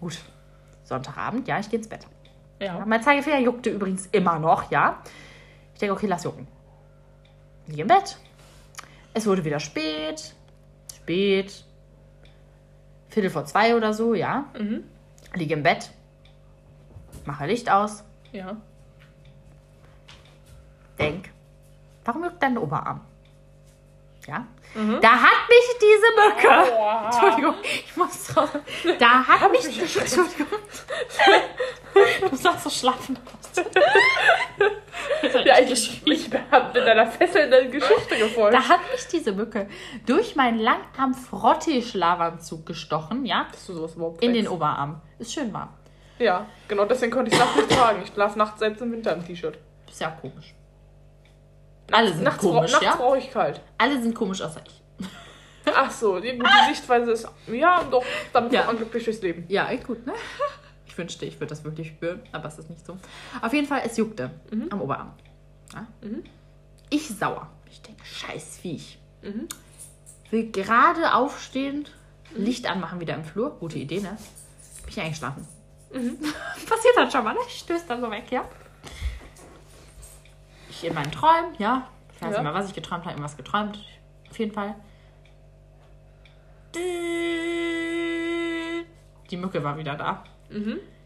Gut. 0.00 0.18
Sonntagabend, 0.84 1.48
ja, 1.48 1.58
ich 1.58 1.70
gehe 1.70 1.78
ins 1.78 1.88
Bett. 1.88 2.06
Ja. 2.60 2.84
Mein 2.86 3.02
Zeigefinger 3.02 3.38
juckte 3.38 3.70
übrigens 3.70 4.06
immer 4.06 4.38
noch, 4.38 4.70
ja. 4.70 4.98
Ich 5.74 5.80
denke, 5.80 5.94
okay, 5.94 6.06
lass 6.06 6.24
jucken. 6.24 6.46
Liege 7.66 7.82
im 7.82 7.88
Bett. 7.88 8.18
Es 9.14 9.26
wurde 9.26 9.44
wieder 9.44 9.60
spät. 9.60 10.34
Spät. 11.02 11.64
Viertel 13.08 13.30
vor 13.30 13.44
zwei 13.44 13.76
oder 13.76 13.92
so, 13.92 14.14
ja. 14.14 14.46
Mhm. 14.58 14.84
Liege 15.34 15.54
im 15.54 15.62
Bett. 15.62 15.90
Mache 17.24 17.46
Licht 17.46 17.70
aus. 17.70 18.04
Ja. 18.32 18.56
Denk, 20.98 21.30
warum 22.04 22.24
juckt 22.24 22.42
dein 22.42 22.56
Oberarm? 22.56 23.00
Ja. 24.26 24.46
Da 25.02 25.12
hat 25.12 25.48
mich 25.48 25.68
diese 25.80 26.10
Mücke. 26.16 26.48
Boah. 26.70 27.10
Entschuldigung, 27.12 27.54
ich 27.62 27.94
muss 27.96 28.24
drauf. 28.28 28.50
Da 28.98 29.26
hat 29.26 29.50
mich. 29.50 29.64
Entschuldigung. 29.78 30.46
Du 32.30 32.36
sahst 32.36 32.64
so 32.64 32.70
schlafen 32.70 33.18
aus. 33.26 33.50
Ja, 35.44 35.58
ich, 35.60 36.02
ich 36.06 36.30
hab 36.50 36.72
mit 36.72 36.82
einer 36.84 37.06
fesselnden 37.06 37.70
Geschichte 37.70 38.16
gefolgt. 38.16 38.54
Da 38.54 38.66
hat 38.66 38.80
mich 38.90 39.06
diese 39.08 39.32
Mücke 39.32 39.68
durch 40.06 40.34
meinen 40.34 40.58
Langarm-Frottee-Schlafanzug 40.58 42.64
gestochen, 42.64 43.26
ja, 43.26 43.46
Dass 43.52 43.66
du 43.66 43.74
sowas 43.74 43.94
überhaupt 43.94 44.24
in 44.24 44.32
den. 44.32 44.48
Oberarm. 44.48 45.02
Ist 45.18 45.34
schön 45.34 45.52
warm. 45.52 45.68
Ja, 46.18 46.46
genau 46.66 46.86
deswegen 46.86 47.12
konnte 47.12 47.30
ich 47.30 47.34
es 47.38 47.44
nachts 47.44 47.56
nicht 47.56 47.70
tragen. 47.70 48.00
Ich 48.04 48.10
schlafe 48.12 48.38
nachts 48.38 48.58
selbst 48.58 48.80
im 48.80 48.90
Winter 48.92 49.12
im 49.12 49.22
T-Shirt. 49.26 49.58
Ist 49.88 50.00
ja 50.00 50.08
komisch. 50.10 50.54
Alle 51.90 52.12
sind 52.12 52.22
Nachts, 52.22 52.42
komisch, 52.42 52.72
nachts 52.72 52.84
ja? 52.84 52.96
brauche 52.96 53.18
ich 53.18 53.30
kalt. 53.30 53.60
Alle 53.78 54.00
sind 54.00 54.14
komisch 54.14 54.40
außer 54.40 54.62
ich. 54.66 55.06
Ach 55.74 55.90
so, 55.90 56.20
die 56.20 56.38
gute 56.38 56.50
Sichtweise 56.68 57.12
ist, 57.12 57.28
ja, 57.48 57.84
doch, 57.84 58.04
dann 58.32 58.50
Ja. 58.50 58.60
ja. 58.60 58.66
man 58.66 58.76
glücklich 58.76 59.04
durchs 59.04 59.22
Leben. 59.22 59.44
Ja, 59.48 59.68
echt 59.70 59.86
gut, 59.86 60.04
ne? 60.06 60.14
Ich 60.86 60.98
wünschte, 60.98 61.24
ich 61.24 61.36
würde 61.36 61.46
das 61.46 61.64
wirklich 61.64 61.88
spüren, 61.88 62.20
aber 62.32 62.48
es 62.48 62.58
ist 62.58 62.68
nicht 62.68 62.84
so. 62.84 62.98
Auf 63.40 63.54
jeden 63.54 63.66
Fall, 63.66 63.80
es 63.82 63.96
juckte 63.96 64.30
am 64.68 64.78
Oberarm. 64.82 65.14
Ja? 65.72 65.86
Ich 66.90 67.08
sauer. 67.08 67.48
Ich 67.70 67.80
denke, 67.80 68.04
scheiß 68.04 68.58
Viech. 68.58 68.98
Will 70.30 70.50
gerade 70.50 71.14
aufstehen, 71.14 71.86
Licht 72.34 72.66
anmachen 72.66 73.00
wieder 73.00 73.14
im 73.14 73.24
Flur. 73.24 73.56
Gute 73.58 73.78
Idee, 73.78 74.00
ne? 74.00 74.18
Bin 74.82 74.88
ich 74.90 75.00
eingeschlafen. 75.00 75.48
Passiert 75.92 76.96
dann 76.96 77.10
schon 77.10 77.24
mal, 77.24 77.32
ne? 77.32 77.40
Ich 77.48 77.60
stößt 77.60 77.88
dann 77.88 78.02
so 78.02 78.10
weg, 78.10 78.24
ja? 78.30 78.46
Ich 80.82 80.88
in 80.88 80.94
meinen 80.94 81.12
Träumen, 81.12 81.54
ja? 81.58 81.86
Ich 82.14 82.20
weiß 82.20 82.32
Ja. 82.32 82.38
nicht 82.38 82.42
mehr, 82.42 82.54
was 82.54 82.68
ich 82.68 82.74
geträumt 82.74 83.02
habe, 83.04 83.12
irgendwas 83.12 83.36
geträumt. 83.36 83.78
Auf 84.30 84.38
jeden 84.38 84.52
Fall. 84.52 84.74
Die 89.30 89.36
Mücke 89.36 89.62
war 89.62 89.76
wieder 89.78 89.94
da. 89.94 90.24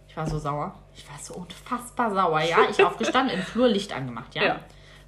Ich 0.08 0.16
war 0.16 0.26
so 0.26 0.38
sauer. 0.38 0.74
Ich 0.94 1.06
war 1.08 1.18
so 1.18 1.34
unfassbar 1.34 2.10
sauer, 2.12 2.40
ja. 2.40 2.58
Ich 2.70 2.82
aufgestanden, 2.82 3.36
im 3.36 3.42
Flur 3.42 3.68
Licht 3.68 3.92
angemacht, 3.92 4.34
ja. 4.34 4.42
Ja. 4.44 4.60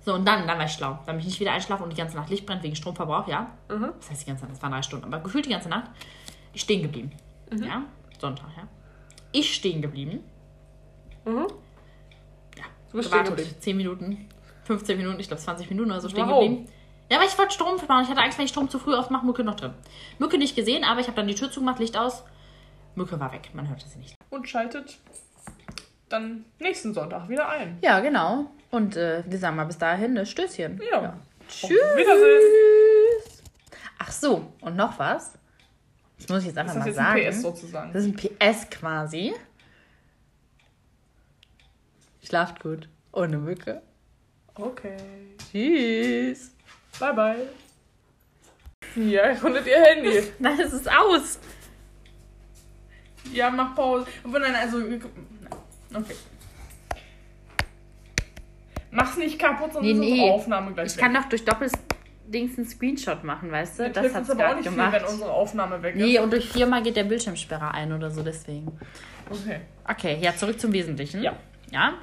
So, 0.05 0.15
und 0.15 0.25
dann, 0.27 0.47
dann 0.47 0.59
war 0.59 0.67
ich 0.67 0.73
schlau. 0.73 0.99
Dann 1.07 1.17
bin 1.17 1.21
ich 1.21 1.27
nicht 1.27 1.41
wieder 1.41 1.53
einschlafen 1.53 1.83
und 1.85 1.91
die 1.91 1.97
ganze 1.97 2.17
Nacht 2.17 2.29
Licht 2.31 2.47
brennt 2.47 2.63
wegen 2.63 2.77
Stromverbrauch, 2.77 3.27
ja. 3.27 3.51
Das 3.69 4.11
heißt 4.11 4.23
die 4.23 4.27
ganze 4.27 4.45
Nacht, 4.45 4.55
das 4.55 4.63
waren 4.63 4.73
drei 4.73 4.83
Stunden, 4.83 5.07
aber 5.07 5.21
gefühlt 5.23 5.47
die 5.47 5.51
ganze 5.51 5.69
Nacht. 5.69 5.91
Ich 6.53 6.61
stehen 6.61 6.83
geblieben. 6.83 7.13
Ja, 7.53 7.83
Sonntag, 8.19 8.49
ja. 8.57 8.65
Ich 9.33 9.55
stehen 9.55 9.81
geblieben. 9.83 10.23
Ja, 11.27 11.33
Du 12.91 12.97
bist 12.97 13.09
stehen 13.09 13.25
gewartet. 13.25 13.37
geblieben. 13.37 13.61
10 13.61 13.77
Minuten, 13.77 14.29
15 14.69 14.99
Minuten, 14.99 15.19
ich 15.19 15.29
glaube 15.29 15.43
20 15.43 15.69
Minuten 15.71 15.91
oder 15.91 16.01
so 16.01 16.09
stehen 16.11 16.29
geblieben. 16.29 16.67
Ja, 17.11 17.19
weil 17.19 17.27
ich 17.27 17.39
wollte 17.39 17.55
Strom 17.55 17.77
machen. 17.89 18.05
Ich 18.05 18.11
hatte 18.11 18.21
Angst, 18.21 18.37
wenn 18.37 18.45
ich 18.45 18.51
Strom 18.51 18.69
zu 18.69 18.79
früh 18.79 18.95
aufmache, 18.95 19.25
Mücke 19.25 19.43
noch 19.43 19.57
drin. 19.57 19.73
Mücke 20.19 20.37
nicht 20.37 20.55
gesehen, 20.55 20.85
aber 20.85 21.01
ich 21.01 21.07
habe 21.07 21.17
dann 21.17 21.27
die 21.27 21.35
Tür 21.35 21.51
zugemacht, 21.51 21.79
Licht 21.79 21.97
aus. 21.97 22.23
Mücke 22.95 23.19
war 23.19 23.33
weg, 23.33 23.49
man 23.55 23.67
hörte 23.69 23.89
sie 23.89 23.99
nicht. 23.99 24.15
Und 24.29 24.47
schaltet 24.47 24.99
dann 26.11 26.45
nächsten 26.59 26.93
Sonntag 26.93 27.29
wieder 27.31 27.49
ein. 27.49 27.79
Ja, 27.83 28.01
genau. 28.01 28.51
Und 28.71 28.97
äh, 28.97 29.25
wir 29.27 29.39
sagen 29.39 29.57
mal 29.57 29.65
bis 29.65 29.79
dahin, 29.79 30.13
ne 30.13 30.27
Stößchen. 30.27 30.81
Ja. 30.91 31.17
Tschüss. 31.49 31.71
Auf 31.71 31.97
Wiedersehen. 31.97 32.43
Ach 33.99 34.13
so, 34.13 34.53
und 34.61 34.77
noch 34.77 34.99
was? 34.99 35.33
Das 36.19 36.29
muss 36.29 36.41
ich 36.41 36.47
jetzt 36.49 36.59
einfach 36.59 36.75
Das 36.75 36.87
ist 36.87 36.97
mal 36.97 37.17
jetzt 37.17 37.17
sagen. 37.17 37.21
ein 37.21 37.31
PS 37.33 37.43
sozusagen. 37.43 37.93
Das 37.95 38.05
ist 38.05 38.09
ein 38.09 38.17
PS 38.17 38.69
quasi. 38.71 39.35
Schlaft 42.23 42.61
gut. 42.61 42.89
Ohne 43.13 43.39
Mücke. 43.39 43.81
Okay. 44.59 44.97
Tschüss. 45.51 46.53
Bye, 46.99 47.15
bye. 47.15 47.37
Ja, 48.97 49.23
erkundet 49.23 49.67
ihr 49.67 49.81
Handy. 49.81 50.23
Nein, 50.39 50.59
es 50.61 50.73
ist 50.73 50.91
aus. 50.91 51.39
Ja, 53.33 53.51
mach 53.51 53.75
Pause. 53.75 54.07
Obwohl, 54.25 54.41
nein, 54.41 54.55
also. 54.55 54.79
Nein. 54.79 55.03
Okay. 55.95 56.15
Mach's 58.91 59.17
nicht 59.19 59.39
kaputt, 59.39 59.75
sonst 59.75 59.85
Nee, 59.87 59.93
nee. 59.95 60.11
unsere 60.13 60.31
Aufnahme 60.33 60.73
gleich 60.73 60.93
Ich 60.93 60.97
kann 60.97 61.13
doch 61.13 61.27
durch 61.27 61.45
Doppelsdings 61.45 62.57
einen 62.59 62.67
Screenshot 62.67 63.23
machen, 63.25 63.53
weißt 63.53 63.79
du? 63.79 63.85
weg. 63.85 63.93
Das 63.95 64.01
hilft 64.03 64.15
hat 64.17 64.23
uns 64.23 64.29
es 64.31 64.35
aber 64.35 64.51
auch 64.51 64.57
nicht 64.57 64.65
gemacht. 64.65 64.93
viel, 64.95 65.03
wenn 65.03 65.09
unsere 65.13 65.31
Aufnahme 65.31 65.83
weg 65.83 65.95
ist. 65.97 66.01
Nee, 66.03 66.19
und 66.19 66.33
durch 66.33 66.49
viermal 66.51 66.83
geht 66.83 66.97
der 66.97 67.05
Bildschirmsperrer 67.05 67.75
ein 67.75 67.93
oder 67.93 68.11
so, 68.11 68.23
deswegen. 68.23 68.73
Okay. 69.29 69.61
Okay, 69.87 70.19
ja, 70.23 70.35
zurück 70.35 70.59
zum 70.59 70.73
Wesentlichen. 70.73 71.23
Ja. 71.23 71.37
Ja? 71.71 71.95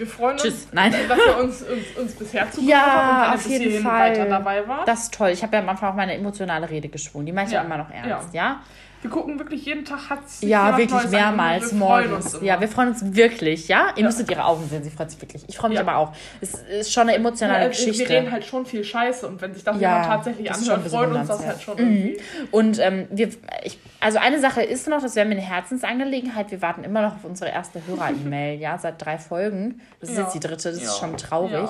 Wir 0.00 0.06
freuen 0.06 0.32
uns, 0.32 0.42
Tschüss. 0.42 0.68
Nein. 0.72 0.94
dass 1.10 1.18
ihr 1.18 1.36
uns, 1.36 1.60
uns, 1.60 1.96
uns 1.98 2.12
bisher 2.14 2.50
zugehört 2.50 2.70
Ja, 2.70 2.86
habt 2.86 3.28
und 3.28 3.34
auf 3.34 3.42
bis 3.42 3.52
jeden 3.58 3.82
Fall. 3.82 4.10
weiter 4.12 4.24
dabei 4.24 4.66
wart. 4.66 4.88
Das 4.88 5.02
ist 5.02 5.12
toll. 5.14 5.28
Ich 5.28 5.42
habe 5.42 5.54
ja 5.56 5.60
am 5.62 5.68
Anfang 5.68 5.90
auch 5.90 5.94
meine 5.94 6.14
emotionale 6.14 6.70
Rede 6.70 6.88
geschwungen. 6.88 7.26
Die 7.26 7.32
meine 7.32 7.48
ich 7.48 7.52
ja, 7.52 7.60
Ja, 7.60 7.66
immer 7.66 7.76
noch 7.76 7.90
ernst, 7.90 8.32
ja? 8.32 8.60
Wir 9.02 9.08
gucken 9.10 9.38
wirklich 9.38 9.64
jeden 9.64 9.84
Tag 9.86 10.10
hat 10.10 10.28
sich 10.28 10.46
Ja, 10.48 10.76
wirklich 10.76 10.90
Neues 10.90 11.10
mehrmals 11.10 11.72
morgens. 11.72 12.36
Ja, 12.42 12.60
wir 12.60 12.68
freuen 12.68 12.88
uns 12.88 13.14
wirklich, 13.14 13.66
ja? 13.66 13.88
Ihr 13.96 14.00
Ja. 14.02 14.06
müsstet 14.06 14.30
ihre 14.30 14.44
Augen 14.44 14.68
sehen, 14.68 14.82
sie 14.84 14.90
freut 14.90 15.10
sich 15.10 15.20
wirklich. 15.22 15.42
Ich 15.48 15.56
freue 15.56 15.70
mich 15.70 15.78
Ja. 15.78 15.86
aber 15.86 15.96
auch. 15.96 16.12
Es 16.42 16.52
ist 16.54 16.92
schon 16.92 17.04
eine 17.04 17.14
emotionale 17.14 17.62
Ja, 17.62 17.68
Geschichte. 17.68 17.98
Wir 18.06 18.10
reden 18.10 18.30
halt 18.30 18.44
schon 18.44 18.66
viel 18.66 18.84
Scheiße 18.84 19.26
und 19.26 19.40
wenn 19.40 19.54
sich 19.54 19.64
das 19.64 19.80
Ja, 19.80 19.88
jemand 20.02 20.06
tatsächlich 20.06 20.50
anhört, 20.52 20.84
bisschen 20.84 20.98
freut 20.98 21.14
uns 21.16 21.28
das 21.28 21.46
halt 21.46 21.62
schon 21.62 21.78
irgendwie. 21.78 22.20
Und 22.50 22.78
ähm, 22.78 23.06
wir, 23.10 23.28
ich, 23.64 23.78
also 24.00 24.18
eine 24.18 24.38
Sache 24.38 24.62
ist 24.62 24.86
noch, 24.86 25.00
das 25.00 25.16
wäre 25.16 25.24
mir 25.26 25.32
eine 25.36 25.40
Herzensangelegenheit. 25.46 26.50
Wir 26.50 26.60
warten 26.60 26.84
immer 26.84 27.00
noch 27.00 27.14
auf 27.14 27.24
unsere 27.24 27.50
erste 27.50 27.80
Hörer-E-Mail, 27.86 28.60
ja, 28.60 28.76
seit 28.76 29.02
drei 29.04 29.16
Folgen. 29.16 29.80
Das 30.00 30.10
ist 30.10 30.16
Ja. 30.18 30.24
jetzt 30.24 30.34
die 30.34 30.40
dritte, 30.40 30.70
das 30.72 30.78
Ja. 30.82 30.88
ist 30.88 30.98
schon 30.98 31.16
traurig. 31.16 31.68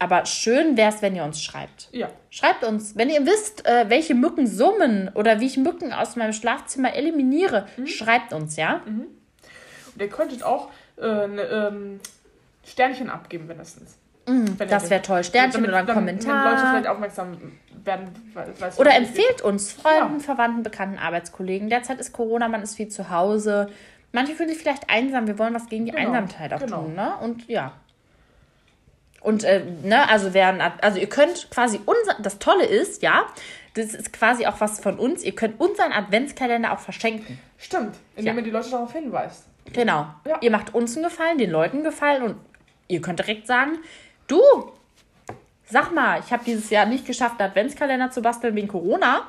Aber 0.00 0.24
schön 0.26 0.76
wäre 0.76 0.88
es, 0.92 1.02
wenn 1.02 1.14
ihr 1.14 1.22
uns 1.24 1.40
schreibt. 1.42 1.88
Ja. 1.92 2.08
Schreibt 2.30 2.64
uns, 2.64 2.96
wenn 2.96 3.10
ihr 3.10 3.24
wisst, 3.26 3.66
äh, 3.66 3.84
welche 3.88 4.14
Mücken 4.14 4.46
summen 4.46 5.10
oder 5.14 5.38
wie 5.40 5.46
ich 5.46 5.56
Mücken 5.58 5.92
aus 5.92 6.16
meinem 6.16 6.32
Schlafzimmer 6.32 6.94
eliminiere, 6.94 7.66
Mhm. 7.76 7.86
schreibt 7.86 8.32
uns, 8.32 8.56
ja? 8.56 8.80
Und 8.86 9.06
ihr 10.00 10.08
könntet 10.08 10.42
auch 10.42 10.70
äh, 10.98 11.28
ne, 11.28 11.42
ähm, 11.42 12.00
Sternchen 12.66 13.08
abgeben. 13.08 13.48
Wenn 13.48 13.56
ihr 13.58 13.64
Mhm, 14.26 14.56
Das 14.58 14.82
den- 14.84 14.90
wäre 14.90 15.02
toll. 15.02 15.24
Sternchen 15.24 15.52
damit- 15.62 15.68
oder 15.70 15.78
ein 15.78 15.86
damit- 15.86 16.06
Wenn 16.06 16.16
Leute 16.16 16.26
Kommentar. 16.28 16.70
vielleicht 16.70 16.86
aufmerksam 16.88 17.38
werden. 17.84 18.08
es 18.60 18.78
Oder 18.78 18.94
empfehlt 18.96 19.40
uns 19.42 19.72
Freunden, 19.72 20.18
Ja. 20.18 20.20
Verwandten, 20.20 20.62
Bekannten, 20.62 20.98
Arbeitskollegen. 20.98 21.70
Derzeit 21.70 21.98
ist 22.00 22.12
Corona, 22.12 22.48
man 22.48 22.62
ist 22.62 22.74
viel 22.76 22.88
zu 22.88 23.08
Hause. 23.08 23.70
Manche 24.12 24.34
fühlen 24.34 24.50
sich 24.50 24.58
vielleicht 24.58 24.90
einsam. 24.90 25.26
Wir 25.26 25.38
wollen 25.38 25.54
was 25.54 25.68
gegen 25.68 25.86
die 25.86 25.92
Genau, 25.92 26.08
Einsamkeit 26.08 26.52
auch 26.52 26.58
genau. 26.60 26.82
tun, 26.82 26.94
ne? 26.94 27.12
Und 27.22 27.48
ja. 27.48 27.72
Und, 29.20 29.44
äh, 29.44 29.62
ne, 29.82 30.08
also 30.08 30.32
werden, 30.32 30.60
also 30.80 30.98
ihr 30.98 31.08
könnt 31.08 31.50
quasi 31.50 31.80
unser, 31.84 32.14
das 32.22 32.38
Tolle 32.38 32.64
ist, 32.64 33.02
ja, 33.02 33.26
das 33.74 33.94
ist 33.94 34.12
quasi 34.12 34.46
auch 34.46 34.60
was 34.60 34.80
von 34.80 34.98
uns. 34.98 35.22
Ihr 35.22 35.34
könnt 35.34 35.60
unseren 35.60 35.92
Adventskalender 35.92 36.72
auch 36.72 36.78
verschenken. 36.80 37.38
Stimmt, 37.58 37.96
indem 38.16 38.34
Ja. 38.34 38.40
ihr 38.40 38.44
die 38.44 38.50
Leute 38.50 38.70
darauf 38.70 38.92
hinweist. 38.92 39.44
Genau. 39.72 40.06
Ja. 40.26 40.38
Ihr 40.40 40.50
macht 40.50 40.74
uns 40.74 40.96
einen 40.96 41.04
Gefallen, 41.04 41.38
den 41.38 41.50
Leuten 41.50 41.76
einen 41.76 41.84
Gefallen 41.84 42.22
und 42.22 42.36
ihr 42.88 43.00
könnt 43.00 43.18
direkt 43.20 43.46
sagen, 43.46 43.78
du, 44.26 44.40
sag 45.66 45.92
mal, 45.94 46.18
ich 46.24 46.32
habe 46.32 46.42
dieses 46.44 46.70
Jahr 46.70 46.86
nicht 46.86 47.06
geschafft, 47.06 47.38
einen 47.40 47.50
Adventskalender 47.50 48.10
zu 48.10 48.22
basteln 48.22 48.56
wegen 48.56 48.68
Corona. 48.68 49.26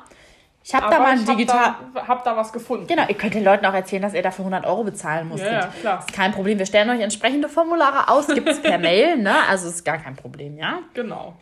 Ich 0.64 0.74
habe 0.74 0.90
da 0.90 0.98
mal 1.00 1.12
ein 1.12 1.24
digital... 1.24 1.74
da, 1.94 2.06
hab 2.06 2.24
da 2.24 2.36
was 2.36 2.52
gefunden. 2.52 2.86
Genau, 2.86 3.04
ihr 3.08 3.16
könnt 3.16 3.34
den 3.34 3.44
Leuten 3.44 3.66
auch 3.66 3.74
erzählen, 3.74 4.02
dass 4.02 4.14
ihr 4.14 4.22
dafür 4.22 4.44
100 4.44 4.64
Euro 4.64 4.84
bezahlen 4.84 5.28
musstet. 5.28 5.50
Ja, 5.50 5.60
ja, 5.60 5.66
klar. 5.80 5.98
Ist 5.98 6.12
kein 6.12 6.32
Problem. 6.32 6.58
Wir 6.58 6.66
stellen 6.66 6.88
euch 6.90 7.00
entsprechende 7.00 7.48
Formulare 7.48 8.08
aus, 8.08 8.28
gibt 8.28 8.48
es 8.48 8.62
per 8.62 8.78
Mail, 8.78 9.18
ne? 9.18 9.34
Also 9.48 9.68
ist 9.68 9.84
gar 9.84 9.98
kein 9.98 10.14
Problem, 10.14 10.56
ja? 10.56 10.78
Genau. 10.94 11.34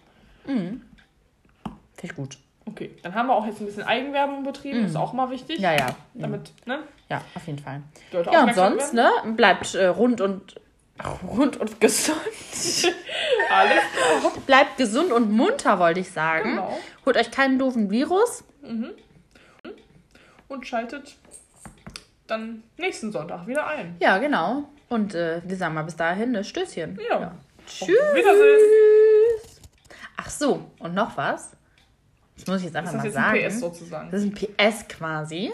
Finde 0.45 0.81
ich 2.03 2.15
gut. 2.15 2.39
Okay, 2.67 2.91
dann 3.03 3.15
haben 3.15 3.27
wir 3.27 3.35
auch 3.35 3.47
jetzt 3.47 3.61
ein 3.61 3.67
bisschen 3.67 3.83
Eigenwerbung 3.83 4.45
betrieben, 4.45 4.85
ist 4.85 4.97
auch 4.97 5.13
mal 5.13 5.31
wichtig. 5.31 5.59
Mhm. 5.59 5.65
Ja, 5.65 5.73
ja. 5.73 5.87
Damit, 6.15 6.53
ne? 6.67 6.81
Ja, 7.09 7.21
auf 7.35 7.47
jeden 7.47 7.59
Fall. 7.59 7.83
Ja, 8.13 8.45
und 8.45 8.55
sonst, 8.55 8.95
ne? 8.95 9.11
Bleibt 9.37 9.75
äh, 9.75 9.87
rund 9.87 10.21
und 10.21 10.55
rund 11.27 11.57
und 11.57 11.81
gesund. 11.81 12.19
Alles 13.51 13.83
Bleibt 14.47 14.77
gesund 14.77 15.13
und 15.13 15.33
munter, 15.33 15.79
wollte 15.79 16.01
ich 16.01 16.11
sagen. 16.11 16.51
Genau. 16.51 16.79
Holt 17.07 17.17
euch 17.17 17.31
keinen 17.31 17.59
doofen 17.59 17.91
Virus. 17.91 18.45
Und 20.51 20.67
schaltet 20.67 21.17
dann 22.27 22.63
nächsten 22.77 23.11
Sonntag 23.13 23.47
wieder 23.47 23.67
ein. 23.67 23.97
Ja, 24.01 24.19
genau. 24.19 24.69
Und 24.89 25.15
äh, 25.15 25.41
wir 25.45 25.57
sagen 25.57 25.75
mal 25.75 25.83
bis 25.83 25.97
dahin, 25.97 26.33
ne? 26.33 26.45
Stößchen. 26.45 26.99
Ja. 27.09 27.35
Tschüss. 27.67 27.89
Auf 27.89 28.15
Wiedersehen. 28.15 29.51
Ach 30.17 30.31
so, 30.31 30.71
und 30.79 30.95
noch 30.95 31.17
was? 31.17 31.53
Das 32.37 32.47
muss 32.47 32.59
ich 32.59 32.65
jetzt 32.65 32.77
einfach 32.77 32.93
Ist 32.93 32.97
das 32.97 33.03
mal 33.03 33.07
jetzt 33.07 33.15
sagen. 33.15 33.39
ein 33.39 33.49
PS 33.51 33.61
sozusagen? 33.61 34.11
Das 34.11 34.23
ist 34.23 34.27
ein 34.27 34.35
PS 34.35 34.89
quasi. 34.89 35.53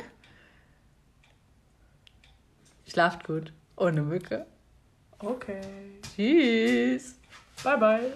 Schlaft 2.88 3.24
gut. 3.24 3.52
Ohne 3.76 4.02
Mücke. 4.02 4.46
Okay. 5.18 5.60
Tschüss. 6.14 7.16
Bye, 7.62 7.78
bye. 7.78 8.12